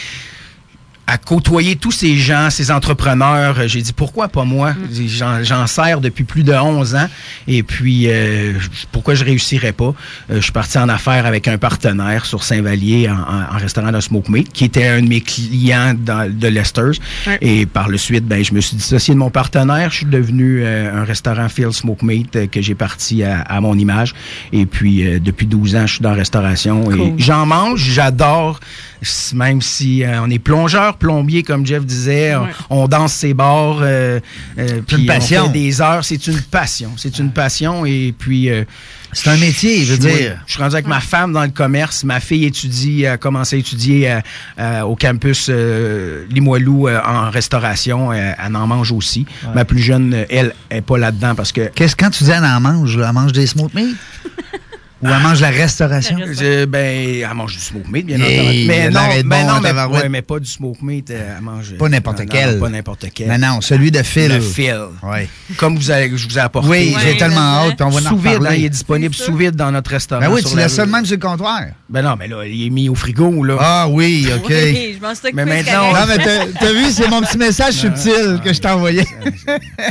à 1.12 1.18
côtoyer 1.18 1.76
tous 1.76 1.92
ces 1.92 2.16
gens, 2.18 2.50
ces 2.50 2.70
entrepreneurs. 2.72 3.68
J'ai 3.68 3.82
dit, 3.82 3.94
pourquoi 3.94 4.28
pas 4.28 4.44
moi? 4.44 4.74
Mm. 4.74 5.08
J'en 5.08 5.44
j'en 5.44 5.68
sers 5.68 6.02
depuis 6.02 6.24
plus 6.24 6.44
de 6.44 6.54
11 6.54 6.96
ans. 6.96 7.08
Et 7.48 7.64
puis, 7.64 8.06
euh, 8.08 8.54
pourquoi 8.92 9.16
je 9.16 9.24
réussirais 9.26 9.72
pas? 9.72 9.94
Euh, 10.30 10.36
je 10.38 10.42
suis 10.42 10.52
parti 10.52 10.78
en 10.78 10.88
affaires 10.90 11.26
avec 11.26 11.48
un 11.48 11.58
partenaire 11.58 12.26
sur 12.26 12.44
Saint-Vallier 12.44 13.10
en, 13.10 13.14
en- 13.16 13.56
en 13.56 13.58
restaurant 13.58 13.92
de 13.92 14.00
Smoke 14.00 14.32
Meat, 14.32 14.54
qui 14.54 14.66
était 14.66 14.86
un 14.88 15.02
de 15.02 15.08
mes 15.08 15.22
clients 15.22 15.94
dans- 15.98 16.30
de 16.32 16.48
Lester's. 16.48 16.98
Et 17.42 17.66
par 17.66 17.90
le 17.90 17.98
suite, 17.98 18.26
ben, 18.26 18.44
je 18.44 18.54
me 18.54 18.62
suis 18.62 18.76
dissocié 18.78 19.14
de 19.16 19.20
mon 19.20 19.30
partenaire. 19.32 19.90
Je 19.92 19.98
suis 19.98 20.06
devenu 20.06 20.62
euh, 20.64 21.02
un 21.02 21.04
restaurant 21.06 21.50
Phil 21.50 21.72
Smoke 21.72 22.06
Meat 22.06 22.36
euh, 22.36 22.48
que 22.48 22.62
j'ai 22.62 22.76
parti 22.76 23.24
à, 23.24 23.42
à 23.42 23.60
mon 23.62 23.76
image. 23.78 24.14
Et 24.54 24.66
puis, 24.66 25.06
euh, 25.08 25.20
depuis 25.20 25.48
12 25.48 25.76
ans, 25.76 25.88
je 25.88 25.94
suis 25.94 26.02
dans 26.04 26.12
la 26.12 26.18
restauration. 26.18 26.84
Cool. 26.84 27.00
Et 27.02 27.14
j'en 27.18 27.46
mange, 27.46 27.82
j'adore. 27.82 28.60
Même 29.34 29.62
si 29.62 30.04
euh, 30.04 30.22
on 30.22 30.30
est 30.30 30.40
plongeur, 30.40 30.98
plombier, 30.98 31.44
comme 31.44 31.66
Jeff 31.66 31.86
disait, 31.86 32.36
on- 32.36 32.44
Ouais. 32.44 32.50
on, 32.70 32.88
danse 32.88 33.14
ses 33.14 33.34
bars, 33.34 33.78
euh, 33.82 34.20
euh, 34.58 34.82
puis 34.86 34.98
une 34.98 35.06
passion. 35.06 35.44
on 35.44 35.48
fait 35.48 35.54
des 35.54 35.82
heures. 35.82 36.04
C'est 36.04 36.28
une 36.28 36.42
passion. 36.42 36.92
C'est 36.98 37.18
une 37.20 37.32
passion. 37.32 37.86
Et 37.86 38.14
puis... 38.18 38.50
euh, 38.50 38.64
C'est 39.14 39.30
un 39.30 39.38
métier, 39.38 39.84
je 39.86 39.94
veux 39.96 40.06
oui, 40.08 40.18
dire. 40.18 40.40
Je 40.46 40.54
suis 40.54 40.62
rendu 40.62 40.76
avec 40.76 40.86
ma 40.88 41.00
femme 41.00 41.34
dans 41.34 41.44
le 41.44 41.50
commerce. 41.50 42.04
Ma 42.04 42.20
fille 42.20 42.46
étudie, 42.46 43.06
a 43.08 43.18
commencé 43.18 43.56
à 43.56 43.60
étudier 43.60 44.12
euh, 44.12 44.20
euh, 44.60 44.82
au 44.82 44.96
campus 44.96 45.48
euh, 45.50 46.26
Limoilou 46.30 46.88
euh, 46.88 47.00
en 47.06 47.30
restauration. 47.32 48.12
Euh, 48.12 48.34
elle 48.38 48.56
en 48.56 48.68
mange 48.68 48.92
aussi. 48.92 49.26
Ma 49.56 49.66
plus 49.66 49.80
jeune, 49.82 50.26
elle, 50.30 50.54
est 50.70 50.82
pas 50.82 50.98
là-dedans 50.98 51.34
parce 51.36 51.52
que 51.52 51.70
Qu'est-ce 51.74 51.96
quand 51.96 52.10
tu 52.12 52.24
dis 52.24 52.32
elle 52.32 52.44
en 52.44 52.60
mange, 52.60 52.98
elle 52.98 53.12
mange 53.14 53.32
des 53.32 53.48
meat? 53.74 53.96
Ou 55.02 55.08
elle 55.08 55.20
mange 55.22 55.40
la 55.40 55.50
restauration? 55.50 56.18
Euh, 56.42 56.66
ben, 56.66 57.22
elle 57.24 57.34
mange 57.34 57.54
du 57.54 57.60
smoke 57.60 57.88
meat, 57.90 58.06
bien 58.06 58.20
Hey, 58.20 58.40
entendu. 58.42 58.66
Mais 58.68 58.90
non, 58.90 59.00
arrête 59.00 59.26
ben 59.26 59.46
bon, 59.46 59.54
non, 59.54 59.62
mais, 59.62 59.98
ouais, 59.98 60.10
mais 60.10 60.22
pas 60.22 60.40
du 60.40 60.46
smoke 60.50 60.80
meat. 60.82 61.10
euh, 61.12 61.36
Elle 61.38 61.42
mange. 61.44 61.78
Pas 61.78 61.88
n'importe 61.88 62.20
non, 62.20 62.26
quel. 62.30 62.54
non, 62.56 62.60
pas 62.60 62.70
n'importe 62.70 63.06
quel. 63.16 63.28
Non, 63.30 63.38
non, 63.56 63.62
celui 63.62 63.92
de 63.92 64.04
Phil. 64.04 64.28
Le 64.34 64.42
fil. 64.42 64.78
Oui. 65.04 65.20
Comme 65.58 65.78
vous 65.78 65.90
avez, 65.90 66.12
je 66.18 66.28
vous 66.28 66.38
ai 66.38 66.42
apporté. 66.42 66.68
Oui, 66.70 66.96
j'ai 67.02 67.16
tellement 67.18 67.40
hâte, 67.66 67.78
puis 67.78 67.86
on 67.86 67.90
va 67.90 68.00
en 68.02 68.10
Sous 68.10 68.18
vide, 68.18 68.34
reparler. 68.34 68.50
hein, 68.50 68.56
il 68.60 68.66
est 68.66 68.70
disponible 68.70 69.16
sous 69.16 69.36
vide 69.36 69.56
dans 69.56 69.72
notre 69.72 69.92
restaurant. 69.92 70.22
Ben 70.22 70.30
oui, 70.32 70.44
tu 70.44 70.56
la 70.58 70.64
laisses 70.64 70.74
ça 70.76 70.86
même 70.86 71.06
sur 71.06 71.16
le 71.16 71.22
comptoir. 71.22 71.62
Ben 71.90 72.02
non, 72.02 72.16
mais 72.20 72.28
là, 72.28 72.46
il 72.46 72.68
est 72.68 72.70
mis 72.70 72.90
au 72.90 72.96
frigo, 72.96 73.44
là. 73.44 73.56
Ah 73.60 73.88
oui, 73.90 74.28
OK. 74.36 74.46
Oui, 74.50 74.96
je 74.98 75.02
m'en 75.02 75.16
suis 75.16 75.30
Mais 75.34 75.46
maintenant. 75.46 75.94
Non, 75.94 76.00
mais 76.08 76.18
t'as 76.18 76.46
t'as 76.60 76.74
vu, 76.74 76.92
c'est 76.92 77.08
mon 77.08 77.22
petit 77.22 77.38
message 77.38 77.74
subtil 77.76 78.42
que 78.44 78.52
je 78.54 78.60
t'ai 78.60 78.68
envoyé. 78.70 79.04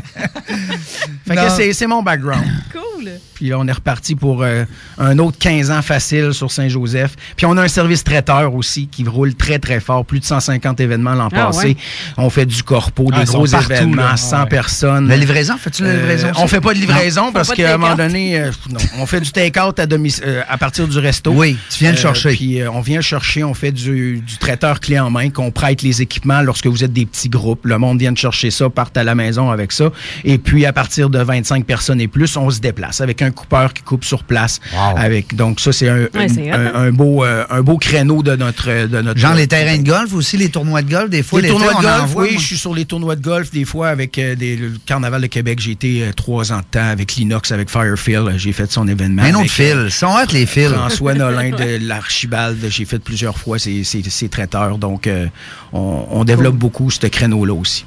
Fait 1.27 1.35
Non. 1.35 1.45
que 1.45 1.51
c'est- 1.51 1.73
c'est 1.73 1.87
mon 1.87 2.03
background. 2.03 2.45
Cool. 2.73 3.11
Puis 3.35 3.49
là, 3.49 3.59
on 3.59 3.67
est 3.69 3.73
reparti 3.73 4.15
pour 4.15 4.43
euh, 4.43 4.65
un 4.99 5.19
autre 5.19 5.39
15 5.39 5.71
ans 5.71 5.83
facile 5.83 6.33
sur 6.33 6.51
Saint-Joseph. 6.51 7.15
Puis 7.37 7.47
on 7.47 7.57
a 7.57 7.63
un 7.63 7.69
service 7.69 8.05
traiteur 8.05 8.55
aussi 8.55 8.89
qui 8.89 9.05
roule 9.05 9.35
très, 9.35 9.59
très 9.59 9.81
fort. 9.81 10.05
Plus 10.05 10.21
de 10.21 10.25
150 10.25 10.81
événements 10.81 11.15
l'an 11.15 11.29
Ah, 11.33 11.47
passé. 11.47 11.69
ouais. 11.69 11.77
On 12.17 12.31
fait 12.31 12.47
du 12.47 12.63
corpo, 12.63 13.11
Ah, 13.13 13.21
des 13.21 13.25
gros 13.25 13.47
partout, 13.47 13.73
événements, 13.73 14.03
là. 14.03 14.17
100 14.17 14.43
Ouais. 14.43 14.49
personnes. 14.49 15.09
La 15.09 15.17
livraison, 15.17 15.57
fais-tu 15.59 15.85
la 15.85 15.95
livraison 15.95 16.31
aussi? 16.31 16.41
on 16.43 16.47
fait 16.49 16.61
pas 16.61 16.75
de 16.75 16.79
livraison 16.79 17.27
Non. 17.27 17.33
parce 17.33 17.53
qu'à 17.53 17.75
un 17.75 17.79
moment 17.79 17.95
donné, 17.95 18.39
euh, 18.41 18.51
non, 18.71 18.79
on 18.99 19.07
fait 19.07 19.21
du 19.21 19.31
take-out 19.31 19.79
à, 19.79 19.83
euh, 19.85 20.43
à 20.49 20.59
partir 20.59 20.87
du 20.89 20.99
resto. 20.99 21.31
Oui, 21.33 21.57
tu 21.71 21.79
viens 21.81 21.93
le 21.93 21.97
chercher. 21.99 22.31
Puis 22.31 22.61
euh, 22.61 22.71
on 22.71 22.81
vient 22.81 22.97
le 22.97 23.03
chercher, 23.03 23.45
on 23.45 23.55
fait 23.55 23.73
du, 23.73 24.19
du 24.19 24.37
traiteur 24.39 24.81
clé 24.81 24.99
en 24.99 25.11
main, 25.11 25.31
qu'on 25.31 25.51
prête 25.51 25.83
les 25.83 26.03
équipements 26.03 26.41
lorsque 26.43 26.67
vous 26.67 26.85
êtes 26.85 26.93
des 26.93 27.07
petits 27.07 27.29
groupes. 27.29 27.65
Le 27.67 27.79
monde 27.79 27.99
vient 27.99 28.13
de 28.13 28.19
chercher 28.19 28.51
ça, 28.51 28.69
part 28.71 28.91
à 28.97 29.05
la 29.05 29.15
maison 29.15 29.51
avec 29.51 29.73
ça. 29.73 29.91
Et 30.25 30.39
puis 30.39 30.67
à 30.67 30.73
partir 30.73 31.11
de 31.11 31.19
25 31.21 31.65
personnes 31.65 32.01
et 32.01 32.09
plus, 32.09 32.37
on 32.37 32.51
se 32.51 32.61
déplace 32.61 33.01
avec 33.01 33.23
un 33.23 33.31
coupeur 33.31 33.73
qui 33.73 33.83
coupe 33.83 34.05
sur 34.05 34.25
place. 34.25 34.61
Avec 34.97 35.35
donc 35.35 35.61
ça 35.61 35.73
c'est 35.73 35.89
un, 35.89 35.99
Ouais, 35.99 36.09
un, 36.15 36.29
hot, 36.29 36.53
un- 36.53 36.75
un 36.87 36.91
beau 36.93 37.25
euh, 37.25 37.45
un 37.51 37.63
beau 37.63 37.77
créneau 37.79 38.23
de 38.23 38.35
notre 38.37 38.87
de 38.87 39.01
notre 39.03 39.19
Genre 39.21 39.35
les 39.35 39.47
terrains 39.47 39.79
de 39.79 39.87
golf 39.87 40.13
aussi, 40.15 40.37
les 40.37 40.49
tournois 40.49 40.83
de 40.83 40.91
golf, 40.91 41.11
des 41.11 41.23
fois. 41.23 41.41
les 41.41 41.49
tournois 41.49 41.73
de 41.73 41.77
on 41.77 41.79
en 41.81 41.99
golf, 41.99 42.11
voit, 42.11 42.23
oui, 42.25 42.33
moi. 42.33 42.41
je 42.41 42.47
suis 42.47 42.57
sur 42.59 42.75
les 42.75 42.85
tournois 42.85 43.17
de 43.17 43.23
golf 43.23 43.51
des 43.51 43.65
fois 43.65 43.89
avec 43.89 44.19
euh, 44.19 44.35
des- 44.35 44.57
le 44.57 44.73
Carnaval 44.87 45.21
de 45.23 45.27
Québec. 45.27 45.59
J'ai 45.61 45.73
été 45.73 46.03
euh, 46.05 46.13
trois 46.13 46.53
ans 46.53 46.59
de 46.59 46.65
temps 46.71 46.89
avec 46.89 47.15
l'Inox, 47.17 47.53
avec 47.53 47.71
Firefield. 47.71 48.33
J'ai 48.37 48.53
fait 48.53 48.71
son 48.71 48.87
événement. 48.89 49.23
Un 49.23 49.31
autre 49.31 49.39
avec, 49.41 49.51
fil. 49.51 49.65
euh, 49.77 49.85
Ils 49.87 49.91
sont 49.91 50.07
hot, 50.09 50.33
les 50.33 50.47
fils. 50.47 50.69
François 50.69 51.15
Nolin 51.15 51.51
de 51.51 51.79
l'Archibald. 51.87 52.59
J'ai 52.69 52.85
fait 52.85 52.99
plusieurs 52.99 53.39
fois 53.39 53.59
ces, 53.59 53.85
ces, 53.85 54.03
ces 54.09 54.29
traiteurs. 54.29 54.79
Donc, 54.79 55.07
euh, 55.07 55.27
on, 55.73 56.07
on 56.11 56.25
développe 56.25 56.57
beaucoup 56.57 56.91
ce 56.91 57.07
créneau-là 57.07 57.55
aussi. 57.55 57.85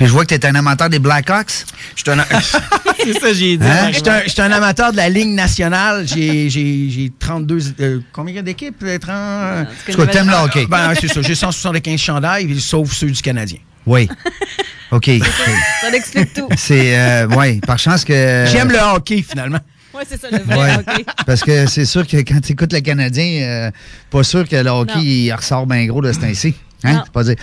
Puis 0.00 0.06
je 0.06 0.12
vois 0.14 0.24
que 0.24 0.34
tu 0.34 0.40
es 0.40 0.46
un 0.46 0.54
amateur 0.54 0.88
des 0.88 0.98
Blackhawks. 0.98 1.66
Je 1.94 2.00
suis 2.00 2.10
un, 2.10 2.24
C'est 3.04 3.20
ça, 3.20 3.34
j'ai 3.34 3.58
dit. 3.58 3.66
Hein? 3.66 3.90
Je 3.92 4.30
suis 4.30 4.40
un, 4.40 4.50
amateur 4.50 4.92
de 4.92 4.96
la 4.96 5.10
Ligue 5.10 5.28
nationale. 5.28 6.08
J'ai 6.08 6.48
j'ai- 6.48 6.88
j'ai 6.88 7.12
32... 7.18 7.74
euh, 7.80 8.00
combien 8.10 8.42
d'équipes? 8.42 8.82
Euh, 8.82 8.98
30... 8.98 9.14
En 9.14 9.92
tout 9.92 9.98
cas, 9.98 10.06
t'aimes 10.06 10.28
le 10.30 10.36
hockey. 10.42 10.64
Ben, 10.70 10.94
c'est 10.98 11.08
ça. 11.08 11.20
J'ai 11.20 11.34
175 11.34 12.00
chandails, 12.00 12.58
sauf 12.60 12.90
ceux 12.94 13.10
du 13.10 13.20
Canadien. 13.20 13.58
Oui. 13.84 14.08
OK. 14.90 15.10
Ça 15.82 15.90
l'explique 15.90 16.32
tout. 16.32 16.48
C'est, 16.56 16.98
euh, 16.98 17.26
ouais, 17.28 17.60
par 17.66 17.78
chance 17.78 18.02
que. 18.02 18.46
J'aime 18.50 18.70
le 18.72 18.78
hockey, 18.78 19.22
finalement. 19.28 19.60
Oui, 19.92 20.02
c'est 20.08 20.18
ça, 20.18 20.28
le 20.32 20.38
vrai 20.38 20.56
Ouais. 20.56 20.76
hockey. 20.78 21.04
Parce 21.26 21.42
que 21.42 21.66
c'est 21.66 21.84
sûr 21.84 22.06
que 22.06 22.16
quand 22.16 22.40
tu 22.40 22.52
écoutes 22.52 22.72
le 22.72 22.80
Canadien, 22.80 23.42
euh, 23.42 23.70
pas 24.10 24.22
sûr 24.22 24.48
que 24.48 24.56
le 24.56 24.70
hockey 24.70 24.98
il 25.02 25.32
ressort 25.34 25.66
bien 25.66 25.84
gros 25.84 26.00
de 26.00 26.10
ce 26.10 26.20
temps-ci. 26.20 26.54
Hein? 26.84 27.04
Pas 27.12 27.24
dire. 27.24 27.34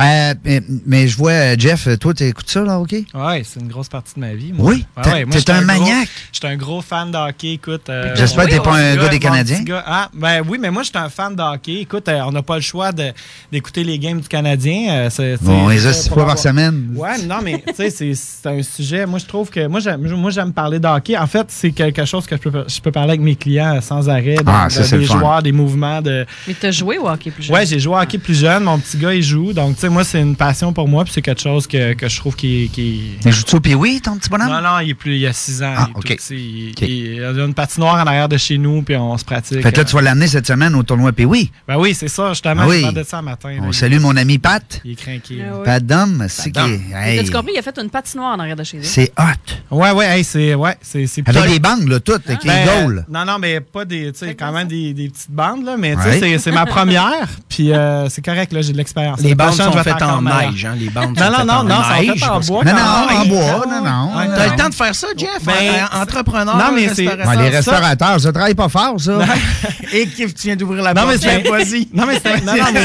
Euh, 0.00 0.34
mais, 0.44 0.62
mais 0.86 1.08
je 1.08 1.16
vois, 1.16 1.30
euh, 1.32 1.56
Jeff, 1.58 1.88
toi, 1.98 2.14
tu 2.14 2.24
écoutes 2.24 2.48
ça, 2.50 2.62
là, 2.62 2.78
hockey? 2.80 3.04
Ouais, 3.14 3.42
c'est 3.44 3.60
une 3.60 3.68
grosse 3.68 3.88
partie 3.88 4.14
de 4.14 4.20
ma 4.20 4.34
vie. 4.34 4.52
Moi. 4.52 4.70
Oui? 4.70 4.84
Ouais, 4.96 5.12
ouais, 5.12 5.24
moi, 5.24 5.32
t'es 5.32 5.38
j'étais 5.38 5.52
un 5.52 5.60
maniaque? 5.62 6.08
J'étais 6.32 6.46
un 6.48 6.56
gros 6.56 6.80
fan 6.80 7.10
de 7.10 7.16
hockey. 7.16 7.52
Écoute. 7.54 7.88
euh, 7.88 8.14
J'espère 8.16 8.46
que 8.46 8.50
t'es 8.50 8.60
pas 8.60 8.74
un 8.76 8.96
gars 8.96 9.08
des 9.08 9.18
Canadiens. 9.18 9.62
gars- 9.62 9.84
ah, 9.86 10.08
ben 10.14 10.42
oui, 10.48 10.58
mais 10.60 10.70
moi, 10.70 10.82
j'étais 10.82 10.98
un 10.98 11.08
fan 11.08 11.34
de 11.34 11.42
hockey. 11.42 11.80
Écoute, 11.82 12.08
euh, 12.08 12.20
on 12.26 12.32
n'a 12.32 12.42
pas 12.42 12.56
le 12.56 12.62
choix 12.62 12.92
de- 12.92 13.12
d'écouter 13.52 13.84
les 13.84 13.98
games 13.98 14.20
du 14.20 14.28
Canadien. 14.28 14.88
euh, 14.90 15.10
c'est- 15.10 15.42
Bon, 15.42 15.68
les 15.68 15.86
a 15.86 15.92
six 15.92 16.08
fois 16.08 16.26
par 16.26 16.38
semaine. 16.38 16.92
Ouais, 16.94 17.18
non, 17.22 17.36
mais 17.42 17.62
tu 17.66 17.74
sais, 17.74 17.90
c'est- 17.90 18.14
c'est 18.14 18.48
un 18.48 18.62
sujet. 18.62 19.06
Moi, 19.06 19.18
je 19.18 19.26
trouve 19.26 19.50
que. 19.50 19.66
Moi, 19.66 19.80
j'aime 19.80 20.00
moi, 20.16 20.30
j'aime 20.30 20.52
parler 20.52 20.78
de 20.78 20.86
hockey. 20.86 21.16
En 21.16 21.26
fait, 21.26 21.46
c'est 21.48 21.70
quelque 21.72 22.04
chose 22.04 22.26
que 22.26 22.36
je 22.36 22.40
peux, 22.48 22.64
je 22.68 22.80
peux 22.80 22.92
parler 22.92 23.10
avec 23.10 23.20
mes 23.20 23.36
clients 23.36 23.80
sans 23.80 24.08
arrêt. 24.08 24.36
de- 24.36 24.42
Ah, 24.46 24.68
ça, 24.70 24.96
des 24.96 25.04
fun. 25.04 25.18
joueurs, 25.18 25.42
des 25.42 25.52
mouvements. 25.52 26.00
de 26.02 26.26
Mais 26.46 26.54
t'as 26.58 26.70
joué 26.70 26.98
au 26.98 27.08
hockey 27.08 27.30
plus 27.30 27.42
jeune? 27.44 27.54
Ouais, 27.56 27.66
j'ai 27.66 27.78
joué 27.78 27.94
au 27.94 27.98
hockey 27.98 28.18
plus 28.18 28.38
jeune. 28.38 28.64
Mon 28.64 28.78
petit 28.86 28.98
gars, 28.98 29.14
il 29.14 29.22
joue. 29.22 29.52
Donc, 29.52 29.74
tu 29.74 29.80
sais, 29.82 29.88
moi, 29.88 30.04
c'est 30.04 30.20
une 30.20 30.36
passion 30.36 30.72
pour 30.72 30.88
moi. 30.88 31.04
Puis 31.04 31.12
c'est 31.14 31.22
quelque 31.22 31.40
chose 31.42 31.66
que, 31.66 31.94
que 31.94 32.08
je 32.08 32.16
trouve 32.18 32.36
qui. 32.36 32.70
qui... 32.72 33.12
Mais 33.24 33.32
joue-tu 33.32 33.56
au 33.56 33.78
oui, 33.78 34.00
ton 34.02 34.16
petit 34.16 34.28
bonhomme? 34.28 34.48
Non, 34.48 34.60
non, 34.62 34.78
il, 34.80 34.90
est 34.90 34.94
plus, 34.94 35.16
il 35.16 35.26
a 35.26 35.32
6 35.32 35.62
ans. 35.62 35.74
Ah, 35.76 35.88
il 35.96 36.02
tout. 36.16 36.22
Il, 36.32 36.74
il- 36.82 37.14
il 37.16 37.24
a 37.24 37.30
une 37.30 37.54
patinoire 37.54 37.94
en 38.02 38.06
arrière 38.06 38.28
de 38.28 38.36
chez 38.36 38.58
nous, 38.58 38.82
puis 38.82 38.96
on 38.96 39.16
se 39.18 39.24
pratique. 39.24 39.62
Fait 39.62 39.72
que 39.72 39.78
là, 39.78 39.84
tu 39.84 39.94
vas 39.94 40.02
l'amener 40.02 40.26
cette 40.28 40.46
semaine 40.46 40.74
au 40.74 40.82
tournoi 40.82 41.12
Pee-Wee. 41.12 41.50
Ben 41.68 41.76
oui, 41.78 41.94
c'est 41.94 42.08
ça, 42.08 42.30
justement. 42.30 42.62
Ah 42.62 42.66
Je 42.66 42.70
oui. 42.70 42.82
parlais 42.82 43.02
de 43.02 43.06
ça 43.06 43.18
un 43.18 43.22
matin. 43.22 43.50
là. 43.50 43.58
On 43.62 43.68
Il- 43.70 43.74
salue 43.74 43.98
mon 43.98 44.16
ami 44.16 44.38
Pat. 44.38 44.80
Il 44.84 44.92
est 44.92 44.94
craqué. 44.94 45.38
Ah 45.50 45.56
ouais. 45.58 45.64
Pat 45.64 45.84
Dom, 45.84 46.24
c'est 46.28 46.50
qui? 46.52 46.60
Hey, 46.94 47.18
T'as-tu 47.18 47.30
compris? 47.32 47.52
Il 47.54 47.58
a 47.58 47.62
fait 47.62 47.78
une 47.82 47.90
patinoire 47.90 48.34
en 48.36 48.38
arrière 48.40 48.56
de 48.56 48.64
chez 48.64 48.78
lui. 48.78 48.86
C'est 48.86 49.12
hot. 49.18 49.74
Ouais, 49.76 49.90
ouais, 49.90 50.06
hey, 50.18 50.24
c'est. 50.24 50.54
Ouais, 50.54 50.76
c'est, 50.80 51.06
c'est 51.06 51.28
Avec 51.28 51.50
des 51.50 51.58
bandes, 51.58 51.88
là, 51.88 52.00
toutes, 52.00 52.26
avec 52.28 52.44
Ben, 52.44 52.64
les 52.66 52.82
goals. 52.82 53.04
Non, 53.08 53.24
non, 53.24 53.38
mais 53.38 53.60
pas 53.60 53.84
des. 53.84 54.12
Tu 54.12 54.18
sais, 54.20 54.34
quand 54.34 54.52
même 54.52 54.68
des, 54.68 54.94
des 54.94 55.08
petites 55.08 55.30
bandes, 55.30 55.64
là. 55.64 55.76
Mais 55.76 55.96
tu 55.96 56.02
sais, 56.02 56.20
c'est, 56.20 56.38
c'est 56.38 56.52
ma 56.52 56.66
première. 56.66 57.28
Puis 57.48 57.72
euh, 57.72 58.08
c'est 58.08 58.24
correct, 58.24 58.52
là, 58.52 58.62
j'ai 58.62 58.72
de 58.76 58.78
l'expérience. 58.78 59.20
Les 59.20 59.34
bandes 59.34 59.52
sont 59.54 59.72
faites 59.72 60.02
en 60.02 60.22
neige, 60.22 60.64
hein, 60.64 60.74
les 60.78 60.90
bandes 60.90 61.16
Non, 61.18 61.24
sont 61.26 61.30
non, 61.32 61.44
non, 61.44 61.54
en 61.54 61.64
non, 61.64 61.74
neige, 62.00 62.22
en 62.22 62.40
bois. 62.40 62.64
Non, 62.64 62.72
non, 62.72 63.20
en 63.20 63.24
bois, 63.26 63.66
non, 63.66 63.80
non. 63.82 64.10
Non, 64.12 64.34
T'as 64.36 64.44
le 64.44 64.50
non. 64.50 64.56
temps 64.56 64.68
de 64.68 64.74
faire 64.74 64.94
ça, 64.94 65.06
Jeff? 65.16 65.28
Ben, 65.44 65.54
un 65.92 66.02
entrepreneur, 66.02 66.56
non, 66.56 66.64
mais 66.74 66.86
restaurateur. 66.86 67.26
Ouais, 67.28 67.36
les 67.50 67.56
restaurateurs, 67.56 68.20
ça 68.20 68.32
travaille 68.32 68.54
pas 68.54 68.68
fort, 68.68 68.94
ça. 69.00 69.12
Et 69.92 70.06
qui 70.08 70.26
tu 70.26 70.46
viens 70.46 70.56
d'ouvrir 70.56 70.82
la 70.82 70.94
Non, 70.94 71.02
porte. 71.02 71.18
mais 71.22 71.64
c'est. 71.64 71.88
Non, 71.94 72.04
mais 72.06 72.20
c'est 72.22 72.44
non, 72.44 72.52
non, 72.54 72.64
mais 72.72 72.80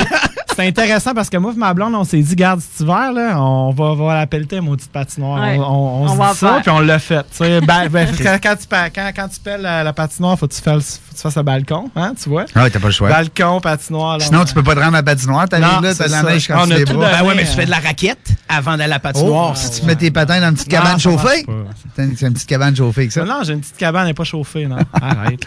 c'est 0.61 0.67
intéressant 0.67 1.13
parce 1.13 1.29
que 1.29 1.37
moi 1.37 1.53
ma 1.55 1.73
blonde, 1.73 1.93
on 1.95 2.03
s'est 2.03 2.21
dit, 2.21 2.35
garde 2.35 2.59
cet 2.61 2.81
hiver, 2.81 3.11
là, 3.13 3.41
on 3.41 3.71
va, 3.71 3.95
va 3.95 4.15
la 4.15 4.27
pelleter, 4.27 4.61
mon 4.61 4.75
petite 4.75 4.91
patinoire. 4.91 5.41
Ouais. 5.41 5.57
On, 5.57 5.61
on, 5.63 6.03
on 6.03 6.05
On 6.09 6.13
se 6.13 6.17
va 6.17 6.31
dit 6.33 6.37
ça, 6.37 6.59
puis 6.61 6.69
on 6.71 6.79
l'a 6.79 6.99
fait. 6.99 7.23
tu 7.31 7.37
sais. 7.45 7.61
Ben, 7.61 7.87
ben, 7.89 8.07
quand, 8.23 8.37
quand 8.41 8.55
tu, 8.55 8.65
quand, 8.69 9.11
quand 9.15 9.27
tu 9.27 9.39
pelles 9.39 9.61
la, 9.61 9.83
la 9.83 9.93
patinoire, 9.93 10.37
faut 10.37 10.47
que 10.47 10.53
tu 10.53 10.61
fasses, 10.61 10.99
faut 11.03 11.11
que 11.11 11.15
tu 11.17 11.21
fasses 11.21 11.35
le 11.37 11.43
balcon, 11.43 11.89
hein, 11.95 12.13
tu 12.21 12.29
vois? 12.29 12.45
Ah 12.55 12.63
ouais, 12.63 12.69
t'as 12.69 12.79
pas 12.79 12.87
le 12.87 12.93
choix. 12.93 13.09
Balcon, 13.09 13.59
patinoire. 13.59 14.17
là, 14.17 14.25
Sinon, 14.25 14.41
on- 14.41 14.45
tu 14.45 14.53
peux 14.53 14.63
pas 14.63 14.75
te 14.75 14.79
rendre 14.79 14.93
à 14.95 14.97
la 14.99 15.03
patinoire. 15.03 15.47
T'arrives 15.49 15.65
Non, 15.67 15.81
là, 15.81 15.93
t'as 15.95 16.07
de 16.07 16.11
la 16.11 16.21
ça. 16.21 16.29
neige 16.29 16.47
quand 16.47 16.63
On 16.63 16.67
tu 16.67 16.73
les 16.73 16.85
bras. 16.85 17.11
Ben 17.11 17.23
ouais, 17.25 17.35
mais 17.35 17.43
tu 17.45 17.51
fais 17.51 17.65
de 17.65 17.71
la 17.71 17.79
raquette 17.79 18.29
avant 18.49 18.71
d'aller 18.71 18.83
à 18.83 18.87
la 18.87 18.99
patinoire. 18.99 19.51
Oh, 19.53 19.55
si 19.55 19.79
tu 19.79 19.85
mets 19.85 19.95
tes 19.95 20.11
patins 20.11 20.39
dans 20.41 20.49
une 20.49 20.55
petite 20.55 20.67
cabane 20.69 20.99
chauffée, 20.99 21.43
pas. 21.45 21.53
t'as 21.95 22.03
une, 22.03 22.15
c'est 22.17 22.27
une 22.27 22.33
petite 22.33 22.47
cabane 22.49 22.75
chauffée 22.75 23.07
que 23.07 23.13
ça. 23.13 23.23
Non, 23.25 23.39
j'ai 23.43 23.53
une 23.53 23.61
petite 23.61 23.77
cabane, 23.77 24.01
elle 24.03 24.07
n'est 24.09 24.13
pas 24.13 24.23
chauffée, 24.23 24.67
non. 24.67 24.77
Arrête. 25.01 25.41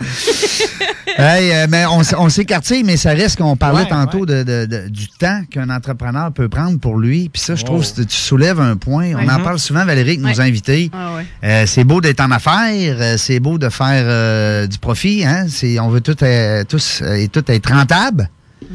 Hey, 1.16 1.52
euh, 1.52 1.66
mais 1.68 1.86
on, 1.86 2.00
s- 2.00 2.14
on 2.18 2.28
s'écartille, 2.28 2.82
mais 2.82 2.96
ça 2.96 3.10
reste 3.10 3.38
qu'on 3.38 3.56
parlait 3.56 3.82
Ouais, 3.82 3.88
tantôt 3.88 4.26
De, 4.26 4.42
de- 4.42 4.66
de- 4.66 4.88
du 5.11 5.18
temps 5.18 5.42
qu'un 5.50 5.70
entrepreneur 5.70 6.32
peut 6.32 6.48
prendre 6.48 6.78
pour 6.78 6.98
lui. 6.98 7.28
Puis 7.28 7.40
ça, 7.42 7.55
je 7.55 7.64
trouve 7.64 7.84
Oh. 7.88 7.94
que 7.96 8.02
tu 8.02 8.16
soulèves 8.16 8.61
un 8.61 8.76
point. 8.76 9.12
On 9.14 9.28
en 9.28 9.38
Mhm. 9.38 9.44
parle 9.44 9.59
souvent, 9.59 9.84
Valérie, 9.84 10.12
avec 10.12 10.20
nos 10.20 10.28
Ouais. 10.28 10.40
invités. 10.40 10.90
Ah 10.92 11.14
ouais. 11.16 11.26
Euh, 11.44 11.64
c'est 11.66 11.84
beau 11.84 12.00
d'être 12.00 12.20
en 12.20 12.30
affaires, 12.30 12.96
euh, 13.00 13.16
c'est 13.16 13.40
beau 13.40 13.59
de 13.59 13.68
faire 13.68 14.05
euh, 14.07 14.66
du 14.66 14.78
profit. 14.78 15.24
Hein? 15.24 15.46
C'est, 15.48 15.78
on 15.78 15.88
veut 15.88 16.00
tout, 16.00 16.16
euh, 16.22 16.64
tous 16.68 17.00
euh, 17.02 17.14
et 17.14 17.28
tout 17.28 17.44
être 17.48 17.70
rentable. 17.72 18.28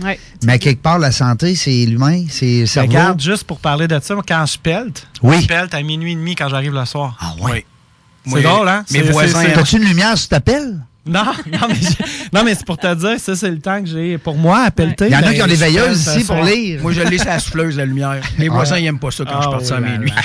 Ouais. 0.04 0.20
Mais 0.44 0.60
quelque 0.60 0.82
part, 0.84 1.00
la 1.00 1.12
santé, 1.12 1.56
c'est 1.56 1.86
l'humain, 1.86 2.24
c'est 2.30 2.62
le 2.62 2.66
cerveau. 2.68 2.90
Regarde, 2.92 3.20
juste 3.22 3.44
pour 3.46 3.60
parler 3.60 3.88
de 3.88 4.00
ça, 4.02 4.14
quand 4.28 4.46
je 4.46 4.58
pelte, 4.60 5.08
Oui. 5.24 5.42
je 5.42 5.48
pelte 5.48 5.74
à 5.74 5.82
minuit 5.82 6.12
et 6.12 6.16
demi 6.16 6.36
quand 6.36 6.48
j'arrive 6.48 6.74
le 6.76 6.86
soir. 6.86 7.18
Ah 7.20 7.34
ouais. 7.44 7.66
C'est 8.26 8.34
Oui. 8.36 8.44
drôle, 8.44 8.68
hein? 8.68 8.84
Mes 8.92 9.00
C'est- 9.00 9.12
voisins, 9.12 9.40
c'est- 9.42 9.48
c'est- 9.48 9.54
T'as-tu 9.54 9.78
une 9.78 9.86
lumière 9.86 10.16
sur 10.18 10.28
ta 10.30 10.40
pelle? 10.42 10.80
Non, 11.06 11.24
non, 11.26 11.60
mais, 11.70 11.76
j'ai- 11.76 12.06
non, 12.34 12.44
mais 12.44 12.54
c'est 12.56 12.66
pour 12.66 12.78
te 12.78 12.94
dire, 12.94 13.20
ça, 13.20 13.36
c'est 13.36 13.50
le 13.50 13.60
temps 13.60 13.82
que 13.82 13.88
j'ai 13.90 14.18
pour 14.18 14.36
moi 14.36 14.64
à 14.66 14.72
pelleter. 14.72 15.06
Il 15.08 15.12
y 15.12 15.16
en 15.16 15.20
a 15.20 15.22
ben, 15.24 15.34
qui 15.34 15.42
ont 15.42 15.48
des 15.48 15.56
veilleuses 15.56 16.06
ici 16.08 16.24
pour 16.26 16.44
lire. 16.44 16.82
Moi, 16.82 16.92
je 16.92 17.02
laisse 17.02 17.22
à 17.22 17.26
la 17.36 17.40
souffleuse, 17.40 17.78
la 17.78 17.86
lumière. 17.86 18.20
Mes 18.38 18.48
Ah. 18.50 18.54
voisins, 18.54 18.78
ils 18.78 18.86
aiment 18.86 19.00
pas 19.00 19.10
ça 19.10 19.24
quand 19.26 19.42
je 19.42 19.48
Ah, 19.48 19.52
pars 19.52 19.62
ça 19.66 19.78
à 19.78 19.80
minuit. 19.80 20.12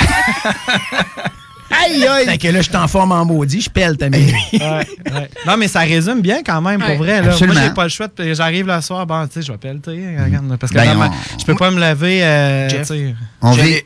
Aïe, 1.87 2.07
aïe! 2.07 2.27
Fait 2.27 2.39
que 2.39 2.49
là, 2.49 2.61
je 2.61 2.71
t'en 2.71 2.87
forme 2.87 3.13
en 3.13 3.25
maudit, 3.25 3.61
je 3.61 3.71
pèle 3.71 3.97
ta 3.97 4.09
minuit. 4.09 4.33
Ouais, 4.53 4.61
ouais. 4.61 5.31
Non, 5.47 5.57
mais 5.57 5.67
ça 5.67 5.81
résume 5.81 6.21
bien 6.21 6.43
quand 6.45 6.61
même, 6.61 6.81
Ouais. 6.81 6.87
pour 6.89 6.97
vrai. 6.99 7.21
Là. 7.23 7.31
Absolument. 7.33 7.55
Moi, 7.59 7.69
j'ai 7.69 7.75
pas 7.75 7.83
le 7.85 7.89
choix. 7.89 8.07
de- 8.17 8.33
J'arrive 8.35 8.67
le 8.67 8.81
soir, 8.81 9.07
bon, 9.07 9.27
tu 9.27 9.35
sais, 9.35 9.43
je 9.43 9.51
vais 9.53 9.59
pelleter. 9.59 10.17
Regarde, 10.23 10.57
parce 10.59 10.71
que 10.73 10.79
Ben, 10.79 10.97
on- 10.97 11.39
je 11.39 11.45
peux 11.45 11.55
pas 11.57 11.71
me 11.71 11.81
lever. 11.81 12.23
euh, 12.23 12.69
Jeff. 12.69 12.91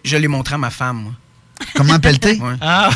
je 0.05 0.17
l'ai 0.17 0.29
montré 0.29 0.57
à 0.57 0.59
ma 0.59 0.71
femme, 0.71 1.03
moi. 1.05 1.13
Comment 1.75 1.99
pelleter? 1.99 2.39
Ouais. 2.41 2.55
Ah, 2.61 2.91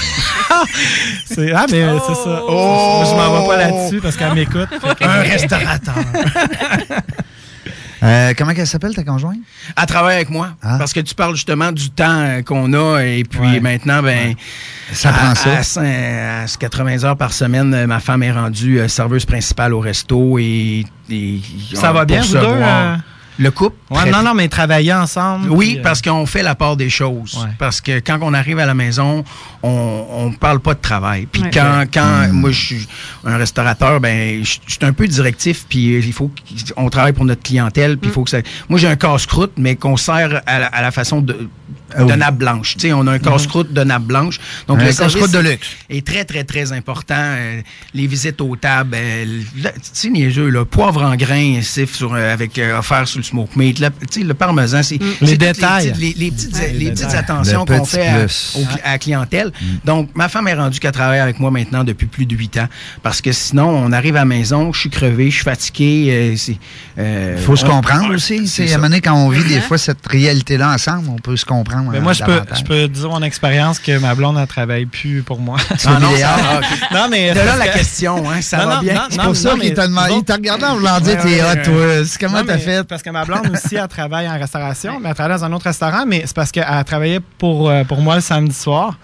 c'est, 1.26 1.52
ah 1.52 1.66
mais 1.70 1.84
c'est 2.06 2.14
ça. 2.14 2.42
Oh! 2.48 3.04
Je 3.06 3.14
m'en 3.14 3.40
vais 3.42 3.48
pas 3.48 3.56
là-dessus 3.56 4.00
parce 4.00 4.16
qu'elle 4.16 4.34
m'écoute. 4.34 4.68
Que- 4.98 5.04
Un 5.04 5.22
restaurateur. 5.22 5.94
Euh, 8.04 8.34
comment 8.36 8.50
elle 8.50 8.66
s'appelle, 8.66 8.96
ta 8.96 9.04
conjointe? 9.04 9.36
à 9.76 9.86
travailler 9.86 10.16
avec 10.16 10.30
moi. 10.30 10.48
Ah. 10.60 10.74
Parce 10.76 10.92
que 10.92 10.98
tu 10.98 11.14
parles 11.14 11.36
justement 11.36 11.70
du 11.70 11.88
temps 11.90 12.18
euh, 12.20 12.42
qu'on 12.42 12.72
a 12.72 13.00
et 13.04 13.22
puis 13.22 13.38
Ouais. 13.38 13.60
maintenant, 13.60 14.02
ben, 14.02 14.34
Ça 14.92 15.10
à, 15.10 15.12
prend 15.12 15.34
ça. 15.36 15.50
À, 15.58 15.60
cin- 15.60 16.42
à 16.44 16.46
80 16.58 17.04
heures 17.04 17.16
par 17.16 17.32
semaine, 17.32 17.72
euh, 17.72 17.86
ma 17.86 18.00
femme 18.00 18.24
est 18.24 18.32
rendue 18.32 18.80
euh, 18.80 18.88
serveuse 18.88 19.24
principale 19.24 19.72
au 19.72 19.78
resto 19.78 20.36
et, 20.40 20.84
et 21.10 21.40
Ça 21.74 21.92
va 21.92 22.04
bien, 22.04 22.22
vous 22.22 22.26
se 22.26 22.38
deux? 22.38 22.46
Euh? 23.38 23.42
Le 23.42 23.50
couple? 23.50 23.76
Ouais, 23.90 24.10
non, 24.10 24.22
non, 24.22 24.34
mais 24.34 24.48
travailler 24.48 24.92
ensemble. 24.92 25.48
Oui, 25.50 25.70
puis, 25.70 25.78
euh, 25.78 25.82
parce 25.82 26.02
qu'on 26.02 26.26
fait 26.26 26.42
la 26.42 26.54
part 26.54 26.76
des 26.76 26.90
choses. 26.90 27.38
Ouais. 27.42 27.50
Parce 27.58 27.80
que 27.80 27.98
quand 28.00 28.18
on 28.22 28.34
arrive 28.34 28.58
à 28.58 28.66
la 28.66 28.74
maison, 28.74 29.24
on 29.62 30.28
ne 30.30 30.36
parle 30.36 30.60
pas 30.60 30.74
de 30.74 30.80
travail. 30.80 31.26
Puis 31.30 31.42
Ouais. 31.42 31.50
quand, 31.52 31.84
quand 31.92 32.28
Hmm. 32.28 32.32
moi, 32.32 32.50
je 32.50 32.60
suis 32.60 32.88
un 33.24 33.36
restaurateur, 33.36 34.00
ben, 34.00 34.44
je 34.44 34.58
je 34.66 34.72
suis 34.74 34.84
un 34.84 34.92
peu 34.92 35.06
directif, 35.08 35.64
puis 35.68 35.96
il 35.98 36.12
faut 36.12 36.30
qu'on 36.74 36.88
travaille 36.90 37.12
pour 37.12 37.24
notre 37.24 37.42
clientèle, 37.42 37.96
puis 37.98 38.10
il 38.10 38.12
faut 38.12 38.24
que 38.24 38.30
ça... 38.30 38.38
Moi, 38.68 38.78
j'ai 38.78 38.88
un 38.88 38.96
casse-croûte, 38.96 39.52
mais 39.56 39.76
qu'on 39.76 39.96
sert 39.96 40.42
à 40.46 40.58
la, 40.58 40.66
à 40.66 40.82
la 40.82 40.90
façon 40.90 41.20
de 41.20 41.48
Ah 41.96 42.04
oui. 42.04 42.10
de 42.12 42.16
nappe 42.16 42.36
blanche. 42.36 42.74
Tu 42.74 42.80
sais, 42.88 42.92
on 42.92 43.06
a 43.06 43.12
un 43.12 43.18
casse-croûte 43.18 43.72
de 43.72 43.84
nappe 43.84 44.04
blanche. 44.04 44.38
Donc, 44.68 44.80
Un 44.80 44.84
le 44.84 44.92
casse-croûte 44.92 45.30
de 45.30 45.38
luxe. 45.38 45.68
est 45.90 46.06
très, 46.06 46.24
très, 46.24 46.44
très 46.44 46.72
important. 46.72 47.14
Euh, 47.18 47.60
les 47.94 48.06
visites 48.06 48.40
aux 48.40 48.56
tables, 48.56 48.96
euh, 48.98 49.24
le- 49.56 49.70
tu 49.70 50.32
sais, 50.32 50.50
là, 50.50 50.64
poivre 50.64 51.02
en 51.02 51.14
grains, 51.16 51.60
sur, 51.62 52.14
euh, 52.14 52.32
avec 52.32 52.58
euh, 52.58 52.78
offert 52.78 53.06
sur 53.08 53.18
le 53.18 53.24
smoke 53.24 53.50
meat. 53.56 53.82
Sais, 54.10 54.22
le 54.22 54.34
parmesan, 54.34 54.82
c'est 54.82 54.98
Les 54.98 55.12
c'est 55.20 55.26
toutes 55.28 55.38
détails. 55.38 55.92
petites- 55.92 56.00
Les, 56.18 56.24
les 56.24 56.30
petites, 56.30 56.54
Ouais. 56.54 56.72
les 56.72 56.78
Les 56.84 56.90
petites 56.90 57.14
attentions 57.14 57.64
Le 57.68 57.78
qu'on 57.78 57.84
fait 57.84 58.08
à, 58.08 58.24
au 58.56 58.64
la 58.84 58.98
clientèle. 58.98 59.52
Donc, 59.84 60.10
ma 60.14 60.28
femme 60.28 60.48
est 60.48 60.54
rendue 60.54 60.78
qu'elle 60.78 60.92
travaille 60.92 61.20
avec 61.20 61.38
moi 61.40 61.50
maintenant 61.50 61.84
depuis 61.84 62.06
plus 62.06 62.26
de 62.26 62.34
huit 62.36 62.56
ans. 62.58 62.68
Parce 63.02 63.20
que 63.20 63.32
sinon, 63.32 63.68
on 63.68 63.92
arrive 63.92 64.16
à 64.16 64.20
la 64.20 64.24
maison, 64.24 64.72
je 64.72 64.80
suis 64.80 64.90
crevé, 64.90 65.30
je 65.30 65.36
suis 65.36 65.44
fatigué. 65.44 66.36
Il 66.98 67.38
faut 67.44 67.56
se 67.56 67.64
comprendre 67.64 68.14
aussi. 68.14 68.46
c'est 68.48 68.70
à 68.70 68.74
un 68.74 68.76
moment 68.78 68.88
donné, 68.88 69.00
quand 69.00 69.14
on 69.14 69.28
vit 69.28 69.44
des 69.44 69.60
fois 69.60 69.78
cette 69.78 70.06
réalité-là 70.06 70.72
ensemble, 70.74 71.08
on 71.08 71.16
peut 71.16 71.36
se 71.36 71.44
comprendre. 71.44 71.81
Mais 71.90 71.98
euh, 71.98 72.00
moi, 72.00 72.12
je 72.12 72.22
peux, 72.24 72.40
je 72.56 72.62
peux 72.62 72.88
dire 72.88 73.08
mon 73.08 73.22
expérience 73.22 73.78
que 73.78 73.98
ma 73.98 74.14
blonde 74.14 74.36
ne 74.36 74.44
travaille 74.46 74.86
plus 74.86 75.22
pour 75.22 75.40
moi. 75.40 75.56
Ah 75.86 75.98
non, 76.00 76.14
ça- 76.16 76.58
ok. 76.58 76.64
non, 76.94 77.06
mais. 77.10 77.30
De 77.32 77.40
là, 77.40 77.56
la 77.56 77.68
que- 77.68 77.78
question, 77.78 78.30
hein, 78.30 78.40
ça 78.42 78.58
Non, 78.58 78.66
va 78.66 78.74
non, 78.76 78.80
bien. 78.82 78.94
non, 78.94 79.00
C'est 79.10 79.16
non, 79.16 79.24
pour 79.24 79.36
ça 79.36 79.48
non, 79.50 79.54
qu'il 79.58 79.68
mais 79.70 79.74
t'a 79.74 79.86
demandé. 79.88 80.08
nous 80.10 80.14
Il 80.14 80.18
autres- 80.18 80.26
t'a 80.26 80.34
regardé 80.34 80.64
en 80.64 80.74
voulant 80.76 81.00
dire 81.00 81.18
t'es 81.22 81.42
hot, 81.42 81.64
toi. 81.64 81.84
Comment 82.20 82.44
t'as 82.44 82.54
mais 82.54 82.58
fait? 82.58 82.84
Parce 82.84 83.02
que 83.02 83.10
ma 83.10 83.24
blonde 83.24 83.50
aussi, 83.52 83.76
elle 83.76 83.88
travaille 83.88 84.28
en 84.28 84.38
restauration, 84.38 85.00
mais 85.00 85.08
elle 85.08 85.14
travaille 85.14 85.38
dans 85.38 85.44
un 85.44 85.52
autre 85.52 85.64
restaurant, 85.64 86.04
mais 86.06 86.22
c'est 86.26 86.34
parce 86.36 86.52
qu'elle 86.52 86.84
travaillait 86.86 87.20
pour, 87.38 87.68
euh, 87.70 87.84
pour 87.84 88.00
moi 88.00 88.14
le 88.16 88.20
samedi 88.20 88.54
soir. 88.54 88.96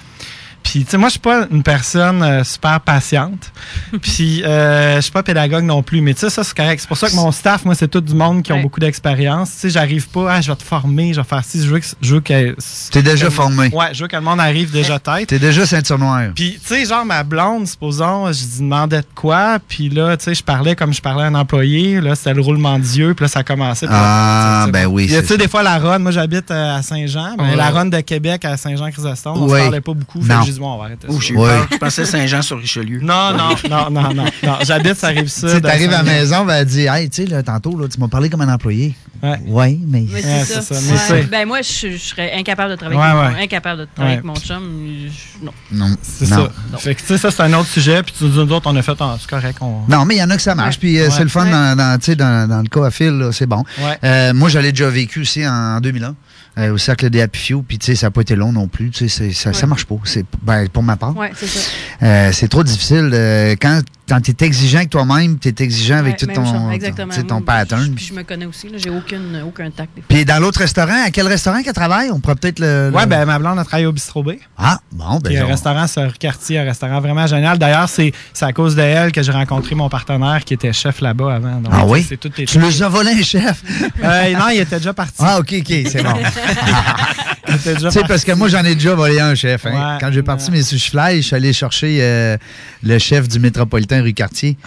Puis, 0.70 0.84
tu 0.84 0.90
sais, 0.90 0.98
moi, 0.98 1.08
je 1.08 1.12
suis 1.12 1.20
pas 1.20 1.46
une 1.50 1.62
personne 1.62 2.22
euh, 2.22 2.44
super 2.44 2.78
patiente. 2.80 3.52
Puis, 4.02 4.42
euh, 4.44 4.96
je 4.96 5.00
suis 5.00 5.10
pas 5.12 5.22
pédagogue 5.22 5.64
non 5.64 5.82
plus. 5.82 6.02
Mais, 6.02 6.12
tu 6.12 6.20
sais, 6.20 6.30
ça, 6.30 6.44
c'est 6.44 6.54
correct. 6.54 6.80
C'est 6.80 6.88
pour 6.88 6.98
ça 6.98 7.08
que 7.08 7.14
mon 7.14 7.32
staff, 7.32 7.64
moi, 7.64 7.74
c'est 7.74 7.88
tout 7.88 8.02
du 8.02 8.12
monde 8.14 8.42
qui 8.42 8.52
ont 8.52 8.60
beaucoup 8.60 8.78
d'expérience. 8.78 9.50
Tu 9.52 9.56
sais, 9.60 9.70
j'arrive 9.70 10.08
pas, 10.10 10.30
ah, 10.34 10.40
je 10.42 10.50
vais 10.50 10.56
te 10.56 10.62
former, 10.62 11.14
je 11.14 11.20
vais 11.22 11.26
faire 11.26 11.42
ci. 11.42 11.62
Je 11.64 11.68
veux 11.68 11.78
que. 11.80 11.86
Je 12.02 12.14
veux 12.16 12.20
que 12.20 12.54
T'es 12.90 13.02
déjà 13.02 13.30
formé. 13.30 13.70
Ouais, 13.72 13.86
je 13.94 14.02
veux 14.02 14.08
que 14.08 14.16
le 14.16 14.20
monde 14.20 14.40
arrive 14.40 14.70
déjà 14.70 14.98
tête. 14.98 15.28
T'es 15.30 15.38
déjà 15.38 15.64
ceinture 15.64 15.98
noire. 15.98 16.32
Puis, 16.34 16.58
tu 16.62 16.66
sais, 16.74 16.84
genre, 16.84 17.06
ma 17.06 17.22
blonde, 17.24 17.66
supposons, 17.66 18.30
je 18.30 18.38
lui 18.40 18.58
demandais 18.58 19.00
de 19.00 19.06
quoi. 19.14 19.58
Puis 19.66 19.88
là, 19.88 20.18
tu 20.18 20.24
sais, 20.24 20.34
je 20.34 20.42
parlais 20.42 20.76
comme 20.76 20.92
je 20.92 21.00
parlais 21.00 21.24
à 21.24 21.28
un 21.28 21.34
employé. 21.34 22.00
Là, 22.02 22.14
c'était 22.14 22.34
le 22.34 22.42
roulement 22.42 22.78
d'yeux. 22.78 23.14
Puis 23.14 23.24
là, 23.24 23.28
ça 23.28 23.42
commençait. 23.42 23.86
Là, 23.86 23.92
Ah, 23.94 24.66
ben 24.70 24.84
oui, 24.86 25.04
Il 25.04 25.12
y 25.12 25.14
a, 25.16 25.20
c'est 25.20 25.22
tu 25.22 25.32
sais, 25.32 25.38
des 25.38 25.48
fois, 25.48 25.62
la 25.62 25.78
Ronde, 25.78 26.02
moi, 26.02 26.12
j'habite 26.12 26.50
euh, 26.50 26.76
à 26.76 26.82
Saint-Jean. 26.82 27.36
Ben, 27.38 27.44
Ouais. 27.48 27.56
La 27.56 27.70
Ronde 27.70 27.90
de 27.90 28.00
Québec 28.00 28.44
à 28.44 28.56
Saint-Jean-Chrysostome, 28.58 29.36
on 29.38 29.46
Oui. 29.46 29.58
se 29.58 29.62
parlait 29.64 29.80
pas 29.80 29.94
beaucoup. 29.94 30.18
Non. 30.18 30.42
Ça. 30.58 31.08
Oh, 31.08 31.20
j'ai 31.20 31.34
peur. 31.34 31.66
Je 31.70 31.76
pensais 31.76 32.04
Saint-Jean 32.04 32.42
sur 32.42 32.58
Richelieu. 32.58 33.00
Non, 33.00 33.32
non, 33.36 33.50
non, 33.70 33.90
non, 33.90 34.14
non. 34.14 34.24
non. 34.42 34.58
J'habite, 34.64 34.94
ça 34.96 35.08
arrive 35.08 35.28
ça. 35.28 35.54
Tu 35.54 35.60
t'arrives 35.60 35.92
à 35.92 35.98
la 35.98 36.02
maison, 36.02 36.44
ben, 36.44 36.54
elle 36.56 36.66
dit, 36.66 36.86
hey, 36.86 37.08
tu 37.10 37.22
sais, 37.24 37.28
là, 37.28 37.42
tantôt, 37.42 37.78
là, 37.78 37.86
tu 37.88 37.98
m'as 38.00 38.08
parlé 38.08 38.28
comme 38.30 38.40
un 38.42 38.52
employé. 38.52 38.94
Ouais. 39.20 39.76
mais. 39.86 40.04
Mais 40.08 40.14
Ouais, 40.14 40.20
c'est 40.22 40.44
ça. 40.44 40.62
c'est 40.62 40.74
ça, 40.74 40.74
Ouais. 40.74 40.90
mais 40.92 41.22
c'est- 41.22 41.30
Ben 41.30 41.46
moi, 41.48 41.60
je, 41.62 41.90
je 41.92 41.96
serais 41.96 42.32
incapable 42.34 42.70
de 42.70 42.76
travailler 42.76 43.00
Ouais, 43.00 43.06
avec 43.06 43.30
mon- 43.32 43.36
ouais. 43.38 43.44
incapable 43.44 43.80
de 43.80 43.88
travailler 43.92 44.16
Ouais. 44.16 44.18
avec 44.18 44.24
mon 44.24 44.36
chum. 44.36 44.86
Je- 45.08 45.44
non. 45.44 45.52
Non. 45.72 45.96
C'est 46.02 46.30
non. 46.30 46.48
ça. 46.72 46.78
Fait 46.78 46.94
que, 46.94 47.00
tu 47.00 47.06
sais, 47.08 47.18
ça, 47.18 47.30
c'est 47.32 47.42
un 47.42 47.52
autre 47.54 47.68
sujet. 47.68 48.02
Puis, 48.04 48.14
nous 48.20 48.38
autres, 48.38 48.70
on 48.70 48.76
a 48.76 48.82
fait, 48.82 48.92
c'est 49.20 49.28
correct. 49.28 49.58
On... 49.60 49.82
Non, 49.88 50.04
mais 50.04 50.16
il 50.16 50.18
y 50.18 50.22
en 50.22 50.30
a 50.30 50.36
que 50.36 50.42
ça 50.42 50.54
marche. 50.54 50.78
Puis 50.78 50.98
euh, 50.98 51.06
Ouais. 51.06 51.10
c'est 51.10 51.24
le 51.24 51.28
fun 51.28 51.46
dans, 51.46 51.76
dans, 51.76 51.98
tu 51.98 52.06
sais, 52.06 52.16
dans, 52.16 52.48
dans 52.48 52.62
le 52.62 52.68
cas 52.68 52.86
à 52.86 53.10
là, 53.10 53.32
c'est 53.32 53.46
bon. 53.46 53.64
Ouais. 53.80 53.98
Euh, 54.04 54.34
moi, 54.34 54.48
j'allais 54.48 54.70
déjà 54.70 54.88
vécu 54.88 55.20
aussi 55.22 55.46
en 55.46 55.80
2001 55.80 56.14
euh, 56.58 56.72
au 56.72 56.78
cercle 56.78 57.08
des 57.10 57.20
Happy 57.22 57.38
Few. 57.38 57.62
Puis 57.62 57.78
tu 57.78 57.86
sais, 57.86 57.94
ça 57.94 58.06
n'a 58.08 58.10
pas 58.10 58.20
été 58.22 58.36
long 58.36 58.52
non 58.52 58.68
plus. 58.68 58.90
Tu 58.90 59.08
sais, 59.08 59.30
c'est- 59.30 59.32
ça, 59.32 59.52
ça 59.52 59.66
marche 59.66 59.84
pas. 59.84 59.96
C'est 60.04 60.24
ben, 60.42 60.68
pour 60.68 60.82
ma 60.82 60.96
part. 60.96 61.16
Ouais, 61.16 61.30
c'est 61.36 61.46
ça. 61.46 61.60
Euh, 62.02 62.30
c'est 62.32 62.48
trop 62.48 62.64
difficile. 62.64 63.10
euh, 63.12 63.54
quand 63.60 63.80
quand 64.08 64.22
tu 64.22 64.30
es 64.30 64.46
exigeant 64.46 64.78
avec 64.78 64.88
toi-même, 64.88 65.38
tu 65.38 65.48
es 65.48 65.54
exigeant 65.58 65.98
avec 65.98 66.12
Ouais, 66.12 66.16
tout 66.18 66.26
ton, 66.28 66.42
ton, 66.42 67.22
ton 67.26 67.34
Moi, 67.34 67.42
pattern. 67.44 67.94
Puis 67.94 68.06
je 68.06 68.14
me 68.14 68.22
connais 68.22 68.46
aussi. 68.46 68.70
là, 68.70 68.78
J'ai 68.78 68.88
aucune, 68.88 69.42
aucun 69.46 69.70
tact. 69.70 69.90
des 69.94 70.00
fois. 70.00 70.06
Puis 70.08 70.24
dans 70.24 70.38
l'autre 70.40 70.60
restaurant, 70.60 71.04
à 71.04 71.10
quel 71.10 71.26
restaurant 71.26 71.62
qu'elle 71.62 71.74
travaille? 71.74 72.10
On 72.10 72.18
pourrait 72.18 72.36
peut-être 72.36 72.58
le, 72.58 72.88
le- 72.88 72.96
Ouais, 72.96 73.04
ben, 73.04 73.26
ma 73.26 73.38
blonde 73.38 73.58
a 73.58 73.64
travaillé 73.64 73.86
au 73.86 73.92
Bistrot 73.92 74.22
B. 74.22 74.30
Ah, 74.56 74.78
bon, 74.92 75.18
ben. 75.18 75.28
Puis 75.28 75.36
un 75.36 75.44
on- 75.44 75.48
restaurant 75.48 75.86
sur 75.86 76.16
quartier, 76.16 76.58
un 76.58 76.64
restaurant 76.64 77.00
vraiment 77.02 77.26
génial. 77.26 77.58
D'ailleurs, 77.58 77.90
c'est 77.90 78.12
c'est 78.32 78.46
à 78.46 78.52
cause 78.54 78.74
de 78.76 78.80
elle 78.80 79.12
que 79.12 79.22
j'ai 79.22 79.30
rencontré 79.30 79.74
mon 79.74 79.90
partenaire 79.90 80.42
qui 80.42 80.54
était 80.54 80.72
chef 80.72 81.02
là-bas 81.02 81.34
avant. 81.34 81.56
Donc, 81.56 81.70
Ah 81.70 81.84
oui? 81.84 82.02
C'est 82.08 82.16
tout 82.16 82.30
Tu 82.30 82.58
lui 82.58 82.82
as 82.82 82.88
volé 82.88 83.10
un 83.10 83.22
chef? 83.22 83.62
Euh, 84.02 84.32
non, 84.38 84.48
il 84.54 84.60
était 84.60 84.78
déjà 84.78 84.94
parti. 84.94 85.16
Ah, 85.18 85.38
OK, 85.38 85.52
OK, 85.58 85.66
c'est 85.86 86.02
bon. 86.02 86.14
Tu 87.50 87.90
sais, 87.90 88.02
parce 88.06 88.24
que 88.24 88.32
moi, 88.32 88.48
j'en 88.48 88.62
ai 88.64 88.74
déjà 88.74 88.94
volé 88.94 89.18
un 89.20 89.34
chef. 89.34 89.64
hein. 89.66 89.70
Ouais, 89.72 89.98
Quand 90.00 90.12
j'ai 90.12 90.22
parti 90.22 90.50
mes 90.50 90.62
sushi 90.62 90.90
fly, 90.90 91.16
je 91.22 91.26
suis 91.28 91.34
allé 91.36 91.52
chercher 91.54 91.96
euh, 92.02 92.36
le 92.82 92.98
chef 92.98 93.26
du 93.26 93.38
métropolitain 93.40 94.02
rue 94.02 94.12
Cartier. 94.12 94.58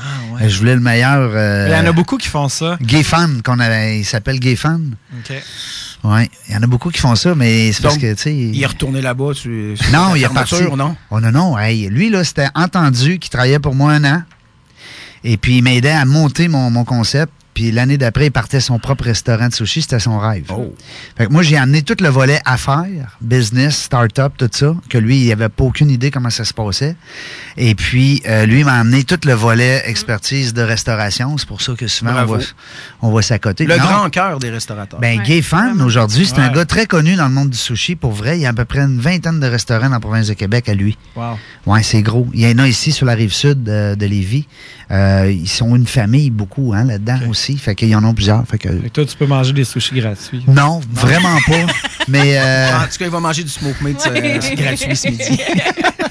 Euh, 0.42 0.50
Je 0.50 0.58
voulais 0.58 0.74
le 0.74 0.82
meilleur. 0.82 1.30
euh, 1.34 1.68
Il 1.70 1.74
y 1.74 1.80
en 1.80 1.86
a 1.88 1.92
beaucoup 1.92 2.18
qui 2.18 2.28
font 2.28 2.50
ça. 2.50 2.78
Gay 2.82 3.04
Fan, 3.04 3.42
qu'on 3.44 3.60
avait, 3.60 4.00
il 4.00 4.04
s'appelle 4.04 4.40
Gay 4.40 4.56
Fan. 4.56 4.96
OK. 5.20 5.36
Ouais, 6.04 6.30
il 6.50 6.56
y 6.56 6.58
en 6.58 6.64
a 6.64 6.68
beaucoup 6.68 6.90
qui 6.90 7.00
font 7.00 7.14
ça, 7.16 7.36
mais 7.36 7.72
c'est 7.72 7.84
parce 7.84 7.98
que, 8.00 8.12
tu 8.16 8.22
sais. 8.22 8.34
Il 8.36 8.62
est 8.62 8.66
retourné 8.66 9.00
là-bas. 9.02 9.34
sur- 9.36 9.78
sur 9.78 9.92
Non, 9.92 10.16
il 10.16 10.24
est 10.24 10.30
parti. 10.30 10.56
fermeture, 10.56 10.76
non? 10.76 10.96
Oh 11.12 11.20
non, 11.20 11.32
non. 11.32 11.60
hey, 11.60 11.88
lui, 11.88 12.10
là, 12.10 12.24
c'était 12.24 12.48
entendu 12.56 13.20
qu'il 13.20 13.30
travaillait 13.30 13.60
pour 13.60 13.76
moi 13.76 13.92
un 13.94 14.04
an. 14.06 14.24
Et 15.24 15.38
puis, 15.38 15.58
il 15.58 15.64
m'aidait 15.64 15.92
à 15.92 16.06
monter 16.06 16.48
mon, 16.48 16.72
mon 16.72 16.84
concept. 16.84 17.32
Puis 17.54 17.72
l'année 17.72 17.98
d'après, 17.98 18.28
il 18.28 18.32
partait 18.32 18.60
son 18.62 18.80
propre 18.80 19.04
restaurant 19.06 19.48
de 19.50 19.54
sushi. 19.54 19.82
C'était 19.82 20.00
son 20.00 20.18
rêve. 20.20 20.46
Fait 21.18 21.26
que 21.28 21.32
moi, 21.32 21.44
j'ai 21.44 21.58
amené 21.58 21.82
tout 21.82 21.96
le 22.00 22.08
volet 22.10 22.40
affaires, 22.46 23.18
business, 23.22 23.76
start-up, 23.84 24.34
tout 24.38 24.50
ça, 24.52 24.74
que 24.90 24.98
lui, 24.98 25.18
il 25.26 25.32
avait 25.32 25.50
pas 25.50 25.64
aucune 25.66 25.90
idée 25.90 26.12
comment 26.12 26.30
ça 26.30 26.46
se 26.46 26.54
passait. 26.54 26.96
Et 27.58 27.76
puis, 27.76 28.22
euh, 28.28 28.46
lui, 28.46 28.60
il 28.60 28.66
m'a 28.66 28.76
amené 28.80 29.04
tout 29.04 29.20
le 29.26 29.34
volet 29.34 29.84
expertise 29.86 30.54
de 30.54 30.62
restauration. 30.62 31.38
C'est 31.38 31.48
pour 31.48 31.62
ça 31.62 31.74
que 31.74 31.88
souvent, 31.88 32.14
on 32.24 32.26
va, 32.26 32.38
on 33.02 33.12
va 33.12 33.22
s'accoter. 33.22 33.66
Le 33.66 33.78
Non. 33.78 33.84
grand 33.84 34.10
cœur 34.10 34.40
des 34.40 34.50
restaurateurs. 34.50 35.00
Ben, 35.00 35.22
Gay 35.22 35.42
Fan, 35.42 35.82
aujourd'hui, 35.82 36.26
c'est 36.26 36.40
un 36.40 36.48
Ouais. 36.50 36.56
gars 36.56 36.66
très 36.66 36.86
connu 36.86 37.16
dans 37.16 37.28
le 37.28 37.34
monde 37.34 37.50
du 37.50 37.58
sushi. 37.58 37.96
Pour 37.96 38.12
vrai, 38.14 38.38
il 38.38 38.42
y 38.42 38.46
a 38.46 38.50
à 38.50 38.54
peu 38.54 38.66
près 38.66 38.80
une 38.80 39.00
vingtaine 39.00 39.40
de 39.40 39.48
restaurants 39.48 39.88
dans 39.88 39.96
la 39.96 40.00
province 40.00 40.28
de 40.28 40.34
Québec 40.34 40.70
à 40.70 40.74
lui. 40.74 40.98
Wow. 41.16 41.38
Ouais, 41.66 41.84
c'est 41.84 42.02
gros. 42.02 42.28
Il 42.34 42.42
y 42.42 42.52
en 42.52 42.58
a 42.60 42.68
ici 42.68 42.92
sur 42.92 43.06
la 43.06 43.14
rive 43.14 43.34
sud 43.34 43.64
de, 43.64 43.96
de 43.96 44.06
Lévis. 44.06 44.48
Euh, 44.92 45.32
ils 45.32 45.48
sont 45.50 45.76
une 45.76 45.88
famille, 45.88 46.30
beaucoup, 46.30 46.74
hein, 46.74 46.84
là-dedans 46.84 47.20
aussi. 47.30 47.41
Fait 47.58 47.76
qu'ils 47.76 47.96
en 47.96 48.04
ont 48.04 48.14
plusieurs. 48.14 48.46
Fait 48.48 48.58
que... 48.58 48.70
Fait 48.70 48.90
que 48.90 48.94
toi, 48.94 49.06
tu 49.06 49.16
peux 49.18 49.26
manger 49.26 49.54
des 49.54 49.64
sushis 49.64 49.96
gratuits. 50.00 50.44
Non, 50.48 50.82
vraiment 50.92 51.38
pas. 51.48 51.74
Mais 52.08 52.38
euh, 52.38 52.76
En 52.78 52.82
tout 52.84 52.98
cas, 52.98 53.06
il 53.06 53.10
va 53.12 53.20
manger 53.20 53.44
du 53.44 53.50
smoke 53.50 53.84
meat 53.84 53.98
euh, 54.08 54.40
gratuit 54.56 54.96
ce 54.96 55.08
midi. 55.10 55.40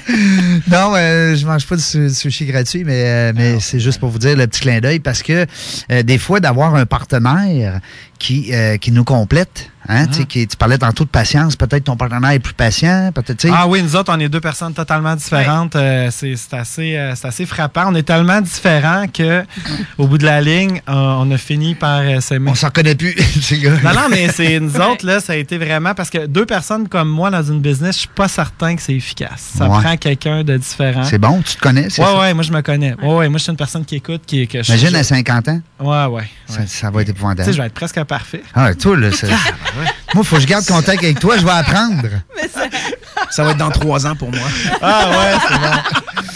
non, 0.69 0.93
euh, 0.95 1.35
je 1.35 1.45
mange 1.45 1.65
pas 1.65 1.75
de 1.75 1.81
su- 1.81 2.09
sushi 2.09 2.45
gratuit, 2.45 2.83
mais, 2.83 3.03
euh, 3.05 3.33
mais 3.35 3.59
c'est 3.59 3.79
juste 3.79 3.99
pour 3.99 4.09
vous 4.09 4.17
dire 4.19 4.35
le 4.35 4.47
petit 4.47 4.61
clin 4.61 4.79
d'œil 4.79 4.99
parce 4.99 5.21
que 5.23 5.45
euh, 5.91 6.03
des 6.03 6.17
fois, 6.17 6.39
d'avoir 6.39 6.75
un 6.75 6.85
partenaire 6.85 7.79
qui, 8.21 8.53
euh, 8.53 8.77
qui 8.77 8.91
nous 8.91 9.03
complète, 9.03 9.71
hein, 9.89 10.05
qui- 10.29 10.45
tu 10.47 10.55
parlais 10.55 10.77
tantôt 10.77 11.03
de 11.05 11.09
patience, 11.09 11.55
peut-être 11.55 11.85
ton 11.85 11.97
partenaire 11.97 12.29
est 12.31 12.39
plus 12.39 12.53
patient, 12.53 13.09
peut-être. 13.15 13.47
Ah 13.51 13.67
oui, 13.67 13.81
nous 13.81 13.95
autres, 13.95 14.13
on 14.15 14.19
est 14.19 14.29
deux 14.29 14.39
personnes 14.39 14.73
totalement 14.75 15.15
différentes. 15.15 15.75
Euh, 15.75 16.09
c'est 16.11 16.35
assez, 16.53 16.95
euh, 16.95 17.13
assez 17.23 17.45
frappant. 17.47 17.85
On 17.87 17.95
est 17.95 18.03
tellement 18.03 18.39
différents 18.41 19.05
que, 19.07 19.43
au 19.97 20.05
bout 20.05 20.19
de 20.19 20.25
la 20.25 20.39
ligne, 20.39 20.81
on 20.87 21.31
a 21.31 21.37
fini 21.39 21.73
par 21.73 22.03
s'aimer. 22.21 22.51
On 22.51 22.55
s'en 22.55 22.69
connaît 22.69 22.93
plus. 22.95 23.15
Non, 23.83 23.93
non, 23.95 24.07
mais 24.09 24.27
c'est 24.29 24.59
nous 24.59 24.75
autres, 24.77 25.05
là, 25.05 25.19
ça 25.19 25.33
a 25.33 25.35
été 25.35 25.57
vraiment 25.57 25.93
parce 25.95 26.09
que 26.11 26.27
deux 26.27 26.45
personnes 26.45 26.87
comme 26.87 27.09
moi 27.09 27.31
dans 27.31 27.41
une 27.43 27.59
business, 27.59 27.95
je 27.95 27.99
suis 28.01 28.09
pas 28.09 28.27
certain 28.27 28.75
que 28.75 28.81
c'est 28.83 28.93
efficace. 28.93 29.53
Ça 29.57 29.67
Ouais. 29.67 29.79
prend 29.81 29.97
quelqu'un 29.97 30.43
de 30.43 30.57
différent. 30.57 31.03
C'est 31.03 31.17
bon, 31.17 31.41
tu 31.41 31.55
te 31.55 31.59
connais, 31.61 31.89
c'est 31.89 32.01
Ouais, 32.03 32.07
ça? 32.07 32.19
ouais, 32.19 32.33
moi 32.35 32.43
je 32.43 32.51
me 32.51 32.61
connais. 32.61 32.93
Ouais, 33.01 33.13
ouais, 33.15 33.29
moi 33.29 33.39
je 33.39 33.43
suis 33.43 33.51
une 33.51 33.57
personne 33.57 33.83
qui 33.83 33.95
écoute, 33.95 34.21
qui 34.27 34.47
que 34.47 34.59
Imagine 34.67 34.89
je- 34.89 34.95
à 34.95 35.03
50 35.03 35.47
ans. 35.49 35.61
Ouais, 35.79 36.05
ouais. 36.05 36.29
Ça, 36.47 36.67
ça 36.67 36.91
va 36.91 37.01
être 37.01 37.09
épouvantable. 37.09 37.51
je 37.51 37.57
vais 37.59 37.65
être 37.67 37.73
presque 37.73 37.97
parfait. 38.11 38.43
Ah, 38.53 38.73
toi, 38.75 38.97
là, 38.97 39.09
c'est- 39.13 39.27
Moi, 40.13 40.25
faut 40.25 40.35
que 40.35 40.41
je 40.41 40.47
garde 40.47 40.65
contact 40.65 41.01
avec 41.01 41.17
toi, 41.17 41.37
je 41.37 41.45
vais 41.45 41.51
apprendre. 41.51 42.03
Ça 43.31 43.45
va 43.45 43.51
être 43.51 43.57
dans 43.57 43.69
trois 43.71 44.05
ans 44.05 44.13
pour 44.15 44.29
moi. 44.29 44.47
Ah 44.81 45.09
ouais, 45.09 45.37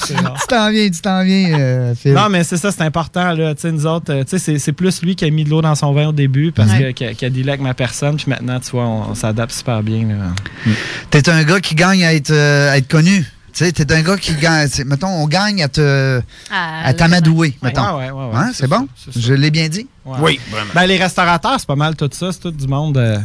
c'est 0.06 0.16
bon. 0.16 0.30
Tu 0.40 0.48
t'en 0.48 0.70
viens, 0.72 0.90
tu 0.90 1.02
t'en 1.02 1.24
viens, 1.26 1.60
euh, 1.60 1.94
Phil. 1.96 2.14
Non, 2.14 2.30
mais 2.30 2.46
c'est 2.46 2.56
ça, 2.56 2.72
c'est 2.72 2.84
important. 2.84 3.34
Là. 3.34 3.54
Nous 3.66 3.86
autres, 3.86 4.14
euh, 4.14 4.24
tu 4.24 4.30
sais, 4.30 4.40
c'est, 4.40 4.60
c'est 4.60 4.72
plus 4.72 5.02
lui 5.02 5.16
qui 5.18 5.26
a 5.26 5.30
mis 5.30 5.44
de 5.44 5.50
l'eau 5.50 5.62
dans 5.62 5.76
son 5.76 5.92
vin 5.92 6.08
au 6.08 6.12
début 6.14 6.54
parce 6.54 6.72
Ouais. 6.72 6.94
que, 6.94 7.12
qui, 7.12 7.26
a, 7.26 7.30
dealé 7.30 7.50
avec 7.50 7.62
ma 7.62 7.74
personne. 7.74 8.16
Puis 8.16 8.28
maintenant, 8.30 8.62
tu 8.62 8.72
vois, 8.72 8.86
on, 8.86 9.10
on 9.10 9.16
s'adapte 9.16 9.52
super 9.52 9.84
bien. 9.84 10.08
Là. 10.08 10.72
T'es 11.10 11.28
un 11.28 11.44
gars 11.44 11.60
qui 11.60 11.76
gagne 11.76 12.06
à 12.06 12.14
être, 12.14 12.32
euh, 12.32 12.72
à 12.72 12.78
être 12.78 12.88
connu. 12.88 13.26
Tu 13.56 13.64
sais, 13.64 13.72
t'es 13.72 13.94
un 13.94 14.02
gars 14.02 14.18
qui 14.18 14.34
gagne. 14.36 14.68
Mettons, 14.86 15.08
on 15.08 15.28
gagne 15.28 15.64
à 15.64 15.70
te. 15.70 16.22
Ah, 16.52 16.82
à 16.88 16.94
t'amadouer, 16.94 17.56
Ouais, 17.62 17.70
mettons. 17.70 17.98
ouais, 17.98 18.12
ouais, 18.12 18.26
ouais, 18.26 18.36
Hein, 18.36 18.52
c'est 18.54 18.68
bon? 18.68 18.86
ça, 18.98 19.12
Je 19.18 19.34
l'ai 19.34 19.50
bien 19.50 19.70
dit? 19.70 19.88
Ouais. 20.04 20.38
Ben, 20.74 20.86
les 20.86 20.98
restaurateurs, 20.98 21.56
c'est 21.58 21.66
pas 21.68 21.78
mal 21.78 21.96
tout 21.96 22.10
ça. 22.12 22.34
C'est 22.34 22.40
tout 22.42 22.52
du 22.52 22.68
monde. 22.68 22.98
euh, 22.98 23.18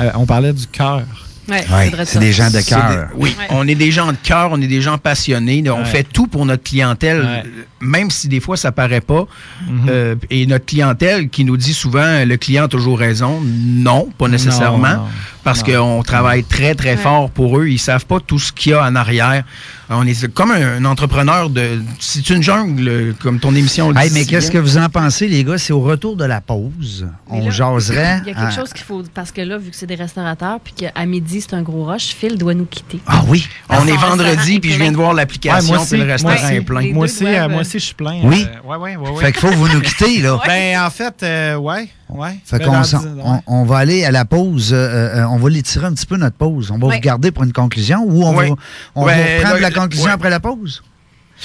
euh, 0.00 0.10
on 0.16 0.26
parlait 0.26 0.52
du 0.52 0.66
cœur. 0.66 1.02
Ouais, 1.48 1.64
Ouais, 1.72 1.88
vrai 1.90 2.04
c'est 2.04 2.18
des 2.18 2.32
gens 2.32 2.50
de 2.50 2.60
cœur. 2.60 2.88
des- 2.90 3.14
Oui, 3.16 3.36
on 3.50 3.66
est 3.68 3.74
des 3.76 3.90
gens 3.92 4.10
de 4.12 4.16
cœur, 4.22 4.50
on 4.52 4.60
est 4.60 4.66
des 4.68 4.80
gens 4.82 4.98
passionnés. 4.98 5.62
On 5.70 5.78
Ouais. 5.80 5.84
fait 5.84 6.02
tout 6.04 6.26
pour 6.26 6.46
notre 6.46 6.62
clientèle. 6.64 7.44
Même 7.80 8.10
si 8.10 8.28
des 8.28 8.40
fois 8.40 8.56
ça 8.56 8.72
paraît 8.72 9.00
pas, 9.00 9.26
Mhm. 9.68 9.86
euh, 9.88 10.14
et 10.30 10.46
notre 10.46 10.66
clientèle 10.66 11.28
qui 11.30 11.44
nous 11.44 11.56
dit 11.56 11.72
souvent 11.74 12.24
le 12.24 12.36
client 12.36 12.64
a 12.64 12.68
toujours 12.68 12.98
raison, 12.98 13.40
non, 13.44 14.08
pas 14.18 14.28
nécessairement, 14.28 14.88
Non, 14.88 14.94
non, 14.96 15.08
parce 15.44 15.62
qu'on 15.62 16.02
travaille 16.02 16.44
très 16.44 16.74
très 16.74 16.96
fort 16.96 17.30
pour 17.30 17.58
eux, 17.58 17.68
ils 17.68 17.78
savent 17.78 18.04
pas 18.06 18.20
tout 18.20 18.38
ce 18.38 18.52
qu'il 18.52 18.72
y 18.72 18.74
a 18.74 18.82
en 18.84 18.94
arrière. 18.94 19.44
On 19.92 20.06
est 20.06 20.28
comme 20.32 20.52
un, 20.52 20.76
un 20.76 20.84
entrepreneur 20.84 21.50
de, 21.50 21.80
c'est 21.98 22.30
une 22.30 22.42
jungle 22.44 23.14
comme 23.20 23.40
ton 23.40 23.52
émission. 23.56 23.90
le 23.90 23.96
Hey, 23.98 24.08
dit 24.08 24.14
mais 24.14 24.20
si 24.22 24.28
qu'est-ce 24.28 24.50
que 24.50 24.58
vous 24.58 24.78
en 24.78 24.88
pensez, 24.88 25.26
les 25.26 25.42
gars? 25.42 25.58
C'est 25.58 25.72
au 25.72 25.80
retour 25.80 26.14
de 26.16 26.24
la 26.24 26.40
pause. 26.40 27.08
On 27.28 27.44
là, 27.44 27.50
jaserait. 27.50 28.20
Il 28.24 28.28
y 28.28 28.30
a 28.30 28.34
quelque 28.34 28.38
à- 28.38 28.50
chose 28.50 28.72
qu'il 28.72 28.84
faut. 28.84 29.02
Parce 29.12 29.32
que 29.32 29.40
là, 29.40 29.58
vu 29.58 29.70
que 29.70 29.76
c'est 29.76 29.86
des 29.88 29.96
restaurateurs, 29.96 30.60
puis 30.62 30.74
qu'à 30.74 31.06
midi, 31.06 31.40
c'est 31.40 31.54
un 31.54 31.62
gros 31.62 31.84
rush, 31.86 32.14
Phil 32.16 32.38
doit 32.38 32.54
nous 32.54 32.66
quitter. 32.66 33.00
Ah 33.08 33.22
oui? 33.26 33.48
On 33.68 33.84
est 33.88 33.96
vendredi, 33.96 34.60
puis 34.60 34.70
je 34.70 34.78
viens 34.78 34.92
de 34.92 34.96
voir 34.96 35.12
l'application, 35.12 35.74
Ouais, 35.80 35.96
le 35.98 36.04
restaurant 36.04 36.34
moi 36.40 36.52
est 36.52 36.60
plein. 36.60 36.92
Moi 36.92 37.04
aussi, 37.06 37.24
moi 37.48 37.60
aussi, 37.70 37.78
je 37.78 37.84
suis 37.86 37.94
plein. 37.94 38.20
Oui? 38.24 38.46
Euh, 38.48 38.68
ouais, 38.68 38.76
ouais, 38.76 38.96
ouais, 38.96 39.10
ouais. 39.10 39.24
Fait 39.24 39.32
qu'il 39.32 39.40
faut 39.40 39.48
que 39.50 39.54
vous 39.54 39.68
nous 39.68 39.80
quitter, 39.80 40.20
là. 40.22 40.38
Ben, 40.46 40.80
en 40.80 40.90
fait, 40.90 41.22
euh, 41.22 41.56
ouais, 41.56 41.88
ouais. 42.08 42.38
Fait 42.44 42.58
Ben, 42.58 42.66
qu'on 42.82 43.20
on, 43.24 43.42
on 43.46 43.64
va 43.64 43.78
aller 43.78 44.04
à 44.04 44.10
la 44.10 44.24
pause. 44.24 44.72
euh, 44.72 44.76
euh, 45.20 45.24
on 45.26 45.36
va 45.38 45.48
l'étirer 45.50 45.86
un 45.86 45.92
petit 45.94 46.06
peu 46.06 46.16
notre 46.16 46.36
pause. 46.36 46.70
On 46.70 46.78
va 46.78 46.86
Ouais. 46.88 46.96
vous 46.96 47.00
garder 47.00 47.30
pour 47.30 47.44
une 47.44 47.52
conclusion 47.52 48.02
ou 48.04 48.24
on 48.24 48.34
Ouais. 48.34 48.48
va, 48.50 48.54
on 48.94 49.04
va 49.04 49.12
reprendre 49.12 49.54
là, 49.54 49.60
la 49.60 49.70
conclusion 49.70 50.06
ouais. 50.06 50.12
après 50.12 50.30
la 50.30 50.40
pause? 50.40 50.82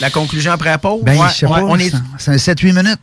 La 0.02 0.10
conclusion 0.10 0.52
après 0.52 0.70
la 0.72 0.78
pause? 0.78 1.04
Ben, 1.04 1.18
Ouais, 1.18 1.28
je 1.30 1.34
sais 1.36 1.46
ouais, 1.46 1.60
pas. 1.60 1.66
on 1.66 1.78
est 1.78 1.90
c'est- 1.90 1.98
C'est 2.18 2.32
un 2.32 2.38
7-8 2.38 2.74
minutes. 2.74 3.00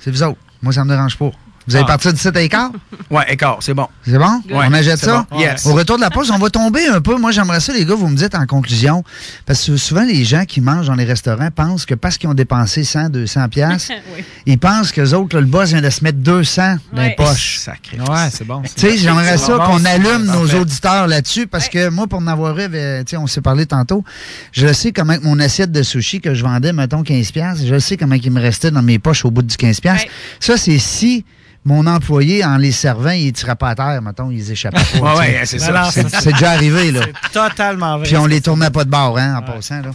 C'est 0.00 0.10
vous 0.10 0.22
autres. 0.22 0.38
Moi, 0.62 0.72
ça 0.72 0.84
me 0.84 0.90
dérange 0.90 1.16
pas. 1.16 1.30
Vous 1.68 1.76
allez 1.76 1.84
Ah. 1.84 1.88
partir 1.88 2.12
du 2.12 2.18
7 2.18 2.36
à 2.36 2.42
écart? 2.42 2.70
Ouais, 3.10 3.24
écart, 3.30 3.58
c'est 3.60 3.74
bon. 3.74 3.88
C'est 4.06 4.16
bon? 4.18 4.40
Ouais, 4.48 4.66
on 4.68 4.72
achète 4.72 4.98
ça? 4.98 5.26
bon. 5.30 5.38
Yes. 5.38 5.66
Au 5.66 5.74
retour 5.74 5.96
de 5.96 6.00
la 6.00 6.08
pause, 6.08 6.30
on 6.30 6.38
va 6.38 6.48
tomber 6.48 6.86
un 6.86 7.02
peu. 7.02 7.16
Moi, 7.18 7.30
j'aimerais 7.30 7.60
ça, 7.60 7.72
les 7.74 7.84
gars, 7.84 7.94
vous 7.94 8.08
me 8.08 8.16
dites 8.16 8.34
en 8.34 8.46
conclusion. 8.46 9.04
Parce 9.44 9.66
que 9.66 9.76
souvent, 9.76 10.02
les 10.04 10.24
gens 10.24 10.44
qui 10.46 10.62
mangent 10.62 10.86
dans 10.86 10.94
les 10.94 11.04
restaurants 11.04 11.50
pensent 11.54 11.84
que 11.84 11.94
parce 11.94 12.16
qu'ils 12.16 12.30
ont 12.30 12.34
dépensé 12.34 12.84
100, 12.84 13.10
200 13.10 13.48
piastres, 13.50 13.92
Oui. 14.16 14.24
ils 14.46 14.58
pensent 14.58 14.90
que 14.92 15.02
les 15.02 15.12
autres, 15.12 15.36
là, 15.36 15.42
le 15.42 15.46
boss 15.46 15.68
vient 15.70 15.82
de 15.82 15.90
se 15.90 16.02
mettre 16.02 16.18
200 16.18 16.76
dans 16.92 17.02
les 17.02 17.08
Ouais. 17.08 17.14
poches. 17.16 17.58
Sacré. 17.62 17.98
Ouais, 18.00 18.28
c'est 18.32 18.46
bon. 18.46 18.62
Tu 18.62 18.70
sais, 18.76 18.96
j'aimerais 18.96 19.36
ça 19.36 19.58
bon, 19.58 19.64
qu'on 19.66 19.84
allume 19.84 20.24
nos 20.24 20.46
auditeurs 20.58 21.06
là-dessus 21.06 21.46
parce 21.46 21.68
que 21.68 21.90
moi, 21.90 22.06
pour 22.06 22.20
en 22.20 22.26
avoir 22.28 22.58
eu, 22.58 22.62
euh, 22.72 23.00
tu 23.04 23.10
sais, 23.10 23.16
on 23.18 23.26
s'est 23.26 23.42
parlé 23.42 23.66
tantôt, 23.66 24.04
je 24.52 24.72
sais 24.72 24.92
comment 24.92 25.16
mon 25.22 25.38
assiette 25.38 25.70
de 25.70 25.82
sushi 25.82 26.20
que 26.22 26.32
je 26.34 26.42
vendais, 26.42 26.72
mettons 26.72 27.02
15$, 27.02 27.30
piastres, 27.32 27.66
je 27.66 27.78
sais 27.78 27.98
comment 27.98 28.14
il 28.14 28.30
me 28.30 28.40
restait 28.40 28.70
dans 28.70 28.82
mes 28.82 28.98
poches 28.98 29.24
au 29.26 29.30
bout 29.30 29.42
du 29.42 29.54
15$. 29.54 29.80
piastres. 29.82 30.06
Ouais. 30.06 30.10
Ça, 30.40 30.56
c'est 30.56 30.78
si 30.78 31.24
mon 31.64 31.86
employé, 31.86 32.44
en 32.44 32.56
les 32.56 32.72
servant, 32.72 33.10
il 33.10 33.26
ne 33.26 33.30
tirait 33.30 33.54
pas 33.54 33.70
à 33.70 33.74
terre, 33.74 34.02
mettons, 34.02 34.30
ils 34.30 34.50
échappaient 34.50 34.82
pas. 34.98 35.14
Ouais, 35.18 35.42
c'est 35.44 35.58
ça. 35.58 35.90
C'est 35.92 36.32
déjà 36.32 36.50
arrivé, 36.50 36.90
là. 36.90 37.00
C'est 37.22 37.32
totalement 37.32 37.98
vrai. 37.98 38.06
Puis 38.06 38.16
on 38.16 38.26
les 38.26 38.40
tournait 38.40 38.70
pas 38.70 38.84
de 38.84 38.90
bord, 38.90 39.16
hein, 39.18 39.36
en 39.38 39.42
passant, 39.42 39.80
là. 39.80 39.90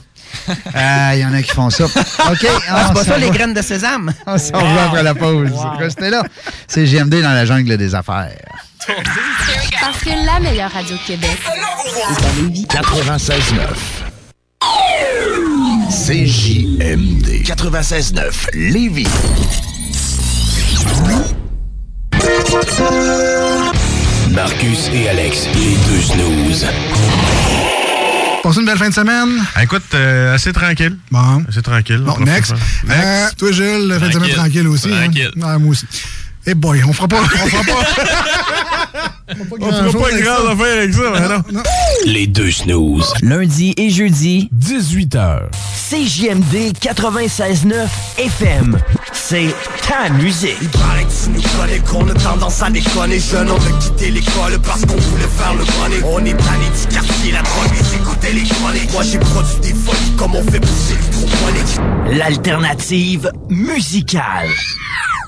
Ah, 0.74 1.16
Il 1.16 1.22
y 1.22 1.26
en 1.26 1.34
a 1.34 1.42
qui 1.42 1.52
font 1.52 1.70
ça. 1.70 1.86
OK. 1.86 1.94
Ah, 2.26 2.38
c'est 2.38 2.92
on 2.92 2.94
pas 2.94 3.04
ça, 3.04 3.18
les 3.18 3.30
graines 3.30 3.54
de 3.54 3.62
sésame? 3.62 4.14
On 4.28 4.38
s'en 4.38 4.60
va 4.60 4.86
après 4.86 5.04
la 5.04 5.16
pause. 5.16 5.52
Restez 5.80 6.10
là? 6.10 6.24
C'est 6.68 6.86
GMD 6.86 7.22
dans 7.22 7.34
la 7.34 7.46
jungle 7.46 7.78
des 7.78 7.96
affaires. 7.96 8.32
Parce 8.86 10.00
que 10.00 10.10
la 10.26 10.40
meilleure 10.40 10.72
radio 10.72 10.96
de 10.96 11.02
Québec 11.02 11.38
est 11.96 12.26
à 12.26 12.42
Lévis. 12.42 12.66
96.9. 12.66 14.08
CJMD 15.90 17.44
96.9 17.44 18.32
Lévis. 18.54 19.08
Marcus 24.32 24.90
et 24.94 25.10
Alex, 25.10 25.48
les 25.54 25.76
deux 25.88 26.02
snooze. 26.02 26.66
Passez 28.42 28.60
une 28.60 28.66
belle 28.66 28.78
fin 28.78 28.88
de 28.90 28.94
semaine. 28.94 29.44
Écoute, 29.62 29.84
euh, 29.94 30.34
assez 30.36 30.54
tranquille. 30.54 30.98
Bon. 31.12 31.44
Assez 31.50 31.62
tranquille. 31.62 31.98
Bon, 31.98 32.14
On 32.16 32.24
va 32.24 32.32
next. 32.32 32.54
Euh, 32.90 33.28
toi, 33.38 33.52
Gilles, 33.52 33.94
fin 34.00 34.08
de 34.08 34.12
semaine 34.12 34.12
Tranquille. 34.12 34.34
tranquille 34.36 34.68
aussi. 34.68 34.90
hein? 34.94 35.04
Tranquille. 35.04 35.32
Ouais, 35.36 35.58
moi 35.58 35.72
aussi. 35.72 35.86
Eh 36.46 36.54
boy, 36.54 36.82
on 36.88 36.94
fera 36.94 37.08
pas. 37.10 37.18
On 37.22 37.26
fera 37.48 37.64
pas. 37.64 37.84
On 39.30 39.72
fera 39.72 39.92
pas 40.10 40.22
grand 40.22 40.50
affaire 40.52 40.78
avec 40.78 40.94
ça, 40.94 41.02
mais 41.14 41.54
non. 41.54 41.64
Les 42.06 42.28
deux 42.28 42.52
snooze. 42.52 43.14
Lundi 43.22 43.74
et 43.78 43.90
jeudi, 43.90 44.50
18h. 44.58 45.42
CJMD 45.90 46.74
96.9 46.82 47.74
FM. 48.18 48.78
C'est 49.14 49.54
ta 49.88 50.10
musique. 50.10 50.56
Il 50.62 50.70
paraît 50.70 51.04
que 51.04 51.24
tu 51.24 51.30
nous 51.30 51.42
connais, 51.42 51.80
qu'on 51.80 52.08
a 52.10 52.14
tendance 52.14 52.62
à 52.62 52.70
déconner 52.70 53.20
Jeune, 53.20 53.50
on 53.50 53.56
a 53.56 53.80
quitté 53.80 54.12
l'école 54.12 54.60
parce 54.64 54.82
qu'on 54.86 54.96
voulait 54.96 55.24
faire 55.38 55.54
le 55.54 55.64
money 55.80 56.02
On 56.06 56.20
est 56.26 56.38
tanné 56.38 56.66
du 56.80 56.94
quartier, 56.94 57.32
la 57.32 57.42
drogue, 57.42 57.72
les 57.74 57.96
écouter 57.96 58.34
les 58.34 58.44
chroniques 58.44 58.94
Moi 58.94 59.04
j'ai 59.04 59.18
produit 59.20 59.60
des 59.62 59.74
folies 59.74 60.16
comme 60.18 60.36
on 60.36 60.44
fait 60.44 60.60
pousser 60.60 60.96
l'hydroponique 61.02 62.18
L'alternative 62.18 63.32
musicale. 63.50 64.50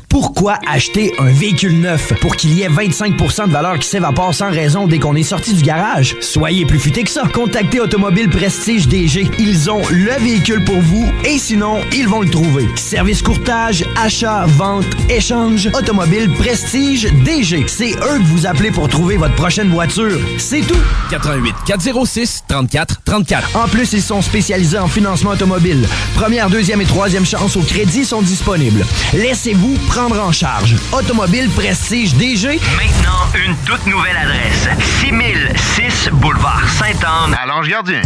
Pourquoi 0.10 0.58
acheter 0.68 1.14
un 1.20 1.32
véhicule 1.32 1.80
neuf? 1.80 2.14
Pour 2.20 2.36
qu'il 2.36 2.52
y 2.54 2.64
ait 2.64 2.68
25% 2.68 3.48
de 3.48 3.52
valeur 3.52 3.78
qui 3.78 3.88
s'évapore 3.88 4.34
sans 4.34 4.50
raison 4.50 4.88
dès 4.88 4.98
qu'on 4.98 5.16
est 5.16 5.22
sorti 5.22 5.54
du 5.54 5.62
garage? 5.62 6.16
Soyez 6.20 6.66
plus 6.66 6.80
futé 6.80 7.04
que 7.04 7.12
ça. 7.12 7.24
Contactez 7.32 7.80
Automobile 7.80 8.28
Prestige 8.28 8.88
DG. 8.88 9.30
Ils 9.38 9.70
ont 9.70 9.84
le 9.92 10.12
véhicule 10.20 10.64
pour 10.66 10.82
vous 10.82 11.06
et 11.24 11.38
sinon, 11.38 11.82
ils 11.94 12.08
vont 12.08 12.22
le 12.22 12.30
trouver. 12.30 12.68
Service 12.76 13.22
courtage, 13.22 13.86
achat, 14.04 14.46
vente, 14.48 14.88
échange. 15.10 15.70
Automobile 15.78 16.32
Prestige 16.40 17.08
DG. 17.24 17.66
C'est 17.68 17.92
eux 17.92 18.18
que 18.18 18.26
vous 18.26 18.48
appelez 18.48 18.72
pour 18.72 18.90
trouver 18.90 19.16
votre 19.18 19.36
prochaine 19.36 19.70
voiture. 19.70 20.20
C'est 20.40 20.62
tout. 20.62 20.82
88 21.12 21.54
406 21.68 22.46
34 22.48 23.04
34. 23.06 23.56
En 23.56 23.68
plus, 23.68 23.94
ils 23.94 24.02
sont 24.02 24.24
spécialisés 24.24 24.80
en 24.80 24.88
financement 24.88 25.32
automobile. 25.32 25.88
Première, 26.16 26.50
deuxième 26.50 26.82
et 26.82 26.86
troisième 26.86 27.26
chance 27.28 27.56
au 27.56 27.62
crédit 27.62 28.06
sont 28.06 28.24
disponibles. 28.24 28.84
Laissez-vous 29.14 29.76
prendre 29.88 29.99
en 30.00 30.32
charge. 30.32 30.76
Automobile 30.94 31.50
Prestige 31.50 32.14
DG. 32.16 32.48
Maintenant, 32.48 33.28
une 33.46 33.56
toute 33.66 33.86
nouvelle 33.86 34.16
adresse. 34.16 34.70
6006 35.02 36.10
Boulevard 36.14 36.64
Sainte-Anne 36.70 37.36
à 37.42 37.46
Lange-Gardien. 37.46 38.02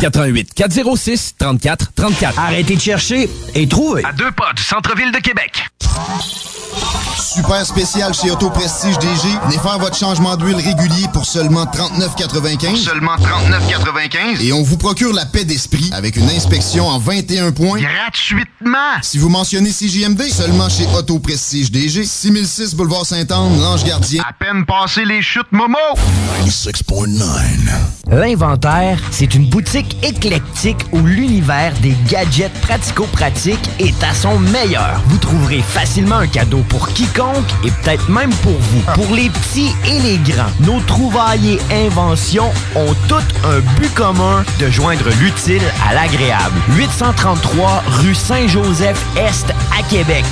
88 0.00 0.54
406 0.54 1.36
34 1.38 1.92
34. 1.94 2.38
Arrêtez 2.38 2.74
de 2.74 2.80
chercher 2.80 3.30
et 3.54 3.68
trouvez. 3.68 4.04
À 4.04 4.12
deux 4.12 4.32
pas 4.32 4.52
du 4.54 4.62
centre-ville 4.62 5.12
de 5.12 5.18
Québec. 5.18 5.68
Super 7.38 7.64
spécial 7.64 8.12
chez 8.14 8.30
Auto 8.30 8.50
Prestige 8.50 8.98
DG. 8.98 9.28
Venez 9.44 9.58
faire 9.58 9.78
votre 9.78 9.96
changement 9.96 10.36
d'huile 10.36 10.56
régulier 10.56 11.06
pour 11.12 11.24
seulement 11.24 11.66
39,95. 11.66 12.76
Seulement 12.76 13.14
39,95. 13.16 14.42
Et 14.42 14.52
on 14.52 14.62
vous 14.62 14.76
procure 14.76 15.12
la 15.12 15.24
paix 15.24 15.44
d'esprit 15.44 15.90
avec 15.92 16.16
une 16.16 16.28
inspection 16.30 16.88
en 16.88 16.98
21 16.98 17.52
points. 17.52 17.80
Gratuitement. 17.80 18.78
Si 19.02 19.18
vous 19.18 19.28
mentionnez 19.28 19.70
CJMD, 19.70 20.22
seulement 20.22 20.68
chez 20.68 20.86
Auto 20.94 21.18
Prestige 21.18 21.70
DG, 21.70 22.04
6006 22.04 22.74
Boulevard 22.74 23.06
Sainte-Anne, 23.06 23.60
Lange-Gardien. 23.60 24.22
À 24.28 24.32
peine 24.32 24.64
passé 24.64 25.04
les 25.04 25.22
chutes 25.22 25.50
Momo. 25.52 25.78
96.9. 26.44 27.18
L'Inventaire, 28.10 28.98
c'est 29.10 29.34
une 29.34 29.46
boutique 29.50 29.96
éclectique 30.02 30.78
où 30.92 31.00
l'univers 31.00 31.72
des 31.82 31.94
gadgets 32.08 32.52
pratico-pratiques 32.62 33.68
est 33.78 34.02
à 34.02 34.14
son 34.14 34.38
meilleur. 34.38 35.02
Vous 35.08 35.18
trouverez 35.18 35.60
facilement 35.60 36.16
un 36.16 36.26
cadeau 36.26 36.64
pour 36.68 36.88
quiconque 36.88 37.52
et 37.64 37.70
peut-être 37.70 38.08
même 38.08 38.32
pour 38.36 38.58
vous. 38.58 38.80
Pour 38.94 39.14
les 39.14 39.28
petits 39.30 39.72
et 39.86 40.00
les 40.00 40.18
grands, 40.18 40.50
nos 40.60 40.80
trouvailles 40.80 41.58
et 41.70 41.86
inventions 41.86 42.50
ont 42.76 42.94
toutes 43.08 43.34
un 43.44 43.60
but 43.78 43.92
commun 43.94 44.44
de 44.58 44.70
joindre 44.70 45.04
l'utile 45.20 45.62
à 45.88 45.94
l'agréable. 45.94 46.54
833 46.76 47.82
rue 47.86 48.14
Saint-Joseph-Est 48.14 49.50
à 49.78 49.82
Québec. 49.88 50.24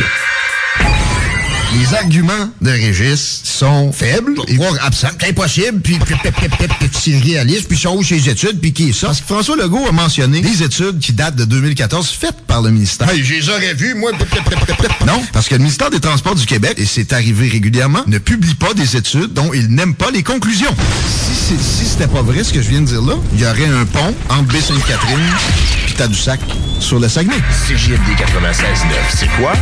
Les 1.74 1.94
arguments 1.94 2.48
de 2.62 2.70
Régis 2.70 3.40
sont 3.44 3.92
faibles, 3.92 4.34
voire 4.56 4.74
absents, 4.82 5.08
impossibles, 5.28 5.80
puis 5.80 5.98
puis- 5.98 6.14
c'est 6.92 7.18
réaliste, 7.18 7.68
puis 7.68 7.76
sont 7.78 7.94
où 7.96 8.02
ses 8.02 8.28
études, 8.28 8.58
puis 8.60 8.72
qui 8.72 8.88
est 8.88 8.92
ça? 8.92 9.08
Parce 9.08 9.20
que 9.20 9.26
François 9.26 9.56
Legault 9.56 9.86
a 9.86 9.92
mentionné 9.92 10.40
des 10.40 10.62
études 10.62 10.98
qui 10.98 11.12
datent 11.12 11.36
de 11.36 11.44
2014 11.44 12.08
faites 12.10 12.40
par 12.46 12.62
le 12.62 12.70
ministère. 12.70 13.10
Hey, 13.10 13.22
je 13.22 13.34
les 13.34 13.48
aurais 13.50 13.74
vues, 13.74 13.94
moi. 13.94 14.12
Non, 15.06 15.22
parce 15.32 15.46
que 15.48 15.54
le 15.54 15.60
ministère 15.60 15.90
des 15.90 16.00
Transports 16.00 16.34
du 16.34 16.46
Québec, 16.46 16.74
et 16.78 16.86
c'est 16.86 17.12
arrivé 17.12 17.48
régulièrement, 17.48 18.02
ne 18.06 18.18
publie 18.18 18.54
pas 18.54 18.72
des 18.74 18.96
études 18.96 19.32
dont 19.34 19.52
il 19.52 19.68
n'aime 19.68 19.94
pas 19.94 20.10
les 20.10 20.22
conclusions. 20.22 20.74
Si, 20.74 21.34
c'est- 21.54 21.62
si 21.84 21.88
c'était 21.90 22.08
pas 22.08 22.22
vrai 22.22 22.44
ce 22.44 22.52
que 22.52 22.62
je 22.62 22.68
viens 22.70 22.80
de 22.80 22.86
dire 22.86 23.02
là, 23.02 23.14
il 23.34 23.40
y 23.40 23.44
aurait 23.46 23.66
un 23.66 23.84
pont 23.84 24.14
entre 24.30 24.44
Baie-Sainte-Catherine 24.52 25.18
Tadoussac 25.98 26.40
sur 26.78 27.00
le 27.00 27.08
Saguenay. 27.08 27.34
CJMD 27.66 27.98
96.9, 27.98 28.62
c'est 29.10 29.26
quoi? 29.36 29.52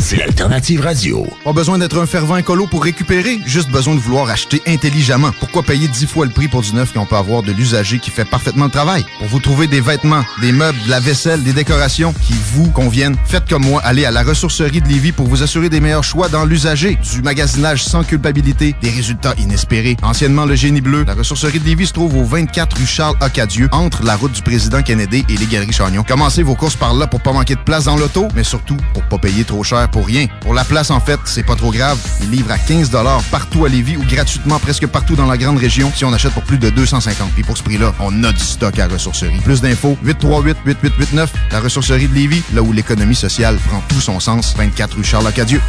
C'est 0.00 0.16
l'alternative 0.16 0.80
radio. 0.80 1.24
Pas 1.44 1.52
besoin 1.52 1.78
d'être 1.78 2.00
un 2.00 2.06
fervent 2.06 2.36
écolo 2.36 2.66
pour 2.66 2.82
récupérer, 2.82 3.38
juste 3.46 3.70
besoin 3.70 3.94
de 3.94 4.00
vouloir 4.00 4.28
acheter 4.28 4.60
intelligemment. 4.66 5.30
Pourquoi 5.38 5.62
payer 5.62 5.86
10 5.86 6.06
fois 6.06 6.26
le 6.26 6.32
prix 6.32 6.48
pour 6.48 6.62
du 6.62 6.74
neuf 6.74 6.90
quand 6.92 7.02
on 7.02 7.06
peut 7.06 7.14
avoir 7.14 7.44
de 7.44 7.52
l'usager 7.52 8.00
qui 8.00 8.10
fait 8.10 8.24
parfaitement 8.24 8.64
le 8.64 8.72
travail? 8.72 9.06
Pour 9.20 9.28
vous 9.28 9.38
trouver 9.38 9.68
des 9.68 9.80
vêtements, 9.80 10.24
des 10.40 10.50
meubles, 10.50 10.76
de 10.84 10.90
la 10.90 10.98
vaisselle, 10.98 11.44
des 11.44 11.52
décorations 11.52 12.12
qui 12.12 12.34
vous 12.54 12.68
conviennent, 12.72 13.16
faites 13.24 13.48
comme 13.48 13.64
moi, 13.64 13.80
allez 13.84 14.04
à 14.04 14.10
la 14.10 14.24
ressourcerie 14.24 14.80
de 14.80 14.88
Lévis 14.88 15.12
pour 15.12 15.28
vous 15.28 15.44
assurer 15.44 15.68
des 15.68 15.78
meilleurs 15.78 16.02
choix 16.02 16.28
dans 16.28 16.44
l'usager, 16.44 16.98
du 17.12 17.22
magasinage 17.22 17.84
sans 17.84 18.02
culpabilité, 18.02 18.74
des 18.82 18.90
résultats 18.90 19.34
inespérés. 19.38 19.96
Anciennement 20.02 20.44
le 20.44 20.56
génie 20.56 20.80
bleu, 20.80 21.04
la 21.06 21.14
ressourcerie 21.14 21.60
de 21.60 21.66
Lévis 21.66 21.86
se 21.86 21.92
trouve 21.92 22.16
au 22.16 22.24
24 22.24 22.78
rue 22.78 22.86
Charles 22.86 23.16
Acadieux, 23.20 23.68
entre 23.70 24.02
la 24.02 24.16
route 24.16 24.32
du 24.32 24.42
président 24.42 24.82
Kennedy 24.82 25.24
et 25.28 25.36
les 25.36 25.46
galeries 25.46 25.72
Commencez 26.06 26.42
vos 26.42 26.54
courses 26.54 26.76
par 26.76 26.94
là 26.94 27.06
pour 27.06 27.20
pas 27.20 27.32
manquer 27.32 27.54
de 27.54 27.60
place 27.60 27.84
dans 27.84 27.96
l'auto, 27.96 28.28
mais 28.34 28.44
surtout 28.44 28.76
pour 28.92 29.02
pas 29.04 29.18
payer 29.18 29.44
trop 29.44 29.62
cher 29.62 29.90
pour 29.90 30.06
rien. 30.06 30.26
Pour 30.40 30.54
la 30.54 30.64
place, 30.64 30.90
en 30.90 31.00
fait, 31.00 31.20
c'est 31.24 31.42
pas 31.42 31.56
trop 31.56 31.72
grave. 31.72 31.98
Ils 32.22 32.30
livrent 32.30 32.52
à 32.52 32.58
15 32.58 32.90
partout 33.30 33.64
à 33.64 33.68
Lévis 33.68 33.96
ou 33.96 34.04
gratuitement 34.04 34.58
presque 34.58 34.86
partout 34.86 35.14
dans 35.14 35.26
la 35.26 35.36
grande 35.36 35.58
région 35.58 35.92
si 35.94 36.04
on 36.04 36.12
achète 36.12 36.32
pour 36.32 36.42
plus 36.42 36.58
de 36.58 36.70
250. 36.70 37.30
Puis 37.32 37.42
pour 37.42 37.58
ce 37.58 37.62
prix-là, 37.62 37.92
on 38.00 38.24
a 38.24 38.32
du 38.32 38.44
stock 38.44 38.78
à 38.78 38.86
ressourcerie. 38.86 39.40
Plus 39.40 39.60
d'infos, 39.60 39.98
838-8889, 40.04 41.28
la 41.52 41.60
ressourcerie 41.60 42.08
de 42.08 42.14
Lévis, 42.14 42.42
là 42.54 42.62
où 42.62 42.72
l'économie 42.72 43.14
sociale 43.14 43.56
prend 43.68 43.82
tout 43.88 44.00
son 44.00 44.20
sens, 44.20 44.54
24 44.56 44.96
rue 44.96 45.04
Charles-Acadieux. 45.04 45.60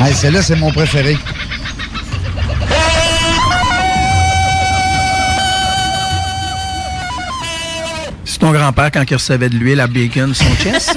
Hey, 0.00 0.14
celle-là, 0.14 0.42
c'est 0.42 0.56
mon 0.56 0.72
préféré. 0.72 1.16
C'est 8.24 8.38
ton 8.38 8.52
grand-père 8.52 8.90
quand 8.92 9.04
il 9.10 9.14
recevait 9.14 9.48
de 9.48 9.56
l'huile 9.56 9.80
à 9.80 9.86
bacon 9.86 10.34
son 10.34 10.54
chest? 10.62 10.96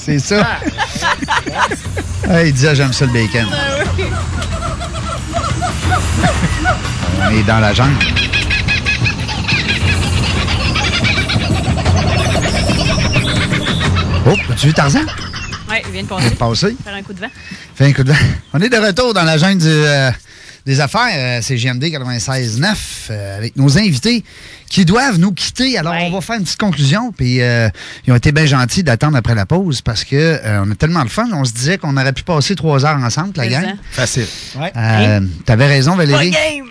C'est 0.00 0.18
ça. 0.18 0.58
Hey, 2.28 2.48
il 2.48 2.52
disait, 2.54 2.74
j'aime 2.74 2.92
ça 2.92 3.06
le 3.06 3.12
bacon. 3.12 3.46
On 7.26 7.30
est 7.30 7.42
dans 7.44 7.58
la 7.60 7.72
jungle. 7.72 7.96
Oh, 14.26 14.36
as-tu 14.50 14.68
vu 14.68 14.72
Tarzan? 14.74 15.00
Oui, 15.68 15.76
il 15.86 15.92
vient 15.92 16.02
de 16.02 16.08
passer. 16.08 16.30
Passer. 16.30 16.76
Faire 16.84 16.94
un 16.94 17.02
coup 17.02 17.12
de 17.12 17.20
vent. 17.20 17.30
On 18.52 18.60
est 18.60 18.68
de 18.68 18.76
retour 18.76 19.14
dans 19.14 19.24
la 19.24 19.36
jungle 19.36 19.64
euh, 19.66 20.10
des 20.64 20.80
affaires, 20.80 21.08
euh, 21.12 21.40
c'est 21.42 21.56
GMD 21.56 21.82
96.9, 21.82 22.76
euh, 23.10 23.38
avec 23.38 23.56
nos 23.56 23.76
invités 23.76 24.22
qui 24.74 24.84
doivent 24.84 25.18
nous 25.20 25.30
quitter. 25.30 25.78
Alors, 25.78 25.94
on 25.94 26.10
va 26.10 26.20
faire 26.20 26.34
une 26.36 26.42
petite 26.42 26.58
conclusion. 26.58 27.12
Puis, 27.12 27.40
euh, 27.40 27.68
ils 28.04 28.12
ont 28.12 28.16
été 28.16 28.32
bien 28.32 28.44
gentils 28.44 28.82
d'attendre 28.82 29.16
après 29.16 29.36
la 29.36 29.46
pause 29.46 29.80
parce 29.82 30.02
que 30.02 30.16
euh, 30.16 30.64
on 30.66 30.70
a 30.72 30.74
tellement 30.74 31.04
de 31.04 31.08
fun. 31.10 31.28
On 31.32 31.44
se 31.44 31.52
disait 31.52 31.78
qu'on 31.78 31.96
aurait 31.96 32.12
pu 32.12 32.24
passer 32.24 32.56
trois 32.56 32.84
heures 32.84 32.96
ensemble, 32.98 33.34
la 33.36 33.46
gang. 33.46 33.62
ça. 33.66 33.72
Facile. 34.02 34.26
Euh, 34.76 35.20
T'avais 35.46 35.68
raison, 35.68 35.94
Valérie. 35.94 36.32
Pas 36.32 36.36
game! 36.38 36.66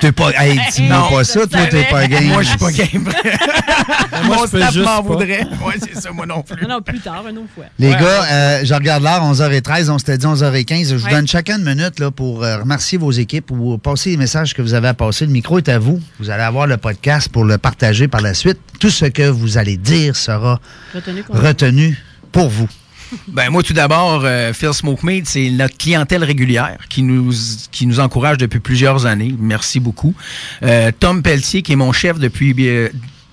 T'es 0.00 0.12
pas. 0.12 0.30
Hey, 0.38 0.60
dis-moi 0.76 0.96
Non, 0.96 1.08
pas 1.16 1.24
ça, 1.24 1.44
toi, 1.48 1.66
t'es 1.68 1.82
pas 1.90 2.06
game. 2.06 2.24
Moi, 2.26 2.42
je 2.42 2.48
suis 2.50 2.58
pas 2.58 2.70
game. 2.70 3.02
Moi, 4.24 4.36
Mon 4.36 4.46
je 4.46 4.50
peux 4.52 4.60
juste 4.62 4.76
m'en 4.78 4.84
pas. 4.84 5.00
voudrait. 5.00 5.40
Ouais, 5.66 5.74
c'est 5.78 6.00
ça, 6.00 6.10
moi 6.12 6.26
non 6.26 6.42
plus. 6.42 6.62
Non, 6.62 6.76
non, 6.76 6.80
plus 6.82 7.00
tard, 7.00 7.24
une 7.28 7.38
autre 7.38 7.48
fois. 7.54 7.64
Les 7.78 7.90
gars, 7.90 8.24
euh, 8.30 8.60
je 8.64 8.72
regarde 8.74 9.02
l'heure, 9.02 9.22
11h13, 9.24 9.90
on 9.90 9.98
s'était 9.98 10.18
dit 10.18 10.26
11h15. 10.26 10.88
Je 10.90 10.94
vous 10.94 11.04
Ouais. 11.04 11.10
donne 11.10 11.26
chacun 11.26 11.58
une 11.58 11.64
minute 11.64 11.98
là, 11.98 12.10
pour 12.10 12.42
euh, 12.44 12.58
remercier 12.58 12.96
vos 12.98 13.10
équipes 13.10 13.50
ou 13.50 13.76
passer 13.78 14.10
les 14.10 14.16
messages 14.16 14.54
que 14.54 14.62
vous 14.62 14.74
avez 14.74 14.88
à 14.88 14.94
passer. 14.94 15.26
Le 15.26 15.32
micro 15.32 15.58
est 15.58 15.68
à 15.68 15.78
vous. 15.78 16.00
Vous 16.20 16.30
allez 16.30 16.42
avoir 16.44 16.66
le 16.66 16.76
podcast 16.76 17.28
pour 17.28 17.39
le 17.44 17.58
partager 17.58 18.08
par 18.08 18.20
la 18.20 18.34
suite. 18.34 18.58
Tout 18.78 18.90
ce 18.90 19.04
que 19.06 19.28
vous 19.28 19.58
allez 19.58 19.76
dire 19.76 20.16
sera 20.16 20.60
Retenu 20.94 21.22
qu'on- 21.22 21.34
retenu 21.38 21.98
pour 22.32 22.48
vous. 22.48 22.68
Ben 23.26 23.50
moi 23.50 23.62
tout 23.64 23.72
d'abord, 23.72 24.22
euh, 24.24 24.52
Phil 24.52 24.72
Smoke 24.72 25.04
Meat, 25.04 25.26
c'est 25.26 25.50
notre 25.50 25.76
clientèle 25.76 26.22
régulière 26.22 26.78
qui 26.88 27.02
nous 27.02 27.32
qui 27.72 27.86
nous 27.88 27.98
encourage 27.98 28.38
depuis 28.38 28.60
plusieurs 28.60 29.04
années. 29.04 29.34
Merci 29.40 29.80
beaucoup. 29.80 30.14
Euh, 30.62 30.92
Tom 30.98 31.20
Pelletier, 31.20 31.62
qui 31.62 31.72
est 31.72 31.76
mon 31.76 31.90
chef 31.92 32.20
depuis 32.20 32.54
euh, 32.68 32.88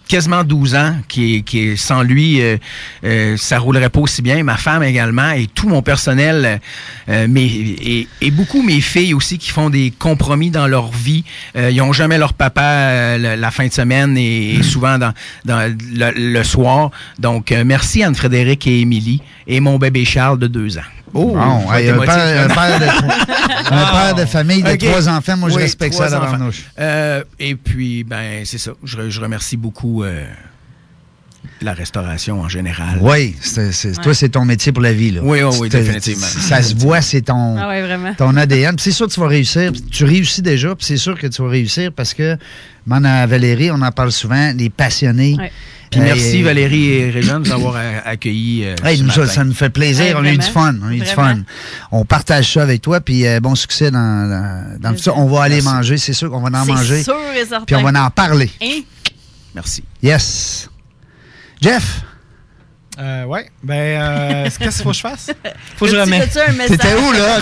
quasiment 0.07 0.43
12 0.43 0.75
ans, 0.75 0.95
qui 1.07 1.35
est, 1.35 1.41
qui 1.41 1.59
est 1.59 1.75
sans 1.75 2.01
lui, 2.01 2.41
euh, 2.41 2.57
euh, 3.03 3.37
ça 3.37 3.59
roulerait 3.59 3.89
pas 3.89 3.99
aussi 3.99 4.21
bien. 4.21 4.43
Ma 4.43 4.57
femme 4.57 4.83
également 4.83 5.31
et 5.31 5.47
tout 5.47 5.67
mon 5.67 5.81
personnel, 5.81 6.59
euh, 7.09 7.27
mes, 7.27 7.45
et, 7.45 8.07
et 8.21 8.31
beaucoup 8.31 8.61
mes 8.61 8.81
filles 8.81 9.13
aussi 9.13 9.37
qui 9.37 9.51
font 9.51 9.69
des 9.69 9.91
compromis 9.91 10.49
dans 10.49 10.67
leur 10.67 10.91
vie. 10.91 11.23
Euh, 11.55 11.71
ils 11.71 11.81
ont 11.81 11.93
jamais 11.93 12.17
leur 12.17 12.33
papa 12.33 12.61
euh, 12.63 13.17
la, 13.17 13.35
la 13.35 13.51
fin 13.51 13.67
de 13.67 13.73
semaine 13.73 14.17
et, 14.17 14.55
et 14.55 14.63
souvent 14.63 14.97
dans, 14.97 15.13
dans 15.45 15.71
le, 15.93 16.11
le 16.15 16.43
soir. 16.43 16.91
Donc 17.19 17.51
euh, 17.51 17.63
merci 17.65 18.03
Anne-Frédéric 18.03 18.67
et 18.67 18.81
Émilie 18.81 19.21
et 19.47 19.59
mon 19.59 19.77
bébé 19.77 20.05
Charles 20.05 20.39
de 20.39 20.47
deux 20.47 20.77
ans. 20.77 20.96
Oh, 21.13 21.33
Bon, 21.33 21.73
hey, 21.73 21.89
un, 21.89 21.97
père, 21.99 22.45
un 22.45 22.53
père 22.53 22.79
de, 22.79 22.85
un 23.73 23.91
père 23.91 24.15
de 24.15 24.25
famille 24.25 24.61
de 24.61 24.75
trois 24.75 25.07
enfants, 25.09 25.37
moi 25.37 25.49
je 25.49 25.55
Oui, 25.55 25.61
respecte 25.63 25.95
ça 25.95 26.09
nous. 26.37 26.51
Euh, 26.79 27.23
et 27.39 27.55
puis, 27.55 28.03
ben, 28.03 28.43
c'est 28.45 28.57
ça. 28.57 28.71
Je, 28.83 29.09
je 29.09 29.21
remercie 29.21 29.57
beaucoup 29.57 30.03
euh, 30.03 30.25
la 31.61 31.73
restauration 31.73 32.41
en 32.41 32.49
général. 32.49 32.99
Oui, 33.01 33.35
c'est- 33.41 33.71
c'est- 33.71 33.93
toi, 34.01 34.13
c'est 34.13 34.29
ton 34.29 34.45
métier 34.45 34.71
pour 34.71 34.83
la 34.83 34.93
vie. 34.93 35.11
Là. 35.11 35.21
Oui, 35.23 35.41
oui, 35.41 35.55
oui, 35.59 35.69
C'est- 35.71 35.79
définitivement. 35.81 36.27
Ça 36.27 36.61
se 36.61 36.75
voit, 36.75 37.01
c'est 37.01 37.21
ton, 37.21 37.57
Ah 37.57 37.69
ouais, 37.69 38.13
ton 38.17 38.35
ADN. 38.35 38.75
Puis 38.75 38.83
c'est 38.83 38.91
sûr 38.91 39.07
que 39.07 39.13
tu 39.13 39.19
vas 39.19 39.27
réussir. 39.27 39.71
Tu 39.91 40.03
réussis 40.03 40.41
déjà, 40.41 40.75
puis 40.75 40.85
c'est 40.85 40.97
sûr 40.97 41.17
que 41.17 41.27
tu 41.27 41.41
vas 41.41 41.49
réussir 41.49 41.91
parce 41.95 42.13
que, 42.13 42.37
man, 42.85 43.05
à 43.05 43.25
Valérie, 43.25 43.71
on 43.71 43.81
en 43.81 43.91
parle 43.91 44.11
souvent, 44.11 44.51
les 44.55 44.69
passionnés. 44.69 45.35
Ouais. 45.39 45.51
Puis 45.91 45.99
merci 46.01 46.41
Valérie 46.43 46.87
et 46.93 47.09
Régent 47.09 47.39
de 47.39 47.47
nous 47.47 47.53
avoir 47.53 47.75
a- 47.77 48.07
accueillis. 48.09 48.65
euh, 48.65 48.75
Hey, 48.83 48.97
ce 48.97 49.03
nous, 49.03 49.09
ça, 49.11 49.21
matin. 49.21 49.31
ça 49.33 49.43
nous 49.45 49.53
fait 49.53 49.69
plaisir. 49.69 50.17
On 50.19 50.25
a 50.25 50.31
eu 50.31 50.37
du 50.37 50.45
fun. 50.45 50.75
On 50.81 50.87
a 50.87 50.93
eu 50.93 50.99
du 50.99 51.05
Vraiment. 51.05 51.35
fun. 51.35 51.41
On 51.91 52.03
partage 52.05 52.53
ça 52.53 52.61
avec 52.63 52.81
toi, 52.81 52.99
puis 52.99 53.25
euh, 53.25 53.39
bon 53.39 53.55
succès 53.55 53.89
dans, 53.89 54.29
dans, 54.29 54.79
dans 54.81 54.89
le 54.91 54.95
futur. 54.97 55.17
On 55.17 55.27
va 55.27 55.43
aller 55.43 55.61
manger, 55.61 55.97
c'est 55.97 56.13
sûr 56.13 56.29
qu'on 56.29 56.41
va 56.41 56.49
en 56.59 56.65
C'est 56.65 56.71
manger. 56.73 57.03
sûr 57.03 57.15
et 57.35 57.45
certain. 57.45 57.65
Puis 57.65 57.75
on 57.75 57.83
va 57.83 58.03
en 58.05 58.09
parler. 58.09 58.49
Hein? 58.61 58.81
Merci. 59.55 59.83
Yes. 60.03 60.69
Jeff, 61.61 62.01
Euh, 62.99 63.25
ouais. 63.25 63.45
Ben, 63.63 63.75
euh, 63.75 64.43
qu'est-ce 64.45 64.57
qu'il 64.59 64.71
faut 64.83 64.89
que 64.89 64.95
je 64.95 65.01
fasse? 65.01 65.29
Faut 65.77 65.85
que 65.85 65.91
je 65.91 65.97
remette. 65.97 66.31
T'étais 66.67 66.95
où, 66.95 67.11
là? 67.11 67.39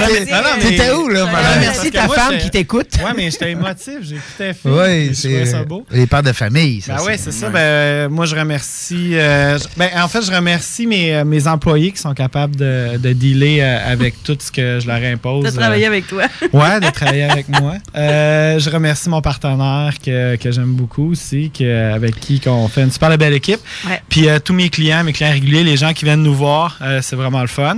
T'étais 0.60 0.92
où, 0.92 1.08
là? 1.08 1.28
Merci 1.60 1.92
ta 1.92 2.06
moi, 2.08 2.16
femme 2.16 2.38
qui 2.40 2.50
t'écoute. 2.50 2.90
Ouais, 3.04 3.12
mais 3.16 3.32
j'étais 3.32 3.52
émotif. 3.52 4.00
J'écoutais 4.02 4.54
Phil. 4.54 4.72
Oui, 4.72 5.06
puis 5.08 5.16
je 5.16 5.22
trouvais 5.22 5.46
c'est 5.46 5.52
ça 5.52 5.64
beau. 5.64 5.86
les 5.92 6.08
pères 6.08 6.24
de 6.24 6.34
famille. 6.34 6.82
Ça, 6.82 6.96
Ben 6.98 7.04
ouais, 7.04 7.18
c'est 7.18 7.32
ça. 7.32 7.50
Ben, 7.50 7.60
euh, 7.60 8.10
moi, 8.10 8.26
je 8.26 8.36
remercie. 8.36 9.12
euh, 9.14 9.58
ben, 9.78 9.90
en 9.96 10.08
fait, 10.10 10.24
je 10.24 10.32
remercie 10.32 10.88
mes, 10.88 11.24
mes 11.24 11.48
employés 11.48 11.92
qui 11.92 12.00
sont 12.02 12.14
capables 12.14 12.56
de, 12.58 12.98
de 12.98 13.14
dealer 13.14 13.62
avec 13.62 14.22
tout 14.24 14.38
ce 14.40 14.52
que 14.52 14.80
je 14.82 14.88
leur 14.88 15.02
impose. 15.04 15.46
De 15.46 15.58
travailler 15.58 15.86
avec 15.86 16.08
toi. 16.08 16.24
Ouais, 16.54 16.80
de 16.80 16.90
travailler 16.90 17.24
avec 17.24 17.48
moi. 17.50 17.76
Je 17.96 18.70
remercie 18.70 19.10
mon 19.10 19.22
partenaire 19.22 19.94
que, 20.04 20.36
que 20.36 20.52
j'aime 20.52 20.74
beaucoup 20.74 21.12
aussi, 21.12 21.50
que, 21.52 21.94
avec 21.94 22.20
qui 22.20 22.42
on 22.46 22.68
fait 22.68 22.84
une 22.84 22.92
super 22.92 23.18
belle 23.18 23.34
équipe. 23.34 23.60
Ouais. 23.88 24.02
Puis 24.10 24.28
tous 24.44 24.54
mes 24.54 24.70
clients, 24.70 25.04
mes 25.04 25.14
clients 25.14 25.32
les 25.52 25.78
gens 25.78 25.94
qui 25.94 26.06
viennent 26.06 26.24
nous 26.24 26.34
voir, 26.36 26.78
euh, 26.82 27.00
c'est 27.02 27.16
vraiment 27.16 27.42
le 27.42 27.48
fun. 27.48 27.78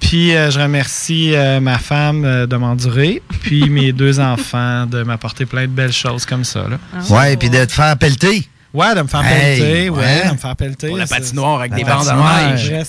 Puis 0.00 0.34
euh, 0.34 0.50
je 0.50 0.60
remercie 0.60 1.34
euh, 1.34 1.60
ma 1.60 1.78
femme 1.78 2.24
euh, 2.24 2.46
de 2.46 2.56
m'endurer, 2.56 3.22
puis 3.42 3.68
mes 3.70 3.92
deux 3.92 4.20
enfants 4.20 4.86
de 4.86 5.02
m'apporter 5.02 5.44
plein 5.46 5.62
de 5.62 5.66
belles 5.72 5.92
choses 5.92 6.24
comme 6.24 6.44
ça. 6.44 6.64
Là. 6.68 6.78
Ouais, 7.10 7.36
puis 7.36 7.50
de 7.50 7.64
te 7.64 7.72
faire 7.72 7.96
pelleter. 7.98 8.48
Ouais, 8.74 8.94
de 8.94 9.00
me 9.00 9.08
faire 9.08 9.24
Hey, 9.24 9.58
pelleter, 9.58 9.88
ouais, 9.90 9.98
ouais. 9.98 10.26
de 10.28 10.32
me 10.32 10.36
faire 10.36 10.54
pelleter. 10.54 10.88
Pour 10.88 10.98
la 10.98 11.06
patinoire 11.06 11.60
avec 11.60 11.70
La 11.72 11.76
des 11.78 11.84
bandes 11.84 12.06
neige. 12.52 12.72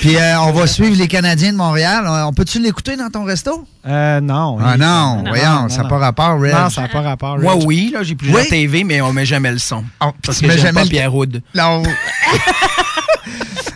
Puis 0.00 0.16
euh, 0.16 0.40
on 0.40 0.52
va 0.52 0.66
suivre 0.66 0.96
les 0.96 1.06
Canadiens 1.08 1.52
de 1.52 1.58
Montréal. 1.58 2.04
On 2.08 2.28
on 2.28 2.32
peut-tu 2.32 2.58
l'écouter 2.58 2.96
dans 2.96 3.10
ton 3.10 3.22
resto? 3.24 3.66
Euh, 3.86 4.20
non. 4.22 4.56
Ah 4.64 4.78
non, 4.78 5.16
non, 5.22 5.24
voyons, 5.28 5.62
non, 5.62 5.68
ça 5.68 5.82
n'a 5.82 5.88
pas 5.90 5.98
rapport, 5.98 6.40
Red. 6.40 6.54
Non, 6.54 6.70
ça 6.70 6.80
n'a 6.82 6.88
pas 6.88 7.02
rapport. 7.02 7.38
Moi, 7.38 7.52
Rich. 7.52 7.62
oui, 7.66 7.90
là, 7.92 8.02
j'ai 8.02 8.14
plusieurs 8.14 8.40
Oui? 8.40 8.48
TV, 8.48 8.82
mais 8.82 9.02
on 9.02 9.12
met 9.12 9.26
jamais 9.26 9.52
le 9.52 9.58
son. 9.58 9.84
Oh, 10.00 10.10
Parce 10.24 10.38
tu 10.38 10.44
que 10.44 10.48
mets 10.48 10.54
j'aime 10.56 10.68
jamais 10.68 10.80
pas 10.80 10.84
le- 10.84 10.88
Pierre 10.90 11.14
Houd. 11.14 11.42
Non. 11.54 11.82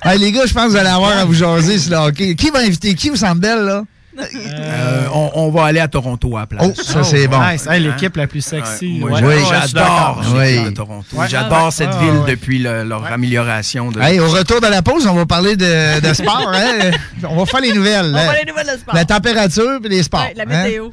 Hey, 0.05 0.19
les 0.19 0.33
gars, 0.33 0.47
je 0.47 0.55
pense 0.55 0.65
que 0.65 0.71
vous 0.71 0.77
allez 0.77 0.89
avoir 0.89 1.17
à 1.17 1.25
vous 1.25 1.35
jaser 1.35 1.79
sur 1.79 1.91
le. 1.91 2.11
Qui 2.13 2.51
va 2.51 2.61
inviter? 2.61 2.95
Qui 2.95 3.11
au 3.11 3.17
Centre 3.17 3.41
Bell, 3.41 3.59
là? 3.61 3.85
Euh, 4.21 5.07
on, 5.15 5.31
on 5.35 5.51
va 5.51 5.67
aller 5.67 5.81
à 5.81 5.89
Toronto 5.89 6.37
à 6.37 6.41
la 6.41 6.47
place. 6.47 6.63
Oh, 6.67 6.83
ça, 6.83 7.03
c'est 7.05 7.29
bon. 7.29 7.39
Nice. 7.41 7.67
Hey, 7.69 7.81
L'équipe 7.81 8.17
la 8.17 8.27
plus 8.27 8.41
sexy. 8.41 8.99
Moi, 9.01 9.13
Ouais. 9.13 9.21
oui, 9.23 9.35
j'adore 9.49 10.23
Oui. 10.37 10.75
Toronto. 10.75 11.05
Ouais. 11.17 11.27
J'adore 11.29 11.67
Ouais, 11.67 11.71
cette 11.71 11.93
ouais, 11.95 11.99
ville 12.01 12.21
ouais. 12.25 12.31
depuis 12.31 12.59
le- 12.59 12.85
leur 12.85 13.05
amélioration. 13.11 13.91
De... 13.91 14.01
Hey, 14.01 14.21
au 14.21 14.29
retour 14.29 14.61
de 14.61 14.67
la 14.67 14.83
pause, 14.83 15.07
on 15.07 15.15
va 15.15 15.27
parler 15.27 15.57
de, 15.57 16.01
de 16.01 16.13
sport. 16.15 16.51
hein? 16.55 16.91
On 17.29 17.37
va 17.37 17.47
faire 17.47 17.61
les 17.61 17.73
nouvelles. 17.73 18.11
On 18.13 18.17
hein? 18.17 18.27
va 18.27 18.39
les 18.39 18.45
nouvelles 18.51 18.67
de 18.75 18.81
sport. 18.81 18.95
La 18.95 19.05
température 19.05 19.79
et 19.85 19.89
les 19.89 20.03
sports. 20.03 20.21
Ouais, 20.23 20.35
la 20.37 20.43
hein? 20.45 20.65
météo. 20.65 20.89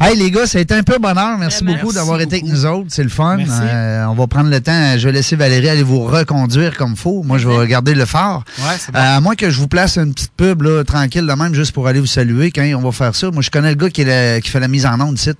Hey, 0.00 0.16
les 0.16 0.30
gars, 0.30 0.46
ça 0.46 0.58
a 0.58 0.60
été 0.62 0.74
un 0.74 0.82
peu 0.82 0.98
bonheur. 0.98 1.38
Merci 1.38 1.62
Vraiment. 1.64 1.80
beaucoup 1.80 1.92
d'avoir 1.92 2.20
été 2.20 2.36
avec 2.36 2.46
nous 2.46 2.64
autres. 2.66 2.86
C'est 2.88 3.02
le 3.02 3.08
fun. 3.10 3.38
Euh, 3.38 4.04
on 4.06 4.14
va 4.14 4.26
prendre 4.26 4.50
le 4.50 4.60
temps. 4.60 4.96
Je 4.96 5.06
vais 5.08 5.12
laisser 5.12 5.36
Valérie 5.36 5.68
aller 5.68 5.82
vous 5.82 6.04
reconduire 6.04 6.76
comme 6.76 6.96
faut. 6.96 7.22
Moi, 7.22 7.38
je 7.38 7.48
vais 7.48 7.56
regarder 7.56 7.94
le 7.94 8.04
phare. 8.06 8.44
Bon. 8.58 8.64
Euh, 8.64 9.16
à 9.16 9.20
moins 9.20 9.34
que 9.34 9.50
je 9.50 9.58
vous 9.58 9.68
place 9.68 9.96
une 9.98 10.12
petite 10.14 10.32
pub 10.36 10.62
là, 10.62 10.82
tranquille 10.84 11.26
de 11.26 11.32
même, 11.32 11.54
juste 11.54 11.72
pour 11.72 11.86
aller 11.86 12.00
vous 12.00 12.06
saluer 12.06 12.50
quand 12.50 12.62
on 12.74 12.80
va 12.80 12.92
faire 12.92 13.14
ça. 13.14 13.30
Moi, 13.30 13.42
je 13.42 13.50
connais 13.50 13.70
le 13.70 13.74
gars 13.76 13.90
qui, 13.90 14.02
est 14.02 14.04
le- 14.36 14.40
qui 14.40 14.50
fait 14.50 14.60
la 14.60 14.68
mise 14.68 14.86
en 14.86 14.98
onde 15.00 15.18
ici. 15.18 15.30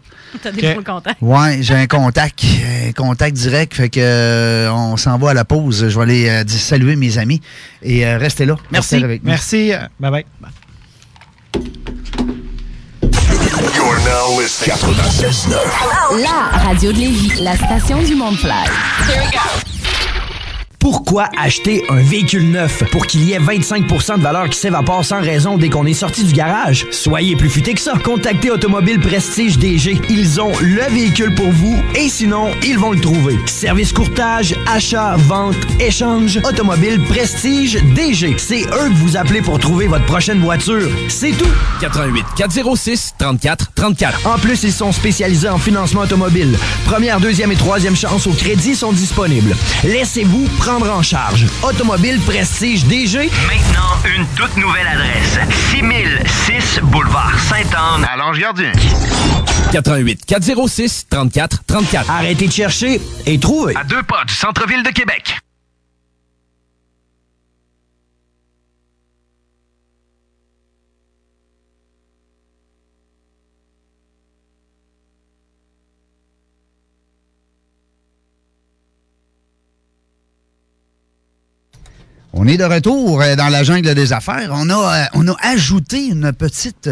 T'as 0.43 0.51
des 0.53 0.75
bons 0.75 0.83
contacts. 0.85 1.21
Ouais, 1.21 1.59
j'ai 1.61 1.75
un 1.75 1.87
contact, 1.87 2.43
un 2.89 2.93
contact 2.93 3.37
direct, 3.37 3.75
fait 3.75 3.89
que 3.89 4.01
euh, 4.01 4.71
on 4.73 4.97
s'en 4.97 5.19
va 5.19 5.31
à 5.31 5.35
la 5.35 5.45
pause. 5.45 5.89
Je 5.89 5.97
vais 5.97 6.03
aller 6.03 6.29
euh, 6.29 6.45
dire 6.45 6.61
saluer 6.61 6.97
mes 6.97 7.19
amis 7.19 7.41
et 7.83 8.07
euh, 8.07 8.19
restez 8.19 8.47
là. 8.47 8.57
Merci. 8.71 8.95
Restez 8.97 9.05
avec 9.05 9.23
nous. 9.25 9.29
Merci. 9.31 9.73
Bye 9.99 10.11
bye. 10.11 10.25
You're 13.75 13.99
now 14.05 14.41
listening. 14.41 14.77
96.9. 14.77 16.23
La 16.23 16.59
radio 16.59 16.93
de 16.93 16.99
Lévis, 16.99 17.41
la 17.43 17.57
station 17.57 18.03
du 18.03 18.15
Mont-Fly. 18.15 18.51
Pourquoi 20.81 21.29
acheter 21.37 21.85
un 21.91 22.01
véhicule 22.01 22.51
neuf? 22.51 22.83
Pour 22.91 23.07
qu'il 23.07 23.23
y 23.25 23.35
ait 23.35 23.39
25% 23.39 24.17
de 24.17 24.23
valeur 24.23 24.49
qui 24.49 24.59
s'évapore 24.59 25.05
sans 25.05 25.21
raison 25.21 25.59
dès 25.59 25.69
qu'on 25.69 25.85
est 25.85 25.93
sorti 25.93 26.25
du 26.25 26.33
garage? 26.33 26.87
Soyez 26.91 27.37
plus 27.37 27.51
futé 27.51 27.75
que 27.75 27.83
ça. 27.83 27.93
Contactez 28.03 28.51
Automobile 28.51 28.99
Prestige 28.99 29.59
DG. 29.59 30.01
Ils 30.09 30.41
ont 30.41 30.53
le 30.63 30.91
véhicule 30.91 31.35
pour 31.35 31.51
vous 31.51 31.77
et 31.95 32.09
sinon, 32.09 32.49
ils 32.63 32.79
vont 32.79 32.93
le 32.93 33.01
trouver. 33.01 33.39
Service 33.45 33.93
courtage, 33.93 34.55
achat, 34.67 35.17
vente, 35.19 35.55
échange. 35.81 36.41
Automobile 36.49 36.99
Prestige 37.11 37.79
DG. 37.95 38.37
C'est 38.39 38.63
eux 38.63 38.89
que 38.89 38.95
vous 38.95 39.19
appelez 39.19 39.43
pour 39.43 39.59
trouver 39.59 39.87
votre 39.87 40.07
prochaine 40.07 40.41
voiture. 40.41 40.89
C'est 41.09 41.33
tout. 41.33 41.53
88 41.83 42.25
406 42.39 43.17
34 43.19 43.73
34. 43.75 44.27
En 44.27 44.39
plus, 44.39 44.63
ils 44.63 44.73
sont 44.73 44.93
spécialisés 44.93 45.51
en 45.51 45.59
financement 45.59 46.01
automobile. 46.01 46.57
Première, 46.87 47.21
deuxième 47.21 47.53
et 47.53 47.57
troisième 47.57 47.97
chance 47.97 48.27
au 48.27 48.33
crédit 48.33 48.75
sont 48.75 48.93
disponibles. 48.93 49.55
Laissez-vous 49.85 50.49
prendre 50.57 50.70
en 50.79 51.03
charge. 51.03 51.47
Automobile 51.63 52.21
Prestige 52.21 52.85
DG. 52.85 53.19
Maintenant, 53.49 53.99
une 54.17 54.25
toute 54.37 54.57
nouvelle 54.57 54.87
adresse. 54.87 55.39
6006 55.71 56.81
Boulevard 56.85 57.37
Sainte-Anne 57.41 58.07
à 58.11 58.17
Lange-Gardien. 58.17 58.71
88 59.73 60.25
406 60.25 61.07
34 61.11 61.65
34. 61.67 62.11
Arrêtez 62.11 62.47
de 62.47 62.53
chercher 62.53 63.01
et 63.27 63.39
trouvez. 63.41 63.75
À 63.77 63.83
deux 63.83 64.03
pas 64.05 64.25
du 64.25 64.33
centre-ville 64.33 64.85
de 64.85 64.91
Québec. 64.91 65.41
On 82.33 82.47
est 82.47 82.57
de 82.57 82.65
retour 82.65 83.21
euh, 83.21 83.35
dans 83.35 83.49
la 83.49 83.65
jungle 83.65 83.95
des 83.95 84.13
affaires. 84.13 84.51
On 84.53 84.71
a, 84.71 84.75
euh, 84.75 85.05
on 85.15 85.27
a 85.27 85.37
ajouté 85.43 86.07
une 86.07 86.33
petite 86.33 86.89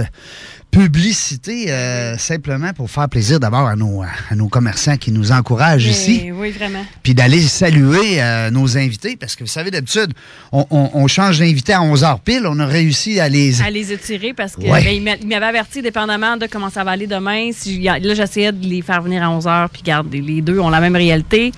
publicité 0.71 1.67
euh, 1.73 2.17
simplement 2.19 2.73
pour 2.73 2.91
faire 2.91 3.09
plaisir 3.09 3.41
d'abord 3.41 3.67
à 3.67 3.75
nos, 3.75 4.03
à 4.03 4.35
nos 4.37 4.49
commerçants 4.49 4.97
qui 4.97 5.11
nous 5.11 5.33
encouragent 5.33 5.87
ici. 5.87 6.31
Oui, 6.33 6.51
vraiment. 6.51 6.85
Puis 7.03 7.15
d'aller 7.15 7.41
saluer 7.43 8.23
euh, 8.23 8.51
nos 8.51 8.77
invités 8.77 9.17
parce 9.17 9.35
que 9.35 9.45
vous 9.45 9.49
savez, 9.51 9.71
d'habitude, 9.71 10.13
on, 10.53 10.67
on- 10.71 10.91
on 10.95 11.07
change 11.09 11.39
d'invité 11.39 11.73
à 11.73 11.83
11 11.83 12.03
h 12.03 12.19
pile. 12.25 12.43
On 12.47 12.59
a 12.59 12.67
réussi 12.67 13.19
à 13.19 13.29
les. 13.29 13.61
À 13.63 13.71
les 13.71 13.93
étirer 13.93 14.35
parce 14.35 14.55
que 14.57 14.63
Ouais. 14.63 14.85
ben, 14.85 14.91
il 14.95 15.03
m'a- 15.03 15.17
il 15.17 15.27
m'avait 15.27 15.47
averti 15.47 15.83
dépendamment 15.83 16.37
de 16.37 16.47
comment 16.47 16.71
ça 16.71 16.85
va 16.85 16.93
aller 16.93 17.07
demain. 17.07 17.51
Si, 17.53 17.81
là, 17.83 17.99
j'essayais 18.15 18.53
de 18.53 18.65
les 18.67 18.83
faire 18.83 19.03
venir 19.03 19.23
à 19.23 19.31
11 19.31 19.47
h, 19.47 19.69
puis 19.73 19.83
garde, 19.83 20.13
les 20.13 20.43
deux 20.43 20.59
ont 20.59 20.71
la 20.71 20.81
même 20.81 20.97
réalité. 20.97 21.53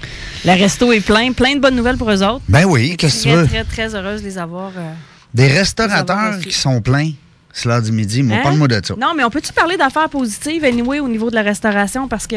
Le 0.44 0.52
resto 0.52 0.92
est 0.92 1.00
plein, 1.00 1.32
plein 1.32 1.54
de 1.56 1.60
bonnes 1.60 1.76
nouvelles 1.76 1.96
pour 1.98 2.10
eux 2.10 2.22
autres. 2.22 2.42
Ben 2.48 2.64
oui, 2.64 2.96
qu'est-ce 2.96 3.24
que 3.24 3.28
tu 3.30 3.34
veux? 3.36 3.46
très, 3.46 3.64
très 3.64 3.94
heureuse 3.94 4.22
de 4.22 4.26
les 4.26 4.38
avoir. 4.38 4.70
euh, 4.76 4.92
Des 5.34 5.48
les 5.48 5.58
restaurateurs 5.58 6.16
avoir 6.18 6.38
qui 6.40 6.52
sont 6.52 6.80
pleins, 6.80 7.10
c'est 7.52 7.68
l'heure 7.68 7.82
du 7.82 7.92
midi. 7.92 8.22
Moi, 8.22 8.36
Hein? 8.36 8.40
parle-moi 8.42 8.68
de 8.68 8.80
ça. 8.84 8.94
Non, 8.98 9.12
mais 9.16 9.24
on 9.24 9.30
peut-tu 9.30 9.52
parler 9.52 9.76
d'affaires 9.76 10.08
positives, 10.08 10.64
anyway, 10.64 11.00
au 11.00 11.08
niveau 11.08 11.30
de 11.30 11.34
la 11.34 11.42
restauration? 11.42 12.08
Parce 12.08 12.26
que 12.26 12.36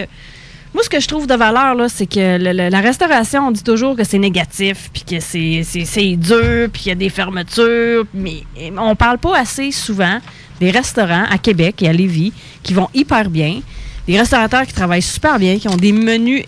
moi, 0.74 0.82
ce 0.84 0.90
que 0.90 1.00
je 1.00 1.08
trouve 1.08 1.28
de 1.28 1.36
valeur, 1.36 1.76
là, 1.76 1.88
c'est 1.88 2.08
que 2.08 2.38
le- 2.38 2.52
le- 2.52 2.70
la 2.70 2.82
restauration, 2.82 3.48
on 3.48 3.52
dit 3.52 3.64
toujours 3.64 3.96
que 3.96 4.04
c'est 4.04 4.18
négatif, 4.18 4.90
puis 4.92 5.04
que 5.04 5.20
c'est, 5.20 5.62
c'est, 5.64 5.86
c'est 5.86 6.16
dur, 6.16 6.68
puis 6.74 6.82
qu'il 6.84 6.90
y 6.90 6.92
a 6.94 6.96
des 6.96 7.10
fermetures, 7.10 8.06
mais 8.14 8.44
on 8.78 8.96
parle 8.96 9.20
pas 9.20 9.38
assez 9.38 9.72
souvent 9.72 10.18
des 10.60 10.72
restaurants 10.72 11.26
à 11.30 11.38
Québec 11.38 11.82
et 11.84 11.90
à 11.90 11.94
Lévis 11.94 12.34
qui 12.64 12.74
vont 12.74 12.90
hyper 12.94 13.30
bien, 13.30 13.62
des 14.08 14.18
restaurateurs 14.20 14.66
qui 14.66 14.74
travaillent 14.74 15.02
super 15.04 15.38
bien, 15.38 15.58
qui 15.60 15.68
ont 15.68 15.78
des 15.78 15.92
menus 15.94 16.44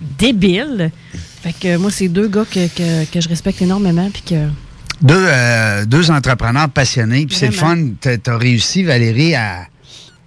débiles. 0.00 0.90
Fait 1.42 1.52
que 1.58 1.76
moi, 1.76 1.90
c'est 1.90 2.08
deux 2.08 2.28
gars 2.28 2.44
que, 2.50 2.66
que- 2.68 3.04
que 3.10 3.20
je 3.20 3.28
respecte 3.28 3.60
énormément, 3.62 4.08
puis 4.12 4.22
que... 4.22 4.46
Deux, 5.00 5.14
euh, 5.16 5.84
deux 5.84 6.10
entrepreneurs 6.10 6.68
passionnés. 6.68 7.26
Puis 7.26 7.36
c'est 7.36 7.46
le 7.46 7.52
fun. 7.52 7.76
T'as 8.00 8.16
t'as 8.18 8.36
réussi, 8.36 8.82
Valérie, 8.82 9.34
à, 9.34 9.66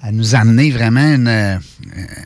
à 0.04 0.12
nous 0.12 0.34
amener 0.34 0.72
vraiment 0.72 1.02
une, 1.14 1.28
euh, 1.28 1.56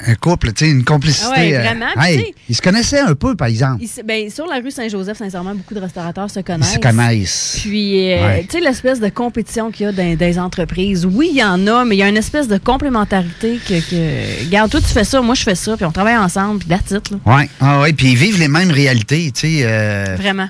un 0.07 0.15
couple, 0.15 0.53
tu 0.53 0.65
une 0.69 0.83
complicité. 0.85 1.57
Euh, 1.57 1.61
vraiment. 1.63 1.87
hey, 2.01 2.17
tu 2.23 2.33
ils 2.49 2.55
se 2.55 2.61
connaissaient 2.61 2.99
un 3.01 3.15
peu, 3.15 3.35
par 3.35 3.47
exemple. 3.47 3.83
Ben, 4.05 4.29
sur 4.29 4.45
la 4.47 4.57
rue 4.59 4.71
Saint-Joseph, 4.71 5.17
sincèrement, 5.17 5.55
beaucoup 5.55 5.73
de 5.73 5.79
restaurateurs 5.81 6.29
se 6.29 6.39
Ils 6.39 6.43
connaissent. 6.43 6.73
se 6.73 6.79
connaissent. 6.79 7.57
Puis, 7.63 8.13
euh, 8.13 8.25
Ouais. 8.27 8.41
tu 8.49 8.59
sais, 8.59 8.63
l'espèce 8.63 8.99
de 9.01 9.09
compétition 9.09 9.71
qu'il 9.71 9.87
y 9.87 9.89
a 9.89 9.91
dans 9.91 10.15
des 10.15 10.39
entreprises. 10.39 11.05
Oui, 11.05 11.29
il 11.33 11.37
y 11.39 11.43
en 11.43 11.65
a, 11.67 11.83
mais 11.83 11.95
il 11.95 11.99
y 11.99 12.03
a 12.03 12.07
une 12.07 12.15
espèce 12.17 12.47
de 12.47 12.57
complémentarité 12.59 13.59
que, 13.67 13.79
que. 13.89 14.45
Regarde, 14.45 14.69
toi, 14.71 14.79
tu 14.79 14.87
fais 14.87 15.03
ça, 15.03 15.19
moi, 15.21 15.35
je 15.35 15.43
fais 15.43 15.55
ça, 15.55 15.75
puis 15.75 15.85
on 15.85 15.91
travaille 15.91 16.15
ensemble, 16.17 16.59
puis 16.59 16.69
that's 16.69 16.91
it. 16.91 17.09
Oui, 17.25 17.43
ah 17.59 17.81
ouais, 17.81 17.91
puis 17.91 18.11
ils 18.11 18.17
vivent 18.17 18.39
les 18.39 18.47
mêmes 18.47 18.71
réalités, 18.71 19.31
tu 19.33 19.41
sais. 19.63 20.15
Vraiment. 20.17 20.47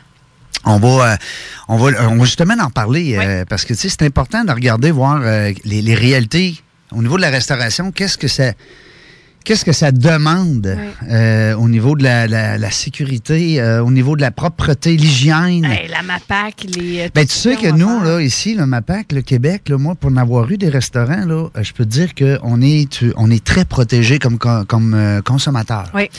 On 0.65 0.77
va, 0.77 1.13
euh, 1.13 1.17
on 1.67 1.77
va, 1.77 2.09
on 2.09 2.17
va 2.17 2.25
justement 2.25 2.55
en 2.61 2.69
parler 2.69 3.15
euh, 3.17 3.45
parce 3.47 3.63
que 3.65 3.73
tu 3.73 3.79
sais, 3.79 3.89
c'est 3.89 4.03
important 4.03 4.43
de 4.43 4.51
regarder, 4.51 4.91
voir 4.91 5.21
euh, 5.21 5.51
les, 5.63 5.81
les 5.81 5.95
réalités 5.95 6.55
au 6.91 7.01
niveau 7.01 7.17
de 7.17 7.21
la 7.21 7.29
restauration. 7.29 7.91
Qu'est-ce 7.91 8.17
que 8.17 8.27
ça, 8.27 8.53
qu'est-ce 9.45 9.63
que 9.63 9.71
ça 9.71 9.91
demande 9.93 10.75
euh, 11.09 11.53
au 11.55 11.69
niveau 11.69 11.95
de 11.95 12.03
la, 12.03 12.27
la- 12.27 12.57
la 12.57 12.71
sécurité, 12.71 13.61
euh, 13.61 13.81
au 13.83 13.91
niveau 13.91 14.15
de 14.17 14.21
la 14.21 14.31
propreté, 14.31 14.97
l'hygiène? 14.97 15.63
Hey, 15.63 15.87
la 15.87 16.01
MAPAC, 16.01 16.65
les. 16.75 17.01
euh, 17.01 17.07
Ben, 17.15 17.25
tu 17.25 17.33
sais 17.33 17.55
que 17.55 17.69
nous, 17.71 18.03
là, 18.03 18.21
ici, 18.21 18.55
le 18.55 18.65
MAPAC, 18.65 19.11
le 19.13 19.21
Québec, 19.21 19.69
là, 19.69 19.77
moi, 19.77 19.95
pour 19.95 20.11
en 20.11 20.17
avoir 20.17 20.51
eu 20.51 20.57
des 20.57 20.69
restaurants, 20.69 21.25
là, 21.25 21.47
euh, 21.55 21.63
je 21.63 21.71
peux 21.73 21.85
te 21.85 21.89
dire 21.91 22.13
qu'on 22.15 22.61
est, 22.61 22.89
tu- 22.89 23.13
on 23.15 23.31
est 23.31 23.43
très 23.43 23.63
protégé 23.63 24.19
comme, 24.19 24.37
co- 24.37 24.65
comme 24.65 24.93
euh, 24.93 25.21
consommateur. 25.21 25.89
Oui. 25.93 26.09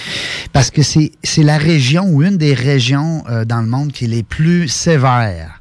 Parce 0.52 0.70
que 0.70 0.82
c'est 0.82 1.12
c'est 1.22 1.42
la 1.42 1.58
région 1.58 2.04
ou 2.08 2.22
une 2.22 2.36
des 2.38 2.54
régions 2.54 3.24
euh, 3.28 3.44
dans 3.44 3.60
le 3.60 3.66
monde 3.66 3.92
qui 3.92 4.04
est 4.04 4.08
les 4.08 4.22
plus 4.22 4.68
sévères 4.68 5.58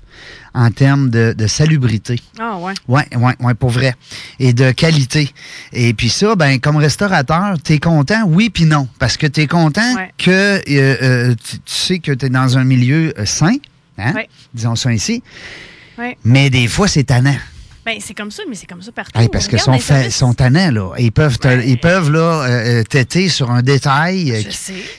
en 0.56 0.72
termes 0.72 1.10
de, 1.10 1.34
de 1.38 1.48
salubrité. 1.48 2.20
Ah, 2.40 2.58
ouais. 2.58 2.74
Oui, 2.88 3.02
oui, 3.18 3.34
oui, 3.42 3.54
pour 3.56 3.70
vrai. 3.70 3.94
Et 4.40 4.54
de 4.54 4.72
qualité. 4.72 5.30
Et 5.74 5.94
puis 5.94 6.10
ça, 6.10 6.36
ben, 6.36 6.60
comme 6.60 6.78
restaurateur, 6.78 7.56
t'es 7.62 7.78
content, 7.78 8.24
oui 8.26 8.50
puis 8.50 8.66
non. 8.66 8.88
Parce 8.98 9.18
que 9.18 9.28
t'es 9.28 9.48
content 9.48 9.96
Ouais. 9.96 10.12
que 10.18 10.32
euh, 10.32 10.62
euh, 10.70 11.36
tu, 11.36 11.60
tu 11.60 11.74
sais 11.74 12.00
que 12.00 12.12
t'es 12.14 12.30
dans 12.30 12.58
un 12.58 12.64
milieu 12.64 13.14
euh, 13.20 13.26
sain, 13.26 13.56
hein? 13.98 14.14
Ouais. 14.14 14.30
disons 14.54 14.76
ça 14.76 14.94
ici. 14.94 15.22
Ouais. 15.98 16.18
Mais 16.24 16.50
des 16.50 16.68
fois, 16.68 16.88
c'est 16.88 17.04
tannant. 17.04 17.36
Ben, 17.86 17.98
c'est 18.00 18.16
comme 18.16 18.32
ça, 18.32 18.42
mais 18.50 18.56
c'est 18.56 18.66
comme 18.66 18.82
ça 18.82 18.92
partout. 18.92 19.20
Hey, 19.20 19.30
parce 19.30 19.48
que 19.48 19.58
Regarde 19.58 19.80
sont, 19.82 20.10
sont 20.10 20.34
tannants, 20.34 20.72
là. 20.72 20.94
Ils 20.98 21.12
peuvent, 21.12 21.38
te- 21.38 21.64
ils 21.64 21.80
peuvent 21.80 22.10
là, 22.12 22.20
euh, 22.20 22.80
euh, 22.80 22.84
têter 22.84 23.30
sur 23.30 23.52
un 23.52 23.62
détail 23.62 24.32
euh, 24.32 24.42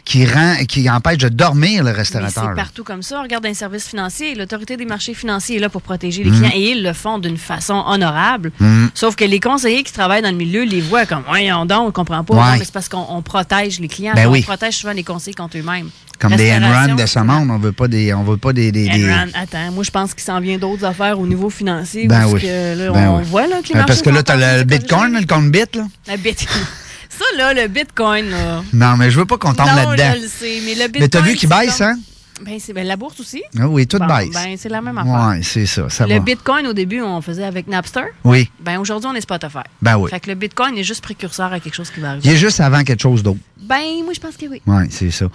qui, 0.04 0.24
rend, 0.24 0.54
qui 0.68 0.88
empêche 0.88 1.18
de 1.18 1.28
dormir 1.28 1.82
le 1.82 1.90
restaurateur. 1.90 2.50
c'est 2.50 2.54
partout 2.54 2.84
comme 2.84 3.02
ça. 3.02 3.22
Regarde 3.22 3.44
un 3.46 3.54
service 3.54 3.88
financier. 3.88 4.34
L'autorité 4.36 4.76
des 4.76 4.84
marchés 4.84 5.14
financiers 5.14 5.56
est 5.56 5.60
là 5.60 5.68
pour 5.68 5.82
protéger 5.82 6.22
les 6.22 6.30
Mhm. 6.30 6.36
clients 6.38 6.52
et 6.54 6.70
ils 6.70 6.82
le 6.84 6.92
font 6.92 7.18
d'une 7.18 7.36
façon 7.38 7.82
honorable. 7.86 8.52
Mhm. 8.60 8.90
Sauf 8.94 9.16
que 9.16 9.24
les 9.24 9.40
conseillers 9.40 9.82
qui 9.82 9.92
travaillent 9.92 10.22
dans 10.22 10.30
le 10.30 10.36
milieu 10.36 10.62
les 10.62 10.80
voient 10.80 11.06
comme, 11.06 11.24
voyons 11.26 11.66
donc, 11.66 11.88
on 11.88 11.92
comprend 11.92 12.22
pas. 12.22 12.34
Ouais. 12.34 12.40
Non, 12.40 12.52
mais 12.58 12.64
c'est 12.64 12.72
parce 12.72 12.88
qu'on 12.88 13.04
on 13.08 13.20
protège 13.22 13.80
les 13.80 13.88
clients. 13.88 14.12
Ben 14.14 14.28
on 14.28 14.32
oui. 14.32 14.42
protège 14.42 14.74
souvent 14.76 14.92
les 14.92 15.02
conseillers 15.04 15.34
contre 15.34 15.58
eux-mêmes. 15.58 15.90
Comme 16.18 16.34
des 16.36 16.52
Enron 16.52 16.94
de 16.94 17.06
ce 17.06 17.18
monde, 17.18 17.51
on 17.51 17.59
veut 17.59 17.72
pas 17.72 17.88
des, 17.88 18.14
on 18.14 18.22
veut 18.22 18.36
pas 18.38 18.52
des, 18.52 18.72
des- 18.72 18.88
attends, 19.34 19.70
moi 19.72 19.84
je 19.84 19.90
pense 19.90 20.14
qu'il 20.14 20.22
s'en 20.22 20.40
vient 20.40 20.56
d'autres 20.59 20.84
affaires 20.84 21.18
au 21.20 21.26
niveau 21.26 21.51
financier. 21.51 22.06
Ben 22.06 22.20
parce 22.22 22.32
oui. 22.32 22.40
que, 22.40 22.78
là, 22.78 22.90
Ben 22.93 23.09
on 23.10 23.18
oui. 23.18 23.24
voit 23.26 23.47
là, 23.47 23.60
que 23.62 23.68
les 23.68 23.74
marchés 23.74 23.86
Parce 23.86 24.02
que 24.02 24.10
là, 24.10 24.20
en 24.20 24.22
train 24.22 24.36
le 24.59 24.64
Bitcoin, 24.64 25.12
le 25.18 25.26
compte 25.26 25.51
bit, 25.51 25.76
là. 25.76 26.16
Bitcoin. 26.16 26.48
Ça, 27.09 27.24
là, 27.38 27.55
le 27.55 27.68
Bitcoin, 27.68 28.30
là. 28.30 28.62
Non, 28.72 28.97
mais 28.97 29.10
je 29.10 29.18
veux 29.18 29.24
pas 29.26 29.38
qu'on 29.38 29.55
tombe 29.55 29.66
là-dedans. 29.66 29.94
mais 29.97 30.74
le 30.74 30.86
Bitcoin. 30.88 30.90
Mais 31.01 31.09
t'as 31.09 31.20
vu 31.20 31.34
qu'il 31.34 31.48
baisse, 31.48 31.80
hein? 31.80 31.98
Ben, 32.42 32.58
c'est 32.58 32.72
ben, 32.72 32.86
la 32.86 32.96
bourse 32.96 33.18
aussi. 33.20 33.42
Ah 33.58 33.68
oui, 33.68 33.86
tout 33.86 33.98
Bon, 33.98 34.06
baisse. 34.06 34.30
Ben, 34.30 34.56
c'est 34.58 34.68
la 34.68 34.82
même 34.82 34.98
affaire. 34.98 35.30
Oui, 35.30 35.42
c'est 35.42 35.66
ça. 35.66 35.88
ça 35.88 36.06
le 36.06 36.14
va. 36.14 36.20
Bitcoin, 36.20 36.66
au 36.66 36.72
début, 36.72 37.00
on 37.00 37.20
faisait 37.20 37.44
avec 37.44 37.66
Napster. 37.66 38.04
Oui. 38.24 38.50
Ben, 38.60 38.78
aujourd'hui, 38.78 39.08
on 39.10 39.14
est 39.14 39.20
Spotify. 39.20 39.58
Ben 39.80 39.96
oui. 39.96 40.10
Fait 40.10 40.20
que 40.20 40.28
le 40.28 40.34
Bitcoin 40.34 40.76
est 40.76 40.84
juste 40.84 41.02
précurseur 41.02 41.52
à 41.52 41.60
quelque 41.60 41.74
chose 41.74 41.90
qui 41.90 42.00
va 42.00 42.10
arriver. 42.10 42.28
Il 42.28 42.32
est 42.32 42.36
juste 42.36 42.60
avant 42.60 42.84
quelque 42.84 43.02
chose 43.02 43.22
d'autre. 43.22 43.40
Ben, 43.58 44.02
moi, 44.04 44.12
je 44.12 44.20
pense 44.20 44.36
que 44.36 44.46
oui. 44.46 44.60
Oui, 44.66 44.84
c'est 44.90 45.10
ça. 45.10 45.26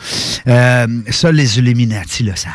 Euh, 0.48 0.88
ça, 1.10 1.32
les 1.32 1.58
Illuminati 1.58 2.24
le 2.24 2.36
savent. 2.36 2.54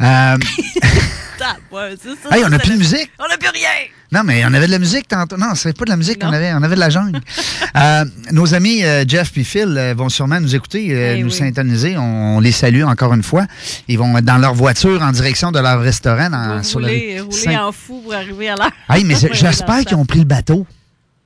Euh, 0.00 0.36
Ouais, 1.72 1.94
c'est 2.02 2.28
ça, 2.28 2.36
hey, 2.36 2.44
on 2.44 2.48
n'a 2.48 2.58
plus 2.58 2.68
de 2.68 2.72
la- 2.74 2.78
musique? 2.78 3.10
On 3.18 3.28
n'a 3.28 3.36
plus 3.38 3.48
rien. 3.50 3.68
Non, 4.12 4.22
mais 4.24 4.44
on 4.44 4.52
avait 4.52 4.66
de 4.66 4.72
la 4.72 4.78
musique 4.78 5.08
tantôt. 5.08 5.36
Non, 5.38 5.54
c'est 5.54 5.76
pas 5.76 5.84
de 5.86 5.90
la 5.90 5.96
musique 5.96 6.20
qu'on 6.20 6.32
avait. 6.32 6.52
On 6.52 6.62
avait 6.62 6.74
de 6.74 6.80
la 6.80 6.90
jungle. 6.90 7.20
Euh, 7.74 8.04
nos 8.32 8.52
amis 8.54 8.84
euh, 8.84 9.02
Jeff 9.08 9.32
et 9.38 9.44
Phil 9.44 9.74
euh, 9.78 9.94
vont 9.96 10.10
sûrement 10.10 10.38
nous 10.38 10.54
écouter, 10.54 10.88
Eh 10.90 11.22
nous 11.22 11.30
oui. 11.30 11.32
syntoniser. 11.32 11.96
On, 11.96 12.36
on 12.36 12.40
les 12.40 12.52
salue 12.52 12.82
encore 12.82 13.14
une 13.14 13.22
fois. 13.22 13.46
Ils 13.88 13.98
vont 13.98 14.14
être 14.18 14.26
dans 14.26 14.36
leur 14.36 14.52
voiture 14.52 15.00
en 15.00 15.10
direction 15.10 15.50
de 15.52 15.58
leur 15.58 15.80
restaurant 15.80 16.28
dans, 16.28 16.58
Vous 16.58 16.64
sur 16.64 16.80
la 16.80 16.88
roulez, 16.88 17.20
rue 17.22 17.32
Saint- 17.32 17.64
en 17.64 17.72
fou 17.72 18.02
pour 18.02 18.12
arriver 18.12 18.50
à 18.50 18.56
l'heure. 18.56 18.70
Hey, 18.90 19.04
mais 19.04 19.14
j'espère 19.32 19.86
qu'ils 19.86 19.96
ont 19.96 20.04
pris 20.04 20.18
le 20.18 20.26
bateau. 20.26 20.66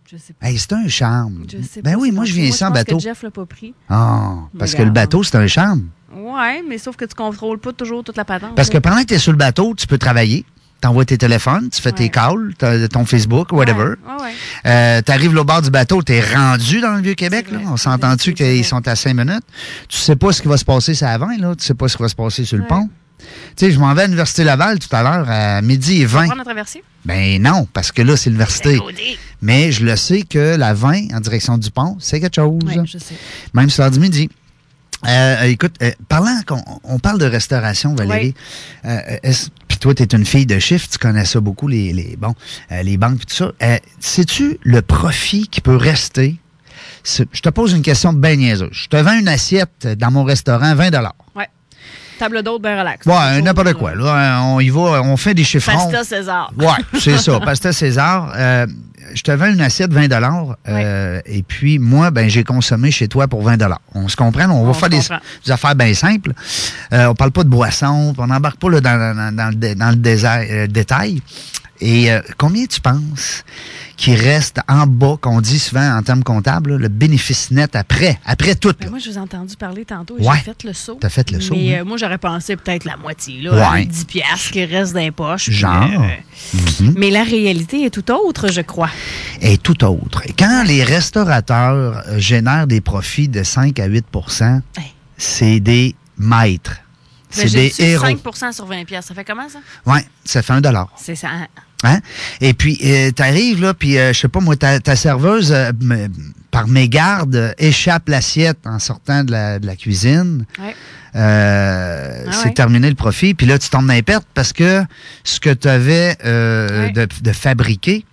Je 0.08 0.16
sais 0.18 0.34
pas. 0.40 0.46
Hey, 0.46 0.56
c'est 0.56 0.72
un 0.74 0.86
charme. 0.86 1.46
Je 1.50 1.56
sais 1.66 1.82
ben 1.82 1.94
pas, 1.94 1.98
oui, 1.98 2.10
c'est 2.10 2.14
moi, 2.14 2.24
je 2.26 2.32
viens 2.32 2.44
Moi, 2.44 2.50
ici 2.54 2.64
en 2.64 2.68
pense 2.68 2.76
bateau. 2.78 2.96
que 2.98 3.02
Jeff 3.02 3.22
l'a 3.24 3.30
pas 3.32 3.46
pris. 3.46 3.74
Ah, 3.90 4.34
parce 4.56 4.74
que 4.76 4.82
le 4.84 4.90
bateau, 4.92 5.24
c'est 5.24 5.34
un 5.36 5.48
charme. 5.48 5.88
Ouais, 6.16 6.62
mais 6.68 6.78
sauf 6.78 6.96
que 6.96 7.04
tu 7.04 7.14
contrôles 7.14 7.58
pas 7.58 7.72
toujours 7.72 8.02
toute 8.04 8.16
la 8.16 8.24
patente. 8.24 8.54
Parce 8.54 8.70
que 8.70 8.78
pendant 8.78 9.00
que 9.02 9.06
tu 9.06 9.14
es 9.14 9.18
sur 9.18 9.32
le 9.32 9.38
bateau, 9.38 9.74
tu 9.76 9.86
peux 9.86 9.98
travailler. 9.98 10.44
Tu 10.82 10.88
envoies 10.88 11.06
tes 11.06 11.16
téléphones, 11.16 11.70
tu 11.70 11.80
fais 11.80 11.92
tes 11.92 12.10
calls, 12.10 12.54
ton 12.92 13.06
Facebook, 13.06 13.50
whatever. 13.52 13.94
Ouais, 14.06 14.24
ouais. 14.24 14.32
Euh, 14.66 15.00
tu 15.04 15.10
arrives 15.10 15.34
au 15.34 15.44
bord 15.44 15.62
du 15.62 15.70
bateau, 15.70 16.02
tu 16.02 16.12
es 16.12 16.34
rendu 16.34 16.82
dans 16.82 16.96
le 16.96 17.00
Vieux-Québec. 17.02 17.46
On 17.66 17.78
s'entend-tu 17.78 18.34
qu'ils 18.34 18.64
sont 18.64 18.86
à 18.86 18.94
cinq 18.94 19.14
minutes? 19.14 19.44
Tu 19.88 19.96
sais 19.96 20.16
pas 20.16 20.32
ce 20.32 20.42
qui 20.42 20.48
va 20.48 20.58
se 20.58 20.66
passer 20.66 20.94
sur 20.94 21.06
20, 21.06 21.38
là. 21.38 21.54
tu 21.56 21.64
sais 21.64 21.74
pas 21.74 21.88
ce 21.88 21.96
qui 21.96 22.02
va 22.02 22.08
se 22.10 22.14
passer 22.14 22.44
sur 22.44 22.58
le 22.58 22.64
pont. 22.64 22.90
Tu 23.18 23.24
sais, 23.56 23.70
je 23.72 23.78
m'en 23.78 23.94
vais 23.94 24.02
à 24.02 24.04
l'Université 24.04 24.44
Laval 24.44 24.78
tout 24.78 24.94
à 24.94 25.02
l'heure, 25.02 25.26
à 25.30 25.62
midi 25.62 26.02
et 26.02 26.04
20. 26.04 26.26
Prendre 26.26 26.36
la 26.36 26.44
traversée? 26.44 26.84
Ben 27.06 27.40
non, 27.40 27.66
parce 27.72 27.90
que 27.90 28.02
là, 28.02 28.16
c'est 28.16 28.28
l'université. 28.28 28.78
Mais 29.40 29.72
je 29.72 29.84
le 29.84 29.96
sais 29.96 30.22
que 30.22 30.56
la 30.56 30.74
20 30.74 31.14
en 31.14 31.20
direction 31.20 31.56
du 31.56 31.70
pont, 31.70 31.96
c'est 32.00 32.20
quelque 32.20 32.34
chose. 32.34 32.60
Oui, 32.66 32.74
je 32.84 32.98
sais. 32.98 33.14
Même 33.54 33.70
sur 33.70 33.82
l'heure 33.82 33.92
du 33.92 34.00
midi. 34.00 34.28
Euh, 35.06 35.42
écoute, 35.44 35.74
euh, 35.82 35.90
parlant 36.08 36.40
qu'on 36.46 36.62
on 36.84 36.98
parle 36.98 37.18
de 37.18 37.26
restauration, 37.26 37.94
Valérie. 37.94 38.34
euh, 38.86 38.98
est-ce- 39.22 39.50
Puis 39.68 39.78
toi, 39.78 39.94
tu 39.94 40.02
es 40.02 40.06
une 40.06 40.24
fille 40.24 40.46
de 40.46 40.58
chiffres, 40.58 40.88
tu 40.90 40.96
connais 40.98 41.24
ça 41.26 41.38
beaucoup, 41.40 41.68
les, 41.68 41.92
les, 41.92 42.16
bon, 42.16 42.34
euh, 42.72 42.82
les 42.82 42.96
banques 42.96 43.22
et 43.22 43.26
tout 43.26 43.34
ça. 43.34 43.52
Euh, 43.62 43.76
Sais-tu 44.00 44.58
le 44.62 44.80
profit 44.82 45.48
qui 45.48 45.60
peut 45.60 45.76
rester? 45.76 46.36
Je 47.04 47.40
te 47.40 47.48
pose 47.50 47.72
une 47.72 47.82
question 47.82 48.12
bien 48.12 48.36
niaiseuse. 48.36 48.70
Je 48.72 48.88
te 48.88 48.96
vends 48.96 49.18
une 49.18 49.28
assiette 49.28 49.86
dans 49.98 50.10
mon 50.10 50.24
restaurant, 50.24 50.74
20 50.74 50.90
Ouais. 51.36 51.48
Table 52.18 52.42
d'hôte, 52.42 52.62
bien 52.62 52.78
relax. 52.78 53.06
Ouais, 53.06 53.42
n'importe 53.42 53.74
quoi. 53.74 53.94
Là, 53.94 54.40
on 54.44 54.60
y 54.60 54.70
va, 54.70 55.02
on 55.02 55.16
fait 55.16 55.34
des 55.34 55.44
chiffrons. 55.44 55.72
Pasta 55.90 56.04
César. 56.04 56.52
Ouais, 56.58 56.66
c'est 57.00 57.18
ça. 57.18 57.38
Pasta 57.40 57.72
César. 57.72 58.32
Euh, 58.36 58.66
je 59.14 59.22
te 59.22 59.30
vends 59.30 59.46
une 59.46 59.60
assiette 59.60 59.92
20 59.92 60.08
euh, 60.68 61.20
et 61.26 61.42
puis 61.44 61.78
moi, 61.78 62.10
ben 62.10 62.28
j'ai 62.28 62.42
consommé 62.42 62.90
chez 62.90 63.06
toi 63.06 63.28
pour 63.28 63.42
20 63.42 63.56
On 63.94 64.08
se 64.08 64.16
comprend? 64.16 64.50
On 64.50 64.64
va 64.64 64.70
On 64.70 64.74
faire 64.74 64.88
des, 64.88 65.00
affaires 65.50 65.76
bien 65.76 65.94
simples. 65.94 66.32
Euh, 66.92 67.06
on 67.06 67.14
parle 67.14 67.30
pas 67.30 67.44
de 67.44 67.48
boisson, 67.48 68.14
on 68.18 68.26
n'embarque 68.26 68.58
pas 68.58 68.68
là, 68.70 68.80
dans, 68.80 69.16
dans- 69.16 69.34
dans 69.34 69.48
le, 69.50 69.54
dé- 69.54 69.74
dans 69.76 69.90
le 69.90 69.96
désert- 69.96 70.44
euh, 70.50 70.66
détail. 70.66 71.22
Et 71.80 72.10
euh, 72.10 72.20
combien 72.38 72.64
tu 72.66 72.80
penses 72.80 73.44
qui 73.96 74.14
reste 74.14 74.58
en 74.68 74.86
bas, 74.86 75.16
qu'on 75.20 75.40
dit 75.40 75.58
souvent 75.58 75.96
en 75.96 76.02
termes 76.02 76.22
comptables, 76.22 76.72
là, 76.72 76.78
le 76.78 76.88
bénéfice 76.88 77.50
net 77.50 77.74
après, 77.76 78.18
après 78.26 78.54
tout? 78.54 78.72
Ben, 78.78 78.90
moi, 78.90 78.98
je 78.98 79.08
vous 79.10 79.16
ai 79.16 79.20
entendu 79.20 79.56
parler 79.56 79.84
tantôt 79.86 80.18
et 80.18 80.22
Ouais. 80.22 80.36
j'ai 80.36 80.42
fait 80.44 80.64
le 80.64 80.72
saut. 80.74 80.98
T'as 81.00 81.08
fait 81.08 81.30
le 81.30 81.40
saut, 81.40 81.54
Mais 81.54 81.60
oui. 81.60 81.74
euh, 81.76 81.84
moi, 81.84 81.96
j'aurais 81.96 82.18
pensé 82.18 82.56
peut-être 82.56 82.84
la 82.84 82.96
moitié, 82.98 83.40
là, 83.42 83.52
Ouais. 83.54 83.62
avec 83.62 83.88
10 83.88 84.04
piastres 84.04 84.50
qui 84.50 84.64
restent 84.66 84.92
dans 84.92 85.00
les 85.00 85.10
poches. 85.10 85.44
puis, 85.46 85.54
Genre. 85.54 85.88
euh, 85.92 86.54
Mhm. 86.82 86.94
Mais 86.98 87.10
la 87.10 87.22
réalité 87.24 87.84
est 87.86 87.90
tout 87.90 88.10
autre, 88.12 88.52
je 88.52 88.60
crois. 88.60 88.90
est 89.40 89.62
tout 89.62 89.82
autre. 89.84 90.22
Quand 90.38 90.62
les 90.66 90.84
restaurateurs 90.84 92.02
euh, 92.08 92.18
génèrent 92.18 92.66
des 92.66 92.80
profits 92.80 93.28
de 93.28 93.42
5 93.42 93.78
à 93.80 93.86
8% 93.88 94.60
c'est 95.18 95.60
des 95.60 95.94
maîtres. 96.18 96.76
C'est 97.30 97.44
Ben, 97.44 97.48
j'ai 97.48 97.58
des 97.70 97.82
héros. 97.92 98.04
5% 98.06 98.52
sur 98.52 98.66
20 98.66 98.84
piastres. 98.84 99.08
Ça 99.08 99.14
fait 99.14 99.24
comment, 99.24 99.48
ça? 99.48 99.58
Oui, 99.86 99.98
ça 100.24 100.42
fait 100.42 100.52
un 100.52 100.60
dollar. 100.60 100.88
C'est 100.96 101.14
ça. 101.16 101.28
Hein? 101.86 102.00
Et 102.40 102.52
puis, 102.54 102.78
euh, 102.84 103.10
t'arrives, 103.12 103.62
là, 103.62 103.74
puis, 103.74 103.96
euh, 103.98 104.12
je 104.12 104.18
sais 104.20 104.28
pas, 104.28 104.40
moi, 104.40 104.56
ta, 104.56 104.80
ta 104.80 104.96
serveuse, 104.96 105.52
euh, 105.52 105.70
par 106.50 106.66
mégarde, 106.68 107.34
euh, 107.36 107.52
échappe 107.58 108.08
l'assiette 108.08 108.58
en 108.66 108.78
sortant 108.78 109.24
de 109.24 109.30
la, 109.32 109.58
de 109.58 109.66
la 109.66 109.76
cuisine. 109.76 110.44
Ouais. 110.58 110.74
Euh, 111.14 112.24
Ah 112.26 112.30
c'est 112.32 112.48
ouais. 112.48 112.54
terminé 112.54 112.88
le 112.88 112.94
profit. 112.94 113.34
Puis 113.34 113.46
là, 113.46 113.58
tu 113.58 113.68
tombes 113.70 113.86
dans 113.86 113.92
les 113.94 114.02
pertes 114.02 114.26
parce 114.34 114.52
que 114.52 114.82
ce 115.24 115.40
que 115.40 115.50
tu 115.50 115.68
avais 115.68 116.16
de, 116.22 117.06
de 117.22 117.32
fabriquer, 117.32 118.04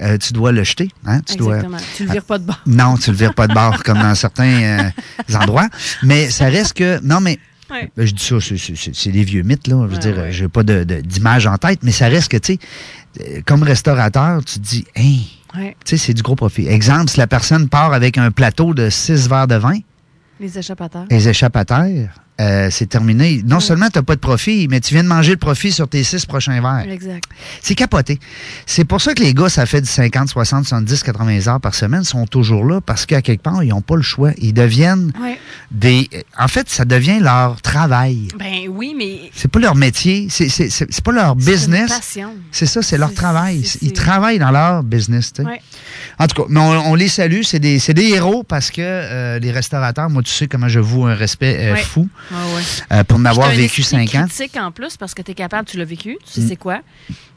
euh, 0.00 0.18
tu 0.18 0.32
dois 0.32 0.52
le 0.52 0.64
jeter. 0.64 0.90
Hein? 1.06 1.20
Tu 1.22 1.36
dois, 1.36 1.56
Exactement. 1.56 1.78
Tu 1.96 2.04
le 2.04 2.12
vires 2.12 2.24
pas 2.24 2.38
de 2.38 2.44
bord. 2.44 2.60
non, 2.66 2.96
tu 2.96 3.10
le 3.10 3.16
vires 3.16 3.34
pas 3.34 3.46
de 3.46 3.54
bord 3.54 3.82
comme 3.84 3.98
dans 3.98 4.14
certains 4.14 4.62
euh, 4.62 4.90
endroits. 5.34 5.68
Mais 6.02 6.30
ça 6.30 6.46
reste 6.46 6.74
que. 6.74 7.00
Non, 7.02 7.20
mais. 7.20 7.38
Ouais. 7.74 7.90
ben, 7.96 8.06
je 8.06 8.12
dis 8.14 8.22
ça, 8.24 8.40
c'est- 8.40 8.56
c'est 8.56 8.76
c'est- 8.76 8.94
c'est 8.94 9.10
des 9.10 9.24
vieux 9.24 9.42
mythes, 9.42 9.66
là. 9.66 9.86
Je 9.88 9.94
veux 9.94 9.98
dire, 9.98 10.14
j'ai 10.30 10.48
pas 10.48 10.62
d'image 10.62 11.46
en 11.46 11.58
tête, 11.58 11.80
mais 11.82 11.90
ça 11.92 12.06
reste 12.08 12.30
que, 12.30 12.36
tu 12.36 12.54
sais, 12.54 12.58
euh, 13.20 13.40
comme 13.44 13.62
restaurateur, 13.64 14.44
tu 14.44 14.54
te 14.60 14.64
dis, 14.64 14.84
hein, 14.96 15.18
tu 15.54 15.74
sais, 15.84 15.96
c'est 15.96 16.14
du 16.14 16.22
gros 16.22 16.36
profit. 16.36 16.66
Exemple, 16.68 17.10
si 17.10 17.18
la 17.18 17.26
personne 17.26 17.68
part 17.68 17.92
avec 17.92 18.16
un 18.18 18.30
plateau 18.30 18.74
de 18.74 18.88
6 18.90 19.28
verres 19.28 19.46
de 19.48 19.56
vin, 19.56 19.78
Les 20.40 20.58
échappateurs. 20.58 21.06
les 21.10 21.28
terre, 21.28 22.10
euh, 22.40 22.68
c'est 22.70 22.86
terminé. 22.86 23.42
Non 23.44 23.60
seulement 23.60 23.88
tu 23.90 23.98
n'as 23.98 24.02
pas 24.02 24.16
de 24.16 24.20
profit, 24.20 24.66
mais 24.68 24.80
tu 24.80 24.92
viens 24.94 25.04
de 25.04 25.08
manger 25.08 25.32
le 25.32 25.36
profit 25.38 25.70
sur 25.70 25.86
tes 25.88 26.02
six 26.02 26.26
prochains 26.26 26.60
verres. 26.60 26.90
Exact. 26.90 27.24
C'est 27.62 27.74
capoté. 27.74 28.18
C'est 28.66 28.84
pour 28.84 29.00
ça 29.00 29.14
que 29.14 29.22
les 29.22 29.34
gars, 29.34 29.48
ça 29.48 29.66
fait 29.66 29.80
du 29.80 29.86
50, 29.88 30.28
60, 30.28 30.66
70, 30.66 31.02
80 31.02 31.46
heures 31.48 31.60
par 31.60 31.74
semaine, 31.74 32.02
sont 32.02 32.26
toujours 32.26 32.64
là 32.64 32.80
parce 32.80 33.06
qu'à 33.06 33.22
quelque 33.22 33.42
part, 33.42 33.62
ils 33.62 33.68
n'ont 33.68 33.82
pas 33.82 33.96
le 33.96 34.02
choix. 34.02 34.32
Ils 34.38 34.52
deviennent 34.52 35.12
des. 35.70 36.08
En 36.38 36.48
fait, 36.48 36.68
ça 36.68 36.84
devient 36.84 37.20
leur 37.20 37.62
travail. 37.62 38.28
Ben 38.38 38.68
oui, 38.68 38.94
mais 38.96 39.30
C'est 39.34 39.48
pas 39.50 39.60
leur 39.60 39.74
métier, 39.76 40.26
c'est 40.30 40.48
c'est- 40.48 40.70
c'est- 40.70 40.86
c'est 40.90 41.04
pas 41.04 41.12
leur 41.12 41.36
c'est 41.38 41.50
business. 41.52 41.90
passion. 41.90 42.34
C'est 42.50 42.66
ça, 42.66 42.82
c'est 42.82 42.98
leur 42.98 43.14
travail. 43.14 43.64
Ils 43.82 43.92
travaillent 43.92 44.38
dans 44.38 44.50
leur 44.50 44.82
business. 44.82 45.32
En 46.18 46.26
tout 46.26 46.42
cas, 46.42 46.48
mais 46.48 46.60
on, 46.60 46.90
on 46.92 46.94
les 46.94 47.08
salue. 47.08 47.42
C'est 47.42 47.58
des, 47.58 47.78
héros 48.04 48.42
parce 48.42 48.70
que 48.70 48.82
euh, 48.82 49.38
les 49.38 49.50
restaurateurs, 49.50 50.10
moi, 50.10 50.22
tu 50.22 50.30
sais 50.30 50.46
comment 50.46 50.68
je 50.68 50.80
voue 50.80 51.06
un 51.06 51.14
respect 51.14 51.56
euh, 51.72 51.76
fou 51.76 52.08
Ouais. 52.30 52.62
euh, 52.92 53.04
pour 53.04 53.18
m'avoir 53.18 53.50
vécu 53.50 53.82
cinq 53.82 54.14
ans. 54.14 54.26
critique 54.26 54.56
en 54.56 54.70
plus 54.72 54.96
parce 54.96 55.14
que 55.14 55.22
tu 55.22 55.32
es 55.32 55.34
capable, 55.34 55.68
tu 55.68 55.76
l'as 55.78 55.84
vécu, 55.84 56.16
tu 56.24 56.32
sais 56.32 56.40
Mm. 56.40 56.48
c'est 56.48 56.56
quoi. 56.56 56.78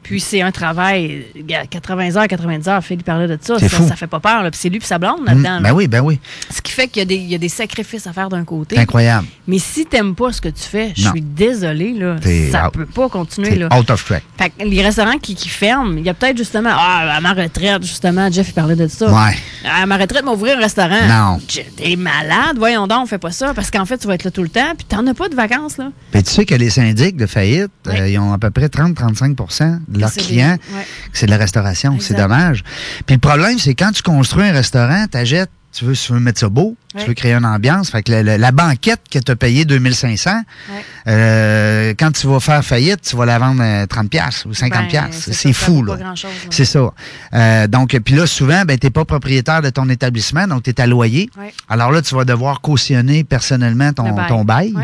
Puis 0.02 0.20
c'est 0.20 0.40
un 0.42 0.52
travail, 0.52 1.26
gars, 1.36 1.66
80 1.66 2.16
heures, 2.16 2.28
90 2.28 2.68
heures, 2.68 2.82
Philippe 2.82 3.04
parlait 3.04 3.26
de 3.26 3.36
ça, 3.40 3.56
C'est 3.58 3.68
ça, 3.68 3.76
fou. 3.78 3.88
ça 3.88 3.96
fait 3.96 4.06
pas 4.06 4.20
peur. 4.20 4.42
Puis 4.42 4.52
c'est 4.54 4.68
lui 4.68 4.78
puis 4.78 4.86
sa 4.86 4.98
blonde 4.98 5.20
Mm, 5.22 5.26
là-dedans. 5.26 5.56
ben 5.56 5.62
là. 5.62 5.74
oui, 5.74 5.88
ben 5.88 6.00
oui. 6.00 6.20
Ce 6.50 6.62
qui 6.62 6.72
fait 6.72 6.86
qu'il 6.88 7.00
y, 7.00 7.02
a 7.02 7.04
des- 7.04 7.16
il 7.16 7.28
y 7.28 7.34
a 7.34 7.38
des 7.38 7.48
sacrifices 7.48 8.06
à 8.06 8.12
faire 8.12 8.28
d'un 8.28 8.44
côté. 8.44 8.76
C'est 8.76 8.82
incroyable. 8.82 9.26
Mais 9.46 9.58
si 9.58 9.84
t'aimes 9.84 10.14
pas 10.14 10.32
ce 10.32 10.40
que 10.40 10.48
tu 10.48 10.62
fais, 10.62 10.92
je 10.96 11.08
suis 11.08 11.20
désolé, 11.20 11.92
là, 11.94 12.16
ça 12.50 12.68
out. 12.68 12.74
peut 12.74 12.86
pas 12.86 13.08
continuer. 13.08 13.50
C'est 13.50 13.56
Là. 13.56 13.68
out 13.76 13.90
of 13.90 14.02
track. 14.04 14.22
Fait 14.38 14.50
que 14.50 14.64
les 14.64 14.82
restaurants 14.82 15.18
qui, 15.18 15.34
qui 15.34 15.48
ferment, 15.48 15.96
il 15.98 16.04
y 16.04 16.08
a 16.08 16.14
peut-être 16.14 16.38
justement, 16.38 16.70
ah, 16.72 17.16
à 17.16 17.20
ma 17.20 17.32
retraite, 17.34 17.82
justement, 17.82 18.30
Jeff 18.30 18.48
il 18.48 18.54
parlait 18.54 18.76
de 18.76 18.86
ça. 18.86 19.10
Ouais. 19.12 19.36
À 19.68 19.84
ma 19.84 19.96
retraite, 19.98 20.24
m'ouvrir 20.24 20.56
un 20.58 20.60
restaurant. 20.60 21.06
Non. 21.08 21.40
T'es 21.76 21.96
malade, 21.96 22.56
voyons 22.56 22.86
donc, 22.86 23.02
on 23.02 23.06
fait 23.06 23.18
pas 23.18 23.32
ça. 23.32 23.52
Parce 23.52 23.70
qu'en 23.70 23.84
fait, 23.84 23.98
tu 23.98 24.06
vas 24.06 24.14
être 24.14 24.24
là 24.24 24.30
tout 24.30 24.42
le 24.42 24.48
temps, 24.48 24.72
puis 24.78 24.86
t'en 24.86 25.06
as 25.06 25.14
pas 25.14 25.28
de 25.28 25.34
vacances, 25.34 25.76
là. 25.76 25.90
Mais 26.14 26.22
tu 26.22 26.30
sais 26.30 26.46
que 26.46 26.54
les 26.54 26.70
syndics 26.70 27.16
de 27.16 27.26
faillite, 27.26 27.70
euh, 27.88 28.08
ils 28.08 28.18
ont 28.18 28.32
à 28.32 28.38
peu 28.38 28.50
près 28.50 28.68
30-35% 28.68 29.80
de 29.88 29.98
leurs 29.98 30.12
clients 30.12 30.56
ouais. 30.74 30.86
que 31.12 31.18
c'est 31.18 31.26
de 31.26 31.30
la 31.30 31.36
restauration. 31.36 31.98
C'est 32.00 32.14
dommage. 32.14 32.64
Puis 33.04 33.16
le 33.16 33.20
problème, 33.20 33.58
c'est 33.58 33.74
quand 33.74 33.90
tu 33.92 34.02
construis 34.02 34.44
un 34.44 34.52
restaurant, 34.52 35.06
t'achètes, 35.10 35.50
tu 35.72 35.84
veux, 35.84 35.94
tu 35.94 36.12
veux 36.12 36.20
mettre 36.20 36.40
ça 36.40 36.48
beau, 36.48 36.74
Ouais. 36.94 37.02
tu 37.02 37.08
veux 37.08 37.14
créer 37.14 37.34
une 37.34 37.44
ambiance. 37.44 37.90
Fait 37.90 38.02
que 38.02 38.10
la 38.12 38.52
banquette 38.52 39.00
que 39.10 39.18
tu 39.18 39.30
as 39.30 39.36
payée 39.36 39.64
2500, 39.64 40.30
Ouais. 40.70 40.84
euh, 41.12 41.94
quand 41.98 42.10
tu 42.12 42.26
vas 42.26 42.40
faire 42.40 42.64
faillite, 42.64 43.02
tu 43.02 43.16
vas 43.16 43.26
la 43.26 43.38
vendre 43.38 43.62
euh, 43.62 43.86
30 43.86 44.08
pièces 44.10 44.44
ou 44.46 44.54
50 44.54 44.82
Ben, 44.84 44.88
pièces. 44.88 45.30
c'est 45.32 45.52
fou, 45.52 45.82
là. 45.84 45.96
pas 45.96 46.02
grand-chose, 46.04 46.30
là. 46.30 46.50
C'est 46.50 46.64
ça. 46.64 46.90
Euh, 47.34 47.66
donc, 47.66 47.96
puis 48.04 48.14
là, 48.14 48.26
souvent, 48.26 48.64
ben, 48.64 48.78
tu 48.78 48.86
n'es 48.86 48.90
pas 48.90 49.04
propriétaire 49.04 49.62
de 49.62 49.70
ton 49.70 49.88
établissement, 49.88 50.46
donc 50.46 50.62
tu 50.62 50.70
es 50.70 50.80
à 50.80 50.86
loyer. 50.86 51.28
Ouais. 51.38 51.52
Alors 51.68 51.92
là, 51.92 52.02
tu 52.02 52.14
vas 52.14 52.24
devoir 52.24 52.60
cautionner 52.60 53.22
personnellement 53.24 53.88
Le 53.88 53.94
ton, 53.94 54.12
bail. 54.14 54.28
ton 54.28 54.44
bail. 54.44 54.74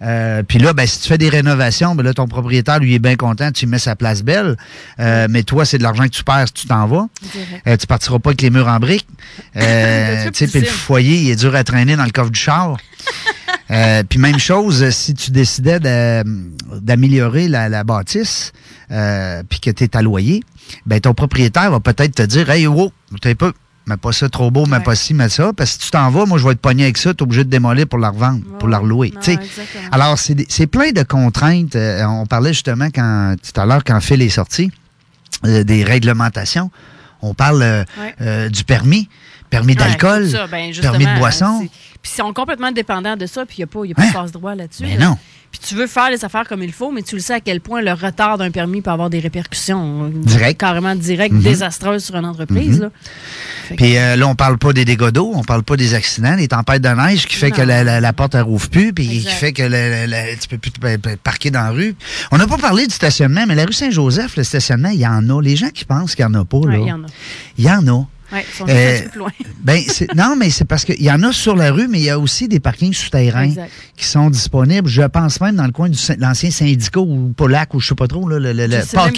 Euh, 0.00 0.42
puis 0.42 0.58
là, 0.58 0.72
ben, 0.72 0.86
si 0.86 1.00
tu 1.00 1.08
fais 1.08 1.18
des 1.18 1.28
rénovations, 1.28 1.94
ben 1.94 2.04
là, 2.04 2.14
ton 2.14 2.28
propriétaire, 2.28 2.78
lui, 2.78 2.94
est 2.94 2.98
bien 3.00 3.16
content, 3.16 3.50
tu 3.50 3.66
mets 3.66 3.78
sa 3.78 3.96
place 3.96 4.22
belle. 4.22 4.56
Euh, 5.00 5.26
Mais 5.28 5.42
toi, 5.42 5.64
c'est 5.64 5.78
de 5.78 5.82
l'argent 5.82 6.04
que 6.04 6.10
tu 6.10 6.24
perds 6.24 6.46
si 6.48 6.54
tu 6.54 6.66
t'en 6.66 6.86
vas. 6.86 7.08
Euh, 7.66 7.76
tu 7.76 7.86
partiras 7.86 8.18
pas 8.18 8.30
avec 8.30 8.42
les 8.42 8.50
murs 8.50 8.68
en 8.68 8.78
briques. 8.78 9.08
Euh, 9.56 10.24
T'as-tu 10.24 10.32
tu 10.32 10.46
sais, 10.46 10.58
puis 10.58 10.60
le 10.60 10.66
foyer, 10.72 11.22
il 11.22 11.30
est 11.30 11.36
dur 11.36 11.54
à 11.54 11.64
traîner 11.64 11.96
dans 11.96 12.04
le 12.04 12.10
coffre 12.10 12.30
du 12.30 12.38
char. 12.38 12.76
Euh, 13.70 14.02
puis 14.02 14.18
même 14.18 14.38
chose, 14.38 14.82
euh, 14.82 14.90
si 14.90 15.12
tu 15.12 15.30
décidais 15.30 15.78
d'améliorer 16.80 17.48
la, 17.48 17.68
la 17.68 17.84
bâtisse, 17.84 18.52
euh, 18.90 19.42
puis 19.48 19.60
que 19.60 19.70
tu 19.70 19.84
es 19.84 19.94
à 19.94 20.00
loyer, 20.00 20.42
ben 20.86 20.98
ton 21.00 21.12
propriétaire 21.12 21.70
va 21.70 21.78
peut-être 21.80 22.14
te 22.14 22.22
dire 22.22 22.48
Hey, 22.48 22.66
wow, 22.66 22.90
t'es 23.20 23.34
peu. 23.34 23.52
Mets 23.88 23.96
pas 23.96 24.12
ça 24.12 24.28
trop 24.28 24.50
beau, 24.50 24.66
mets 24.66 24.80
pas 24.80 24.94
ci, 24.94 25.14
mets 25.14 25.28
ça. 25.28 25.52
Parce 25.56 25.70
que 25.70 25.82
si 25.82 25.86
tu 25.86 25.90
t'en 25.90 26.10
vas, 26.10 26.26
moi, 26.26 26.38
je 26.38 26.44
vais 26.44 26.52
être 26.52 26.60
pogné 26.60 26.84
avec 26.84 26.98
ça, 26.98 27.12
tu 27.14 27.18
es 27.18 27.22
obligé 27.22 27.44
de 27.44 27.50
démolir 27.50 27.86
pour 27.86 27.98
la 27.98 28.10
revendre, 28.10 28.42
pour 28.58 28.68
la 28.68 28.78
relouer. 28.78 29.12
Alors, 29.92 30.18
c'est 30.18 30.66
plein 30.66 30.92
de 30.92 31.02
contraintes. 31.02 31.76
Euh, 31.76 32.04
on 32.04 32.26
parlait 32.26 32.52
justement 32.52 32.88
quand, 32.94 33.34
tout 33.42 33.60
à 33.60 33.66
l'heure, 33.66 33.82
quand 33.84 34.00
Phil 34.00 34.22
est 34.22 34.28
sorti, 34.28 34.70
euh, 35.46 35.64
des 35.64 35.84
réglementations. 35.84 36.70
On 37.22 37.34
parle 37.34 37.62
euh, 37.62 37.84
Ouais. 38.20 38.50
du 38.50 38.62
permis, 38.64 39.08
permis 39.50 39.74
d'alcool, 39.74 40.28
ben, 40.50 40.72
permis 40.80 41.06
de 41.06 41.18
boisson. 41.18 41.66
Puis 42.02 42.12
ils 42.14 42.16
sont 42.22 42.32
complètement 42.32 42.70
dépendants 42.72 43.16
de 43.16 43.26
ça, 43.26 43.44
puis 43.44 43.56
il 43.58 43.60
n'y 43.60 43.64
a 43.64 43.66
pas, 43.66 43.84
y 43.84 43.92
a 43.92 43.94
pas 43.94 44.02
Hein? 44.02 44.08
de 44.08 44.12
passe-droit 44.12 44.54
là-dessus. 44.54 44.82
Mais 44.84 44.96
là. 44.96 45.06
non. 45.10 45.18
Puis 45.50 45.60
tu 45.66 45.74
veux 45.74 45.86
faire 45.86 46.10
les 46.10 46.22
affaires 46.26 46.46
comme 46.46 46.62
il 46.62 46.72
faut, 46.72 46.92
mais 46.92 47.00
tu 47.00 47.14
le 47.14 47.22
sais 47.22 47.32
à 47.32 47.40
quel 47.40 47.62
point 47.62 47.80
le 47.80 47.92
retard 47.94 48.36
d'un 48.36 48.50
permis 48.50 48.82
peut 48.82 48.90
avoir 48.90 49.08
des 49.08 49.18
répercussions 49.18 50.04
euh, 50.04 50.08
Direct. 50.12 50.60
carrément 50.60 50.94
directes, 50.94 51.32
Mhm. 51.34 51.40
désastreuses 51.42 52.04
sur 52.04 52.16
une 52.16 52.26
entreprise. 52.26 52.76
Mhm. 52.76 52.82
là. 52.82 52.90
Puis 53.76 53.96
euh, 53.96 54.16
là, 54.16 54.28
on 54.28 54.34
parle 54.34 54.58
pas 54.58 54.74
des 54.74 54.84
dégâts 54.84 55.08
d'eau, 55.08 55.32
on 55.34 55.42
parle 55.42 55.62
pas 55.62 55.76
des 55.76 55.94
accidents, 55.94 56.36
des 56.36 56.48
tempêtes 56.48 56.82
de 56.82 56.88
neige 56.90 57.26
qui 57.26 57.34
fait 57.36 57.48
Non. 57.48 57.56
que 57.56 57.62
la, 57.62 57.82
la- 57.82 58.00
la 58.00 58.12
porte 58.12 58.34
elle 58.34 58.42
rouvre 58.42 58.68
plus, 58.68 58.92
puis 58.92 59.08
qui 59.08 59.20
fait 59.26 59.52
que 59.54 59.62
le- 59.62 60.06
le- 60.06 60.38
tu 60.38 60.48
peux 60.48 60.58
plus 60.58 60.70
te 60.70 60.80
pa- 60.80 60.98
pa- 60.98 61.16
parquer 61.16 61.50
dans 61.50 61.62
la 61.62 61.70
rue. 61.70 61.94
On 62.30 62.36
n'a 62.36 62.46
pas 62.46 62.58
parlé 62.58 62.86
du 62.86 62.94
stationnement, 62.94 63.44
mais 63.48 63.54
la 63.54 63.64
rue 63.64 63.72
Saint-Joseph, 63.72 64.36
le 64.36 64.44
stationnement, 64.44 64.90
il 64.90 65.00
y 65.00 65.06
en 65.06 65.28
a. 65.30 65.40
Les 65.42 65.56
gens 65.56 65.70
qui 65.70 65.86
pensent 65.86 66.14
qu'il 66.14 66.26
n'y 66.26 66.36
en 66.36 66.40
a 66.40 66.44
pas, 66.44 66.60
là, 66.66 66.76
il 66.76 66.86
y 66.86 66.92
en 66.92 67.02
a. 67.04 67.06
il 67.56 67.64
y 67.64 67.70
en 67.70 67.88
a. 67.88 68.06
Ouais, 68.32 68.44
ils 68.46 68.54
sont 68.56 68.66
Euh, 68.68 69.08
plus 69.08 69.18
loin. 69.18 69.30
Ben, 69.62 69.80
non, 70.14 70.36
mais 70.36 70.50
c'est 70.50 70.64
parce 70.66 70.84
qu'il 70.84 71.02
y 71.02 71.10
en 71.10 71.22
a 71.22 71.32
sur 71.32 71.56
la 71.56 71.70
rue, 71.72 71.88
mais 71.88 71.98
il 71.98 72.04
y 72.04 72.10
a 72.10 72.18
aussi 72.18 72.46
des 72.46 72.60
parkings 72.60 72.92
souterrains 72.92 73.44
Exact. 73.44 73.70
qui 73.96 74.04
sont 74.04 74.28
disponibles. 74.30 74.88
Je 74.88 75.02
pense 75.02 75.40
même 75.40 75.56
dans 75.56 75.64
le 75.66 75.72
coin 75.72 75.88
de 75.88 75.96
l'ancien 76.20 76.50
syndicat 76.50 77.00
ou 77.00 77.32
Polac 77.36 77.72
ou 77.74 77.80
je 77.80 77.88
sais 77.88 77.94
pas 77.94 78.06
trop, 78.06 78.28
là, 78.28 78.38
le, 78.38 78.52
le, 78.52 78.66
le 78.66 78.80
pas 78.94 79.10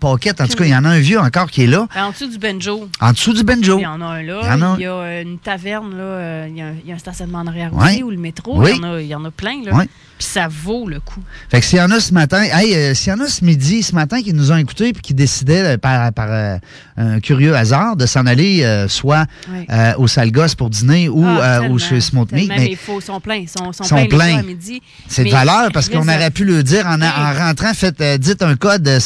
Pocket. 0.00 0.40
en 0.40 0.46
tout 0.46 0.56
cas, 0.56 0.64
il 0.64 0.70
y 0.70 0.76
en 0.76 0.84
a 0.84 0.90
un 0.90 0.98
vieux 0.98 1.18
encore 1.18 1.50
qui 1.50 1.62
est 1.62 1.66
là. 1.66 1.86
Ben, 1.94 2.04
en 2.06 2.10
dessous 2.10 2.26
du 2.28 2.38
Benjo. 2.38 2.88
En 3.00 3.12
dessous 3.12 3.32
du 3.32 3.42
Benjo. 3.44 3.78
Il 3.78 3.82
y 3.82 3.86
en 3.86 4.00
a 4.00 4.04
un 4.06 4.22
là. 4.22 4.40
Il 4.42 4.46
y 4.46 4.48
a 4.48 4.66
un- 4.66 4.76
Il 4.76 4.82
y 4.82 4.86
a 4.86 4.92
euh, 4.92 5.22
une 5.22 5.38
taverne, 5.38 5.96
là. 5.96 6.02
euh, 6.02 6.46
Il 6.50 6.56
y, 6.56 6.62
a 6.62 6.66
un- 6.66 6.74
il 6.84 6.88
y 6.88 6.92
a 6.92 6.94
un 6.94 6.98
stationnement 6.98 7.38
en 7.38 7.46
arrière 7.46 7.74
Ouais. 7.74 7.92
aussi, 7.92 8.02
ou 8.02 8.10
le 8.10 8.16
métro. 8.18 8.60
Oui. 8.60 8.70
Il, 8.74 8.76
y 8.82 8.84
en 8.84 8.92
a, 8.94 9.00
il 9.00 9.06
y 9.06 9.14
en 9.14 9.24
a 9.24 9.30
plein, 9.30 9.62
là. 9.64 9.74
Ouais. 9.74 9.88
Puis 10.18 10.26
ça 10.28 10.48
vaut 10.48 10.88
le 10.88 10.98
coup. 11.00 11.20
Fait 11.50 11.60
que 11.60 11.66
s'il 11.66 11.78
y 11.78 11.82
en 11.82 11.90
a 11.90 12.00
ce 12.00 12.14
matin, 12.14 12.42
hey, 12.42 12.74
euh, 12.74 12.94
s'il 12.94 13.12
y 13.12 13.14
en 13.14 13.20
a 13.20 13.26
ce 13.28 13.44
midi, 13.44 13.82
ce 13.82 13.94
matin, 13.94 14.22
qui 14.22 14.32
nous 14.32 14.50
ont 14.50 14.56
écoutés 14.56 14.92
puis 14.94 15.02
qui 15.02 15.12
décidaient 15.14 15.76
par, 15.76 16.10
par 16.14 16.28
euh, 16.30 16.56
un 16.96 17.20
curieux 17.20 17.54
hasard 17.54 17.96
de 17.96 18.06
s'en 18.06 18.24
aller 18.24 18.62
euh, 18.64 18.88
soit 18.88 19.26
au 19.98 20.06
Salgos 20.06 20.54
pour 20.56 20.70
dîner 20.70 21.08
ou 21.10 21.22
Ah, 21.26 21.62
au 21.68 21.76
chez 21.78 22.00
Smoke 22.00 22.28
mais 22.32 22.46
ils 22.46 22.78
sont 23.02 23.20
pleins. 23.20 23.34
Ils 23.36 23.48
sont, 23.48 23.72
sont, 23.72 23.84
Sont 23.84 24.06
pleins, 24.06 24.40
c'est 25.06 25.24
de 25.24 25.30
valeur 25.30 25.68
parce 25.72 25.88
qu'on 25.90 26.02
aurait 26.08 26.30
pu 26.30 26.44
le 26.44 26.62
dire 26.62 26.86
en, 26.86 27.00
en 27.02 27.34
rentrant, 27.38 27.74
faites, 27.74 28.02
dites 28.18 28.42
un 28.42 28.56
code 28.56 28.86
euh, 28.88 29.00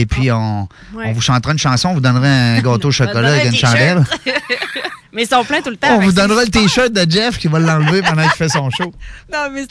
Et 0.00 0.06
puis 0.06 0.30
on, 0.32 0.68
Ouais. 0.94 1.04
on 1.06 1.12
vous 1.12 1.20
chantera 1.20 1.52
une 1.52 1.58
chanson, 1.58 1.90
on 1.90 1.94
vous 1.94 2.00
donnera 2.00 2.26
un 2.26 2.60
gâteau 2.62 2.88
au 2.88 2.92
chocolat 2.92 3.32
avec 3.34 3.46
une 3.46 3.54
chandelle. 3.54 4.04
mais 5.12 5.22
ils 5.22 5.28
sont 5.28 5.44
pleins 5.44 5.60
tout 5.62 5.70
le 5.70 5.76
temps. 5.76 5.96
On 5.96 6.00
vous 6.00 6.12
donnera 6.12 6.42
le 6.44 6.50
t-shirt 6.50 6.92
de 6.92 7.08
Jeff 7.10 7.38
qui 7.38 7.46
va 7.48 7.58
l'enlever 7.60 8.02
pendant 8.02 8.22
qu'il 8.22 8.32
fait 8.32 8.48
son 8.48 8.68
show. 8.70 8.92
Non, 9.32 9.48
mais 9.52 9.64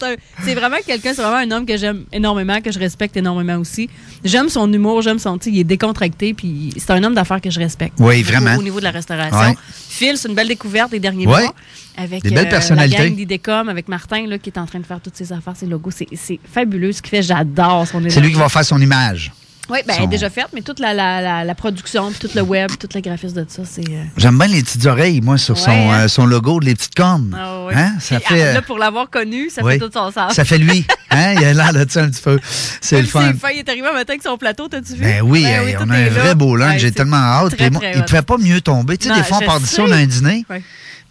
c'est 0.44 0.56
vraiment 0.56 0.78
quelqu'un, 0.86 1.14
c'est 1.14 1.22
vraiment 1.22 1.38
un 1.38 1.52
homme 1.52 1.66
que 1.66 1.76
j'aime 1.78 2.04
énormément, 2.12 2.60
que 2.62 2.72
je 2.72 2.80
respecte 2.80 3.16
énormément 3.18 3.58
aussi. 3.58 3.90
J'aime 4.24 4.50
son 4.50 4.72
humour, 4.72 5.02
j'aime 5.02 5.20
son, 5.20 5.38
il 5.46 5.60
est 5.60 5.64
décontracté, 5.64 6.34
puis 6.34 6.74
c'est 6.78 6.92
un 6.92 7.04
homme 7.04 7.14
d'affaires 7.16 7.42
que 7.42 7.50
je 7.52 7.60
respecte. 7.60 7.96
Oui, 8.00 8.24
vraiment. 8.24 8.56
Au 8.56 8.64
niveau 8.64 8.80
de 8.80 8.86
la 8.86 8.92
restauration. 8.92 9.38
Ouais. 9.38 9.56
Phil, 9.90 10.18
c'est 10.18 10.28
une 10.30 10.36
belle 10.36 10.48
découverte 10.48 10.92
des 10.92 11.00
derniers 11.00 11.28
Ouais. 11.28 11.44
mois. 11.44 11.54
Avec 11.96 12.24
Des 12.24 12.32
belles 12.32 12.48
euh, 12.48 12.50
personnalités. 12.50 12.98
la 12.98 13.06
gang 13.10 13.16
d'Idecom, 13.16 13.70
avec 13.70 13.88
Martin, 13.88 14.26
là, 14.26 14.40
qui 14.40 14.50
est 14.50 14.58
en 14.58 14.66
train 14.66 14.80
de 14.80 14.86
faire 14.86 15.00
toutes 15.00 15.16
ses 15.16 15.32
affaires, 15.32 15.56
ses 15.56 15.68
logos. 15.68 15.92
C'est 15.92 16.08
c'est 16.16 16.40
fabuleux 16.52 16.92
ce 16.92 17.02
qu'il 17.04 17.12
fait. 17.12 17.22
J'adore 17.22 17.88
son 17.88 18.02
C'est 18.10 18.20
lui 18.20 18.32
qui 18.32 18.40
va 18.40 18.50
faire 18.50 18.66
son 18.66 18.82
image. 18.82 19.32
Oui, 19.70 19.80
ben, 19.88 19.94
son- 19.96 20.08
déjà 20.08 20.30
faite, 20.30 20.48
mais 20.54 20.62
toute 20.62 20.80
la, 20.80 20.94
la, 20.94 21.22
la, 21.22 21.44
la 21.46 21.56
production, 21.56 22.12
puis 22.12 22.20
tout 22.28 22.36
le 22.36 22.42
web, 22.42 22.70
tout 22.78 22.90
le 22.94 23.00
graphisme 23.00 23.44
de 23.44 23.46
ça, 23.50 23.62
c'est. 23.66 23.82
euh, 23.90 24.04
J'aime 24.18 24.38
bien 24.38 24.48
les 24.48 24.62
petites 24.62 24.86
oreilles, 24.86 25.22
moi, 25.22 25.38
sur 25.38 25.58
son, 25.58 25.72
Ouais, 25.72 25.78
hein? 25.90 26.00
euh, 26.02 26.08
son 26.10 26.26
logo, 26.26 26.60
les 26.60 26.76
petites 26.76 26.96
cornes. 26.96 27.34
ah 27.40 27.66
ouais. 27.66 27.74
Hein? 27.74 27.94
Ça 28.02 28.20
Puis, 28.20 28.36
fait. 28.36 28.50
ah, 28.50 28.54
Là, 28.56 28.62
pour 28.62 28.78
l'avoir 28.78 29.10
connu, 29.10 29.50
ça 29.50 29.62
oui. 29.64 29.74
fait 29.74 29.80
tout 29.80 29.90
son 29.94 30.12
sens. 30.12 30.34
Ça 30.34 30.44
fait 30.46 30.58
lui. 30.58 30.86
Hein? 31.16 31.34
Il 31.40 31.46
a 31.46 31.54
l'air 31.54 31.74
de 31.86 31.86
ça 31.92 32.02
un 32.02 32.10
petit 32.10 32.24
peu. 32.24 32.40
C'est 32.82 33.00
le 33.00 33.06
fun. 33.08 33.32
il 33.54 33.60
est 33.60 33.70
arrivé 33.70 33.88
un 33.88 33.94
matin 33.94 34.14
avec 34.14 34.24
son 34.24 34.36
plateau, 34.36 34.68
t'as-tu 34.68 34.94
vu? 34.96 35.04
Ben 35.04 35.22
oui, 35.22 35.44
Ben 35.44 35.68
hey, 35.68 35.76
on 35.80 35.86
tout 35.86 35.92
a 35.92 35.96
est 35.96 36.02
un 36.02 36.04
là. 36.06 36.10
vrai 36.24 36.34
beau 36.36 36.56
lunch. 36.56 36.72
Ouais, 36.74 36.80
J'ai 36.80 36.88
c'est 36.88 36.94
tellement 36.96 37.18
hâte. 37.18 37.56
très, 37.56 37.70
Puis 37.70 37.70
moi, 37.70 37.82
très 37.82 37.92
il 37.92 37.98
ne 37.98 38.02
hot. 38.02 38.06
pouvait 38.08 38.22
pas 38.24 38.38
mieux 38.40 38.62
tomber. 38.62 38.98
Tu 38.98 39.04
sais, 39.08 39.14
Non, 39.14 39.18
des 39.20 39.24
fois, 39.24 39.38
on 39.38 39.42
je 39.42 39.46
part 39.46 39.60
sais. 39.62 39.82
on 39.82 39.92
a 39.92 39.96
un 39.98 40.06
dîner. 40.08 40.44
Ouais. 40.50 40.64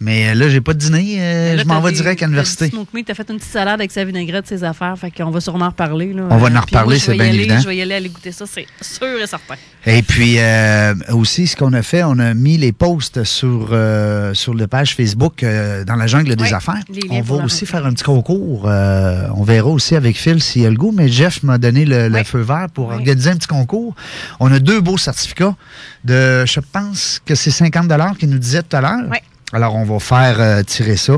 Mais 0.03 0.35
là, 0.35 0.49
j'ai 0.49 0.59
pas 0.59 0.73
de 0.73 0.79
dîner. 0.79 1.15
euh, 1.19 1.55
Là, 1.55 1.63
je 1.63 1.67
m'en 1.67 1.79
vais 1.79 1.93
direct 1.93 2.21
à 2.21 2.25
l'université. 2.25 2.69
Smoke 2.69 2.89
meat, 2.93 3.07
t'as 3.07 3.13
fait 3.13 3.29
une 3.29 3.37
petite 3.37 3.51
salade 3.51 3.79
avec 3.79 3.89
sa 3.89 4.03
vinaigrette, 4.03 4.45
ses 4.45 4.63
affaires, 4.65 4.97
fait 4.97 5.11
qu'on 5.11 5.31
va 5.31 5.39
sûrement 5.39 5.65
en 5.65 5.69
reparler. 5.69 6.11
Là. 6.11 6.23
On 6.29 6.37
va 6.37 6.49
en 6.49 6.55
Euh, 6.55 6.59
reparler, 6.59 6.99
c'est 6.99 7.15
y 7.15 7.17
bien 7.17 7.29
aller, 7.29 7.37
évident. 7.39 7.59
Je 7.61 7.67
vais 7.69 7.77
y 7.77 7.81
aller 7.81 7.95
aller 7.95 8.09
goûter 8.09 8.33
ça, 8.33 8.43
c'est 8.45 8.65
sûr 8.81 9.07
et 9.23 9.25
certain. 9.27 9.55
Et 9.85 10.01
puis 10.01 10.35
euh, 10.39 10.93
aussi, 11.13 11.47
ce 11.47 11.55
qu'on 11.55 11.71
a 11.71 11.81
fait, 11.81 12.03
on 12.03 12.19
a 12.19 12.33
mis 12.33 12.57
les 12.57 12.73
posts 12.73 13.23
sur, 13.23 13.69
euh, 13.71 14.33
sur 14.33 14.53
la 14.53 14.67
page 14.67 14.93
Facebook 14.95 15.41
euh, 15.41 15.85
dans 15.85 15.95
la 15.95 16.07
jungle 16.07 16.35
des 16.35 16.53
affaires. 16.53 16.81
On 17.09 17.21
va 17.21 17.35
aussi 17.45 17.65
faire 17.65 17.85
un 17.85 17.93
petit 17.93 18.03
concours. 18.03 18.65
euh, 18.67 19.27
on 19.35 19.43
verra 19.43 19.69
aussi 19.69 19.95
avec 19.95 20.17
Phil 20.17 20.43
s'il 20.43 20.65
a 20.65 20.69
le 20.69 20.75
goût, 20.75 20.91
mais 20.91 21.07
Jeff 21.07 21.43
m'a 21.43 21.57
donné 21.57 21.85
le, 21.85 22.09
le 22.09 22.23
feu 22.25 22.41
vert 22.41 22.67
pour 22.73 22.89
organiser 22.89 23.29
un 23.29 23.37
petit 23.37 23.47
concours. 23.47 23.95
On 24.41 24.51
a 24.51 24.59
deux 24.59 24.81
beaux 24.81 24.97
certificats 24.97 25.55
de, 26.03 26.45
je 26.45 26.59
pense 26.59 27.21
que 27.25 27.35
c'est 27.35 27.51
50 27.51 28.17
qu'il 28.17 28.29
nous 28.29 28.37
disait 28.37 28.63
tout 28.63 28.75
à 28.75 28.81
l'heure. 28.81 29.09
Alors, 29.53 29.75
on 29.75 29.83
va 29.83 29.99
faire 29.99 30.37
euh, 30.39 30.63
tirer 30.63 30.97
ça. 30.97 31.13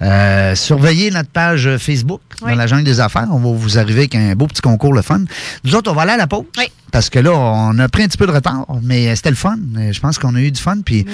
Euh, 0.00 0.54
surveillez 0.54 1.10
notre 1.10 1.28
page 1.28 1.76
Facebook 1.76 2.20
dans 2.40 2.54
la 2.54 2.66
jungle 2.66 2.84
des 2.84 3.00
affaires. 3.00 3.28
On 3.30 3.38
va 3.38 3.50
vous 3.52 3.78
arriver 3.78 4.00
avec 4.00 4.14
un 4.14 4.34
beau 4.34 4.46
petit 4.46 4.62
concours, 4.62 4.94
le 4.94 5.02
fun. 5.02 5.20
Nous 5.62 5.74
autres, 5.74 5.90
on 5.90 5.94
va 5.94 6.02
aller 6.02 6.12
à 6.12 6.16
la 6.16 6.26
pause. 6.26 6.44
Parce 6.90 7.10
que 7.10 7.18
là, 7.18 7.32
on 7.32 7.78
a 7.78 7.88
pris 7.88 8.04
un 8.04 8.06
petit 8.06 8.16
peu 8.16 8.26
de 8.26 8.32
retard, 8.32 8.64
mais 8.82 9.14
c'était 9.14 9.28
le 9.28 9.36
fun. 9.36 9.58
Euh, 9.76 9.92
Je 9.92 10.00
pense 10.00 10.18
qu'on 10.18 10.34
a 10.34 10.40
eu 10.40 10.50
du 10.50 10.60
fun. 10.60 10.78
Puis, 10.82 11.04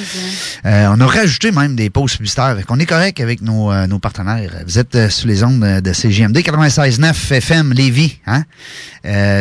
euh, 0.64 0.86
on 0.94 1.00
a 1.00 1.06
rajouté 1.06 1.50
même 1.50 1.74
des 1.74 1.90
pauses 1.90 2.14
publicitaires. 2.16 2.56
Qu'on 2.66 2.78
est 2.78 2.86
correct 2.86 3.18
avec 3.20 3.42
nos, 3.42 3.74
nos 3.88 3.98
partenaires. 3.98 4.52
Vous 4.64 4.78
êtes 4.78 5.10
sous 5.10 5.26
les 5.26 5.42
ondes 5.42 5.80
de 5.82 5.92
CGMD 5.92 6.36
96.9 6.38 7.32
FM 7.32 7.72
Lévis, 7.72 8.20
hein? 8.26 8.44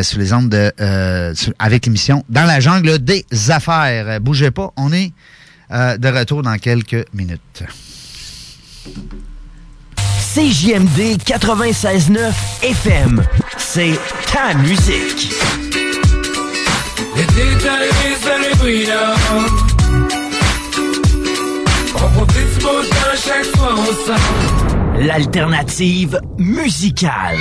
Sous 0.03 0.17
les 0.17 0.33
ondes 0.33 0.49
de, 0.49 0.71
euh, 0.81 1.35
avec 1.59 1.85
l'émission 1.85 2.23
Dans 2.29 2.45
la 2.45 2.59
jungle 2.59 2.97
des 2.97 3.25
affaires. 3.49 4.19
Bougez 4.19 4.49
pas, 4.49 4.71
on 4.77 4.91
est 4.91 5.11
euh, 5.71 5.97
de 5.97 6.07
retour 6.07 6.43
dans 6.43 6.57
quelques 6.57 7.05
minutes. 7.13 7.63
CJMD 10.33 11.17
96.9 11.25 12.31
FM. 12.63 13.23
C'est 13.57 13.99
ta 14.31 14.53
musique. 14.53 15.33
Les 17.15 17.25
détaillés 17.25 18.15
sur 18.21 18.37
les 18.39 18.55
brillants 18.57 19.15
On 21.95 22.09
profite 22.25 22.57
du 22.57 22.63
beau 22.63 22.81
temps 22.83 23.15
chaque 23.15 23.45
fois 23.57 23.73
ensemble 23.73 25.05
L'alternative 25.05 26.19
musicale. 26.37 27.37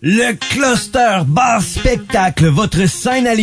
Le 0.00 0.32
Cluster 0.34 1.22
Bar 1.26 1.60
Spectacle, 1.60 2.46
votre 2.46 2.86
scène 2.86 3.26
à 3.26 3.34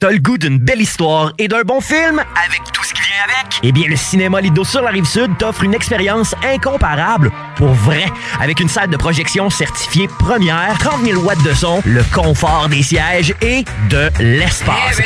T'as 0.00 0.10
le 0.10 0.18
goût 0.18 0.38
d'une 0.38 0.58
belle 0.58 0.80
histoire 0.80 1.32
et 1.36 1.46
d'un 1.46 1.60
bon 1.60 1.82
film? 1.82 2.24
Avec 2.42 2.62
tout 2.72 2.82
ce 2.82 2.94
qui 2.94 2.99
avec? 3.22 3.60
Eh 3.62 3.72
bien, 3.72 3.86
le 3.88 3.96
Cinéma 3.96 4.40
Lido 4.40 4.64
sur 4.64 4.80
la 4.82 4.90
Rive-Sud 4.90 5.36
t'offre 5.38 5.64
une 5.64 5.74
expérience 5.74 6.34
incomparable 6.42 7.30
pour 7.56 7.72
vrai. 7.72 8.06
Avec 8.40 8.60
une 8.60 8.68
salle 8.68 8.88
de 8.88 8.96
projection 8.96 9.50
certifiée 9.50 10.08
première, 10.18 10.78
30 10.78 11.04
000 11.04 11.20
watts 11.22 11.42
de 11.42 11.52
son, 11.52 11.82
le 11.84 12.02
confort 12.14 12.68
des 12.68 12.82
sièges 12.82 13.34
et 13.42 13.64
de 13.88 14.08
l'espace. 14.18 15.00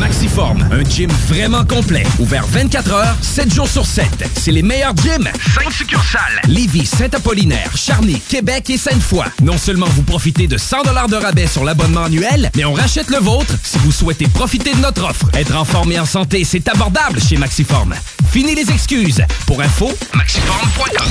Maxiform, 0.00 0.66
un 0.72 0.82
gym 0.82 1.10
vraiment 1.28 1.64
complet. 1.64 2.04
Ouvert 2.18 2.46
24 2.46 2.92
heures, 2.92 3.16
7 3.20 3.54
jours 3.54 3.68
sur 3.68 3.84
7. 3.84 4.06
C'est 4.34 4.50
les 4.50 4.62
meilleurs 4.62 4.96
gyms. 4.96 5.28
5 5.54 5.70
succursales. 5.70 6.40
Lévis, 6.48 6.86
Saint-Apollinaire, 6.86 7.70
Charny, 7.76 8.18
Québec 8.18 8.70
et 8.70 8.78
Sainte-Foy. 8.78 9.26
Non 9.42 9.58
seulement 9.58 9.86
vous 9.90 10.02
profitez 10.02 10.46
de 10.48 10.56
100 10.56 10.84
de 11.08 11.16
rabais 11.16 11.46
sur 11.46 11.64
l'abonnement 11.64 12.04
annuel, 12.04 12.50
mais 12.56 12.64
on 12.64 12.72
rachète 12.72 13.10
le 13.10 13.18
vôtre 13.18 13.52
si 13.62 13.76
vous 13.78 13.92
souhaitez 13.92 14.26
profiter 14.26 14.72
de 14.72 14.80
notre 14.80 15.04
offre. 15.04 15.26
Être 15.34 15.54
en 15.54 15.66
forme 15.66 15.92
et 15.92 16.00
en 16.00 16.06
santé, 16.06 16.44
c'est 16.44 16.66
abordable 16.68 17.20
chez 17.20 17.36
Maxiform. 17.36 17.94
Fini 18.32 18.54
les 18.54 18.70
excuses. 18.70 19.22
Pour 19.46 19.60
info, 19.60 19.90
maxiform.com. 20.14 21.08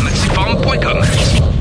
Maxiform.com. 0.00 1.51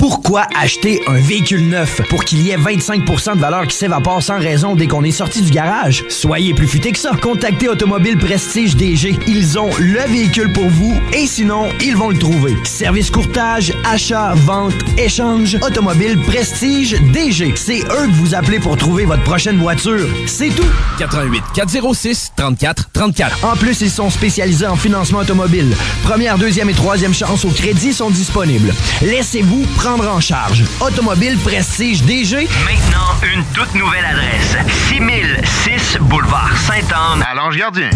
Pourquoi 0.00 0.46
acheter 0.58 1.02
un 1.08 1.18
véhicule 1.20 1.68
neuf? 1.68 2.00
Pour 2.08 2.24
qu'il 2.24 2.40
y 2.40 2.48
ait 2.48 2.56
25% 2.56 3.34
de 3.34 3.38
valeur 3.38 3.66
qui 3.66 3.76
s'évapore 3.76 4.22
sans 4.22 4.38
raison 4.38 4.74
dès 4.74 4.86
qu'on 4.86 5.04
est 5.04 5.10
sorti 5.10 5.42
du 5.42 5.50
garage? 5.50 6.06
Soyez 6.08 6.54
plus 6.54 6.66
futé 6.66 6.92
que 6.92 6.98
ça. 6.98 7.10
Contactez 7.20 7.68
Automobile 7.68 8.16
Prestige 8.16 8.76
DG. 8.76 9.18
Ils 9.26 9.58
ont 9.58 9.68
le 9.78 10.00
véhicule 10.10 10.54
pour 10.54 10.66
vous 10.68 10.98
et 11.12 11.26
sinon, 11.26 11.68
ils 11.82 11.94
vont 11.94 12.08
le 12.08 12.16
trouver. 12.16 12.56
Service 12.64 13.10
courtage, 13.10 13.74
achat, 13.84 14.32
vente, 14.36 14.72
échange, 14.96 15.58
Automobile 15.60 16.18
Prestige 16.26 16.98
DG. 17.12 17.52
C'est 17.54 17.80
eux 17.80 18.06
que 18.06 18.14
vous 18.14 18.34
appelez 18.34 18.58
pour 18.58 18.78
trouver 18.78 19.04
votre 19.04 19.24
prochaine 19.24 19.58
voiture. 19.58 20.08
C'est 20.24 20.48
tout. 20.48 20.64
88 20.98 21.42
406 21.54 22.32
34 22.36 22.88
34. 22.94 23.44
En 23.44 23.54
plus, 23.54 23.82
ils 23.82 23.90
sont 23.90 24.08
spécialisés 24.08 24.66
en 24.66 24.76
financement 24.76 25.18
automobile. 25.18 25.76
Première, 26.04 26.38
deuxième 26.38 26.70
et 26.70 26.74
troisième 26.74 27.12
chance 27.12 27.44
au 27.44 27.50
crédit 27.50 27.92
sont 27.92 28.08
disponibles. 28.08 28.72
Laissez-vous 29.02 29.66
prendre 29.76 29.89
en 29.98 30.20
charge. 30.20 30.62
Automobile 30.80 31.36
Prestige 31.38 32.02
DG. 32.02 32.48
Maintenant, 32.64 33.16
une 33.34 33.44
toute 33.52 33.74
nouvelle 33.74 34.04
adresse. 34.04 34.56
6006 34.88 35.98
Boulevard 36.02 36.56
Sainte-Anne 36.58 37.24
à 37.28 37.34
Lange-Gardien. 37.34 37.90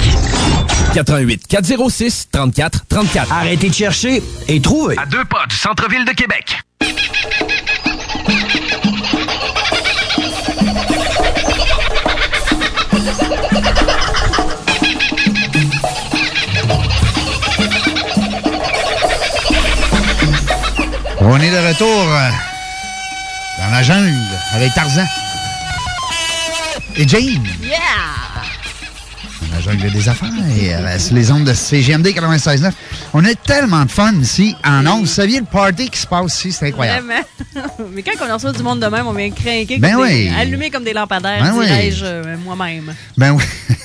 88 0.92 1.46
406 1.46 2.28
34 2.32 2.86
34. 2.88 3.32
Arrêtez 3.32 3.68
de 3.68 3.74
chercher 3.74 4.22
et 4.48 4.60
trouvez. 4.60 4.98
À 4.98 5.06
deux 5.06 5.24
pas 5.24 5.46
du 5.48 5.54
centre-ville 5.54 6.04
de 6.04 6.12
Québec. 6.12 6.58
On 21.26 21.40
est 21.40 21.50
de 21.50 21.56
retour 21.68 21.88
euh, 21.88 22.28
dans 23.58 23.70
la 23.70 23.82
jungle 23.82 24.14
avec 24.54 24.72
Tarzan. 24.74 25.04
Et 26.96 27.08
Jane. 27.08 27.22
Yeah! 27.62 27.78
Dans 29.40 29.54
la 29.56 29.60
jungle 29.60 29.90
des 29.90 30.08
affaires. 30.08 30.28
Et 30.58 30.74
euh, 30.74 30.98
sur 30.98 31.14
les 31.14 31.30
ondes 31.32 31.44
de 31.44 31.54
CGMD 31.54 32.08
96.9. 32.08 32.70
On 33.14 33.24
a 33.24 33.34
tellement 33.34 33.84
de 33.84 33.90
fun 33.90 34.12
ici 34.20 34.54
en 34.64 34.86
ondes. 34.86 35.00
Vous 35.00 35.06
saviez 35.06 35.40
le 35.40 35.46
party 35.46 35.88
qui 35.88 35.98
se 35.98 36.06
passe 36.06 36.34
ici? 36.36 36.52
C'est 36.52 36.68
incroyable. 36.68 37.06
Vraiment. 37.06 37.68
Mais 37.94 38.02
quand 38.02 38.12
on 38.28 38.34
reçoit 38.34 38.52
du 38.52 38.62
monde 38.62 38.80
de 38.80 38.86
même, 38.86 39.06
on 39.06 39.12
vient 39.12 39.30
craquer, 39.30 39.78
Ben 39.78 39.94
comme 39.94 40.02
oui. 40.02 40.28
des- 40.28 40.34
allumé 40.36 40.70
comme 40.70 40.84
des 40.84 40.92
lampadaires, 40.92 41.42
Ben 41.42 41.52
dirais-je 41.52 42.04
euh, 42.04 42.36
moi-même. 42.44 42.94
Ben 43.16 43.32
oui. 43.32 43.42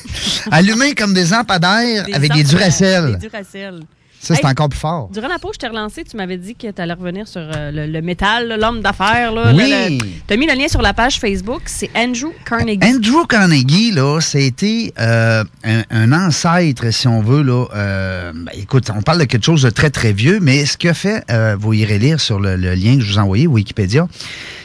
Allumés 0.52 0.94
comme 0.94 1.14
des 1.14 1.26
lampadaires 1.26 2.06
avec 2.14 2.34
des 2.34 2.44
duracelles. 2.44 3.14
Des 3.20 3.28
duracelles. 3.30 3.82
Ça, 4.22 4.36
c'est 4.36 4.44
Hey, 4.44 4.52
encore 4.52 4.68
plus 4.70 4.80
fort. 4.80 5.10
Durant 5.14 5.30
la 5.30 5.40
pause, 5.40 5.52
je 5.54 5.60
t'ai 5.60 5.68
relancé, 5.68 6.04
tu 6.04 6.18
m'avais 6.18 6.38
dit 6.38 6.54
que 6.56 6.70
tu 6.72 6.82
allais 6.82 6.94
revenir 6.94 7.28
sur 7.28 7.42
euh, 7.42 7.72
le, 7.72 7.88
le 7.88 8.02
métal, 8.02 8.58
l'homme 8.60 8.82
d'affaires. 8.82 9.32
là. 9.32 9.54
Oui. 9.56 9.98
Tu 10.28 10.34
as 10.34 10.38
mis 10.38 10.46
le 10.46 10.54
lien 10.56 10.68
sur 10.68 10.82
la 10.82 10.94
page 10.94 11.20
Facebook, 11.20 11.62
c'est 11.68 11.90
Andrew 11.96 12.32
Carnegie. 12.46 12.80
Andrew 12.84 13.26
Carnegie, 13.28 13.92
là, 13.92 14.20
c'était 14.20 14.92
euh, 15.00 15.44
un, 15.64 15.84
un 15.90 16.12
ancêtre, 16.12 16.92
si 16.92 17.08
on 17.08 17.22
veut. 17.22 17.44
Là, 17.44 17.66
euh, 17.74 18.32
ben, 18.36 18.52
écoute, 18.56 18.90
on 18.96 19.02
parle 19.02 19.20
de 19.20 19.24
quelque 19.26 19.46
chose 19.46 19.62
de 19.62 19.70
très, 19.70 19.90
très 19.90 20.12
vieux, 20.12 20.40
mais 20.42 20.66
ce 20.66 20.76
qu'il 20.78 20.90
a 20.90 20.94
fait, 20.94 21.24
euh, 21.32 21.56
vous 21.58 21.74
irez 21.74 21.98
lire 22.00 22.20
sur 22.20 22.40
le, 22.42 22.56
le 22.58 22.74
lien 22.76 22.98
que 22.98 23.04
je 23.04 23.12
vous 23.14 23.18
ai 23.20 23.22
envoyé, 23.22 23.48
Wikipédia, 23.48 24.08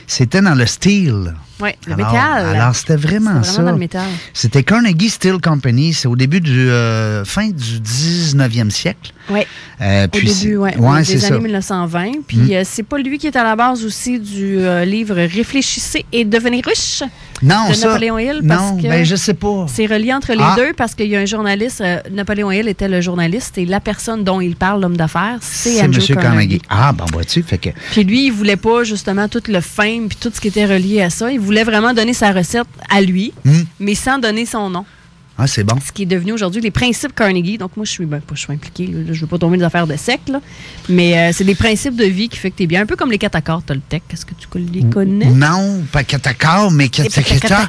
c'était 0.06 0.40
dans 0.40 0.54
le 0.54 0.66
steel. 0.66 1.34
Oui, 1.60 1.70
le 1.86 1.94
Alors- 1.94 2.12
métal. 2.12 2.46
Alors, 2.56 2.74
c'était 2.74 2.96
vraiment 2.96 3.42
ça. 3.44 3.52
vraiment 3.52 3.66
dans 3.68 3.72
le 3.74 3.78
métal. 3.78 4.02
C'était 4.32 4.64
Carnegie 4.64 5.08
Steel 5.08 5.38
Company. 5.40 5.94
C'est 5.94 6.08
au 6.08 6.16
début 6.16 6.40
du 6.40 6.68
euh, 6.68 7.24
fin 7.24 7.46
du 7.48 7.80
19e 7.80 8.70
siècle. 8.70 9.12
Oui. 9.30 9.40
Euh, 9.80 10.04
Au 10.04 10.08
début, 10.08 10.56
ouais, 10.56 10.76
ouais, 10.76 11.02
des 11.02 11.24
années 11.24 11.36
ça. 11.36 11.38
1920. 11.38 12.12
Puis 12.26 12.36
Mm. 12.38 12.52
euh, 12.52 12.62
c'est 12.64 12.82
pas 12.82 12.98
lui 12.98 13.18
qui 13.18 13.28
est 13.28 13.36
à 13.36 13.44
la 13.44 13.54
base 13.56 13.84
aussi 13.84 14.18
du 14.18 14.58
euh, 14.58 14.84
livre 14.84 15.14
Réfléchissez 15.14 16.04
et 16.12 16.24
devenez 16.24 16.60
riche 16.60 17.02
Non, 17.42 17.68
de 17.70 17.74
ça- 17.74 17.86
Napoléon 17.88 18.18
Hill. 18.18 18.42
Parce 18.46 18.60
non, 18.72 18.76
que 18.76 18.82
ben, 18.82 19.04
je 19.04 19.16
sais 19.16 19.34
pas. 19.34 19.66
C'est 19.68 19.86
relié 19.86 20.12
entre 20.12 20.32
les 20.32 20.42
Ah. 20.42 20.54
deux 20.56 20.72
parce 20.74 20.94
qu'il 20.94 21.06
y 21.06 21.16
a 21.16 21.20
un 21.20 21.24
journaliste, 21.24 21.82
Napoléon 22.10 22.50
Hill 22.50 22.68
était 22.68 22.88
le 22.88 23.00
journaliste 23.00 23.56
et 23.58 23.64
la 23.64 23.80
personne 23.80 24.24
dont 24.24 24.40
il 24.40 24.56
parle, 24.56 24.82
l'homme 24.82 24.96
d'affaires, 24.96 25.38
c'est 25.40 25.70
C'est 25.76 25.82
Andrew 25.84 26.00
M. 26.00 26.06
Carnegie. 26.16 26.58
Carnegie. 26.58 26.62
Ah, 26.68 26.92
ben, 26.92 27.06
vois-tu, 27.12 27.42
fait 27.42 27.58
que. 27.58 27.70
Puis 27.92 28.04
lui, 28.04 28.26
il 28.26 28.32
voulait 28.32 28.56
pas 28.56 28.82
justement 28.84 29.28
tout 29.28 29.42
le 29.48 29.60
puis 30.08 30.16
tout 30.20 30.30
ce 30.34 30.40
qui 30.40 30.48
était 30.48 30.66
relié 30.66 31.02
à 31.02 31.10
ça. 31.10 31.30
Il 31.30 31.40
voulait 31.40 31.64
vraiment 31.64 31.92
donner 31.94 32.14
sa 32.14 32.32
recette 32.32 32.66
à 32.90 33.00
lui, 33.00 33.32
Hmm. 33.44 33.62
mais 33.80 33.94
sans 33.94 34.18
donner 34.18 34.46
son 34.46 34.70
nom. 34.70 34.84
Ah, 35.36 35.48
c'est 35.48 35.64
bon. 35.64 35.74
Ce 35.84 35.90
qui 35.90 36.02
est 36.02 36.06
devenu 36.06 36.30
aujourd'hui 36.30 36.60
les 36.60 36.70
principes 36.70 37.12
Carnegie. 37.12 37.58
Donc 37.58 37.76
moi, 37.76 37.84
je 37.84 37.90
suis, 37.90 38.06
ben, 38.06 38.20
pas, 38.20 38.36
je 38.36 38.42
suis. 38.42 38.86
Là, 38.86 39.12
je 39.12 39.20
veux 39.20 39.26
pas 39.26 39.36
tomber 39.36 39.56
dans 39.56 39.62
les 39.62 39.66
affaires 39.66 39.88
de 39.88 39.96
secte, 39.96 40.28
là. 40.28 40.40
mais 40.88 41.18
euh, 41.18 41.32
c'est 41.32 41.42
des 41.42 41.56
principes 41.56 41.96
de 41.96 42.04
vie 42.04 42.28
qui 42.28 42.38
fait 42.38 42.52
que 42.52 42.56
tu 42.58 42.62
es 42.62 42.66
bien. 42.68 42.82
Un 42.82 42.86
peu 42.86 42.94
comme 42.94 43.10
les 43.10 43.18
catacords 43.18 43.64
Toltec. 43.64 44.04
Est-ce 44.12 44.24
que 44.24 44.34
tu 44.34 44.46
les 44.72 44.84
connais? 44.84 45.26
Non, 45.26 45.82
pas 45.90 46.04
catacor, 46.04 46.70
mais 46.70 46.88
catacata. 46.88 47.68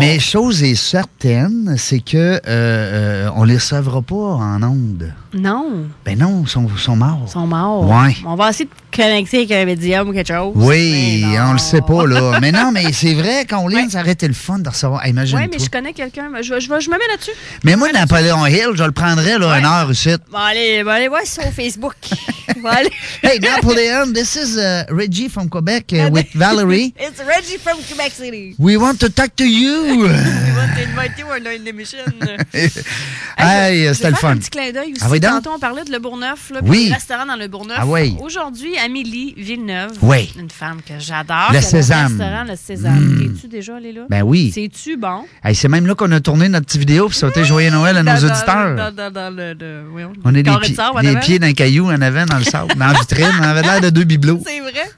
Mais 0.00 0.18
chose 0.18 0.62
est 0.62 0.76
certaine, 0.76 1.74
c'est 1.76 2.00
que 2.00 2.16
euh, 2.16 2.40
euh, 2.46 3.30
on 3.36 3.44
les 3.44 3.56
recevra 3.56 4.00
pas 4.00 4.14
en 4.14 4.62
ondes. 4.62 5.12
Non. 5.34 5.88
Ben 6.04 6.18
non, 6.18 6.42
ils 6.44 6.48
sont, 6.48 6.68
sont 6.76 6.96
morts. 6.96 7.24
Ils 7.26 7.30
sont 7.30 7.46
morts. 7.46 7.88
Ouais. 7.88 8.16
On 8.24 8.36
va 8.36 8.50
essayer 8.50 8.66
de 8.66 8.96
connecté 8.96 9.38
avec 9.38 9.50
un 9.50 9.64
médium 9.64 10.08
ou 10.08 10.12
quelque 10.12 10.32
chose. 10.32 10.52
Oui, 10.54 11.24
on 11.38 11.52
le 11.52 11.58
sait 11.58 11.80
pas, 11.80 12.06
là. 12.06 12.38
mais 12.40 12.52
non, 12.52 12.70
mais 12.72 12.92
c'est 12.92 13.14
vrai, 13.14 13.44
qu'on 13.44 13.66
lit, 13.66 13.90
ça 13.90 14.00
aurait 14.00 14.12
été 14.12 14.28
le 14.28 14.34
fun 14.34 14.60
de 14.60 14.68
recevoir. 14.68 15.06
Imagine 15.06 15.38
Oui, 15.38 15.48
mais 15.50 15.58
je 15.58 15.68
connais 15.68 15.92
quelqu'un. 15.92 16.30
Je, 16.36 16.42
je, 16.42 16.60
je, 16.60 16.80
je 16.80 16.90
me 16.90 16.96
mets 16.96 17.08
là-dessus. 17.08 17.32
Mais 17.64 17.74
moi, 17.76 17.90
Napoléon 17.92 18.46
Hill, 18.46 18.70
je 18.74 18.84
le 18.84 18.92
prendrais, 18.92 19.38
là, 19.38 19.58
une 19.58 19.66
heure 19.66 19.90
ici. 19.90 20.10
Bon, 20.30 20.38
allez, 20.38 20.84
bon, 20.84 20.90
allez 20.90 21.08
voir 21.08 21.26
sur 21.26 21.42
Facebook. 21.44 21.94
bon, 22.62 22.90
hey, 23.22 23.38
Napoleon, 23.38 24.12
this 24.12 24.36
is 24.36 24.58
uh, 24.58 24.84
Reggie 24.90 25.28
from 25.28 25.48
Quebec 25.48 25.92
uh, 25.92 26.10
with 26.12 26.30
Valerie. 26.32 26.92
It's 26.96 27.20
Reggie 27.24 27.56
from 27.56 27.78
Quebec 27.82 28.12
City. 28.12 28.54
We 28.58 28.76
want 28.76 29.00
to 29.00 29.10
talk 29.10 29.34
to 29.36 29.48
you. 29.48 30.08
We 30.76 30.80
want 30.80 30.86
to 30.86 31.00
invite 31.00 31.18
you 31.18 31.26
on 31.26 31.46
an 31.46 31.66
émission. 31.66 31.98
hey, 33.38 33.94
c'était 33.94 34.10
le 34.10 34.16
fun. 34.16 34.30
un 34.30 34.36
petit 34.38 34.50
clin 34.50 34.72
d'œil 34.72 34.92
aussi. 34.92 35.02
Ah, 35.02 35.08
oui, 35.10 35.20
donc? 35.20 35.30
Tantôt, 35.42 35.50
on 35.56 35.58
parlait 35.58 35.84
de 35.84 35.90
Le 35.92 35.98
Bourgneuf, 35.98 36.50
là, 36.50 36.60
Oui. 36.62 36.70
puis 36.70 36.88
le 36.88 36.94
restaurant 36.94 37.26
dans 37.26 37.36
Le 37.36 37.48
Bourgneuf. 37.48 37.76
Ah, 37.80 37.86
oui. 37.86 38.16
Aujourd'hui, 38.20 38.76
Amélie 38.78 39.34
Villeneuve, 39.36 39.92
Oui. 40.02 40.32
une 40.38 40.50
femme 40.50 40.80
que 40.86 40.94
j'adore. 40.98 41.50
Le 41.52 41.60
Sésame. 41.60 42.16
Le 42.18 42.24
restaurant 42.24 42.44
Le 42.44 42.56
Sésame. 42.56 43.00
Mm. 43.00 43.34
T'es-tu 43.34 43.48
déjà 43.48 43.76
allé 43.76 43.92
là? 43.92 44.02
Ben 44.08 44.22
oui. 44.22 44.50
C'est-tu 44.54 44.96
bon? 44.96 45.24
Hey, 45.44 45.54
c'est 45.54 45.68
même 45.68 45.86
là 45.86 45.94
qu'on 45.94 46.10
a 46.12 46.20
tourné 46.20 46.48
notre 46.48 46.66
petite 46.66 46.80
vidéo 46.80 47.04
pour 47.04 47.14
souhaiter 47.14 47.44
Joyeux 47.44 47.70
Noël 47.70 47.96
à 47.96 48.02
nos 48.02 48.12
Dans- 48.12 48.24
auditeurs. 48.30 48.76
Dans, 48.76 48.94
dans, 48.94 49.12
dans 49.12 49.34
le, 49.34 49.54
On 50.24 50.30
le 50.30 50.34
des, 50.34 50.42
de 50.42 50.50
en 50.50 51.00
des 51.00 51.16
pieds 51.20 51.38
d'un 51.38 51.52
caillou 51.52 51.86
en 51.90 52.00
avant 52.00 52.26
dans 52.26 52.38
le 52.38 52.44
sable, 52.44 52.74
dans 52.74 52.86
la 52.86 52.98
vitrine. 52.98 53.30
On 53.40 53.42
avait 53.42 53.62
l'air 53.62 53.80
de 53.80 53.90
deux 53.90 54.04
bibelots. 54.04 54.40
C'est 54.46 54.60
vrai. 54.60 54.90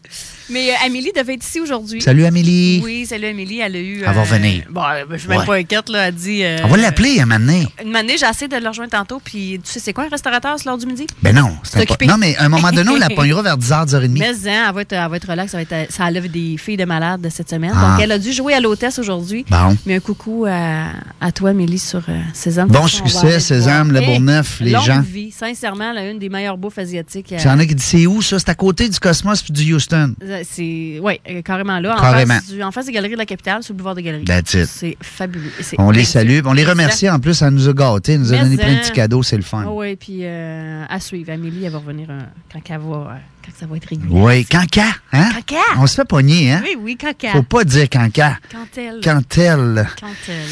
Mais 0.49 0.71
euh, 0.71 0.75
Amélie 0.87 1.11
devait 1.17 1.35
être 1.35 1.45
ici 1.45 1.61
aujourd'hui. 1.61 2.01
Salut, 2.01 2.25
Amélie. 2.25 2.81
Oui, 2.85 3.07
salut 3.07 3.27
Amélie. 3.27 3.61
Elle 3.61 3.77
a 3.77 3.81
eu. 3.81 4.03
Elle 4.07 4.15
va 4.15 4.23
venir. 4.23 4.65
Bon, 4.71 4.83
euh, 4.83 5.05
je 5.13 5.17
suis 5.19 5.29
même 5.29 5.39
Ouais. 5.41 5.47
pas 5.47 5.55
inquiète, 5.57 5.89
là. 5.89 6.09
Elle 6.09 6.15
dit. 6.15 6.43
euh, 6.45 6.59
On 6.65 6.69
va 6.69 6.77
l'appeler 6.77 7.21
un 7.21 7.27
moment 7.27 7.41
donné. 7.41 7.67
Une 7.85 7.97
année, 7.97 8.17
j'ai 8.19 8.27
essayé 8.27 8.49
de 8.49 8.57
le 8.57 8.69
rejoindre 8.69 8.91
tantôt, 8.93 9.21
puis 9.23 9.61
tu 9.65 9.71
sais, 9.73 9.81
c'est 9.81 9.93
quoi 9.93 10.05
un 10.05 10.09
restaurateur, 10.09 10.57
l'heure 10.65 10.79
du 10.79 10.87
midi? 10.87 11.07
Ben 11.23 11.35
non, 11.35 11.51
c'est 11.63 11.81
occupé. 11.83 12.07
Non, 12.07 12.17
mais 12.19 12.37
à 12.37 12.45
un 12.45 12.49
moment 12.49 12.71
donné, 12.71 12.91
on 12.91 12.97
la 12.97 13.09
pognera 13.15 13.43
vers 13.43 13.59
10h, 13.59 13.87
10h30. 13.89 14.09
Mais 14.19 14.29
hein, 14.29 14.65
elle 14.69 14.75
va 14.75 14.83
être, 14.83 14.93
elle 14.93 15.11
va 15.11 15.17
être 15.17 15.29
relax, 15.31 15.53
ça, 15.53 15.59
va 15.59 15.63
être, 15.63 15.93
ça 15.93 16.05
enlève 16.05 16.31
des 16.31 16.57
filles 16.59 16.77
de 16.77 16.85
malades 16.85 17.21
de 17.21 17.29
cette 17.29 17.51
semaine. 17.51 17.73
Ah. 17.75 17.93
Donc, 17.93 18.01
elle 18.05 18.13
a 18.13 18.19
dû 18.19 18.33
jouer 18.33 18.55
à 18.55 18.61
l'hôtesse 18.61 18.99
aujourd'hui. 18.99 19.45
Bon. 19.51 19.77
Mais 19.87 19.97
un 19.97 20.01
coucou 20.01 20.47
à, 20.49 20.91
à 21.21 21.33
toi, 21.33 21.51
Amélie, 21.51 21.79
sur 21.79 22.03
euh, 22.09 22.19
Sésame. 22.35 22.69
Bon 22.69 22.87
succès, 22.87 23.41
Sésame, 23.41 23.93
le 23.93 24.01
Bourgneuf, 24.01 24.61
les 24.61 24.71
longue 24.71 24.85
gens. 24.85 25.01
vie. 25.01 25.31
Sincèrement, 25.33 25.91
elle 25.91 25.99
a 25.99 26.11
une 26.11 26.19
des 26.19 26.29
meilleures 26.29 26.57
bouffes 26.59 26.79
asiatiques. 26.79 27.33
euh, 27.33 27.39
Il 27.41 27.45
y 27.47 27.49
en 27.51 27.59
a 27.59 27.67
qui 27.67 27.75
disent 27.75 27.85
c'est 27.87 28.07
où 28.07 28.23
ça? 28.23 28.39
C'est 28.39 28.49
à 28.49 28.55
côté 28.55 28.89
du 28.89 28.99
Cosmos 29.01 29.43
puis 29.43 29.53
du 29.53 29.75
Houston. 29.75 30.15
Euh, 30.41 30.43
C'est 30.49 30.99
oui, 31.03 31.21
carrément 31.45 31.79
là, 31.81 31.97
Carrément. 32.01 32.35
En, 32.35 32.37
face 32.39 32.47
du- 32.51 32.63
en 32.63 32.73
face 32.73 32.87
des 32.87 32.93
galeries 32.93 33.13
de 33.15 33.19
la 33.19 33.27
capitale, 33.27 33.63
sur 33.63 33.73
le 33.75 33.79
boulevard 33.79 33.95
des 33.95 34.03
galeries. 34.03 34.25
C'est 34.67 34.97
fabuleux. 35.01 35.51
On 35.79 35.91
les 35.91 36.05
salue. 36.05 36.41
On 36.45 36.53
les 36.53 36.65
remercie 36.65 37.09
en 37.11 37.19
plus. 37.21 37.43
Elle 37.43 37.51
nous 37.55 37.69
a 37.69 37.73
gâtés. 37.73 38.13
Elle 38.15 38.21
nous 38.21 38.33
a 38.33 38.39
donné 38.39 38.57
plein 38.57 38.73
de 38.73 38.77
en- 38.79 38.81
petits 38.81 38.93
cadeaux. 38.93 39.23
C'est 39.23 39.37
le 39.37 39.43
fun. 39.43 39.65
Ah 39.67 39.71
oui, 39.73 39.97
puis 39.97 40.21
euh, 40.23 40.85
à 40.89 41.01
suivre. 41.01 41.31
Amélie, 41.33 41.65
elle 41.65 41.73
va 41.73 41.79
revenir 41.79 42.09
euh, 42.11 42.21
quand, 42.53 42.61
elle 42.69 42.79
va, 42.79 42.85
euh, 42.97 43.15
quand 43.45 43.53
ça 43.59 43.67
va 43.67 43.77
être 43.77 43.87
régulier. 43.87 44.09
Oui, 44.13 44.45
canca. 44.47 44.85
Hein? 45.13 45.31
Canca. 45.35 45.63
On 45.79 45.87
se 45.87 45.95
fait 45.97 46.05
pogner, 46.05 46.53
hein? 46.53 46.63
Oui, 46.65 46.77
oui, 46.81 46.99
quand 47.01 47.13
Faut 47.33 47.43
pas 47.43 47.65
dire 47.65 47.89
canca. 47.89 48.39
Quand 48.51 48.81
elle. 48.81 49.01
Quand 49.03 49.39
elle. 49.39 49.87
Quand 50.01 50.07
elle. 50.29 50.47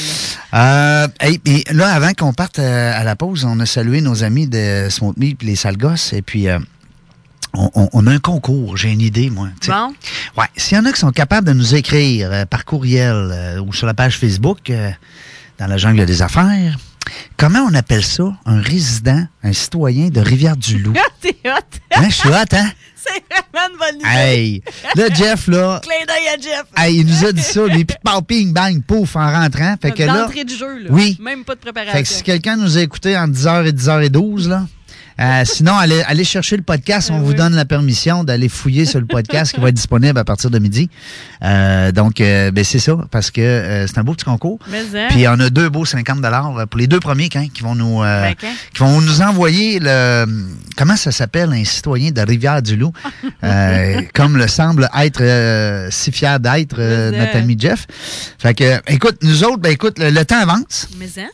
Euh, 0.55 1.09
et 1.20 1.65
là, 1.73 1.89
avant 1.94 2.12
qu'on 2.12 2.32
parte 2.32 2.59
euh, 2.59 2.93
à 2.94 3.05
la 3.05 3.16
pause, 3.16 3.44
on 3.44 3.59
a 3.61 3.66
salué 3.66 4.01
nos 4.01 4.24
amis 4.24 4.47
de 4.47 4.89
Smoke 4.90 5.19
Me 5.19 5.27
et 5.27 5.36
les 5.43 5.56
sales 5.56 5.77
gosses. 5.77 6.12
Et 6.12 6.23
puis, 6.23 6.48
euh, 6.48 6.59
on, 7.55 7.70
on- 7.74 7.89
on 7.93 8.06
a 8.06 8.12
un 8.12 8.18
concours. 8.18 8.76
J'ai 8.76 8.90
une 8.90 9.01
idée, 9.01 9.31
moi. 9.31 9.48
Bon. 9.66 9.94
Ouais. 10.36 10.47
S'il 10.56 10.76
y 10.76 10.81
en 10.81 10.85
a 10.86 10.93
qui 10.93 11.01
sont 11.01 11.10
capables 11.12 11.47
de 11.47 11.52
nous 11.52 11.74
écrire 11.74 12.31
euh, 12.32 12.44
par 12.44 12.64
courriel 12.64 13.14
euh, 13.32 13.60
ou 13.60 13.72
sur 13.72 13.86
la 13.86 13.94
page 13.94 14.18
Facebook, 14.18 14.70
euh, 14.70 14.90
dans 15.59 15.66
la 15.66 15.76
jungle 15.76 16.05
des 16.06 16.20
affaires, 16.22 16.76
comment 17.36 17.60
on 17.70 17.74
appelle 17.74 18.05
ça? 18.05 18.24
Un 18.47 18.60
résident, 18.60 19.26
un 19.43 19.52
citoyen 19.52 20.09
de 20.09 20.20
Rivière-du-Loup. 20.20 20.94
T'es 21.20 21.36
hot. 21.44 21.51
Hein, 21.94 22.09
je 22.09 22.14
suis 22.14 22.28
hot, 22.28 22.32
hein? 22.52 22.70
C'est 22.97 23.22
vraiment 23.52 23.68
une 23.70 23.78
bonne 23.78 24.01
idée. 24.01 24.18
Hey! 24.18 24.62
Là, 24.97 25.05
Jeff, 25.14 25.47
là, 25.48 25.78
Clin 25.85 25.93
d'œil 26.06 26.28
à 26.35 26.40
Jeff. 26.40 26.64
hey, 26.78 27.01
il 27.01 27.06
nous 27.06 27.24
a 27.26 27.32
dit 27.32 27.43
ça, 27.43 27.66
lui, 27.66 27.85
puis 27.85 27.97
ping, 28.26 28.52
bang, 28.55 28.82
pouf, 28.82 29.14
en 29.16 29.31
rentrant. 29.31 29.74
Fait 29.81 29.90
que 29.93 30.02
là, 30.05 30.22
D'entrée 30.22 30.44
du 30.44 30.56
jeu, 30.56 30.78
là. 30.85 30.89
Oui. 30.90 31.18
Même 31.20 31.44
pas 31.44 31.55
de 31.55 31.60
préparation. 31.60 31.93
fait 31.93 32.02
que 32.02 32.09
si 32.09 32.22
quelqu'un 32.22 32.56
nous 32.56 32.78
a 32.78 32.81
écouté 32.81 33.14
entre 33.18 33.32
10h 33.35 33.66
et 33.66 33.72
10h12, 33.72 34.48
là, 34.48 34.66
euh, 35.20 35.43
sinon, 35.45 35.74
allez, 35.74 36.03
allez 36.07 36.24
chercher 36.24 36.57
le 36.57 36.62
podcast. 36.62 37.11
Ah 37.11 37.16
On 37.16 37.20
vous 37.20 37.35
donne 37.35 37.55
la 37.55 37.65
permission 37.65 38.24
d'aller 38.24 38.49
fouiller 38.49 38.85
sur 38.85 39.01
le 39.01 39.07
podcast 39.07 39.53
qui 39.53 39.61
va 39.61 39.69
être 39.69 39.74
disponible 39.74 40.19
à 40.19 40.24
partir 40.24 40.51
de 40.51 40.59
midi. 40.59 40.91
Euh, 41.43 41.93
donc, 41.93 42.20
euh, 42.20 42.51
ben, 42.51 42.65
c'est 42.65 42.78
ça, 42.78 42.97
parce 43.11 43.31
que 43.31 43.41
euh, 43.41 43.86
c'est 43.86 43.99
un 43.99 44.05
beau 44.05 44.15
petit 44.15 44.24
concours. 44.24 44.59
Hein. 44.73 45.07
Puis 45.11 45.27
on 45.28 45.39
a 45.41 45.51
deux 45.51 45.69
beaux 45.69 45.85
50 45.85 46.20
pour 46.70 46.78
les 46.78 46.86
deux 46.86 47.01
premiers 47.01 47.28
hein, 47.35 47.47
qui 47.53 47.62
vont 47.62 47.74
nous 47.74 48.03
euh, 48.03 48.23
Ben, 48.23 48.35
qui 48.73 48.78
vont 48.81 49.01
nous 49.01 49.20
envoyer 49.20 49.78
le 49.81 50.27
comment 50.77 50.97
ça 50.97 51.12
s'appelle 51.12 51.53
un 51.53 51.65
citoyen 51.65 52.11
de 52.11 52.20
Rivière-du-Loup? 52.20 52.93
Euh, 53.43 54.01
comme 54.15 54.39
le 54.39 54.49
semble 54.49 54.89
être 54.99 55.20
euh, 55.20 55.89
si 55.91 56.12
fier 56.12 56.41
d'être 56.41 56.77
euh, 56.78 57.11
notre 57.11 57.36
euh, 57.36 57.41
ami 57.41 57.57
Jeff. 57.59 57.86
Fait 58.39 58.55
que 58.55 58.81
écoute 58.91 59.19
nous 59.23 59.45
autres 59.45 59.59
ben 59.59 59.73
écoute 59.73 59.99
le, 59.99 60.11
le 60.11 60.24
temps 60.24 60.41
avance. 60.41 60.89
Mais 60.99 61.07
hein? 61.19 61.28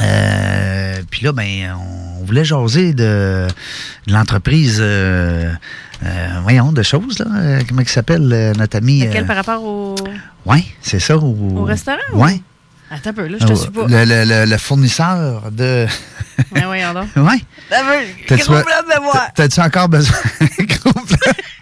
Euh, 0.00 1.02
puis 1.10 1.24
là, 1.24 1.32
ben, 1.32 1.76
on 2.20 2.24
voulait 2.24 2.44
jaser 2.44 2.92
de, 2.92 3.46
de 4.06 4.12
l'entreprise, 4.12 4.78
euh, 4.80 5.52
euh, 6.04 6.28
voyons, 6.42 6.72
de 6.72 6.82
choses, 6.82 7.18
là. 7.18 7.26
Euh, 7.36 7.60
comment 7.68 7.80
il 7.80 7.88
s'appelle, 7.88 8.30
euh, 8.32 8.52
notre 8.54 8.76
ami? 8.76 9.00
Lequel 9.04 9.24
euh, 9.24 9.26
par 9.26 9.36
rapport 9.36 9.62
au, 9.64 9.94
ouais, 10.46 10.64
c'est 10.82 11.00
ça. 11.00 11.16
Au, 11.16 11.34
au 11.56 11.64
restaurant? 11.64 11.98
ou- 12.12 12.22
Ouais. 12.22 12.40
Attends 12.90 13.10
un 13.10 13.12
peu, 13.12 13.26
là, 13.26 13.36
je 13.40 13.46
te 13.46 13.54
suis 13.54 13.70
pas. 13.70 13.86
Le, 13.86 14.04
le- 14.06 14.24
le- 14.24 14.44
le 14.50 14.56
fournisseur 14.58 15.50
de. 15.50 15.86
Ouais, 16.54 16.62
voyons 16.64 16.94
donc. 16.94 17.08
ouais. 17.16 17.38
T'as 17.68 17.82
vu? 17.82 18.06
T'as-tu- 18.26 18.44
Gros 18.44 18.52
blanc 18.54 18.82
de 18.82 18.88
mémoire. 19.00 19.28
T'as-tu 19.34 19.60
encore 19.60 19.88
besoin? 19.90 20.16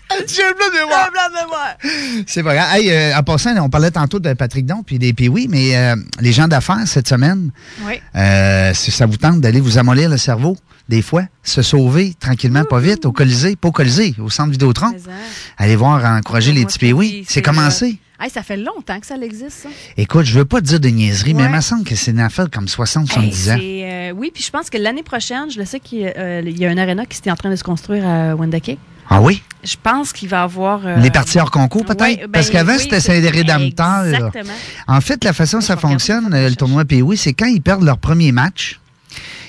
Gros 0.09 0.19
blanc. 0.19 0.27
J'ai 0.29 0.43
un 0.43 0.53
blanc 0.53 0.67
de 0.73 0.79
mémoire. 0.81 1.03
Gros 1.03 1.13
blanc 1.13 1.29
de 1.31 1.45
mémoire. 1.45 2.25
C'est 2.27 2.43
pas 2.43 2.55
grave. 2.55 2.69
Hey, 2.75 2.91
euh, 2.91 3.17
en 3.17 3.23
passant, 3.23 3.57
on 3.59 3.69
parlait 3.69 3.91
tantôt 3.91 4.19
de 4.21 4.33
Patrick 4.35 4.67
Don 4.67 4.83
puis 4.83 4.99
des 4.99 5.13
Pee-Oui, 5.13 5.47
mais 5.51 5.77
euh, 5.77 5.97
les 6.21 6.33
gens 6.33 6.49
d'affaires 6.49 6.87
cette 6.87 7.09
semaine, 7.09 7.51
Oui. 7.87 8.01
euh, 8.15 8.73
si 8.75 8.91
ça 8.91 9.07
vous 9.07 9.17
tente 9.17 9.41
d'aller 9.41 9.61
vous 9.61 9.79
amollir 9.79 10.09
le 10.11 10.17
cerveau, 10.19 10.57
des 10.89 11.03
fois, 11.03 11.25
se 11.43 11.63
sauver 11.63 12.15
tranquillement, 12.21 12.65
pas 12.65 12.79
vite, 12.79 13.07
au 13.07 13.13
Colisée, 13.13 13.57
pas 13.57 13.69
au 13.69 13.73
Colisée, 13.73 14.15
au 14.23 14.31
centre 14.31 14.53
Vidéotron. 14.53 14.87
Hein. 14.89 15.13
Allez 15.59 15.75
voir, 15.75 16.05
encourager 16.05 16.53
les 16.53 16.65
petits 16.65 16.79
dis, 16.79 17.25
C'est 17.29 17.43
commencé. 17.43 17.99
Hey, 18.21 18.31
ça 18.31 18.43
fait 18.43 18.57
longtemps 18.57 18.99
que 19.01 19.07
ça 19.07 19.17
existe, 19.17 19.51
ça. 19.65 19.69
Écoute, 19.97 20.25
je 20.25 20.39
veux 20.39 20.45
pas 20.45 20.61
te 20.61 20.67
dire 20.67 20.81
de 20.81 20.89
niaiserie, 20.89 21.35
mais 21.35 21.45
il 21.45 21.51
me 21.51 21.61
semble 21.61 21.85
que 21.85 21.95
c'est 21.95 22.11
une 22.13 22.21
affaire 22.21 22.49
comme 22.51 22.69
60, 22.69 23.05
Hey, 23.11 23.33
70 23.33 23.51
ans. 23.51 23.57
euh, 23.61 24.13
oui, 24.17 24.31
puis 24.33 24.43
je 24.43 24.51
pense 24.51 24.71
que 24.71 24.79
l'année 24.79 25.03
prochaine, 25.03 25.51
je 25.51 25.59
le 25.59 25.65
sais 25.65 25.81
qu'il 25.81 25.99
y 26.01 26.07
a, 26.07 26.13
euh, 26.17 26.43
il 26.45 26.59
y 26.59 26.65
a 26.67 26.71
un 26.71 26.79
arena 26.79 27.07
qui 27.07 27.19
était 27.19 27.31
en 27.31 27.37
train 27.37 27.51
de 27.51 27.57
se 27.57 27.65
construire 27.65 28.07
à 28.07 28.35
Wendake. 28.35 28.79
Ah 29.09 29.21
oui? 29.21 29.41
Je 29.63 29.77
pense 29.81 30.13
qu'il 30.13 30.29
va 30.29 30.43
avoir. 30.43 30.81
euh, 30.85 30.97
Les 30.97 31.13
parties 31.13 31.39
hors 31.39 31.51
concours, 31.53 31.85
peut-être? 31.85 32.01
ouais, 32.03 32.17
ben 32.23 32.31
Parce 32.33 32.51
qu'avant, 32.51 32.73
oui, 32.75 32.81
c'était 32.81 32.99
saint 33.01 33.13
rédempteur 33.21 34.05
Exactement. 34.07 34.53
En 34.89 35.01
fait, 35.01 35.23
la 35.23 35.33
façon 35.33 35.59
dont 35.59 35.65
ça 35.65 35.77
fonctionne, 35.77 36.29
le 36.31 36.55
tournoi 36.57 36.85
POI, 36.85 37.15
c'est 37.17 37.33
quand 37.33 37.47
ils 37.47 37.63
perdent 37.63 37.85
leur 37.85 37.99
premier 37.99 38.33
match, 38.33 38.81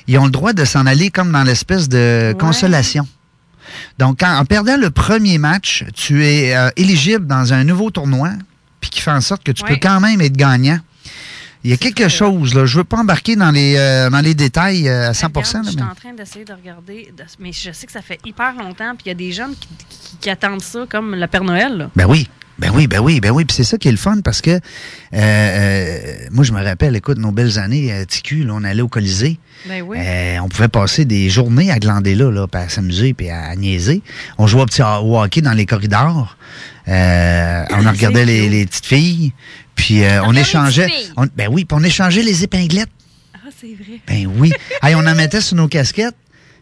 ils 0.07 0.17
ont 0.19 0.25
le 0.25 0.31
droit 0.31 0.53
de 0.53 0.63
s'en 0.63 0.85
aller 0.85 1.09
comme 1.09 1.31
dans 1.31 1.43
l'espèce 1.43 1.89
de 1.89 2.35
consolation. 2.39 3.07
Donc, 3.97 4.21
en 4.23 4.45
perdant 4.45 4.77
le 4.77 4.89
premier 4.91 5.39
match, 5.39 5.83
tu 5.95 6.23
es 6.25 6.55
euh, 6.55 6.69
éligible 6.77 7.25
dans 7.25 7.51
un 7.51 7.63
nouveau 7.63 7.89
tournoi, 7.89 8.29
puis 8.89 8.99
qui 8.99 9.01
fait 9.01 9.11
en 9.11 9.21
sorte 9.21 9.43
que 9.43 9.51
tu 9.51 9.63
Ouais. 9.63 9.69
peux 9.71 9.79
quand 9.81 9.99
même 9.99 10.21
être 10.21 10.37
gagnant. 10.37 10.79
Il 11.63 11.71
y 11.71 11.73
a 11.73 11.77
quelque 11.77 12.07
chose, 12.07 12.53
là. 12.53 12.65
Je 12.65 12.77
veux 12.77 12.83
pas 12.85 12.97
embarquer 12.97 13.35
dans 13.35 13.51
les, 13.51 13.75
euh, 13.77 14.09
dans 14.09 14.21
les 14.21 14.35
détails 14.35 14.87
euh, 14.87 15.09
à 15.09 15.13
100 15.13 15.27
Regarde, 15.27 15.53
là, 15.53 15.61
Je 15.63 15.69
suis 15.69 15.75
mais- 15.77 15.83
en 15.83 15.95
train 15.95 16.13
d'essayer 16.13 16.45
de 16.45 16.53
regarder, 16.53 17.11
de- 17.17 17.23
mais 17.39 17.51
je 17.51 17.71
sais 17.73 17.85
que 17.85 17.91
ça 17.91 18.01
fait 18.01 18.19
hyper 18.25 18.53
longtemps, 18.53 18.93
puis 18.95 19.03
il 19.05 19.09
y 19.09 19.11
a 19.11 19.15
des 19.15 19.31
jeunes 19.33 19.53
qui, 19.59 19.67
qui- 19.89 20.17
qui 20.21 20.29
attendent 20.29 20.61
ça 20.61 20.85
comme 20.89 21.15
le 21.15 21.27
Père 21.27 21.43
Noël. 21.43 21.77
là. 21.77 21.89
Ben 21.95 22.05
oui. 22.05 22.29
Ben 22.59 22.71
oui, 22.73 22.87
ben 22.87 22.99
oui, 22.99 23.19
ben 23.19 23.29
oui. 23.31 23.45
Puis 23.45 23.55
c'est 23.55 23.63
ça 23.63 23.77
qui 23.77 23.87
est 23.87 23.91
le 23.91 23.97
fun 23.97 24.21
parce 24.23 24.41
que 24.41 24.49
euh, 24.49 24.59
euh, 25.13 26.15
moi, 26.31 26.43
je 26.43 26.51
me 26.53 26.63
rappelle, 26.63 26.95
écoute, 26.95 27.17
nos 27.19 27.31
belles 27.31 27.59
années 27.59 27.91
à 27.91 28.03
TQ, 28.05 28.45
là, 28.45 28.53
on 28.55 28.63
allait 28.63 28.81
au 28.81 28.87
Colisée. 28.87 29.37
Ben 29.67 29.83
oui. 29.83 29.97
Euh, 29.99 30.39
on 30.41 30.49
pouvait 30.49 30.67
passer 30.67 31.05
des 31.05 31.29
journées 31.29 31.71
à 31.71 31.77
glander 31.79 32.15
là, 32.15 32.31
là 32.31 32.47
puis 32.47 32.59
à 32.61 32.67
s'amuser 32.69 33.13
puis 33.13 33.29
à 33.29 33.55
niaiser. 33.55 34.01
On 34.39 34.47
jouait 34.47 34.61
au 34.63 34.65
petit 34.65 34.81
au 34.81 35.19
hockey 35.21 35.41
dans 35.41 35.53
les 35.53 35.65
corridors. 35.67 36.35
Euh, 36.87 37.65
on 37.71 37.89
regardait 37.89 38.25
les, 38.25 38.49
les 38.49 38.65
petites 38.65 38.85
filles. 38.85 39.33
Puis 39.75 40.03
euh, 40.03 40.23
on 40.23 40.33
échangeait. 40.35 40.87
on- 41.17 41.27
ben 41.35 41.47
oui, 41.51 41.65
puis 41.65 41.77
on 41.79 41.83
échangeait 41.83 42.23
les 42.23 42.43
épinglettes. 42.43 42.89
Ah, 43.35 43.49
c'est 43.59 43.73
vrai. 43.75 43.99
Ben 44.07 44.27
oui. 44.37 44.51
Hey, 44.81 44.95
on 44.95 44.99
en 45.05 45.15
mettait 45.15 45.41
sur 45.41 45.55
nos 45.57 45.67
casquettes. 45.67 46.15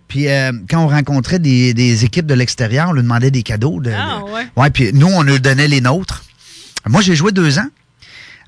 Puis 0.07 0.27
euh, 0.27 0.51
quand 0.69 0.83
on 0.83 0.87
rencontrait 0.87 1.39
des, 1.39 1.73
des 1.73 2.05
équipes 2.05 2.25
de 2.27 2.33
l'extérieur, 2.33 2.89
on 2.89 2.93
leur 2.93 3.03
demandait 3.03 3.31
des 3.31 3.43
cadeaux. 3.43 3.79
De, 3.81 3.91
Ah, 3.91 4.19
de- 4.25 4.31
ouais. 4.31 4.47
Ouais, 4.55 4.69
puis 4.69 4.91
nous, 4.93 5.07
on 5.07 5.21
leur 5.23 5.39
donnait 5.39 5.67
les 5.67 5.81
nôtres. 5.81 6.23
Moi, 6.87 7.01
j'ai 7.01 7.15
joué 7.15 7.31
deux 7.31 7.57
ans 7.57 7.67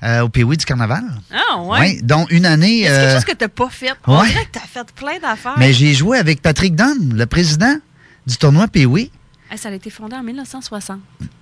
euh, 0.04 0.20
au 0.20 0.28
Pee-Wee 0.28 0.56
du 0.56 0.64
Carnaval. 0.64 1.02
Ah, 1.32 1.60
ouais. 1.62 1.78
Ouais, 1.80 1.98
dont 2.02 2.26
une 2.30 2.46
année. 2.46 2.82
Est-ce 2.82 2.94
quelque 3.00 3.12
chose 3.14 3.24
que 3.24 3.32
t'as 3.32 3.48
pas 3.48 3.68
fait? 3.70 3.90
On 4.06 4.20
ouais. 4.20 4.28
dirait 4.28 4.44
que 4.44 4.52
t'as 4.52 4.60
fait 4.60 4.86
plein 4.94 5.18
d'affaires. 5.20 5.54
mais 5.58 5.72
j'ai 5.72 5.94
joué 5.94 6.18
avec 6.18 6.42
Patrick 6.42 6.76
Dunn, 6.76 7.14
le 7.16 7.26
président 7.26 7.76
du 8.26 8.36
tournoi 8.36 8.68
Pee-Wee. 8.68 9.10
Hey, 9.50 9.56
ça 9.58 9.70
a 9.70 9.72
été 9.72 9.88
fondé 9.90 10.14
en 10.14 10.22
1960. 10.22 10.98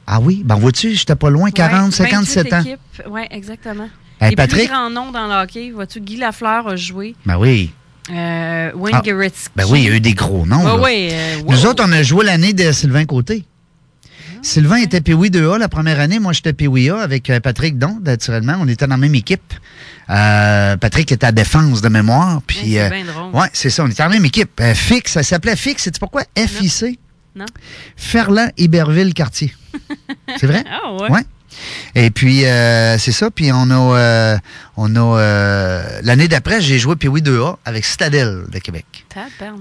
Ah 0.07 0.20
oui, 0.20 0.43
ben 0.45 0.55
vois-tu, 0.55 0.95
j'étais 0.95 1.16
pas 1.16 1.31
loin, 1.31 1.51
40, 1.51 1.93
57 1.93 2.53
ans. 2.53 2.62
Oui, 3.11 3.23
exactement. 3.31 3.89
Hey, 4.20 4.31
Les 4.31 4.37
Patrick? 4.37 4.66
plus 4.69 4.73
grands 4.73 4.91
noms 4.91 5.11
dans 5.11 5.27
le 5.27 5.35
hockey, 5.43 5.73
vois-tu, 5.73 6.01
Guy 6.01 6.16
Lafleur 6.16 6.69
a 6.69 6.77
joué. 6.77 7.15
Ben 7.27 7.37
oui. 7.37 7.73
Euh, 8.11 8.70
Wayne 8.77 8.95
Ah, 8.97 9.03
Gretzky. 9.05 9.51
Ben 9.57 9.65
oui, 9.69 9.81
il 9.83 9.89
y 9.89 9.93
a 9.93 9.97
eu 9.97 10.01
des 10.01 10.15
gros 10.15 10.47
noms. 10.47 10.62
Ouais, 10.62 10.69
là. 10.69 10.77
ouais, 10.77 11.09
euh, 11.12 11.43
Nous 11.49 11.66
autres, 11.66 11.85
on 11.85 11.91
a 11.91 12.05
joué 12.05 12.24
l'année 12.24 12.53
de 12.53 12.70
Sylvain 12.70 13.05
Côté. 13.05 13.45
Sylvain 14.43 14.77
était 14.77 15.01
Pee-Wee 15.01 15.31
2A 15.31 15.59
la 15.59 15.69
première 15.69 15.99
année. 15.99 16.20
Moi, 16.20 16.33
j'étais 16.33 16.55
A 16.91 17.01
avec 17.03 17.28
euh, 17.31 17.41
Patrick 17.41 17.78
Don, 17.78 17.99
naturellement. 18.05 18.57
On 18.61 18.69
était 18.69 18.87
dans 18.87 18.95
la 18.95 18.99
même 18.99 19.15
équipe. 19.16 19.53
Euh, 20.09 20.77
Patrick 20.77 21.11
était 21.11 21.27
à 21.27 21.33
défense 21.33 21.83
de 21.83 21.89
mémoire. 21.89 22.41
Puis, 22.47 22.74
c'est 22.74 22.89
ouais, 23.35 23.49
c'est 23.53 23.70
ça. 23.70 23.83
On 23.83 23.89
était 23.89 24.05
dans 24.05 24.09
la 24.09 24.15
même 24.15 24.24
équipe. 24.24 24.62
Fix, 24.74 25.12
ça 25.12 25.24
s'appelait 25.24 25.57
Fix. 25.57 25.83
C'est 25.83 25.99
pourquoi? 25.99 26.23
FIC. 26.39 27.01
Non? 27.37 27.45
Ferland, 27.97 28.51
Iberville, 28.57 29.13
Quartier. 29.15 29.55
C'est 30.41 30.47
vrai? 30.47 30.65
Ah 30.71 30.93
ouais. 30.95 31.11
Ouais. 31.11 31.21
Et 31.95 32.11
puis, 32.11 32.45
euh, 32.45 32.99
c'est 32.99 33.13
ça. 33.13 33.31
Puis, 33.31 33.51
on 33.51 33.71
a, 33.71 33.97
euh, 33.99 34.37
on 34.77 34.95
a 34.95 35.19
euh, 35.19 36.01
l'année 36.03 36.29
d'après, 36.29 36.61
j'ai 36.61 36.79
joué 36.79 36.97
Pee-Wee 36.97 37.23
2A 37.23 37.57
avec 37.65 37.87
Citadel 37.87 38.45
de 38.53 38.59
Québec. 38.59 39.07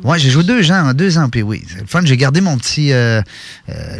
Ouais, 0.03 0.19
j'ai 0.19 0.29
joué 0.29 0.43
deux 0.43 0.69
ans, 0.73 0.93
deux 0.93 1.17
ans 1.17 1.29
Pee-Wee. 1.29 1.63
C'est 1.69 1.79
le 1.79 1.85
fun. 1.87 2.01
J'ai 2.03 2.17
gardé 2.17 2.41
mon 2.41 2.57
petit, 2.57 2.91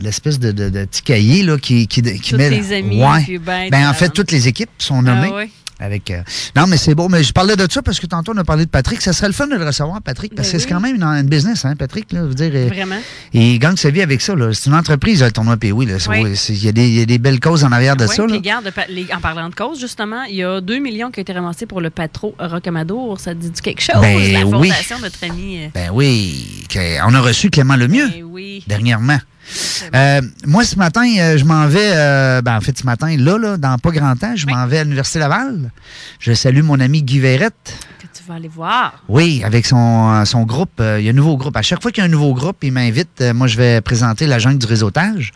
l'espèce 0.01 0.39
de, 0.39 0.51
de- 0.51 0.69
de 0.69 0.85
petit 0.85 1.01
cahier 1.03 1.43
là, 1.43 1.57
qui, 1.57 1.87
qui, 1.87 2.01
qui 2.01 2.31
Tous 2.31 2.37
met. 2.37 2.49
tes 2.49 2.75
amis, 2.75 3.01
Ouais. 3.01 3.39
ben, 3.39 3.69
Ben, 3.69 3.87
en 3.89 3.93
fait, 3.93 4.09
toutes 4.09 4.31
les 4.31 4.47
équipes 4.49 4.69
sont 4.77 5.01
nommées. 5.01 5.29
Ah 5.31 5.35
ouais. 5.35 5.49
Avec, 5.79 6.09
euh, 6.11 6.21
Non, 6.55 6.67
mais 6.67 6.77
c'est 6.77 6.95
beau. 6.95 7.09
Mais 7.09 7.21
je 7.23 7.33
parlais 7.33 7.55
de 7.57 7.67
ça 7.69 7.81
parce 7.81 7.99
que 7.99 8.05
tantôt, 8.05 8.31
on 8.33 8.37
a 8.37 8.43
parlé 8.45 8.65
de 8.65 8.69
Patrick. 8.69 9.01
Ça 9.01 9.11
serait 9.11 9.27
le 9.27 9.33
fun 9.33 9.47
de 9.47 9.55
le 9.55 9.65
recevoir, 9.65 10.01
Patrick, 10.01 10.33
parce 10.33 10.47
Ben 10.47 10.53
que 10.53 10.59
c'est 10.59 10.65
oui. 10.67 10.71
quand 10.73 10.79
même 10.79 10.95
une, 10.95 11.03
une 11.03 11.27
business, 11.27 11.65
hein, 11.65 11.75
Patrick. 11.75 12.11
Là, 12.13 12.21
je 12.23 12.27
veux 12.27 12.33
dire, 12.33 12.67
Vraiment. 12.69 12.95
il 13.33 13.59
gagne 13.59 13.75
sa 13.75 13.89
vie 13.89 14.01
avec 14.01 14.21
ça. 14.21 14.35
là. 14.35 14.53
C'est 14.53 14.69
une 14.69 14.75
entreprise, 14.75 15.21
le 15.21 15.31
tournoi. 15.31 15.57
C'est- 15.61 15.71
Oui. 15.73 15.85
Il 16.49 16.63
y, 16.65 16.69
a 17.01 17.05
des- 17.05 17.17
belles 17.17 17.39
causes 17.39 17.63
en 17.63 17.71
arrière 17.71 17.95
de 17.95 18.07
ça. 18.07 18.23
puis 18.23 18.31
là. 18.33 18.37
regarde, 18.37 18.71
pa- 18.71 18.85
les- 18.87 19.07
en 19.13 19.19
parlant 19.19 19.49
de 19.49 19.55
cause, 19.55 19.79
justement, 19.79 20.23
il 20.23 20.35
y 20.35 20.43
a 20.43 20.61
2 20.61 20.79
millions 20.79 21.11
qui 21.11 21.19
ont 21.19 21.23
été 21.23 21.33
ramassés 21.33 21.65
pour 21.65 21.81
le 21.81 21.89
Patro 21.89 22.35
Rocamadour. 22.39 23.19
Ça 23.19 23.31
te 23.33 23.39
dit 23.39 23.51
quelque 23.61 23.81
chose? 23.81 24.01
Ben 24.01 24.17
la 24.33 24.45
oui. 24.45 24.51
fondation 24.69 24.97
de 24.97 25.03
notre 25.03 25.23
ami. 25.23 25.63
euh, 25.65 25.67
Ben 25.73 25.89
oui, 25.93 26.65
on 27.05 27.13
a 27.13 27.21
reçu 27.21 27.49
Clément 27.49 27.75
Lemieux 27.75 28.07
Ben 28.09 28.23
oui. 28.23 28.63
dernièrement. 28.67 29.19
Euh, 29.93 30.21
moi, 30.45 30.63
ce 30.63 30.75
matin, 30.77 31.05
euh, 31.19 31.37
je 31.37 31.45
m'en 31.45 31.67
vais, 31.67 31.91
euh, 31.93 32.41
ben, 32.41 32.57
en 32.57 32.61
fait, 32.61 32.77
ce 32.77 32.83
matin, 32.85 33.15
là, 33.17 33.37
là 33.37 33.57
dans 33.57 33.77
pas 33.77 33.91
grand 33.91 34.15
temps, 34.15 34.35
je 34.35 34.45
m'en 34.47 34.65
vais 34.67 34.79
à 34.79 34.83
l'Université 34.83 35.19
Laval. 35.19 35.71
Je 36.19 36.33
salue 36.33 36.61
mon 36.61 36.79
ami 36.79 37.03
Guy 37.03 37.19
Verrette. 37.19 37.77
Que 37.99 38.07
tu 38.17 38.23
vas 38.27 38.35
aller 38.35 38.47
voir. 38.47 39.03
Oui, 39.07 39.41
avec 39.43 39.65
son, 39.65 40.23
son 40.25 40.43
groupe. 40.43 40.79
euh, 40.79 40.99
il 40.99 41.05
y 41.05 41.07
a 41.07 41.11
un 41.11 41.15
nouveau 41.15 41.37
groupe. 41.37 41.55
À 41.57 41.61
chaque 41.61 41.81
fois 41.81 41.91
qu'il 41.91 42.01
y 42.01 42.05
a 42.05 42.07
un 42.07 42.11
nouveau 42.11 42.33
groupe, 42.33 42.57
il 42.63 42.71
m'invite. 42.71 43.23
moi, 43.33 43.47
je 43.47 43.57
vais 43.57 43.81
présenter 43.81 44.27
la 44.27 44.39
jungle 44.39 44.57
du 44.59 44.65
réseautage 44.65 45.31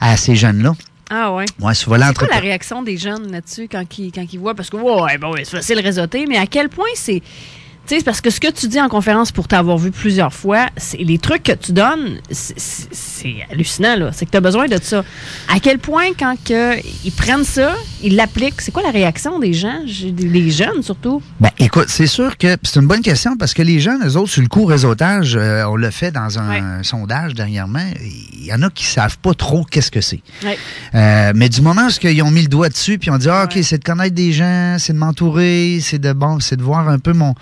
à 0.00 0.16
ces 0.16 0.34
jeunes-là. 0.36 0.72
Ah 1.10 1.32
ouais. 1.32 1.44
Ouais, 1.60 1.74
C'est 1.74 1.84
quoi 1.84 1.98
la 1.98 2.10
réaction 2.40 2.82
des 2.82 2.96
jeunes 2.96 3.30
là-dessus 3.30 3.68
quand 3.70 3.84
ils, 3.98 4.10
quand 4.10 4.24
ils 4.32 4.38
voient? 4.38 4.54
Parce 4.54 4.70
que, 4.70 4.76
ouais, 4.76 5.18
bon, 5.18 5.34
c'est 5.36 5.56
facile 5.58 5.76
de 5.76 5.82
réseauter, 5.82 6.24
mais 6.26 6.38
à 6.38 6.46
quel 6.46 6.68
point 6.70 6.86
c'est. 6.96 7.22
Tu 7.86 7.98
sais, 7.98 8.02
parce 8.02 8.22
que 8.22 8.30
ce 8.30 8.40
que 8.40 8.50
tu 8.50 8.66
dis 8.66 8.80
en 8.80 8.88
conférence 8.88 9.30
pour 9.30 9.46
t'avoir 9.46 9.76
vu 9.76 9.90
plusieurs 9.90 10.32
fois, 10.32 10.68
c'est 10.78 10.96
les 10.96 11.18
trucs 11.18 11.42
que 11.42 11.52
tu 11.52 11.72
donnes, 11.72 12.18
c'est- 12.30 12.88
hallucinant, 13.50 13.96
là. 13.96 14.10
C'est 14.12 14.24
que 14.24 14.30
tu 14.30 14.36
as 14.38 14.40
besoin 14.40 14.68
de 14.68 14.78
ça. 14.82 15.04
À 15.54 15.60
quel 15.60 15.78
point, 15.78 16.12
quand 16.18 16.34
que, 16.42 16.78
ils 17.04 17.12
prennent 17.12 17.44
ça, 17.44 17.74
ils 18.02 18.16
l'appliquent, 18.16 18.60
c'est 18.60 18.72
quoi 18.72 18.82
la 18.82 18.90
réaction 18.90 19.38
des 19.38 19.52
gens, 19.52 19.80
des, 19.84 20.50
jeunes 20.50 20.82
surtout? 20.82 21.22
Ben, 21.40 21.50
écoute, 21.58 21.86
c'est 21.88 22.06
sûr 22.06 22.38
que 22.38 22.56
c'est 22.62 22.80
une 22.80 22.86
bonne 22.86 23.02
question 23.02 23.36
parce 23.36 23.52
que 23.52 23.62
les 23.62 23.80
jeunes, 23.80 24.06
eux 24.06 24.16
autres, 24.16 24.30
sur 24.30 24.42
le 24.42 24.48
coup 24.48 24.64
réseautage, 24.64 25.36
euh, 25.36 25.64
on 25.64 25.76
l'a 25.76 25.90
fait 25.90 26.10
dans 26.10 26.38
un 26.38 26.82
sondage 26.82 27.34
dernièrement. 27.34 27.84
Il 28.02 28.46
y 28.46 28.52
en 28.52 28.62
a 28.62 28.70
qui 28.70 28.84
savent 28.84 29.18
pas 29.18 29.34
trop 29.34 29.64
qu'est-ce 29.64 29.90
que 29.90 30.00
c'est. 30.00 30.20
Ouais. 30.42 30.58
Euh, 30.94 31.32
mais 31.34 31.48
du 31.48 31.60
moment 31.60 31.86
où 31.86 32.06
ils 32.06 32.22
ont 32.22 32.30
mis 32.30 32.42
le 32.42 32.48
doigt 32.48 32.68
dessus, 32.68 32.98
puis 32.98 33.10
on 33.10 33.18
dit, 33.18 33.28
ah, 33.28 33.44
OK, 33.44 33.58
c'est 33.62 33.78
de 33.78 33.84
connaître 33.84 34.14
des 34.14 34.32
gens, 34.32 34.76
c'est 34.78 34.92
de 34.92 34.98
m'entourer, 34.98 35.78
c'est 35.82 35.98
de 35.98 36.12
bon, 36.12 36.40
c'est 36.40 36.56
de 36.56 36.62
voir 36.62 36.88
un 36.88 36.98
peu 36.98 37.12
mon, 37.12 37.34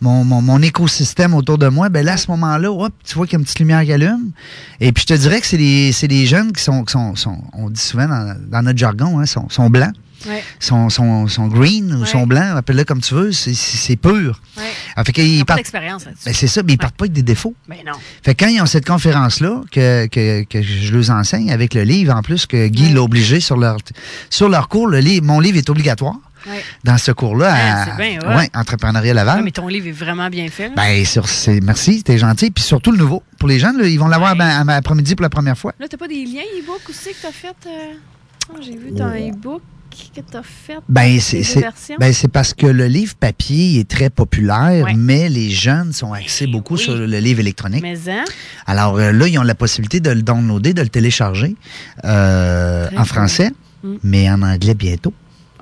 mon, 0.00 0.24
mon, 0.24 0.42
mon 0.42 0.60
écosystème 0.62 1.34
autour 1.34 1.58
de 1.58 1.68
moi, 1.68 1.88
ben 1.88 2.04
là, 2.04 2.12
à 2.14 2.16
ce 2.16 2.30
moment-là, 2.30 2.70
hop, 2.70 2.92
tu 3.04 3.14
vois 3.14 3.26
qu'il 3.26 3.34
y 3.34 3.36
a 3.36 3.38
une 3.40 3.44
petite 3.44 3.58
lumière 3.60 3.82
qui 3.84 3.92
allume. 3.92 4.30
Et 4.80 4.92
puis, 4.92 5.02
je 5.08 5.14
te 5.14 5.18
dirais 5.20 5.40
que 5.40 5.46
c'est 5.46 5.56
des, 5.58 5.92
c'est 5.92 6.08
des 6.08 6.26
jeunes 6.26 6.52
qui 6.52 6.62
sont, 6.62 6.84
qui 6.84 6.92
sont, 6.92 7.14
sont- 7.16 7.42
on 7.52 7.70
dit 7.70 7.80
souvent 7.80 8.06
dans, 8.08 8.36
dans 8.50 8.62
notre 8.62 8.78
jargon, 8.78 9.18
hein, 9.20 9.26
sont, 9.26 9.48
sont 9.48 9.70
blancs. 9.70 9.92
Ouais. 10.26 10.42
Sont, 10.58 10.88
sont, 10.88 11.28
sont 11.28 11.48
green 11.48 11.92
ou 11.96 12.06
sont 12.06 12.26
blancs, 12.26 12.56
appelle-le 12.56 12.84
comme 12.84 13.02
tu 13.02 13.12
veux, 13.12 13.30
c'est- 13.30 13.96
pur. 13.96 14.40
Ouais. 14.56 14.62
Ah, 14.96 15.04
fait 15.04 15.12
Ils 15.18 15.40
pas 15.40 15.44
partent- 15.44 15.58
d'expérience 15.58 16.04
ben, 16.06 16.32
c'est 16.32 16.46
ça, 16.46 16.62
mais 16.62 16.72
ils 16.74 16.78
partent 16.78 16.94
pas 16.96 17.04
avec 17.04 17.12
des 17.12 17.22
défauts. 17.22 17.54
Ben 17.68 17.76
non. 17.84 17.92
Fait 18.22 18.34
que 18.34 18.42
quand 18.44 18.50
ils 18.50 18.58
ont 18.62 18.66
cette 18.66 18.86
conférence-là, 18.86 19.60
que, 19.70 20.06
que, 20.06 20.44
que 20.44 20.62
je 20.62 20.96
leur 20.96 21.10
enseigne 21.10 21.52
avec 21.52 21.74
le 21.74 21.82
livre, 21.82 22.14
en 22.14 22.22
plus, 22.22 22.46
que 22.46 22.68
Guy 22.68 22.94
l'a 22.94 23.02
obligé 23.02 23.40
sur 23.40 23.58
leur, 23.58 23.76
sur 24.30 24.48
leur 24.48 24.68
cours, 24.68 24.86
le 24.86 25.00
livre, 25.00 25.26
mon 25.26 25.40
livre 25.40 25.58
est 25.58 25.68
obligatoire 25.68 26.16
Dans 26.84 26.98
ce 26.98 27.12
cours-là. 27.12 27.52
Ah, 27.56 27.82
à- 27.82 27.84
c'est 27.86 27.96
bien, 27.96 28.20
ouais. 28.28 28.36
ouais, 28.36 28.50
Entrepreneuriat 28.54 29.14
Laval. 29.14 29.38
Ouais, 29.38 29.44
mais 29.44 29.50
ton 29.50 29.68
livre 29.68 29.86
est 29.88 29.92
vraiment 29.92 30.28
bien 30.30 30.48
fait. 30.48 30.68
là. 30.68 30.74
Ben, 30.76 31.04
sur, 31.04 31.28
c'est, 31.28 31.60
merci, 31.60 32.02
t'es 32.02 32.18
gentil. 32.18 32.50
Puis 32.50 32.64
surtout 32.64 32.92
le 32.92 32.98
nouveau. 32.98 33.22
Pour 33.38 33.48
les 33.48 33.58
jeunes, 33.58 33.78
là, 33.80 33.86
ils 33.86 33.98
vont 33.98 34.08
l'avoir 34.08 34.36
ben, 34.36 34.46
à- 34.68 34.74
après-midi 34.76 35.14
pour 35.14 35.22
la 35.22 35.30
première 35.30 35.56
fois. 35.58 35.72
Là, 35.80 35.86
t'as 35.88 35.96
pas 35.96 36.08
des 36.08 36.24
liens 36.24 36.42
e-book 36.60 36.80
aussi 36.88 37.10
que 37.10 37.22
t'as 37.22 37.32
fait? 37.32 37.54
euh? 37.66 37.94
Oh, 38.52 38.58
J'ai 38.60 38.76
vu 38.76 38.92
ton 38.94 39.06
e-book 39.08 39.62
que 40.14 40.20
t'as 40.28 40.42
fait. 40.42 40.78
Ben, 40.88 41.20
c'est, 41.20 41.42
ben, 42.00 42.12
c'est 42.12 42.26
parce 42.28 42.52
que 42.52 42.66
le 42.66 42.86
livre 42.88 43.14
papier 43.14 43.78
est 43.78 43.88
très 43.88 44.10
populaire, 44.10 44.84
Ouais. 44.86 44.94
mais 44.96 45.28
les 45.28 45.50
jeunes 45.50 45.92
sont 45.92 46.12
axés 46.12 46.48
beaucoup 46.48 46.76
sur 46.76 46.96
le 46.96 47.06
livre 47.20 47.38
électronique. 47.40 47.80
Mais 47.82 47.96
hein? 48.10 48.24
Alors 48.66 48.96
euh, 48.98 49.12
là, 49.12 49.28
ils 49.28 49.38
ont 49.38 49.42
la 49.44 49.54
possibilité 49.54 50.00
de 50.00 50.10
le 50.10 50.22
downloader, 50.22 50.74
de 50.74 50.82
le 50.82 50.88
télécharger 50.88 51.54
euh, 52.04 52.88
en 52.96 53.04
français, 53.04 53.52
Mm. 53.84 53.94
mais 54.02 54.30
en 54.30 54.42
anglais 54.42 54.74
bientôt. 54.74 55.12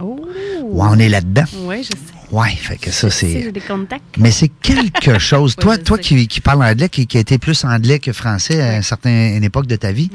Oh! 0.02 0.18
Ouais, 0.62 0.86
on 0.90 0.98
est 0.98 1.08
là-dedans. 1.08 1.44
Oui, 1.64 1.82
je 1.82 1.90
sais. 1.90 2.12
Ouais, 2.32 2.48
fait 2.48 2.78
que 2.78 2.90
ça, 2.90 3.10
c'est. 3.10 3.42
J'ai 3.42 3.52
des 3.52 3.60
contacts. 3.60 4.02
Mais 4.16 4.30
c'est 4.30 4.48
quelque 4.48 5.18
chose. 5.18 5.54
Toi, 5.54 5.76
toi 5.76 5.98
qui, 5.98 6.26
qui 6.26 6.40
parles 6.40 6.64
anglais, 6.64 6.88
qui, 6.88 7.06
qui 7.06 7.18
a 7.18 7.20
été 7.20 7.36
plus 7.36 7.62
anglais 7.64 7.98
que 7.98 8.12
français 8.14 8.60
à 8.62 8.76
une 8.76 8.82
certaine 8.82 9.44
époque 9.44 9.66
de 9.66 9.76
ta 9.76 9.92
vie, 9.92 10.10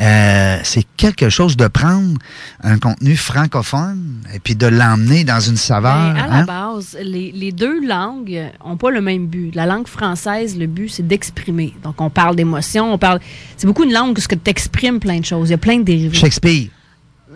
euh, 0.00 0.58
c'est 0.62 0.86
quelque 0.96 1.28
chose 1.28 1.58
de 1.58 1.68
prendre 1.68 2.18
un 2.62 2.78
contenu 2.78 3.16
francophone 3.16 4.22
et 4.34 4.38
puis 4.38 4.56
de 4.56 4.66
l'emmener 4.66 5.24
dans 5.24 5.40
une 5.40 5.58
saveur. 5.58 6.14
Ben, 6.14 6.22
à 6.22 6.26
la 6.26 6.34
hein? 6.36 6.44
base, 6.44 6.96
les, 7.02 7.32
les 7.32 7.52
deux 7.52 7.86
langues 7.86 8.50
n'ont 8.64 8.78
pas 8.78 8.90
le 8.90 9.02
même 9.02 9.26
but. 9.26 9.54
La 9.54 9.66
langue 9.66 9.88
française, 9.88 10.56
le 10.56 10.66
but, 10.66 10.88
c'est 10.88 11.06
d'exprimer. 11.06 11.74
Donc, 11.84 12.00
on 12.00 12.08
parle 12.08 12.34
d'émotion, 12.34 12.94
on 12.94 12.98
parle. 12.98 13.20
C'est 13.58 13.66
beaucoup 13.66 13.84
une 13.84 13.92
langue 13.92 14.16
où 14.16 14.20
que 14.26 14.34
tu 14.34 14.50
exprimes 14.50 15.00
plein 15.00 15.20
de 15.20 15.24
choses. 15.26 15.48
Il 15.48 15.52
y 15.52 15.54
a 15.54 15.58
plein 15.58 15.78
de 15.78 15.84
dérivés. 15.84 16.16
Shakespeare. 16.16 16.68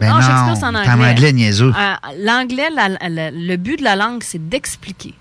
Ben 0.07 0.13
non, 0.13 0.15
non, 0.17 0.21
Shakespeare, 0.23 0.57
c'est 0.57 0.65
en 0.65 0.75
anglais. 0.75 0.91
en 1.07 1.11
anglais, 1.11 1.33
niaiseux. 1.33 1.73
Euh, 1.77 1.95
L'anglais, 2.25 2.69
la- 2.75 3.09
la- 3.09 3.31
le 3.31 3.57
but 3.57 3.79
de 3.79 3.85
la 3.85 3.97
langue, 3.97 4.23
c'est 4.23 4.49
d'expliquer. 4.49 5.15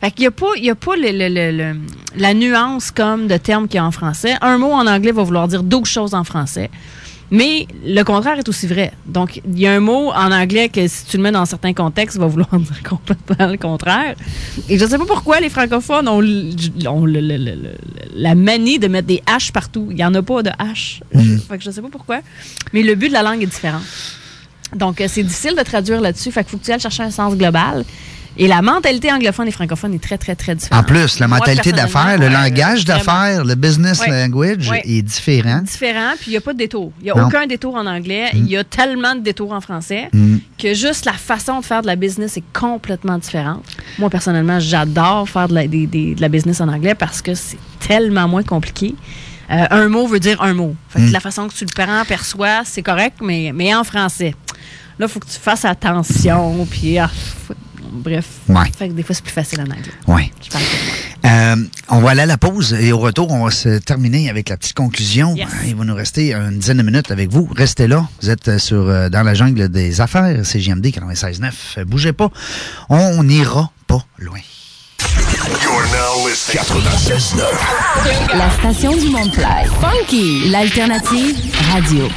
Fait 0.00 0.10
qu'il 0.10 0.22
n'y 0.24 0.26
a 0.26 0.30
pas, 0.30 0.46
il 0.56 0.64
y 0.64 0.70
a 0.70 0.74
pas 0.74 0.94
le- 0.96 1.10
le- 1.10 1.28
le- 1.28 1.56
le- 1.56 1.80
la 2.16 2.34
nuance 2.34 2.90
comme 2.90 3.26
de 3.28 3.36
termes 3.38 3.66
qu'il 3.66 3.76
y 3.76 3.80
a 3.80 3.84
en 3.86 3.90
français. 3.90 4.34
Un 4.42 4.58
mot 4.58 4.72
en 4.72 4.86
anglais 4.86 5.10
va 5.12 5.22
vouloir 5.22 5.48
dire 5.48 5.62
d'autres 5.62 5.86
choses 5.88 6.14
en 6.14 6.22
français. 6.24 6.70
Mais 7.30 7.66
le 7.84 8.02
contraire 8.04 8.38
est 8.38 8.48
aussi 8.48 8.66
vrai. 8.68 8.92
Donc, 9.04 9.40
il 9.44 9.58
y 9.58 9.66
a 9.66 9.72
un 9.72 9.80
mot 9.80 10.10
en 10.12 10.30
anglais 10.30 10.68
que 10.68 10.86
si 10.86 11.06
tu 11.06 11.16
le 11.16 11.24
mets 11.24 11.32
dans 11.32 11.44
certains 11.44 11.72
contextes, 11.72 12.16
va 12.18 12.26
vouloir 12.26 12.48
dire 12.58 12.82
complètement 12.88 13.46
le 13.48 13.56
contraire. 13.58 14.14
Et 14.68 14.78
je 14.78 14.84
ne 14.84 14.90
sais 14.90 14.96
pas 14.98 15.06
pourquoi 15.06 15.40
les 15.40 15.48
francophones 15.50 16.06
ont, 16.08 16.22
l- 16.22 16.54
ont 16.88 17.04
le- 17.04 17.20
le- 17.20 17.36
le- 17.36 17.54
le- 17.56 17.74
la 18.14 18.34
manie 18.36 18.78
de 18.78 18.86
mettre 18.86 19.08
des 19.08 19.22
H 19.26 19.50
partout. 19.50 19.88
Il 19.90 19.96
n'y 19.96 20.04
en 20.04 20.14
a 20.14 20.22
pas 20.22 20.42
de 20.44 20.50
H. 20.50 21.00
Mm. 21.12 21.38
Fait 21.48 21.58
que 21.58 21.64
je 21.64 21.68
ne 21.70 21.74
sais 21.74 21.82
pas 21.82 21.88
pourquoi. 21.90 22.20
Mais 22.72 22.82
le 22.84 22.94
but 22.94 23.08
de 23.08 23.12
la 23.14 23.22
langue 23.22 23.42
est 23.42 23.46
différent. 23.46 23.82
Donc, 24.74 25.00
euh, 25.00 25.06
c'est 25.08 25.22
difficile 25.22 25.54
de 25.56 25.62
traduire 25.62 26.00
là-dessus. 26.00 26.30
Fait 26.30 26.42
qu'il 26.42 26.50
faut 26.52 26.58
que 26.58 26.64
tu 26.64 26.70
ailles 26.70 26.80
chercher 26.80 27.02
un 27.02 27.10
sens 27.10 27.34
global. 27.36 27.84
Et 28.38 28.46
la 28.48 28.60
mentalité 28.62 29.10
anglophone 29.12 29.48
et 29.48 29.50
francophone 29.50 29.94
est 29.94 30.02
très, 30.02 30.18
très, 30.18 30.34
très 30.36 30.54
différente. 30.54 30.84
En 30.84 30.86
plus, 30.86 31.18
la 31.18 31.28
mentalité 31.28 31.72
d'affaires, 31.72 32.18
le 32.18 32.28
langage 32.28 32.84
d'affaires, 32.84 33.44
le 33.44 33.54
business 33.54 34.06
language 34.06 34.70
est 34.84 35.02
différent. 35.02 35.60
Différent, 35.62 36.12
puis 36.18 36.26
il 36.28 36.30
n'y 36.30 36.36
a 36.36 36.40
pas 36.40 36.52
de 36.52 36.58
détour. 36.58 36.92
Il 37.00 37.04
n'y 37.04 37.10
a 37.10 37.14
Non. 37.14 37.26
aucun 37.26 37.46
détour 37.46 37.74
en 37.76 37.86
anglais. 37.86 38.30
Il 38.34 38.46
y 38.48 38.56
a 38.56 38.64
tellement 38.64 39.14
de 39.14 39.20
détours 39.20 39.52
en 39.52 39.60
français 39.60 40.08
Mm. 40.12 40.36
que 40.58 40.74
juste 40.74 41.04
la 41.06 41.12
façon 41.14 41.60
de 41.60 41.64
faire 41.64 41.82
de 41.82 41.86
la 41.86 41.96
business 41.96 42.36
est 42.36 42.44
complètement 42.52 43.18
différente. 43.18 43.64
Moi, 43.98 44.10
personnellement, 44.10 44.60
j'adore 44.60 45.28
faire 45.28 45.48
de 45.48 45.54
la, 45.54 45.66
des- 45.66 45.86
des- 45.86 46.14
de 46.14 46.20
la 46.20 46.28
business 46.28 46.60
en 46.60 46.68
anglais 46.68 46.94
parce 46.94 47.22
que 47.22 47.34
c'est 47.34 47.58
tellement 47.80 48.28
moins 48.28 48.42
compliqué. 48.42 48.94
Euh, 49.50 49.64
un 49.70 49.88
mot 49.88 50.06
veut 50.06 50.18
dire 50.20 50.42
un 50.42 50.54
mot. 50.54 50.74
Fait 50.88 50.98
que 51.00 51.04
Mm. 51.08 51.12
la 51.12 51.20
façon 51.20 51.48
que 51.48 51.54
tu 51.54 51.64
le 51.64 51.70
prends, 51.74 52.04
perçois, 52.04 52.62
c'est 52.64 52.82
correct, 52.82 53.18
mais, 53.22 53.52
mais 53.54 53.74
en 53.74 53.84
français. 53.84 54.34
Là, 54.98 55.06
il 55.06 55.08
faut 55.08 55.20
que 55.20 55.26
tu 55.26 55.38
fasses 55.38 55.64
attention, 55.64 56.66
puis 56.70 56.98
ah, 56.98 57.08
faut- 57.46 57.54
bref. 57.96 58.26
Ouais. 58.48 58.70
Fait 58.76 58.88
que 58.88 58.94
des 58.94 59.02
fois, 59.02 59.14
c'est 59.14 59.24
plus 59.24 59.32
facile 59.32 59.60
en 59.60 59.64
anglais. 59.64 59.92
Moi. 60.06 60.20
Euh, 61.24 61.56
on 61.88 62.00
va 62.00 62.10
aller 62.10 62.22
à 62.22 62.26
la 62.26 62.38
pause 62.38 62.74
et 62.74 62.92
au 62.92 62.98
retour, 62.98 63.30
on 63.32 63.44
va 63.44 63.50
se 63.50 63.78
terminer 63.78 64.30
avec 64.30 64.48
la 64.48 64.56
petite 64.56 64.74
conclusion. 64.74 65.34
Yes. 65.34 65.48
Il 65.66 65.74
va 65.74 65.84
nous 65.84 65.94
rester 65.94 66.34
une 66.34 66.58
dizaine 66.58 66.76
de 66.76 66.82
minutes 66.82 67.10
avec 67.10 67.30
vous. 67.30 67.48
Restez 67.54 67.88
là. 67.88 68.08
Vous 68.22 68.30
êtes 68.30 68.48
euh, 68.48 68.58
sur 68.58 68.88
euh, 68.88 69.08
dans 69.08 69.22
la 69.22 69.34
jungle 69.34 69.68
des 69.68 70.00
affaires, 70.00 70.44
CGMD 70.44 70.86
96.9. 70.86 71.52
Euh, 71.78 71.84
Bougez 71.84 72.12
pas. 72.12 72.30
On 72.88 73.22
n'ira 73.24 73.70
pas 73.86 74.04
loin. 74.18 74.38
You're 75.62 75.86
now 75.92 76.26
listening 76.26 76.62
96.9. 76.62 78.36
La 78.36 78.50
station 78.50 78.96
du 78.96 79.08
Mont 79.10 79.30
Fly. 79.30 79.66
Funky, 79.80 80.50
l'alternative 80.50 81.36
radio. 81.72 82.08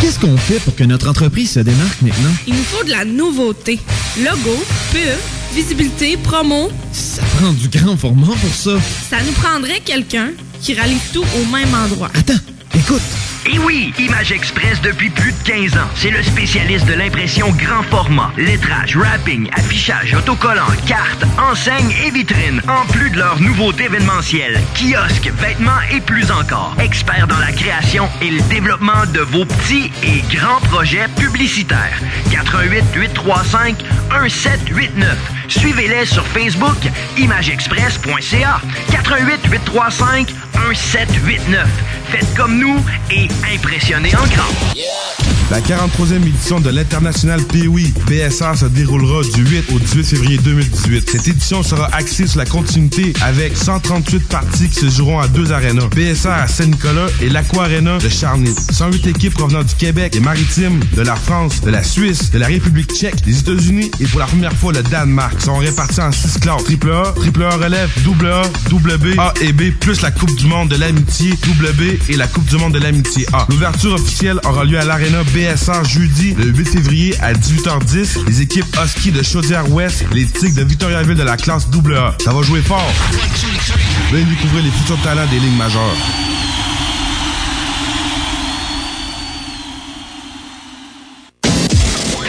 Qu'est-ce 0.00 0.20
qu'on 0.20 0.36
fait 0.36 0.60
pour 0.60 0.76
que 0.76 0.84
notre 0.84 1.08
entreprise 1.08 1.50
se 1.50 1.60
démarque 1.60 2.02
maintenant? 2.02 2.30
Il 2.46 2.54
nous 2.54 2.62
faut 2.62 2.84
de 2.84 2.90
la 2.90 3.04
nouveauté. 3.04 3.80
Logo, 4.18 4.56
pub, 4.92 5.00
visibilité, 5.52 6.16
promo. 6.16 6.70
Ça 6.92 7.22
prend 7.36 7.52
du 7.52 7.68
grand 7.68 7.96
format 7.96 8.28
pour 8.28 8.54
ça. 8.54 8.78
Ça 9.10 9.16
nous 9.24 9.32
prendrait 9.32 9.80
quelqu'un 9.80 10.30
qui 10.60 10.74
rallie 10.74 11.00
tout 11.12 11.24
au 11.24 11.44
même 11.52 11.74
endroit. 11.74 12.10
Attends, 12.14 12.38
écoute. 12.74 13.02
Et 13.46 13.58
oui, 13.58 13.92
Image 13.98 14.32
Express 14.32 14.80
depuis 14.80 15.10
plus 15.10 15.32
de 15.32 15.42
15 15.44 15.74
ans. 15.78 15.88
C'est 15.94 16.10
le 16.10 16.22
spécialiste 16.22 16.86
de 16.86 16.94
l'impression 16.94 17.50
grand 17.52 17.82
format. 17.84 18.32
Lettrage, 18.36 18.96
wrapping, 18.96 19.48
affichage, 19.52 20.14
autocollant, 20.14 20.66
cartes, 20.86 21.24
enseignes 21.38 21.94
et 22.04 22.10
vitrines. 22.10 22.60
En 22.68 22.86
plus 22.92 23.10
de 23.10 23.18
leur 23.18 23.40
nouveauté 23.40 23.84
événementielle, 23.84 24.60
kiosques, 24.74 25.30
vêtements 25.38 25.80
et 25.90 26.00
plus 26.00 26.30
encore. 26.30 26.74
Expert 26.80 27.26
dans 27.26 27.38
la 27.38 27.52
création 27.52 28.08
et 28.20 28.30
le 28.30 28.40
développement 28.48 29.06
de 29.12 29.20
vos 29.20 29.44
petits 29.44 29.92
et 30.02 30.22
grands 30.34 30.60
projets 30.60 31.08
publicitaires. 31.16 32.00
88 32.30 32.84
835 32.94 33.82
1789. 34.22 35.16
Suivez-les 35.48 36.06
sur 36.06 36.26
Facebook, 36.26 36.78
imageexpress.ca. 37.16 38.60
88 38.90 39.46
835 39.50 40.34
1789. 40.68 41.66
Faites 42.10 42.34
comme 42.34 42.58
nous 42.58 42.76
et 43.10 43.28
impressionnez 43.54 44.14
en 44.16 44.26
grand. 44.26 45.37
La 45.50 45.60
43e 45.60 46.26
édition 46.26 46.60
de 46.60 46.68
l'International 46.68 47.40
POI 47.40 47.88
BSR 48.06 48.54
se 48.54 48.66
déroulera 48.66 49.22
du 49.34 49.46
8 49.46 49.72
au 49.72 49.78
18 49.78 50.04
février 50.04 50.36
2018. 50.36 51.08
Cette 51.10 51.26
édition 51.26 51.62
sera 51.62 51.88
axée 51.94 52.26
sur 52.26 52.38
la 52.38 52.44
continuité 52.44 53.14
avec 53.22 53.56
138 53.56 54.28
parties 54.28 54.68
qui 54.68 54.80
se 54.80 54.90
joueront 54.90 55.20
à 55.20 55.26
deux 55.28 55.50
arénas. 55.50 55.86
BSR 55.96 56.28
à 56.28 56.46
Saint-Nicolas 56.48 57.06
et 57.22 57.30
l'Aqua 57.30 57.64
Arena 57.64 57.96
de 57.96 58.10
Charny. 58.10 58.54
108 58.72 59.06
équipes 59.06 59.32
provenant 59.32 59.62
du 59.62 59.74
Québec, 59.74 60.12
des 60.12 60.20
Maritimes, 60.20 60.80
de 60.94 61.00
la 61.00 61.16
France, 61.16 61.62
de 61.62 61.70
la 61.70 61.82
Suisse, 61.82 62.30
de 62.30 62.38
la 62.38 62.46
République 62.46 62.92
tchèque, 62.92 63.24
des 63.24 63.38
États-Unis 63.38 63.90
et 64.00 64.04
pour 64.04 64.20
la 64.20 64.26
première 64.26 64.52
fois 64.52 64.74
le 64.74 64.82
Danemark 64.82 65.40
sont 65.40 65.56
répartis 65.56 66.02
en 66.02 66.12
six 66.12 66.38
classes. 66.40 66.62
Triple 66.64 66.92
A, 66.92 67.12
Triple 67.16 67.44
A 67.44 67.56
relève, 67.56 67.88
double 68.04 68.26
A, 68.26 68.42
double 68.68 68.98
B, 68.98 69.18
A 69.18 69.32
et 69.40 69.54
B, 69.54 69.70
plus 69.80 70.02
la 70.02 70.10
Coupe 70.10 70.34
du 70.36 70.44
Monde 70.44 70.68
de 70.68 70.76
l'amitié, 70.76 71.32
double 71.46 71.72
B 71.72 72.10
et 72.10 72.16
la 72.16 72.26
Coupe 72.26 72.44
du 72.44 72.56
Monde 72.58 72.74
de 72.74 72.80
l'amitié 72.80 73.24
A. 73.32 73.46
L'ouverture 73.48 73.94
officielle 73.94 74.40
aura 74.44 74.64
lieu 74.64 74.78
à 74.78 74.84
l'Arena 74.84 75.22
BSR 75.38 75.84
jeudi, 75.84 76.34
le 76.34 76.46
8 76.46 76.64
février 76.64 77.14
à 77.20 77.32
18h10. 77.32 78.26
Les 78.26 78.40
équipes 78.40 78.66
Husky 78.82 79.12
de 79.12 79.22
Chaudière-Ouest, 79.22 80.04
les 80.12 80.26
Tigres 80.26 80.56
de 80.56 80.64
Victoriaville 80.64 81.16
de 81.16 81.22
la 81.22 81.36
classe 81.36 81.68
AA. 81.72 82.16
Ça 82.24 82.32
va 82.32 82.42
jouer 82.42 82.60
fort. 82.60 82.90
Venez 84.10 84.24
découvrir 84.24 84.64
les 84.64 84.70
futurs 84.70 85.00
talents 85.02 85.26
des 85.30 85.38
lignes 85.38 85.56
majeures. 85.56 86.37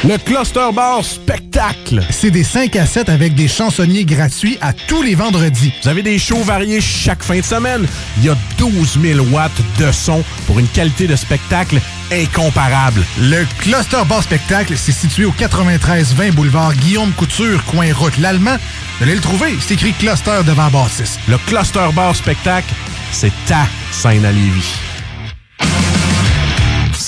Le 0.05 0.17
Cluster 0.17 0.69
Bar 0.73 1.03
Spectacle. 1.03 2.01
C'est 2.09 2.31
des 2.31 2.45
5 2.45 2.73
à 2.77 2.85
7 2.85 3.09
avec 3.09 3.35
des 3.35 3.49
chansonniers 3.49 4.05
gratuits 4.05 4.57
à 4.61 4.71
tous 4.71 5.01
les 5.01 5.13
vendredis. 5.13 5.73
Vous 5.83 5.89
avez 5.89 6.01
des 6.01 6.17
shows 6.17 6.41
variés 6.41 6.79
chaque 6.79 7.21
fin 7.21 7.39
de 7.39 7.43
semaine. 7.43 7.85
Il 8.17 8.23
y 8.23 8.29
a 8.29 8.37
12 8.57 8.97
000 9.01 9.25
watts 9.31 9.51
de 9.77 9.91
son 9.91 10.23
pour 10.47 10.57
une 10.57 10.67
qualité 10.67 11.05
de 11.05 11.17
spectacle 11.17 11.81
incomparable. 12.11 13.03
Le 13.19 13.45
Cluster 13.59 14.03
Bar 14.07 14.23
Spectacle, 14.23 14.75
c'est 14.77 14.93
situé 14.93 15.25
au 15.25 15.31
93-20 15.31 16.31
boulevard 16.31 16.73
Guillaume 16.75 17.11
Couture, 17.11 17.61
coin 17.65 17.93
route 17.93 18.17
l'Allemand. 18.19 18.55
Vous 18.97 19.03
allez 19.03 19.15
le 19.15 19.21
trouver, 19.21 19.57
c'est 19.59 19.73
écrit 19.73 19.91
Cluster 19.91 20.43
devant 20.45 20.69
Baptiste. 20.69 21.19
Le 21.27 21.37
Cluster 21.39 21.89
Bar 21.93 22.15
Spectacle, 22.15 22.73
c'est 23.11 23.33
ta 23.47 23.67
scène 23.91 24.23
à 24.23 24.31
Lévis. 24.31 24.88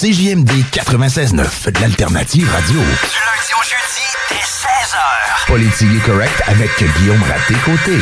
CJMD 0.01 0.49
96.9, 0.71 1.79
l'alternative 1.79 2.49
radio. 2.49 2.79
Du 2.79 2.81
lundi 2.81 3.53
au 3.53 3.61
jeudi, 3.61 4.01
dès 4.29 4.35
16h. 4.37 5.45
Politique 5.45 6.03
correct 6.03 6.41
avec 6.47 6.71
Guillaume 6.97 7.21
Raté-Côté. 7.21 7.99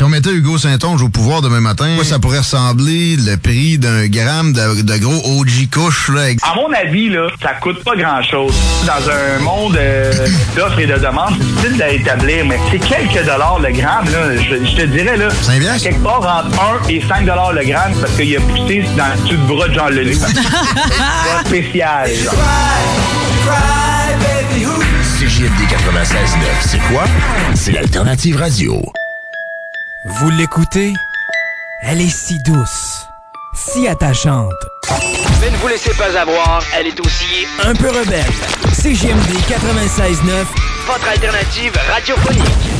Si 0.00 0.04
on 0.04 0.08
mettait 0.08 0.30
Hugo 0.32 0.56
Saint-Onge 0.56 1.02
au 1.02 1.10
pouvoir 1.10 1.42
demain 1.42 1.60
matin, 1.60 1.92
quoi 1.96 2.06
ça 2.06 2.18
pourrait 2.18 2.38
ressembler 2.38 3.16
le 3.16 3.36
prix 3.36 3.76
d'un 3.76 4.06
gramme 4.06 4.54
de, 4.54 4.80
de 4.80 4.96
gros 4.96 5.20
OG 5.38 5.68
couche 5.70 6.08
là, 6.08 6.22
avec- 6.22 6.38
À 6.42 6.54
mon 6.54 6.72
avis, 6.72 7.10
là, 7.10 7.28
ça 7.42 7.50
coûte 7.60 7.84
pas 7.84 7.94
grand-chose. 7.94 8.54
Dans 8.86 9.10
un 9.10 9.40
monde 9.44 9.76
euh, 9.76 10.10
d'offres 10.56 10.78
et 10.78 10.86
de 10.86 10.94
demandes, 10.94 11.34
c'est 11.38 11.44
difficile 11.68 11.82
à 11.82 11.90
établir, 11.90 12.46
mais 12.46 12.58
c'est 12.70 12.78
quelques 12.78 13.26
dollars 13.26 13.58
le 13.58 13.72
gramme. 13.72 14.06
Là, 14.10 14.36
je, 14.36 14.64
je 14.64 14.74
te 14.74 14.86
dirais, 14.86 15.18
là, 15.18 15.28
quelque 15.82 16.02
part 16.02 16.44
entre 16.46 16.58
1 16.86 16.88
et 16.88 17.02
5 17.06 17.26
dollars 17.26 17.52
le 17.52 17.62
gramme 17.66 17.92
parce 18.00 18.12
qu'il 18.14 18.34
a 18.34 18.40
poussé 18.40 18.82
dans 18.96 19.04
le 19.04 19.22
dessus 19.22 19.36
de 19.36 19.54
bras 19.54 19.68
de 19.68 19.74
Jean 19.74 19.88
Leloup. 19.90 20.18
C'est 21.44 21.46
spécial. 21.46 22.08
genre. 22.24 22.34
CJMD 25.18 25.60
96.9, 25.68 26.16
c'est 26.62 26.78
quoi? 26.90 27.04
C'est 27.54 27.72
l'alternative 27.72 28.36
radio. 28.38 28.80
Vous 30.06 30.30
l'écoutez? 30.30 30.94
Elle 31.82 32.00
est 32.00 32.08
si 32.08 32.38
douce, 32.42 33.06
si 33.54 33.86
attachante, 33.86 34.50
Mais 35.42 35.50
ne 35.50 35.56
vous 35.58 35.68
laissez 35.68 35.92
pas 35.92 36.18
avoir, 36.18 36.62
elle 36.78 36.86
est 36.86 37.00
aussi 37.00 37.46
un 37.62 37.74
peu 37.74 37.90
rebelle. 37.90 38.24
CGMD 38.72 39.30
96.9, 39.46 40.46
votre 40.86 41.06
alternative 41.06 41.74
radiophonique. 41.92 42.79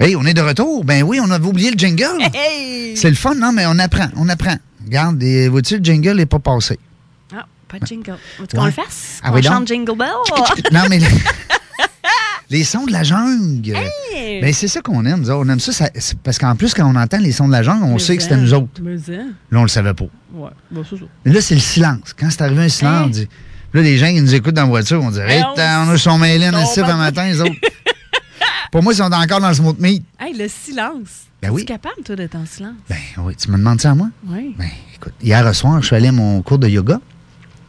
Hey, 0.00 0.16
on 0.16 0.24
est 0.24 0.32
de 0.34 0.40
retour. 0.40 0.84
Ben 0.84 1.02
oui, 1.02 1.20
on 1.22 1.30
avait 1.30 1.46
oublié 1.46 1.70
le 1.70 1.78
jingle. 1.78 2.04
Hey! 2.34 2.96
C'est 2.96 3.10
le 3.10 3.16
fun, 3.16 3.34
non? 3.34 3.52
Mais 3.52 3.66
on 3.66 3.78
apprend, 3.78 4.08
on 4.16 4.28
apprend. 4.28 4.56
Regarde, 4.84 5.22
et, 5.22 5.48
vois-tu, 5.48 5.78
le 5.78 5.84
jingle 5.84 6.16
n'est 6.16 6.26
pas 6.26 6.38
passé. 6.38 6.78
Ah, 7.36 7.46
pas 7.68 7.78
de 7.78 7.86
jingle. 7.86 8.16
Veux-tu 8.38 8.56
qu'on 8.56 8.62
Ouais. 8.64 8.72
le 8.76 8.82
fasse? 8.82 9.20
Ah 9.22 9.30
on 9.30 9.34
oui, 9.34 9.42
donc. 9.42 9.52
chante 9.52 9.68
Jingle 9.68 9.96
Bell? 9.96 10.08
Non, 10.72 10.80
mais 10.88 10.98
les 12.50 12.64
sons 12.64 12.86
de 12.86 12.92
la 12.92 13.02
jungle. 13.04 13.76
Hey! 14.14 14.40
Ben, 14.40 14.52
c'est 14.52 14.68
ça 14.68 14.80
qu'on 14.80 15.04
aime, 15.04 15.20
nous 15.20 15.30
autres. 15.30 15.44
On 15.46 15.48
aime 15.52 15.60
ça, 15.60 15.88
parce 16.24 16.38
qu'en 16.38 16.56
plus, 16.56 16.74
quand 16.74 16.90
on 16.90 16.96
entend 16.96 17.18
les 17.18 17.32
sons 17.32 17.46
de 17.46 17.52
la 17.52 17.62
jungle, 17.62 17.84
on 17.84 17.98
sait 17.98 18.16
que 18.16 18.22
c'était 18.22 18.36
nous 18.38 18.54
autres. 18.54 18.80
Mais. 18.82 18.96
Là, 18.96 19.58
on 19.58 19.62
le 19.62 19.68
savait 19.68 19.94
pas. 19.94 20.06
Ouais, 20.32 20.50
bon, 20.70 20.82
ça. 20.82 20.96
Mais 21.24 21.32
là, 21.32 21.40
c'est 21.40 21.54
le 21.54 21.60
silence. 21.60 22.14
Quand 22.18 22.28
c'est 22.30 22.42
arrivé 22.42 22.62
un 22.64 22.68
silence, 22.68 23.04
on 23.06 23.08
dit. 23.10 23.28
Là, 23.72 23.82
les 23.82 23.98
gens 23.98 24.08
qui 24.08 24.20
nous 24.20 24.34
écoutent 24.34 24.54
dans 24.54 24.62
la 24.62 24.68
voiture, 24.68 25.00
on 25.00 25.10
dit 25.12 25.20
Hey, 25.20 25.38
Hey, 25.38 25.44
on 25.44 25.52
on 25.52 25.90
a 25.90 25.96
son 25.98 26.18
mail-in 26.18 26.52
on 26.54 26.62
ici 26.64 26.80
va- 26.80 26.88
le 26.88 26.96
matin, 26.96 27.26
les 27.26 27.40
autres. 27.40 27.52
Pour 28.70 28.82
moi, 28.82 28.92
ils 28.92 28.96
sont 28.96 29.02
encore 29.12 29.40
dans 29.40 29.48
le 29.48 29.54
smooth 29.54 29.78
meat. 29.80 30.04
Hey, 30.18 30.32
le 30.36 30.46
silence. 30.48 31.26
Ben 31.42 31.50
oui. 31.50 31.62
Tu 31.64 31.72
es 31.72 31.76
capable, 31.76 32.02
toi, 32.04 32.14
d'être 32.16 32.36
en 32.36 32.46
silence? 32.46 32.74
Ben 32.88 32.96
oui, 33.18 33.34
tu 33.34 33.50
me 33.50 33.56
demandes 33.56 33.80
ça 33.80 33.90
à 33.92 33.94
moi? 33.94 34.08
Oui. 34.28 34.54
Ben, 34.58 34.68
écoute, 34.94 35.14
hier 35.22 35.54
soir, 35.54 35.80
je 35.80 35.86
suis 35.86 35.96
allé 35.96 36.08
à 36.08 36.12
mon 36.12 36.42
cours 36.42 36.58
de 36.58 36.68
yoga. 36.68 37.00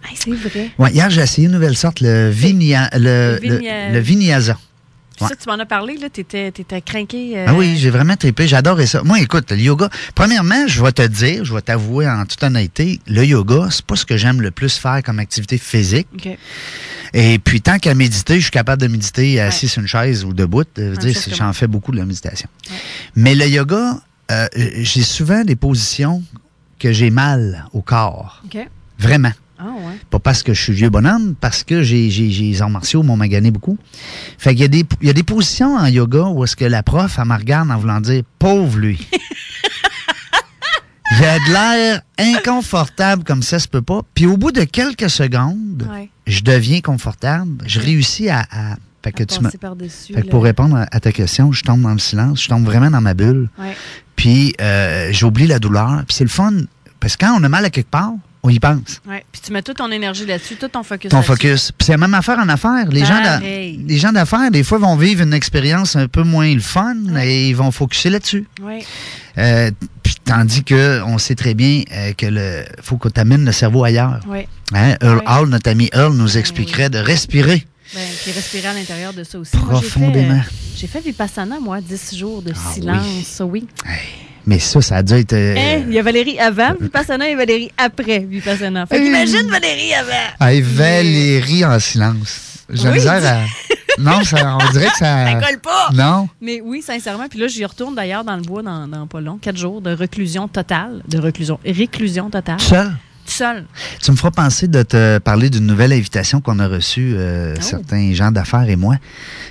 Hey, 0.03 0.15
c'est 0.15 0.31
vrai. 0.31 0.69
Ouais, 0.77 0.91
hier, 0.91 1.09
j'ai 1.09 1.21
essayé 1.21 1.47
une 1.47 1.53
nouvelle 1.53 1.77
sorte, 1.77 2.01
le, 2.01 2.29
vinya, 2.29 2.89
le, 2.93 2.99
Le 3.41 3.47
le, 3.47 3.57
vinya- 3.57 3.91
le 3.91 3.99
vinyasa. 3.99 4.57
Ouais. 5.21 5.27
Ça, 5.29 5.35
tu 5.35 5.47
m'en 5.49 5.59
as 5.59 5.65
parlé, 5.65 5.97
là. 5.97 6.09
T'étais, 6.09 6.51
t'étais 6.51 6.81
craqué. 6.81 7.33
euh, 7.37 7.45
Ah 7.49 7.53
oui, 7.53 7.77
j'ai 7.77 7.89
vraiment 7.89 8.15
trippé. 8.15 8.47
J'adorais 8.47 8.87
ça. 8.87 9.03
Moi, 9.03 9.19
écoute, 9.19 9.51
le 9.51 9.57
yoga, 9.57 9.89
premièrement, 10.15 10.67
je 10.67 10.83
vais 10.83 10.91
te 10.91 11.05
dire, 11.05 11.45
je 11.45 11.53
vais 11.53 11.61
t'avouer 11.61 12.07
en 12.09 12.25
toute 12.25 12.41
honnêteté, 12.43 12.99
le 13.07 13.25
yoga, 13.25 13.67
c'est 13.71 13.85
pas 13.85 13.95
ce 13.95 14.05
que 14.05 14.17
j'aime 14.17 14.41
le 14.41 14.51
plus 14.51 14.77
faire 14.77 15.01
comme 15.03 15.19
activité 15.19 15.57
physique. 15.57 16.07
Et 17.13 17.39
puis, 17.39 17.61
tant 17.61 17.77
qu'à 17.77 17.93
méditer, 17.93 18.35
je 18.35 18.41
suis 18.43 18.51
capable 18.51 18.81
de 18.81 18.87
méditer 18.87 19.39
assis 19.41 19.67
sur 19.67 19.81
une 19.81 19.87
chaise 19.87 20.23
ou 20.23 20.33
debout. 20.33 20.63
Je 20.77 20.83
veux 20.83 20.97
dire, 20.97 21.13
j'en 21.35 21.51
fais 21.53 21.67
beaucoup 21.67 21.91
de 21.91 21.97
la 21.97 22.05
méditation. 22.05 22.47
Mais 23.15 23.35
le 23.35 23.47
yoga, 23.47 23.95
euh, 24.31 24.47
j'ai 24.79 25.03
souvent 25.03 25.43
des 25.43 25.55
positions 25.57 26.23
que 26.79 26.93
j'ai 26.93 27.09
mal 27.09 27.65
au 27.73 27.81
corps. 27.81 28.41
Vraiment. 28.97 29.31
Ah, 29.63 29.67
ouais. 29.87 29.93
Pas 30.09 30.19
parce 30.19 30.41
que 30.43 30.53
je 30.53 30.61
suis 30.61 30.73
vieux 30.73 30.89
bonhomme, 30.89 31.35
parce 31.39 31.63
que 31.63 31.83
j'ai, 31.83 32.09
j'ai, 32.09 32.29
j'ai 32.31 32.43
les 32.45 32.61
arts 32.61 32.69
martiaux 32.69 33.03
m'ont 33.03 33.15
magané 33.17 33.51
beaucoup. 33.51 33.77
Fait 34.37 34.51
qu'il 34.51 34.61
y 34.61 34.65
a 34.65 34.67
des, 34.67 34.85
il 35.01 35.07
y 35.07 35.09
a 35.09 35.13
des 35.13 35.23
positions 35.23 35.75
en 35.75 35.85
yoga 35.85 36.23
où 36.23 36.43
est-ce 36.43 36.55
que 36.55 36.65
la 36.65 36.81
prof, 36.83 37.17
elle 37.19 37.25
me 37.25 37.35
regarde 37.35 37.69
en 37.69 37.77
voulant 37.77 38.01
dire 38.01 38.23
«pauvre 38.39 38.77
lui». 38.79 39.07
A 41.23 41.37
de 41.37 41.53
l'air 41.53 42.01
inconfortable 42.17 43.23
comme 43.23 43.43
ça 43.43 43.59
se 43.59 43.67
peut 43.67 43.81
pas. 43.83 44.01
Puis 44.15 44.25
au 44.25 44.37
bout 44.37 44.51
de 44.51 44.63
quelques 44.63 45.09
secondes, 45.09 45.87
Ouais. 45.91 46.09
je 46.25 46.41
deviens 46.41 46.81
confortable. 46.81 47.63
Je 47.67 47.79
réussis 47.79 48.27
à... 48.29 48.39
à- 48.51 48.75
fait 49.03 49.11
que 49.11 49.23
À 49.23 49.25
tu 49.27 49.39
me- 49.39 49.43
passer 49.45 49.57
par-dessus, 49.57 50.13
fait 50.13 50.21
que 50.21 50.25
là. 50.27 50.31
pour 50.31 50.43
répondre 50.43 50.75
à- 50.77 50.87
à 50.91 50.99
ta 50.99 51.11
question, 51.11 51.51
je 51.51 51.63
tombe 51.63 51.81
dans 51.81 51.91
le 51.93 51.99
silence, 51.99 52.43
je 52.43 52.49
tombe 52.49 52.63
vraiment 52.65 52.89
dans 52.91 53.01
ma 53.01 53.13
bulle. 53.13 53.49
Ouais. 53.59 53.75
Puis 54.15 54.53
euh, 54.61 55.09
j'oublie 55.11 55.47
la 55.47 55.59
douleur. 55.59 56.03
Puis 56.07 56.15
c'est 56.17 56.23
le 56.23 56.29
fun, 56.29 56.51
parce 56.99 57.17
que 57.17 57.25
quand 57.25 57.39
on 57.39 57.43
a 57.43 57.49
mal 57.49 57.65
à 57.65 57.69
quelque 57.69 57.89
part, 57.89 58.13
on 58.43 58.49
y 58.49 58.59
pense. 58.59 59.01
Ouais. 59.07 59.23
Puis 59.31 59.41
tu 59.45 59.51
mets 59.53 59.61
toute 59.61 59.77
ton 59.77 59.91
énergie 59.91 60.25
là-dessus, 60.25 60.55
tout 60.55 60.67
ton 60.67 60.83
focus 60.83 61.11
Ton 61.11 61.21
focus. 61.21 61.71
Puis 61.71 61.85
c'est 61.85 61.91
la 61.91 61.97
même 61.97 62.13
affaire 62.13 62.39
en 62.39 62.49
affaires. 62.49 62.87
Les 62.89 63.05
gens, 63.05 63.21
les 63.41 63.99
d'affaires, 64.13 64.49
des 64.51 64.63
fois, 64.63 64.77
vont 64.79 64.95
vivre 64.95 65.21
une 65.21 65.33
expérience 65.33 65.95
un 65.95 66.07
peu 66.07 66.23
moins 66.23 66.53
le 66.53 66.59
fun 66.61 66.95
et 67.21 67.49
ils 67.49 67.55
vont 67.55 67.71
focuser 67.71 68.09
là-dessus. 68.09 68.47
Ouais. 68.61 68.83
Euh, 69.37 69.71
puis 70.03 70.15
tandis 70.25 70.63
que 70.63 71.01
on 71.05 71.17
sait 71.17 71.35
très 71.35 71.53
bien 71.53 71.83
euh, 71.91 72.13
que 72.13 72.25
le 72.25 72.63
faut 72.81 72.97
que 72.97 73.07
tu 73.09 73.19
amènes 73.19 73.45
le 73.45 73.51
cerveau 73.51 73.83
ailleurs. 73.83 74.19
Ouais. 74.27 74.47
Hein? 74.73 74.95
Earl. 75.01 75.21
Hall, 75.25 75.49
notre 75.49 75.69
ami 75.69 75.89
Earl, 75.93 76.13
nous 76.13 76.37
expliquerait 76.37 76.89
de 76.89 76.97
respirer. 76.97 77.65
Ben, 77.93 77.99
puis 78.23 78.31
respirer 78.31 78.67
à 78.69 78.73
l'intérieur 78.73 79.13
de 79.13 79.23
ça 79.23 79.37
aussi. 79.37 79.55
Moi, 79.57 79.65
j'ai 79.81 79.89
fait, 79.89 79.99
Profondément. 79.99 80.33
euh, 80.35 80.51
J'ai 80.77 80.87
fait, 80.87 81.01
Vipassana, 81.01 81.59
moi, 81.59 81.81
10 81.81 82.15
jours 82.17 82.41
de 82.41 82.53
Ah 82.55 82.73
silence. 82.73 83.41
Oui. 83.45 83.67
Mais 84.47 84.59
ça, 84.59 84.81
ça 84.81 84.97
a 84.97 85.03
dû 85.03 85.13
être. 85.13 85.33
euh, 85.33 85.55
Hein? 85.57 85.83
Il 85.87 85.93
y 85.93 85.99
a 85.99 86.03
Valérie 86.03 86.39
avant 86.39 86.73
Vipassana 86.79 87.29
et 87.29 87.35
Valérie 87.35 87.71
après 87.77 88.19
Vipassana. 88.19 88.85
Fait 88.85 89.01
qu'imagine 89.01 89.47
Valérie 89.49 89.93
avant. 89.93 90.45
Hey, 90.47 90.61
Valérie 90.61 91.63
en 91.65 91.79
silence. 91.79 92.63
J'ai 92.69 92.87
Oui, 92.87 92.95
misère 92.95 93.21
à. 93.25 94.01
Non, 94.01 94.23
ça, 94.23 94.57
on 94.59 94.71
dirait 94.71 94.87
que 94.87 94.97
ça. 94.97 95.25
Ça 95.31 95.33
colle 95.47 95.59
pas. 95.59 95.89
Non. 95.93 96.29
Mais 96.39 96.61
oui, 96.63 96.81
sincèrement. 96.81 97.27
Puis 97.29 97.37
là, 97.39 97.47
j'y 97.47 97.65
retourne 97.65 97.93
d'ailleurs 97.93 98.23
dans 98.23 98.35
le 98.37 98.41
bois 98.41 98.63
dans, 98.63 98.87
dans 98.87 99.05
pas 99.05 99.19
long. 99.19 99.37
Quatre 99.39 99.57
jours 99.57 99.81
de 99.81 99.93
reclusion 99.93 100.47
totale. 100.47 101.01
De 101.07 101.19
reclusion. 101.19 101.59
Réclusion 101.65 102.29
totale. 102.29 102.57
Tout 102.57 102.73
seul? 103.31 103.57
Tout 103.63 103.67
seul. 103.67 103.99
Tu 104.01 104.11
me 104.11 104.15
feras 104.17 104.31
penser 104.31 104.67
de 104.67 104.83
te 104.83 105.17
parler 105.19 105.49
d'une 105.49 105.65
nouvelle 105.65 105.93
invitation 105.93 106.41
qu'on 106.41 106.59
a 106.59 106.67
reçue, 106.67 107.13
euh, 107.15 107.55
Oh. 107.57 107.61
certains 107.61 108.13
gens 108.13 108.31
d'affaires 108.31 108.69
et 108.69 108.75
moi. 108.75 108.95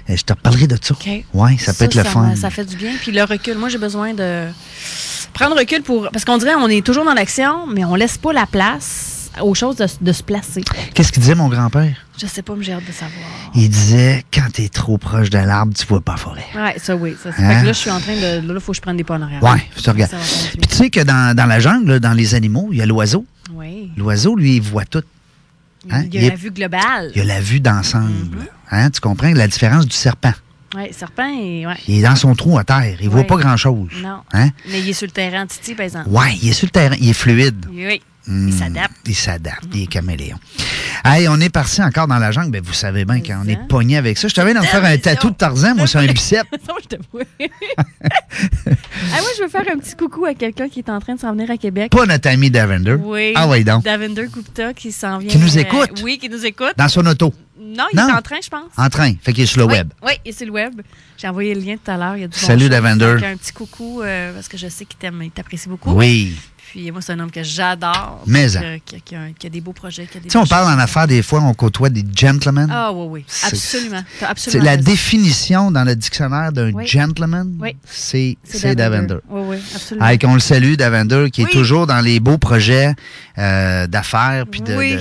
Euh, 0.09 0.17
je 0.17 0.23
te 0.23 0.33
reparlerai 0.33 0.67
de 0.67 0.77
ça. 0.81 0.95
Oui, 1.35 1.59
ça 1.59 1.73
peut 1.75 1.85
être 1.85 1.95
le 1.95 2.05
fun. 2.05 2.35
Ça 2.37 2.51
fait 2.51 2.65
du 2.65 2.77
bien. 2.77 2.93
Puis 3.01 3.13
le 3.13 3.23
recul, 3.25 3.57
moi, 3.59 3.69
j'ai 3.69 3.79
besoin 3.79 4.15
de 4.15 4.47
prendre 5.33 5.57
recul 5.57 5.83
pour. 5.83 6.09
Parce 6.13 6.25
qu'on 6.25 6.39
dirait 6.39 6.55
on 6.55 6.69
est 6.69 6.85
toujours 6.85 7.05
dans 7.05 7.15
l'action, 7.15 7.67
mais 7.67 7.85
on 7.85 7.95
laisse 7.95 8.19
pas 8.19 8.33
la 8.33 8.47
place 8.47 9.31
aux 9.41 9.55
choses 9.55 9.77
de, 9.77 9.87
de 10.01 10.13
se 10.13 10.23
placer. 10.25 10.63
Qu'est-ce 10.93 11.13
qu'il 11.13 11.23
disait, 11.23 11.37
mon 11.37 11.49
grand-père? 11.49 11.95
Je 12.21 12.27
sais 12.27 12.43
pas, 12.43 12.55
mais 12.57 12.65
j'ai 12.65 12.73
hâte 12.73 12.87
de 12.87 12.93
savoir. 12.93 13.15
Il 13.55 13.69
disait 13.71 14.25
quand 14.35 14.51
t'es 14.53 14.69
trop 14.69 14.99
proche 14.99 15.31
de 15.31 15.39
l'arbre, 15.39 15.73
tu 15.73 15.87
vois 15.87 16.01
pas 16.01 16.13
la 16.13 16.19
forêt. 16.19 16.45
Ouais, 16.55 16.75
ça, 16.79 16.97
oui. 16.97 17.15
Ça, 17.23 17.31
fait 17.33 17.43
Hein? 17.43 17.61
que 17.63 17.67
là, 17.67 17.73
je 17.73 17.79
suis 17.79 17.91
en 17.91 18.01
train 18.01 18.15
de. 18.17 18.47
Là, 18.47 18.55
il 18.55 18.61
faut 18.61 18.73
que 18.73 18.77
je 18.77 18.83
prenne 18.83 18.97
des 18.97 19.05
pas 19.05 19.15
en 19.15 19.23
arrière. 19.23 19.43
Ouais, 19.43 19.63
je 19.77 19.83
te 19.83 19.91
regarde. 19.91 20.11
Puis 20.59 20.67
tu 20.69 20.75
sais 20.77 20.91
que 20.91 21.01
dans, 21.01 21.35
dans 21.35 21.47
la 21.47 21.61
jungle, 21.61 21.93
là, 21.93 21.99
dans 22.01 22.13
les 22.13 22.35
animaux, 22.35 22.69
il 22.73 22.79
y 22.79 22.83
a 22.83 22.87
l'oiseau. 22.87 23.25
Oui. 23.61 23.91
L'oiseau, 23.97 24.35
lui, 24.37 24.57
il 24.57 24.63
voit 24.63 24.85
tout. 24.87 25.03
Hein? 25.91 26.05
Il 26.07 26.15
y 26.15 26.19
a 26.19 26.21
Il 26.23 26.27
la 26.29 26.33
est- 26.35 26.37
vue 26.37 26.51
globale. 26.51 27.13
Il 27.15 27.21
a 27.21 27.25
la 27.25 27.41
vue 27.41 27.61
d'ensemble. 27.61 28.39
Hein? 28.71 28.91
Tu 28.91 29.01
comprends 29.01 29.33
la 29.33 29.47
différence 29.49 29.87
du 29.87 29.95
serpent? 29.97 30.33
Oui, 30.77 30.93
serpent, 30.93 31.23
ouais. 31.29 31.77
Il 31.89 31.99
est 31.99 32.03
dans 32.03 32.15
son 32.17 32.35
trou 32.35 32.57
à 32.59 32.65
terre. 32.65 32.97
Il 33.01 33.09
voit 33.09 33.21
Ouais. 33.21 33.27
pas 33.27 33.37
grand-chose. 33.37 33.89
Non. 34.03 34.21
Hein? 34.33 34.51
Mais 34.71 34.81
il 34.81 34.89
est 34.89 34.93
sur 34.93 35.07
le 35.07 35.13
terrain, 35.13 35.47
Titi, 35.47 35.75
par 35.75 35.85
exemple. 35.85 36.09
Ouais, 36.09 36.37
il 36.43 36.49
est 36.49 36.53
sur 36.53 36.67
le 36.67 36.71
terrain. 36.71 36.97
Il 37.01 37.09
est 37.09 37.13
fluide. 37.13 37.67
Oui. 37.73 38.01
Hmm, 38.27 38.49
Il 38.49 38.55
s'adapte. 38.55 38.97
Il 39.07 39.15
s'adapte. 39.15 39.65
Il 39.75 39.83
est 39.83 39.87
caméléon. 39.87 40.37
Hey, 41.05 41.27
on 41.29 41.41
est 41.41 41.49
parti 41.49 41.83
encore 41.83 42.07
dans 42.07 42.19
la 42.19 42.31
jungle. 42.31 42.51
Ben, 42.51 42.63
vous 42.63 42.75
savez 42.75 43.05
bien 43.05 43.21
quand 43.21 43.43
on 43.45 43.49
est 43.49 43.59
pogné 43.69 43.97
avec 43.97 44.19
ça. 44.19 44.29
Je 44.29 44.35
t'avais 44.35 44.53
de 44.53 44.59
me 44.59 44.65
faire 44.65 44.85
un 44.85 44.97
tatou 44.99 45.31
de 45.31 45.35
Tarzan, 45.35 45.75
moi, 45.75 45.87
sur 45.87 46.01
un 46.01 46.07
bicep. 46.07 46.47
Non, 46.69 46.75
je 46.83 46.89
t'avoue. 46.89 47.25
ah, 47.81 49.21
moi, 49.21 49.29
je 49.37 49.43
veux 49.43 49.49
faire 49.49 49.65
un 49.73 49.79
petit 49.79 49.97
coucou 49.97 50.27
à 50.27 50.35
quelqu'un 50.35 50.69
qui 50.69 50.81
est 50.81 50.91
en 50.91 51.01
train 51.01 51.15
de 51.15 51.21
s'en 51.21 51.33
venir 51.33 51.51
à 51.51 51.57
Québec. 51.57 51.91
Pas 51.91 52.07
notre 52.07 52.29
ami 52.29 52.51
Davender. 52.51 52.95
Oui. 53.03 53.33
Ah 53.35 53.49
oui, 53.49 53.65
donc. 53.65 53.85
Davender 53.85 54.27
Gupta 54.33 54.75
qui 54.75 54.93
s'en 54.93 55.19
vient. 55.19 55.31
Qui 55.31 55.39
nous 55.39 55.57
euh, 55.57 55.61
écoute. 55.61 56.01
oui, 56.03 56.19
qui 56.19 56.29
nous 56.29 56.45
écoute. 56.45 56.75
Dans 56.77 56.89
son 56.89 57.05
auto. 57.07 57.33
Non, 57.59 57.85
il 57.93 57.97
Non. 57.97 58.09
est 58.09 58.13
en 58.13 58.23
train, 58.23 58.37
je 58.43 58.49
pense. 58.49 58.71
En 58.77 58.89
train. 58.89 59.13
Fait 59.23 59.33
qu'il 59.33 59.45
est 59.45 59.47
sur 59.47 59.61
le 59.61 59.67
oui, 59.67 59.73
web. 59.75 59.93
Oui, 60.03 60.13
il 60.25 60.31
est 60.31 60.33
sur 60.33 60.47
le 60.47 60.53
web. 60.53 60.81
J'ai 61.17 61.29
envoyé 61.29 61.55
le 61.55 61.61
lien 61.61 61.77
tout 61.83 61.91
à 61.91 61.97
l'heure. 61.97 62.17
Il 62.17 62.21
y 62.23 62.25
a 62.25 62.29
du 62.29 62.39
bon 62.39 62.47
Salut. 62.47 62.69
Fait 62.69 63.21
qu'un 63.21 63.37
petit 63.37 63.53
coucou 63.53 64.03
euh, 64.03 64.35
parce 64.35 64.49
que 64.49 64.57
je 64.57 64.69
sais 64.69 64.85
qu'il 64.85 64.99
t'aime, 64.99 65.21
il 65.23 65.31
t'apprécie 65.31 65.69
beaucoup. 65.69 65.93
Oui. 65.93 66.35
Puis 66.71 66.91
moi, 66.93 67.01
c'est 67.03 67.13
un 67.13 67.19
homme 67.19 67.31
que 67.33 67.43
j'adore. 67.43 68.23
Mais 68.27 68.47
Qui 68.49 68.57
a, 68.57 68.79
qui 69.05 69.15
qui 69.39 69.47
a 69.47 69.51
des 69.51 69.61
beaux 69.61 69.73
projets. 69.73 70.07
Qui 70.07 70.19
a 70.19 70.21
des 70.21 70.29
Tu 70.29 70.33
sais, 70.33 70.39
on 70.39 70.47
parle 70.47 70.73
en 70.73 70.79
affaires, 70.79 71.09
des 71.09 71.21
fois, 71.23 71.41
on 71.41 71.53
côtoie 71.53 71.89
des 71.91 72.05
gentlemen. 72.15 72.69
Ah 72.73 72.93
oui, 72.93 73.07
oui. 73.11 73.25
Absolument. 73.45 74.03
Absolument 74.23 74.65
la 74.65 74.77
définition 74.77 75.71
dans 75.73 75.83
le 75.83 75.97
dictionnaire 75.97 76.53
d'un 76.53 76.71
Oui. 76.73 76.87
gentleman, 76.87 77.57
Oui. 77.61 77.77
c'est 77.85 78.37
Davender. 78.77 79.17
Oui, 79.29 79.43
oui, 79.47 79.57
absolument. 79.75 80.07
Hey, 80.07 80.19
qu'on 80.19 80.35
le 80.35 80.41
salue, 80.41 80.75
Davender, 80.75 81.29
qui 81.33 81.43
Oui. 81.43 81.51
est 81.51 81.53
toujours 81.53 81.87
dans 81.89 82.01
les 82.01 82.21
beaux 82.21 82.39
projets 82.39 82.95
euh, 83.39 83.87
d'affaires. 83.89 84.45
Puis 84.51 84.61
de, 84.61 84.77
Oui. 84.77 84.93
de- 84.95 85.01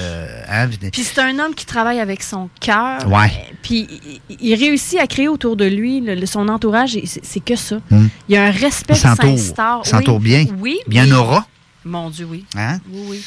hein, 0.49 0.69
Puis 0.91 1.03
c'est 1.03 1.21
un 1.21 1.37
homme 1.37 1.53
qui 1.53 1.65
travaille 1.67 1.99
avec 1.99 2.23
son 2.23 2.49
cœur. 2.59 3.07
Ouais. 3.07 3.25
Euh, 3.27 3.53
Puis 3.61 3.87
il, 4.29 4.37
il 4.39 4.55
réussit 4.55 4.97
à 4.99 5.05
créer 5.05 5.27
autour 5.27 5.55
de 5.55 5.65
lui, 5.65 6.01
le- 6.01 6.25
son 6.25 6.47
entourage, 6.49 6.95
et 6.95 7.03
c'est 7.05 7.39
que 7.43 7.55
ça. 7.55 7.77
Hmm. 7.91 8.07
Il 8.27 8.35
y 8.35 8.37
a 8.37 8.45
un 8.45 8.51
respect 8.51 8.93
qui 8.95 8.99
s'instaure. 9.01 9.83
Il 9.85 9.89
s'entoure 9.89 10.17
Oui. 10.17 10.23
bien. 10.23 10.45
Oui. 10.59 10.79
Bien 10.87 11.11
aura. 11.11 11.45
Mon 11.85 12.09
Dieu, 12.09 12.27
oui. 12.29 12.45
Hein? 12.57 12.79
Oui, 12.91 13.01
oui. 13.09 13.23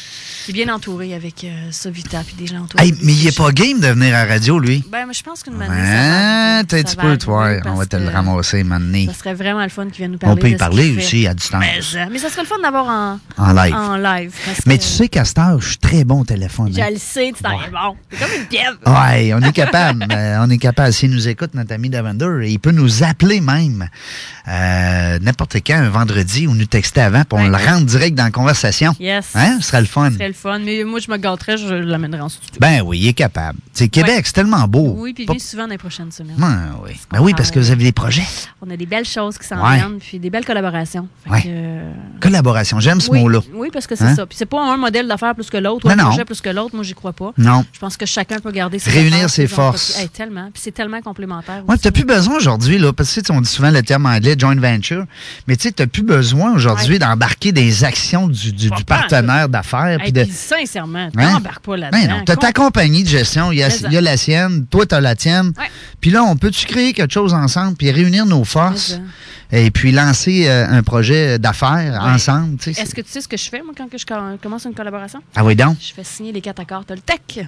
Il 0.47 0.51
est 0.51 0.65
bien 0.65 0.75
entouré 0.75 1.15
avec 1.15 1.43
euh, 1.45 1.69
Savita 1.71 2.23
puis 2.27 2.35
des 2.37 2.47
gens 2.47 2.65
autour. 2.65 2.79
Hey, 2.81 2.95
mais 3.03 3.13
il 3.15 3.27
est 3.27 3.37
pas 3.37 3.51
game 3.51 3.81
de 3.81 3.87
venir 3.87 4.15
à 4.15 4.27
la 4.27 4.35
radio, 4.35 4.59
lui? 4.59 4.85
Ben, 4.93 5.07
mais 5.07 5.15
je 5.15 5.23
pense 5.23 5.43
qu'une 5.43 5.55
manière. 5.55 5.75
Hein? 5.75 6.65
T'as 6.69 6.79
un 6.79 6.83
petit 6.83 6.97
peu, 6.97 7.17
toi. 7.17 7.51
On 7.65 7.75
va 7.77 7.87
te 7.87 7.97
le 7.97 8.09
ramasser, 8.09 8.63
maintenant. 8.63 9.07
Ça 9.07 9.15
serait 9.15 9.35
vraiment 9.35 9.63
le 9.63 9.71
fun 9.71 9.87
qu'il 9.87 9.99
vienne 9.99 10.13
nous 10.13 10.19
parler. 10.19 10.35
On 10.37 10.41
peut 10.41 10.51
y 10.51 10.57
parler 10.57 10.97
aussi 10.97 11.27
à 11.27 11.33
distance. 11.35 11.61
Mais, 11.61 11.81
euh, 11.95 12.07
mais 12.13 12.19
ça 12.19 12.29
serait 12.29 12.43
le 12.43 12.47
fun 12.49 12.59
d'avoir 12.63 12.87
en, 12.89 13.19
En 13.39 13.53
live. 13.53 13.75
En 13.75 13.97
live 13.97 14.33
Mais 14.67 14.77
que 14.77 14.83
tu 14.83 14.89
sais 14.89 15.09
qu'à 15.09 15.25
cette 15.25 15.39
heure, 15.39 15.61
je 15.61 15.69
suis 15.69 15.79
très 15.79 16.05
bon 16.05 16.21
au 16.21 16.25
téléphone. 16.25 16.69
hein. 16.69 16.85
Je 16.89 16.93
le 16.93 16.99
sais, 16.99 17.33
tu 17.35 17.43
t'en 17.43 17.53
es 17.53 17.71
bon. 17.71 17.97
C'est 18.11 18.19
comme 18.19 18.31
une. 18.87 18.93
Ouais, 18.93 19.33
on 19.35 19.41
est 19.49 19.53
capable. 19.53 20.07
Euh, 20.13 20.37
on 20.41 20.51
est 20.51 20.59
capable. 20.59 20.93
S'il 20.93 21.11
nous 21.11 21.27
écoute, 21.29 21.55
notre 21.55 21.73
ami 21.73 21.89
Davender, 21.89 22.47
il 22.47 22.59
peut 22.59 22.71
nous 22.71 23.03
appeler 23.03 23.41
même 23.41 23.89
euh, 24.49 25.19
n'importe 25.21 25.57
quand, 25.67 25.75
un 25.77 25.89
vendredi, 25.89 26.47
ou 26.47 26.55
nous 26.55 26.67
texter 26.67 27.01
avant, 27.01 27.23
puis 27.25 27.39
on 27.41 27.49
le 27.49 27.57
rentre 27.57 27.87
direct 27.87 28.15
dans 28.17 28.25
la 28.25 28.31
conversation. 28.43 28.95
Yes. 29.01 29.31
Hein? 29.35 29.59
Ce 29.61 29.69
serait 29.69 29.81
le 29.81 29.87
fun. 29.87 30.09
Ce 30.11 30.15
serait 30.17 30.29
le 30.29 30.35
fun. 30.35 30.59
Mais 30.59 30.85
moi, 30.85 30.99
je 31.01 31.11
me 31.11 31.17
gâterais, 31.17 31.57
je 31.57 31.75
l'amènerais 31.75 32.21
en 32.23 32.29
studio. 32.29 32.57
Ben 32.61 32.83
oui, 32.85 32.99
il 32.99 33.09
est 33.09 33.13
capable. 33.13 33.59
C'est 33.73 33.89
Québec, 33.89 34.17
Ouais. 34.17 34.23
c'est 34.25 34.33
tellement 34.33 34.67
beau. 34.69 34.95
Oui, 34.99 35.13
puis 35.15 35.25
Pas- 35.27 35.35
souvent 35.39 35.65
dans 35.65 35.71
les 35.71 35.79
prochaines 35.79 36.13
semaines. 36.13 36.37
Ben 36.39 36.73
oui. 36.85 36.93
Ben 37.11 37.21
oui, 37.21 37.33
parce 37.37 37.51
que 37.51 37.59
vous 37.59 37.71
avez 37.71 37.85
des 37.85 37.93
projets. 37.93 38.25
On 38.61 38.71
a 38.71 38.77
des 38.77 38.87
belles 38.87 39.05
choses 39.07 39.39
qui 39.39 39.47
s'en 39.47 39.63
Ouais. 39.65 39.77
viennent, 39.77 39.99
puis 39.99 40.19
des 40.19 40.31
belles 40.31 40.45
collaborations. 40.45 41.09
Fait 41.25 41.31
Ouais. 41.31 41.43
que, 41.43 41.49
euh, 41.49 41.93
Collaboration, 42.21 42.79
j'aime 42.81 43.01
ce 43.01 43.11
oui, 43.11 43.21
mot-là. 43.21 43.41
Oui, 43.55 43.69
parce 43.73 43.87
que 43.87 43.97
c'est 43.97 44.05
Hein? 44.05 44.15
ça. 44.17 44.27
Puis 44.27 44.37
c'est 44.39 44.47
pas 44.47 44.63
un 44.73 44.77
modèle 44.77 45.09
d'affaires 45.09 45.35
plus 45.35 45.51
que 45.51 45.57
l'autre, 45.57 45.85
ou 45.87 45.89
Non, 45.89 45.95
un 45.95 45.97
non. 45.97 46.05
projet 46.11 46.25
plus 46.25 46.41
que 46.41 46.49
l'autre. 46.51 46.75
Moi, 46.75 46.85
j'y 46.85 46.95
crois 46.95 47.13
pas. 47.13 47.33
Non. 47.39 47.65
Je 47.73 47.79
pense 47.79 47.97
que 47.97 48.07
chacun 48.07 48.39
peut 48.39 48.53
garder 48.53 48.79
ses 48.79 48.91
Réunir 48.91 49.29
ses 49.31 49.47
forces. 49.47 49.99
Hey, 49.99 50.09
tellement. 50.09 50.51
Puis 50.53 50.63
c'est 50.65 50.73
tellement 50.73 51.01
complémentaire. 51.01 51.63
Aussi. 51.69 51.81
t'as 51.81 51.91
plus 51.91 52.05
besoin 52.05 52.37
aujourd'hui, 52.37 52.79
là, 52.79 52.93
parce 52.93 53.13
que 53.15 53.33
on 53.33 53.41
dit 53.41 53.49
souvent 53.49 53.71
le 53.71 53.83
terme 53.83 54.07
anglais 54.07 54.35
joint 54.39 54.55
venture, 54.55 55.05
mais 55.49 55.57
tu 55.57 55.63
sais, 55.69 55.73
t'as 55.73 55.87
plus 55.87 56.03
besoin 56.03 56.53
aujourd'hui 56.55 56.99
d'embarquer 56.99 57.53
des 57.53 57.85
actions 57.85 58.29
du, 58.33 58.53
du- 58.53 58.71
du 58.71 58.85
Pas 58.85 58.97
partenaire 58.99 59.49
d'affaires. 59.49 60.01
Hey, 60.03 60.11
de... 60.13 60.25
sincèrement, 60.31 61.09
Hein? 61.17 61.33
t'embarques 61.35 61.65
pas 61.65 61.77
là-dedans. 61.77 61.99
Ben 62.17 62.23
t'as 62.25 62.37
ta 62.37 62.53
Com- 62.53 62.65
compagnie 62.67 63.03
de 63.05 63.09
gestion, 63.09 63.53
il 63.53 63.59
y 63.59 63.63
a, 63.63 63.69
Mais 63.69 63.75
ça. 63.75 63.87
il 63.89 63.95
y 63.95 63.97
a 63.97 64.01
la 64.01 64.17
sienne, 64.17 64.67
toi, 64.67 64.85
t'as 64.87 65.01
la 65.01 65.15
tienne. 65.15 65.53
Puis 66.01 66.11
là, 66.11 66.23
on 66.25 66.37
peut-tu 66.37 66.67
créer 66.67 66.93
quelque 66.93 67.13
chose 67.13 67.35
ensemble, 67.35 67.77
puis 67.77 67.91
réunir 67.91 68.27
nos 68.27 68.45
forces, 68.45 68.99
et 69.53 69.71
puis 69.71 69.93
lancer 69.93 70.49
euh, 70.49 70.67
un 70.69 70.83
projet 70.83 71.39
d'affaires 71.39 72.03
Ouais. 72.05 72.11
ensemble. 72.13 72.57
Est-ce 72.67 72.95
que 72.95 73.01
tu 73.03 73.11
sais 73.11 73.21
ce 73.21 73.29
que 73.29 73.37
je 73.37 73.49
fais, 73.51 73.63
moi, 73.63 73.75
quand 73.77 73.89
que 73.91 73.99
je 73.99 74.07
co- 74.07 74.15
commence 74.43 74.65
une 74.65 74.75
collaboration? 74.75 75.21
Ah 75.37 75.45
oui, 75.45 75.55
donc? 75.55 75.77
Je 75.81 75.93
fais 75.93 76.05
signer 76.05 76.33
les 76.33 76.41
quatre 76.41 76.61
accords 76.61 76.85
Toltec. 76.85 77.41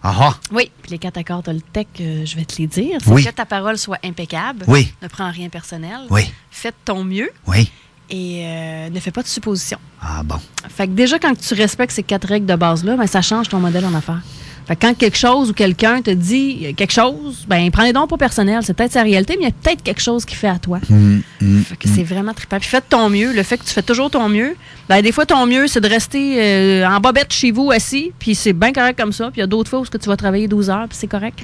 Ah 0.00 0.14
ah. 0.20 0.36
Oui, 0.52 0.70
puis 0.82 0.92
les 0.92 0.98
quatre 0.98 1.18
accords 1.18 1.42
Toltec, 1.42 1.88
euh, 2.00 2.24
je 2.24 2.36
vais 2.36 2.44
te 2.44 2.54
les 2.58 2.68
dire. 2.68 2.98
C'est 3.02 3.10
Oui. 3.10 3.24
que 3.24 3.30
ta 3.30 3.44
parole 3.46 3.76
soit 3.78 3.98
impeccable. 4.04 4.64
Oui. 4.68 4.92
Ne 5.02 5.08
prends 5.08 5.30
rien 5.30 5.48
personnel. 5.48 5.98
Oui. 6.10 6.22
Fais 6.52 6.70
de 6.70 6.76
ton 6.84 7.02
mieux. 7.02 7.30
Oui. 7.48 7.68
Et 8.10 8.42
euh, 8.44 8.90
ne 8.90 9.00
fais 9.00 9.10
pas 9.10 9.22
de 9.22 9.28
suppositions. 9.28 9.78
Ah 10.00 10.22
bon. 10.24 10.36
Fait 10.68 10.86
que 10.86 10.92
déjà, 10.92 11.18
quand 11.18 11.34
tu 11.38 11.54
respectes 11.54 11.92
ces 11.92 12.02
quatre 12.02 12.26
règles 12.26 12.46
de 12.46 12.54
base-là, 12.56 12.96
ben, 12.96 13.06
ça 13.06 13.20
change 13.20 13.48
ton 13.48 13.58
modèle 13.58 13.84
en 13.84 13.94
affaires. 13.94 14.22
Fait 14.68 14.76
que 14.76 14.82
quand 14.82 14.94
quelque 14.94 15.16
chose 15.16 15.48
ou 15.48 15.54
quelqu'un 15.54 16.02
te 16.02 16.10
dit 16.10 16.74
quelque 16.76 16.92
chose, 16.92 17.46
ben 17.48 17.70
prends 17.70 17.84
les 17.84 17.94
dons 17.94 18.06
pas 18.06 18.18
personnels. 18.18 18.60
C'est 18.62 18.74
peut-être 18.74 18.92
sa 18.92 19.02
réalité, 19.02 19.36
mais 19.38 19.44
il 19.44 19.48
y 19.48 19.50
a 19.50 19.52
peut-être 19.52 19.82
quelque 19.82 20.02
chose 20.02 20.26
qui 20.26 20.34
fait 20.34 20.48
à 20.48 20.58
toi. 20.58 20.78
Hum, 20.90 21.22
hum, 21.40 21.64
Fait 21.64 21.76
que 21.76 21.88
c'est 21.88 22.02
vraiment 22.02 22.34
trippant. 22.34 22.58
Puis 22.58 22.68
fais 22.68 22.80
de 22.80 22.86
ton 22.86 23.08
mieux. 23.08 23.32
Le 23.32 23.42
fait 23.42 23.56
que 23.56 23.64
tu 23.64 23.70
fais 23.70 23.82
toujours 23.82 24.10
ton 24.10 24.28
mieux, 24.28 24.56
ben 24.90 25.00
des 25.00 25.10
fois, 25.10 25.24
ton 25.24 25.46
mieux, 25.46 25.68
c'est 25.68 25.80
de 25.80 25.88
rester 25.88 26.36
euh, 26.38 26.86
en 26.86 27.00
bobette 27.00 27.32
chez 27.32 27.50
vous 27.50 27.70
assis, 27.70 28.12
puis 28.18 28.34
c'est 28.34 28.52
bien 28.52 28.74
correct 28.74 28.98
comme 28.98 29.12
ça. 29.12 29.30
Puis 29.30 29.38
il 29.38 29.40
y 29.40 29.44
a 29.44 29.46
d'autres 29.46 29.70
fois 29.70 29.80
où 29.80 29.86
tu 29.86 30.06
vas 30.06 30.16
travailler 30.18 30.48
12 30.48 30.68
heures, 30.68 30.86
puis 30.86 30.98
c'est 31.00 31.06
correct. 31.06 31.38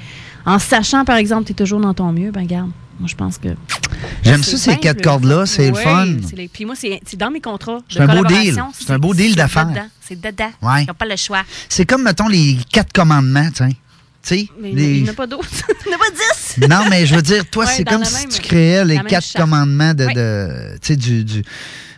En 0.45 0.59
sachant, 0.59 1.03
par 1.03 1.15
exemple, 1.17 1.43
que 1.43 1.47
tu 1.47 1.53
es 1.53 1.55
toujours 1.55 1.79
dans 1.79 1.95
ton 1.95 2.11
mieux, 2.11 2.29
ben 2.29 2.45
garde. 2.45 2.69
Moi, 2.99 3.07
je 3.09 3.15
pense 3.15 3.37
que. 3.37 3.49
J'aime 4.23 4.43
ça, 4.43 4.57
ces 4.57 4.77
quatre 4.77 5.01
cordes-là, 5.01 5.45
c'est 5.45 5.69
le 5.69 5.75
Oui, 5.77 5.83
fun. 5.83 6.07
Puis 6.53 6.65
moi, 6.65 6.75
c'est 6.77 6.99
dans 7.17 7.29
mes 7.31 7.41
contrats. 7.41 7.79
C'est 7.89 7.99
un 7.99 8.07
beau 8.07 8.23
deal. 8.25 8.61
C'est 8.79 8.91
un 8.91 8.99
beau 8.99 9.13
deal 9.13 9.35
d'affaires. 9.35 9.67
C'est 10.01 10.19
dedans. 10.19 10.51
Ouais. 10.61 10.83
Ils 10.83 10.87
n'ont 10.87 10.93
pas 10.93 11.05
le 11.05 11.15
choix. 11.15 11.41
C'est 11.67 11.85
comme, 11.85 12.03
mettons, 12.03 12.27
les 12.27 12.57
quatre 12.71 12.93
commandements, 12.93 13.49
tiens. 13.53 13.69
Tu 13.69 13.75
sais, 14.39 14.47
Mais 14.59 14.71
les- 14.71 14.97
il 14.97 15.03
n'y 15.03 15.09
en 15.09 15.11
a 15.11 15.15
pas 15.15 15.27
d'autres. 15.27 15.47
il 15.85 15.89
n'y 15.89 15.93
en 15.93 15.97
a 15.97 15.99
pas 15.99 16.09
dix. 16.11 16.67
Non, 16.67 16.89
mais 16.89 17.05
je 17.05 17.15
veux 17.15 17.21
dire, 17.21 17.47
toi, 17.49 17.65
Ouais, 17.65 17.71
c'est 17.75 17.83
comme 17.83 18.03
si 18.03 18.13
même- 18.21 18.29
tu 18.29 18.41
créais 18.41 18.83
les 18.83 18.97
quatre 18.99 19.23
charte. 19.23 19.37
commandements 19.37 19.93
de, 19.93 20.05
Oui. 20.05 20.13
de, 20.15 20.77
tu 20.81 20.87
sais, 20.87 20.95
du, 20.95 21.23
du- 21.23 21.43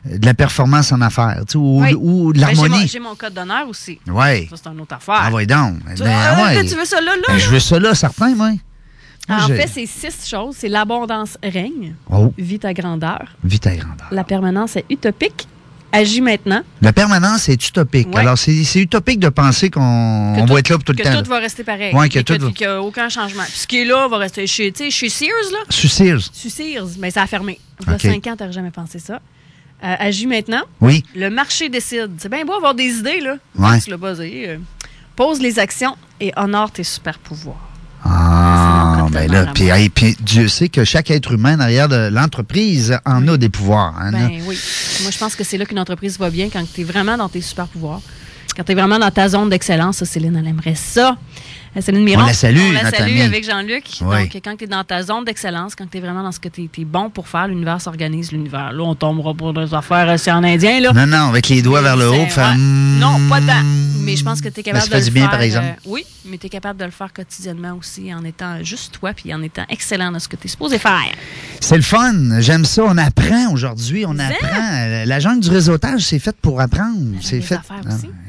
de 0.06 0.26
la 0.26 0.34
performance 0.34 0.92
en 0.92 1.00
affaires, 1.02 1.38
tu 1.48 1.54
sais, 1.54 1.58
ou, 1.58 1.82
Oui. 1.82 1.94
ou 1.98 2.34
de 2.34 2.40
Ben, 2.42 2.48
j'ai 2.50 2.56
mon- 2.56 2.62
l'harmonie. 2.64 2.88
J'ai 2.90 3.00
mon 3.00 3.16
code 3.16 3.34
d'honneur 3.34 3.68
aussi. 3.70 4.00
Ouais. 4.08 4.46
Ça, 4.50 4.56
c'est 4.62 4.70
une 4.70 4.82
autre 4.82 4.96
affaire. 4.96 5.16
Ah, 5.20 5.32
ouais, 5.32 5.46
donc. 5.46 5.80
Tu, 5.96 6.04
Ben, 6.04 6.12
ah, 6.14 6.44
ouais. 6.48 6.66
tu 6.66 6.76
veux 6.76 6.86
ça 6.86 7.00
là, 7.00 7.16
là? 7.16 7.22
Ben, 7.30 7.38
je 7.38 7.50
veux 7.50 7.60
ça 7.62 7.80
là, 7.80 7.96
certain, 7.96 8.36
moi. 8.36 8.52
En 9.30 9.48
je- 9.48 9.54
fait, 9.56 9.68
c'est 9.68 9.86
six 9.86 10.28
choses. 10.28 10.56
C'est 10.58 10.70
l'abondance 10.70 11.38
règne, 11.44 11.96
Oh. 12.10 12.34
vite 12.38 12.64
à 12.66 12.74
grandeur, 12.74 13.26
Vite 13.44 13.68
à 13.68 13.76
grandeur. 13.76 14.08
la 14.12 14.24
permanence 14.24 14.76
est 14.78 14.86
utopique, 14.90 15.48
agis 15.92 16.22
maintenant, 16.22 16.62
La 16.82 16.94
permanence 16.94 17.50
est 17.50 17.68
utopique. 17.68 18.08
Ouais. 18.14 18.22
Alors, 18.22 18.38
c'est 18.38 18.80
utopique 18.80 19.20
de 19.20 19.30
penser 19.30 19.70
qu'on 19.70 20.34
que 20.46 20.52
va 20.54 20.60
être 20.60 20.70
là 20.70 20.76
pour 20.78 20.84
tout 20.86 20.94
le 20.94 20.98
que 20.98 21.04
temps. 21.04 21.22
tout 21.24 21.30
va 21.30 21.40
rester 21.40 21.64
pareil. 21.64 21.94
Ouais, 21.94 22.08
que 22.10 22.20
tout 22.20 22.52
qu'il 22.54 22.68
n'y 22.68 22.74
a 22.74 22.82
aucun 22.82 23.10
changement. 23.10 23.44
Puis 23.44 23.58
ce 23.60 23.68
qui 23.68 23.82
est 23.82 23.86
là 23.86 24.08
va 24.08 24.18
rester 24.18 24.48
sais, 24.48 24.72
chez 24.92 25.10
Sears, 25.10 25.30
là. 25.52 25.60
Sears. 25.90 26.22
Sur 26.32 26.52
Sears, 26.52 26.88
mais 27.00 27.12
ça 27.12 27.24
a 27.24 27.28
fermé. 27.28 27.60
Il 27.82 27.92
y 27.92 27.96
a 27.96 28.00
cinq 28.00 28.28
ans, 28.28 28.36
tu 28.38 28.44
n'aurais 28.44 28.54
jamais 28.54 28.72
pensé 28.72 29.00
ça. 29.00 29.20
Euh, 29.84 29.96
agis 30.00 30.26
maintenant. 30.26 30.64
Oui. 30.82 31.04
Le 31.16 31.30
marché 31.30 31.70
décide. 31.70 32.12
C'est 32.18 32.30
bien 32.30 32.44
beau 32.46 32.54
avoir 32.54 32.74
des 32.74 32.98
idées, 33.00 33.20
là. 33.20 33.36
Ouais. 33.58 33.80
Tu 33.80 33.90
l'as 33.92 33.98
buzzé. 33.98 34.46
euh. 34.48 34.58
Pose 35.16 35.40
les 35.40 35.60
actions 35.60 35.96
et 36.20 36.32
honore 36.36 36.72
tes 36.72 36.84
super 36.84 37.20
pouvoirs. 37.20 37.58
Ah, 38.04 38.47
Ben 39.10 39.32
là, 39.32 39.48
puis 39.54 39.70
hey, 39.70 39.90
puis 39.90 40.16
Dieu 40.20 40.48
sait 40.48 40.70
que 40.70 40.84
chaque 40.84 41.10
être 41.12 41.32
humain 41.32 41.58
derrière 41.58 41.88
de 41.88 42.10
l'entreprise 42.10 42.98
en 43.06 43.28
a 43.28 43.38
des 43.38 43.50
pouvoirs. 43.50 43.96
hein. 44.00 44.12
Ben 44.12 44.30
oui. 44.46 44.58
Moi, 45.02 45.12
je 45.12 45.18
pense 45.18 45.36
que 45.36 45.44
c'est 45.44 45.58
là 45.58 45.66
qu'une 45.66 45.80
entreprise 45.80 46.18
va 46.20 46.30
bien 46.30 46.50
quand 46.52 46.64
tu 46.74 46.82
es 46.82 46.84
vraiment 46.84 47.18
dans 47.18 47.30
tes 47.30 47.42
super 47.42 47.68
pouvoirs. 47.68 48.02
Quand 48.56 48.64
tu 48.64 48.72
es 48.72 48.76
vraiment 48.76 48.98
dans 49.00 49.12
ta 49.12 49.30
zone 49.30 49.50
d'excellence. 49.50 50.04
Céline, 50.04 50.36
elle 50.36 50.48
aimerait 50.48 50.76
ça. 50.76 51.18
Euh, 51.76 51.82
Céline 51.82 52.04
Miron. 52.04 52.24
On 52.24 52.26
la 52.28 52.34
salue, 52.34 52.60
On 52.70 52.72
la 52.72 52.84
notre 52.84 52.98
salue 52.98 53.10
amie. 53.12 53.22
avec 53.22 53.44
Jean-Luc. 53.46 53.84
Oui. 54.02 54.16
Donc, 54.24 54.32
quand 54.44 54.56
tu 54.58 54.64
es 54.64 54.68
dans 54.68 54.84
ta 54.84 55.04
zone 55.04 55.26
d'excellence, 55.26 55.76
quand 55.76 55.90
tu 55.90 55.98
es 55.98 56.02
vraiment 56.02 56.24
dans 56.24 56.32
ce 56.32 56.40
que 56.40 56.50
tu 56.50 56.64
es, 56.64 56.86
bon 56.86 57.10
pour 57.10 57.28
faire, 57.28 57.48
l'univers 57.48 57.82
s'organise. 57.82 58.32
L'univers, 58.32 58.72
là, 58.72 58.84
on 58.84 58.96
tombera 58.96 59.34
pour 59.34 59.54
des 59.54 59.74
affaires 59.74 60.12
aussi 60.14 60.32
en 60.32 60.44
indien. 60.44 60.80
Là. 60.80 60.94
Non, 60.94 61.06
non, 61.06 61.30
avec 61.30 61.50
les 61.50 61.62
doigts 61.62 61.82
vers 61.82 61.98
le 61.98 62.10
haut, 62.10 62.26
faire. 62.28 62.50
ouais. 62.50 62.56
mm, 62.58 63.00
Non, 63.00 63.20
pas 63.30 63.40
tant. 63.42 63.64
Mais 64.00 64.16
je 64.16 64.24
pense 64.24 64.40
que 64.40 64.48
tu 64.48 64.62
es 64.62 64.64
capable 64.64 64.84
ça 64.86 64.90
de 64.90 64.94
fait 64.94 65.00
le 65.02 65.06
du 65.06 65.12
bien, 65.12 65.24
faire, 65.24 65.32
par 65.32 65.42
exemple. 65.42 65.66
euh, 65.68 65.82
oui, 65.86 66.06
mais 66.26 66.38
tu 66.38 66.46
es 66.48 66.50
capable 66.50 66.80
de 66.80 66.86
le 66.86 66.92
faire 66.92 67.12
quotidiennement 67.12 67.74
aussi 67.78 68.14
en 68.14 68.24
étant 68.24 68.64
juste 68.64 68.94
toi 68.98 69.12
puis 69.14 69.34
en 69.34 69.42
étant 69.44 69.64
excellent 69.70 70.12
dans 70.14 70.20
ce 70.20 70.30
que 70.30 70.38
tu 70.38 70.46
es 70.48 70.50
supposé 70.50 70.78
faire. 70.80 71.12
C'est 71.60 71.76
le 71.76 71.82
fun. 71.82 72.40
J'aime 72.40 72.64
ça. 72.64 72.84
On 72.86 72.98
apprend 72.98 73.52
aujourd'hui. 73.52 74.06
On 74.08 74.18
apprend. 74.18 74.48
Euh, 74.80 75.04
La 75.06 75.20
jungle 75.20 75.42
du 75.42 75.50
réseautage, 75.50 76.02
c'est 76.04 76.20
fait 76.20 76.36
pour 76.42 76.62
apprendre. 76.62 76.98
C'est 77.22 77.42
fait. 77.42 77.60
Ah, 77.70 77.82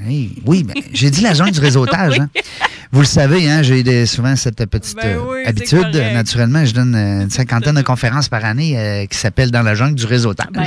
hey, 0.08 0.32
oui, 0.46 0.66
mais 0.66 0.82
j'ai 0.92 1.10
dit 1.10 1.20
la 1.20 1.34
jungle 1.34 1.52
du 1.52 1.60
réseautage. 1.60 2.14
Oui. 2.18 2.20
hein. 2.22 2.66
Vous 2.90 3.00
le 3.00 3.06
savez, 3.06 3.50
hein, 3.50 3.62
j'ai 3.62 4.06
souvent 4.06 4.34
cette 4.34 4.64
petite 4.66 4.96
Ben 4.96 5.16
euh, 5.18 5.20
oui, 5.28 5.44
habitude. 5.44 5.94
Naturellement, 6.14 6.64
je 6.64 6.72
donne 6.72 6.94
euh, 6.94 7.22
une 7.24 7.30
cinquantaine 7.30 7.74
de 7.74 7.82
conférences 7.82 8.28
par 8.30 8.44
année 8.44 8.78
euh, 8.78 9.04
qui 9.06 9.18
s'appellent 9.18 9.50
Dans 9.50 9.62
la 9.62 9.74
jungle 9.74 9.94
du 9.94 10.06
réseautage. 10.06 10.48
Ben. 10.52 10.66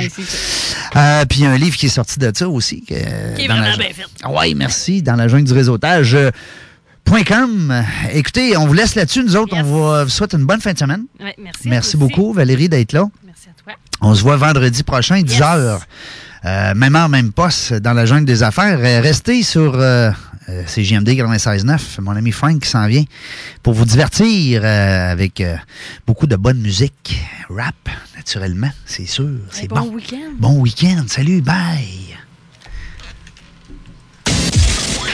Euh, 0.96 1.24
puis 1.24 1.40
il 1.40 1.42
y 1.42 1.46
a 1.46 1.50
un 1.50 1.58
livre 1.58 1.76
qui 1.76 1.86
est 1.86 1.90
sorti 1.90 2.18
de 2.20 2.30
ça 2.34 2.48
aussi. 2.48 2.82
que, 2.84 2.94
Qui 3.34 3.44
est 3.44 3.48
la 3.48 3.54
vraiment 3.56 3.76
bien 3.76 3.88
fait. 3.92 4.04
Oui, 4.28 4.54
merci. 4.54 5.02
Dans 5.02 5.16
la 5.16 5.26
jungle 5.26 5.44
du 5.44 5.52
réseautage. 5.52 6.14
euh, 6.14 6.30
point 7.04 7.24
.com. 7.24 7.82
Écoutez, 8.12 8.56
on 8.56 8.66
vous 8.66 8.74
laisse 8.74 8.94
là-dessus. 8.94 9.24
Nous 9.24 9.34
autres, 9.36 9.56
on 9.56 9.62
vous 10.04 10.08
souhaite 10.08 10.34
une 10.34 10.44
bonne 10.46 10.60
fin 10.60 10.72
de 10.72 10.78
semaine. 10.78 11.04
Ouais, 11.20 11.34
merci. 11.38 11.68
Merci 11.68 11.88
aussi. 11.88 11.96
beaucoup, 11.96 12.32
Valérie, 12.32 12.68
d'être 12.68 12.92
là. 12.92 13.08
Merci 13.26 13.48
à 13.48 13.62
toi. 13.62 13.72
On 14.00 14.14
se 14.14 14.22
voit 14.22 14.36
vendredi 14.36 14.84
prochain, 14.84 15.20
10h. 15.20 15.80
Euh, 16.44 16.74
même 16.74 16.96
heure, 16.96 17.08
même 17.08 17.32
poste 17.32 17.74
dans 17.74 17.92
la 17.92 18.04
jungle 18.06 18.24
des 18.24 18.42
affaires. 18.42 18.78
Euh, 18.80 19.00
restez 19.00 19.42
sur 19.42 19.74
euh, 19.76 20.10
euh, 20.48 20.64
CJMD 20.64 21.08
96.9. 21.10 22.00
Mon 22.00 22.16
ami 22.16 22.32
Frank 22.32 22.60
qui 22.60 22.68
s'en 22.68 22.86
vient 22.86 23.04
pour 23.62 23.74
vous 23.74 23.84
divertir 23.84 24.62
euh, 24.64 25.12
avec 25.12 25.40
euh, 25.40 25.56
beaucoup 26.06 26.26
de 26.26 26.36
bonne 26.36 26.60
musique. 26.60 27.20
Rap, 27.48 27.74
naturellement, 28.16 28.70
c'est 28.86 29.06
sûr. 29.06 29.28
C'est 29.50 29.68
bon 29.68 29.82
bon. 29.82 29.94
week-end. 29.94 30.32
Bon 30.38 30.60
week-end. 30.60 31.04
Salut, 31.06 31.42
bye. 31.42 32.11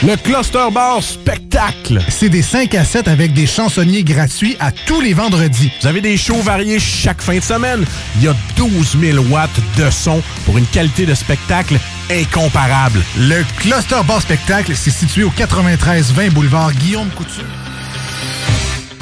Le 0.01 0.15
Cluster 0.15 0.67
Bar 0.73 1.03
Spectacle. 1.03 1.99
C'est 2.07 2.29
des 2.29 2.41
5 2.41 2.73
à 2.73 2.85
7 2.85 3.09
avec 3.09 3.33
des 3.33 3.45
chansonniers 3.45 4.05
gratuits 4.05 4.55
à 4.61 4.71
tous 4.71 5.01
les 5.01 5.13
vendredis. 5.13 5.69
Vous 5.81 5.87
avez 5.87 5.99
des 5.99 6.15
shows 6.15 6.41
variés 6.41 6.79
chaque 6.79 7.21
fin 7.21 7.35
de 7.35 7.43
semaine. 7.43 7.83
Il 8.15 8.23
y 8.23 8.27
a 8.29 8.35
12 8.55 8.97
000 8.97 9.25
watts 9.25 9.49
de 9.77 9.89
son 9.89 10.21
pour 10.45 10.57
une 10.57 10.65
qualité 10.67 11.05
de 11.05 11.13
spectacle 11.13 11.77
incomparable. 12.09 13.03
Le 13.17 13.43
Cluster 13.57 13.99
Bar 14.07 14.21
Spectacle, 14.21 14.71
c'est 14.73 14.89
situé 14.89 15.23
au 15.23 15.31
93-20 15.31 16.29
boulevard 16.29 16.71
Guillaume 16.75 17.09
Couture. 17.09 17.43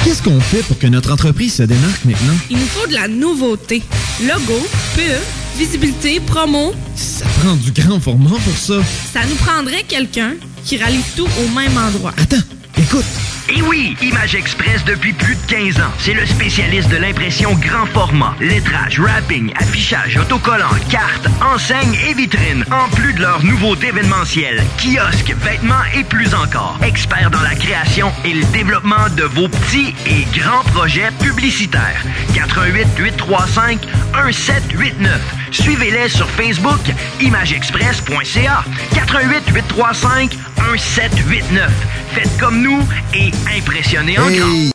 Qu'est-ce 0.04 0.24
qu'on 0.24 0.40
fait 0.40 0.64
pour 0.64 0.80
que 0.80 0.88
notre 0.88 1.14
entreprise 1.14 1.54
se 1.56 1.64
démarque 1.64 2.06
maintenant? 2.06 2.34
Il 2.50 2.58
nous 2.58 2.66
faut 2.66 2.88
de 2.88 2.96
la 2.96 3.08
nouveauté. 3.08 3.84
Logo, 4.24 4.66
pub, 4.96 5.04
visibilité, 5.60 6.20
promo. 6.22 6.74
Ça 6.96 7.26
prend 7.40 7.54
du 7.54 7.72
grand 7.72 8.00
format 8.00 8.32
pour 8.32 8.58
ça. 8.58 8.76
Ça 9.14 9.20
nous 9.30 9.36
prendrait 9.36 9.84
quelqu'un 9.84 10.34
qui 10.68 10.76
rallie 10.76 11.02
tout 11.16 11.24
au 11.26 11.48
même 11.56 11.78
endroit. 11.78 12.12
Attends, 12.18 12.44
écoute. 12.78 13.06
Et 13.50 13.62
oui, 13.62 13.96
Image 14.02 14.36
Express 14.36 14.84
depuis 14.84 15.14
plus 15.14 15.36
de 15.36 15.46
15 15.48 15.80
ans. 15.80 15.92
C'est 16.00 16.14
le 16.14 16.26
spécialiste 16.26 16.90
de 16.90 16.98
l'impression 16.98 17.54
grand 17.54 17.86
format. 17.86 18.36
Lettrage, 18.42 19.00
wrapping, 19.00 19.54
affichage, 19.56 20.18
autocollant, 20.18 20.76
cartes, 20.90 21.28
enseignes 21.42 21.98
et 22.10 22.14
vitrines. 22.14 22.66
En 22.72 22.90
plus 22.90 23.14
de 23.14 23.22
leurs 23.22 23.44
nouveautés 23.46 23.88
événementielles, 23.88 24.62
kiosques, 24.78 25.34
vêtements 25.38 25.76
et 25.96 26.04
plus 26.04 26.34
encore. 26.34 26.78
Experts 26.84 27.32
dans 27.32 27.42
la 27.42 27.56
création 27.56 28.12
et 28.26 28.34
le 28.34 28.44
développement 28.52 29.08
de 29.16 29.24
vos 29.24 29.48
petits 29.48 29.96
et 30.06 30.26
grands 30.38 30.64
projets 30.74 31.12
publicitaires. 31.22 32.04
88 32.36 32.88
835 32.98 33.80
1789. 34.26 35.22
Suivez-les 35.52 36.10
sur 36.10 36.30
Facebook, 36.32 36.82
imageexpress.ca. 37.22 38.66
88 38.94 39.44
835 39.54 40.38
1789. 40.74 41.72
Faites 42.14 42.38
comme 42.40 42.62
nous 42.62 42.67
et 43.14 43.32
impressionnez 43.58 44.18
encore. 44.18 44.58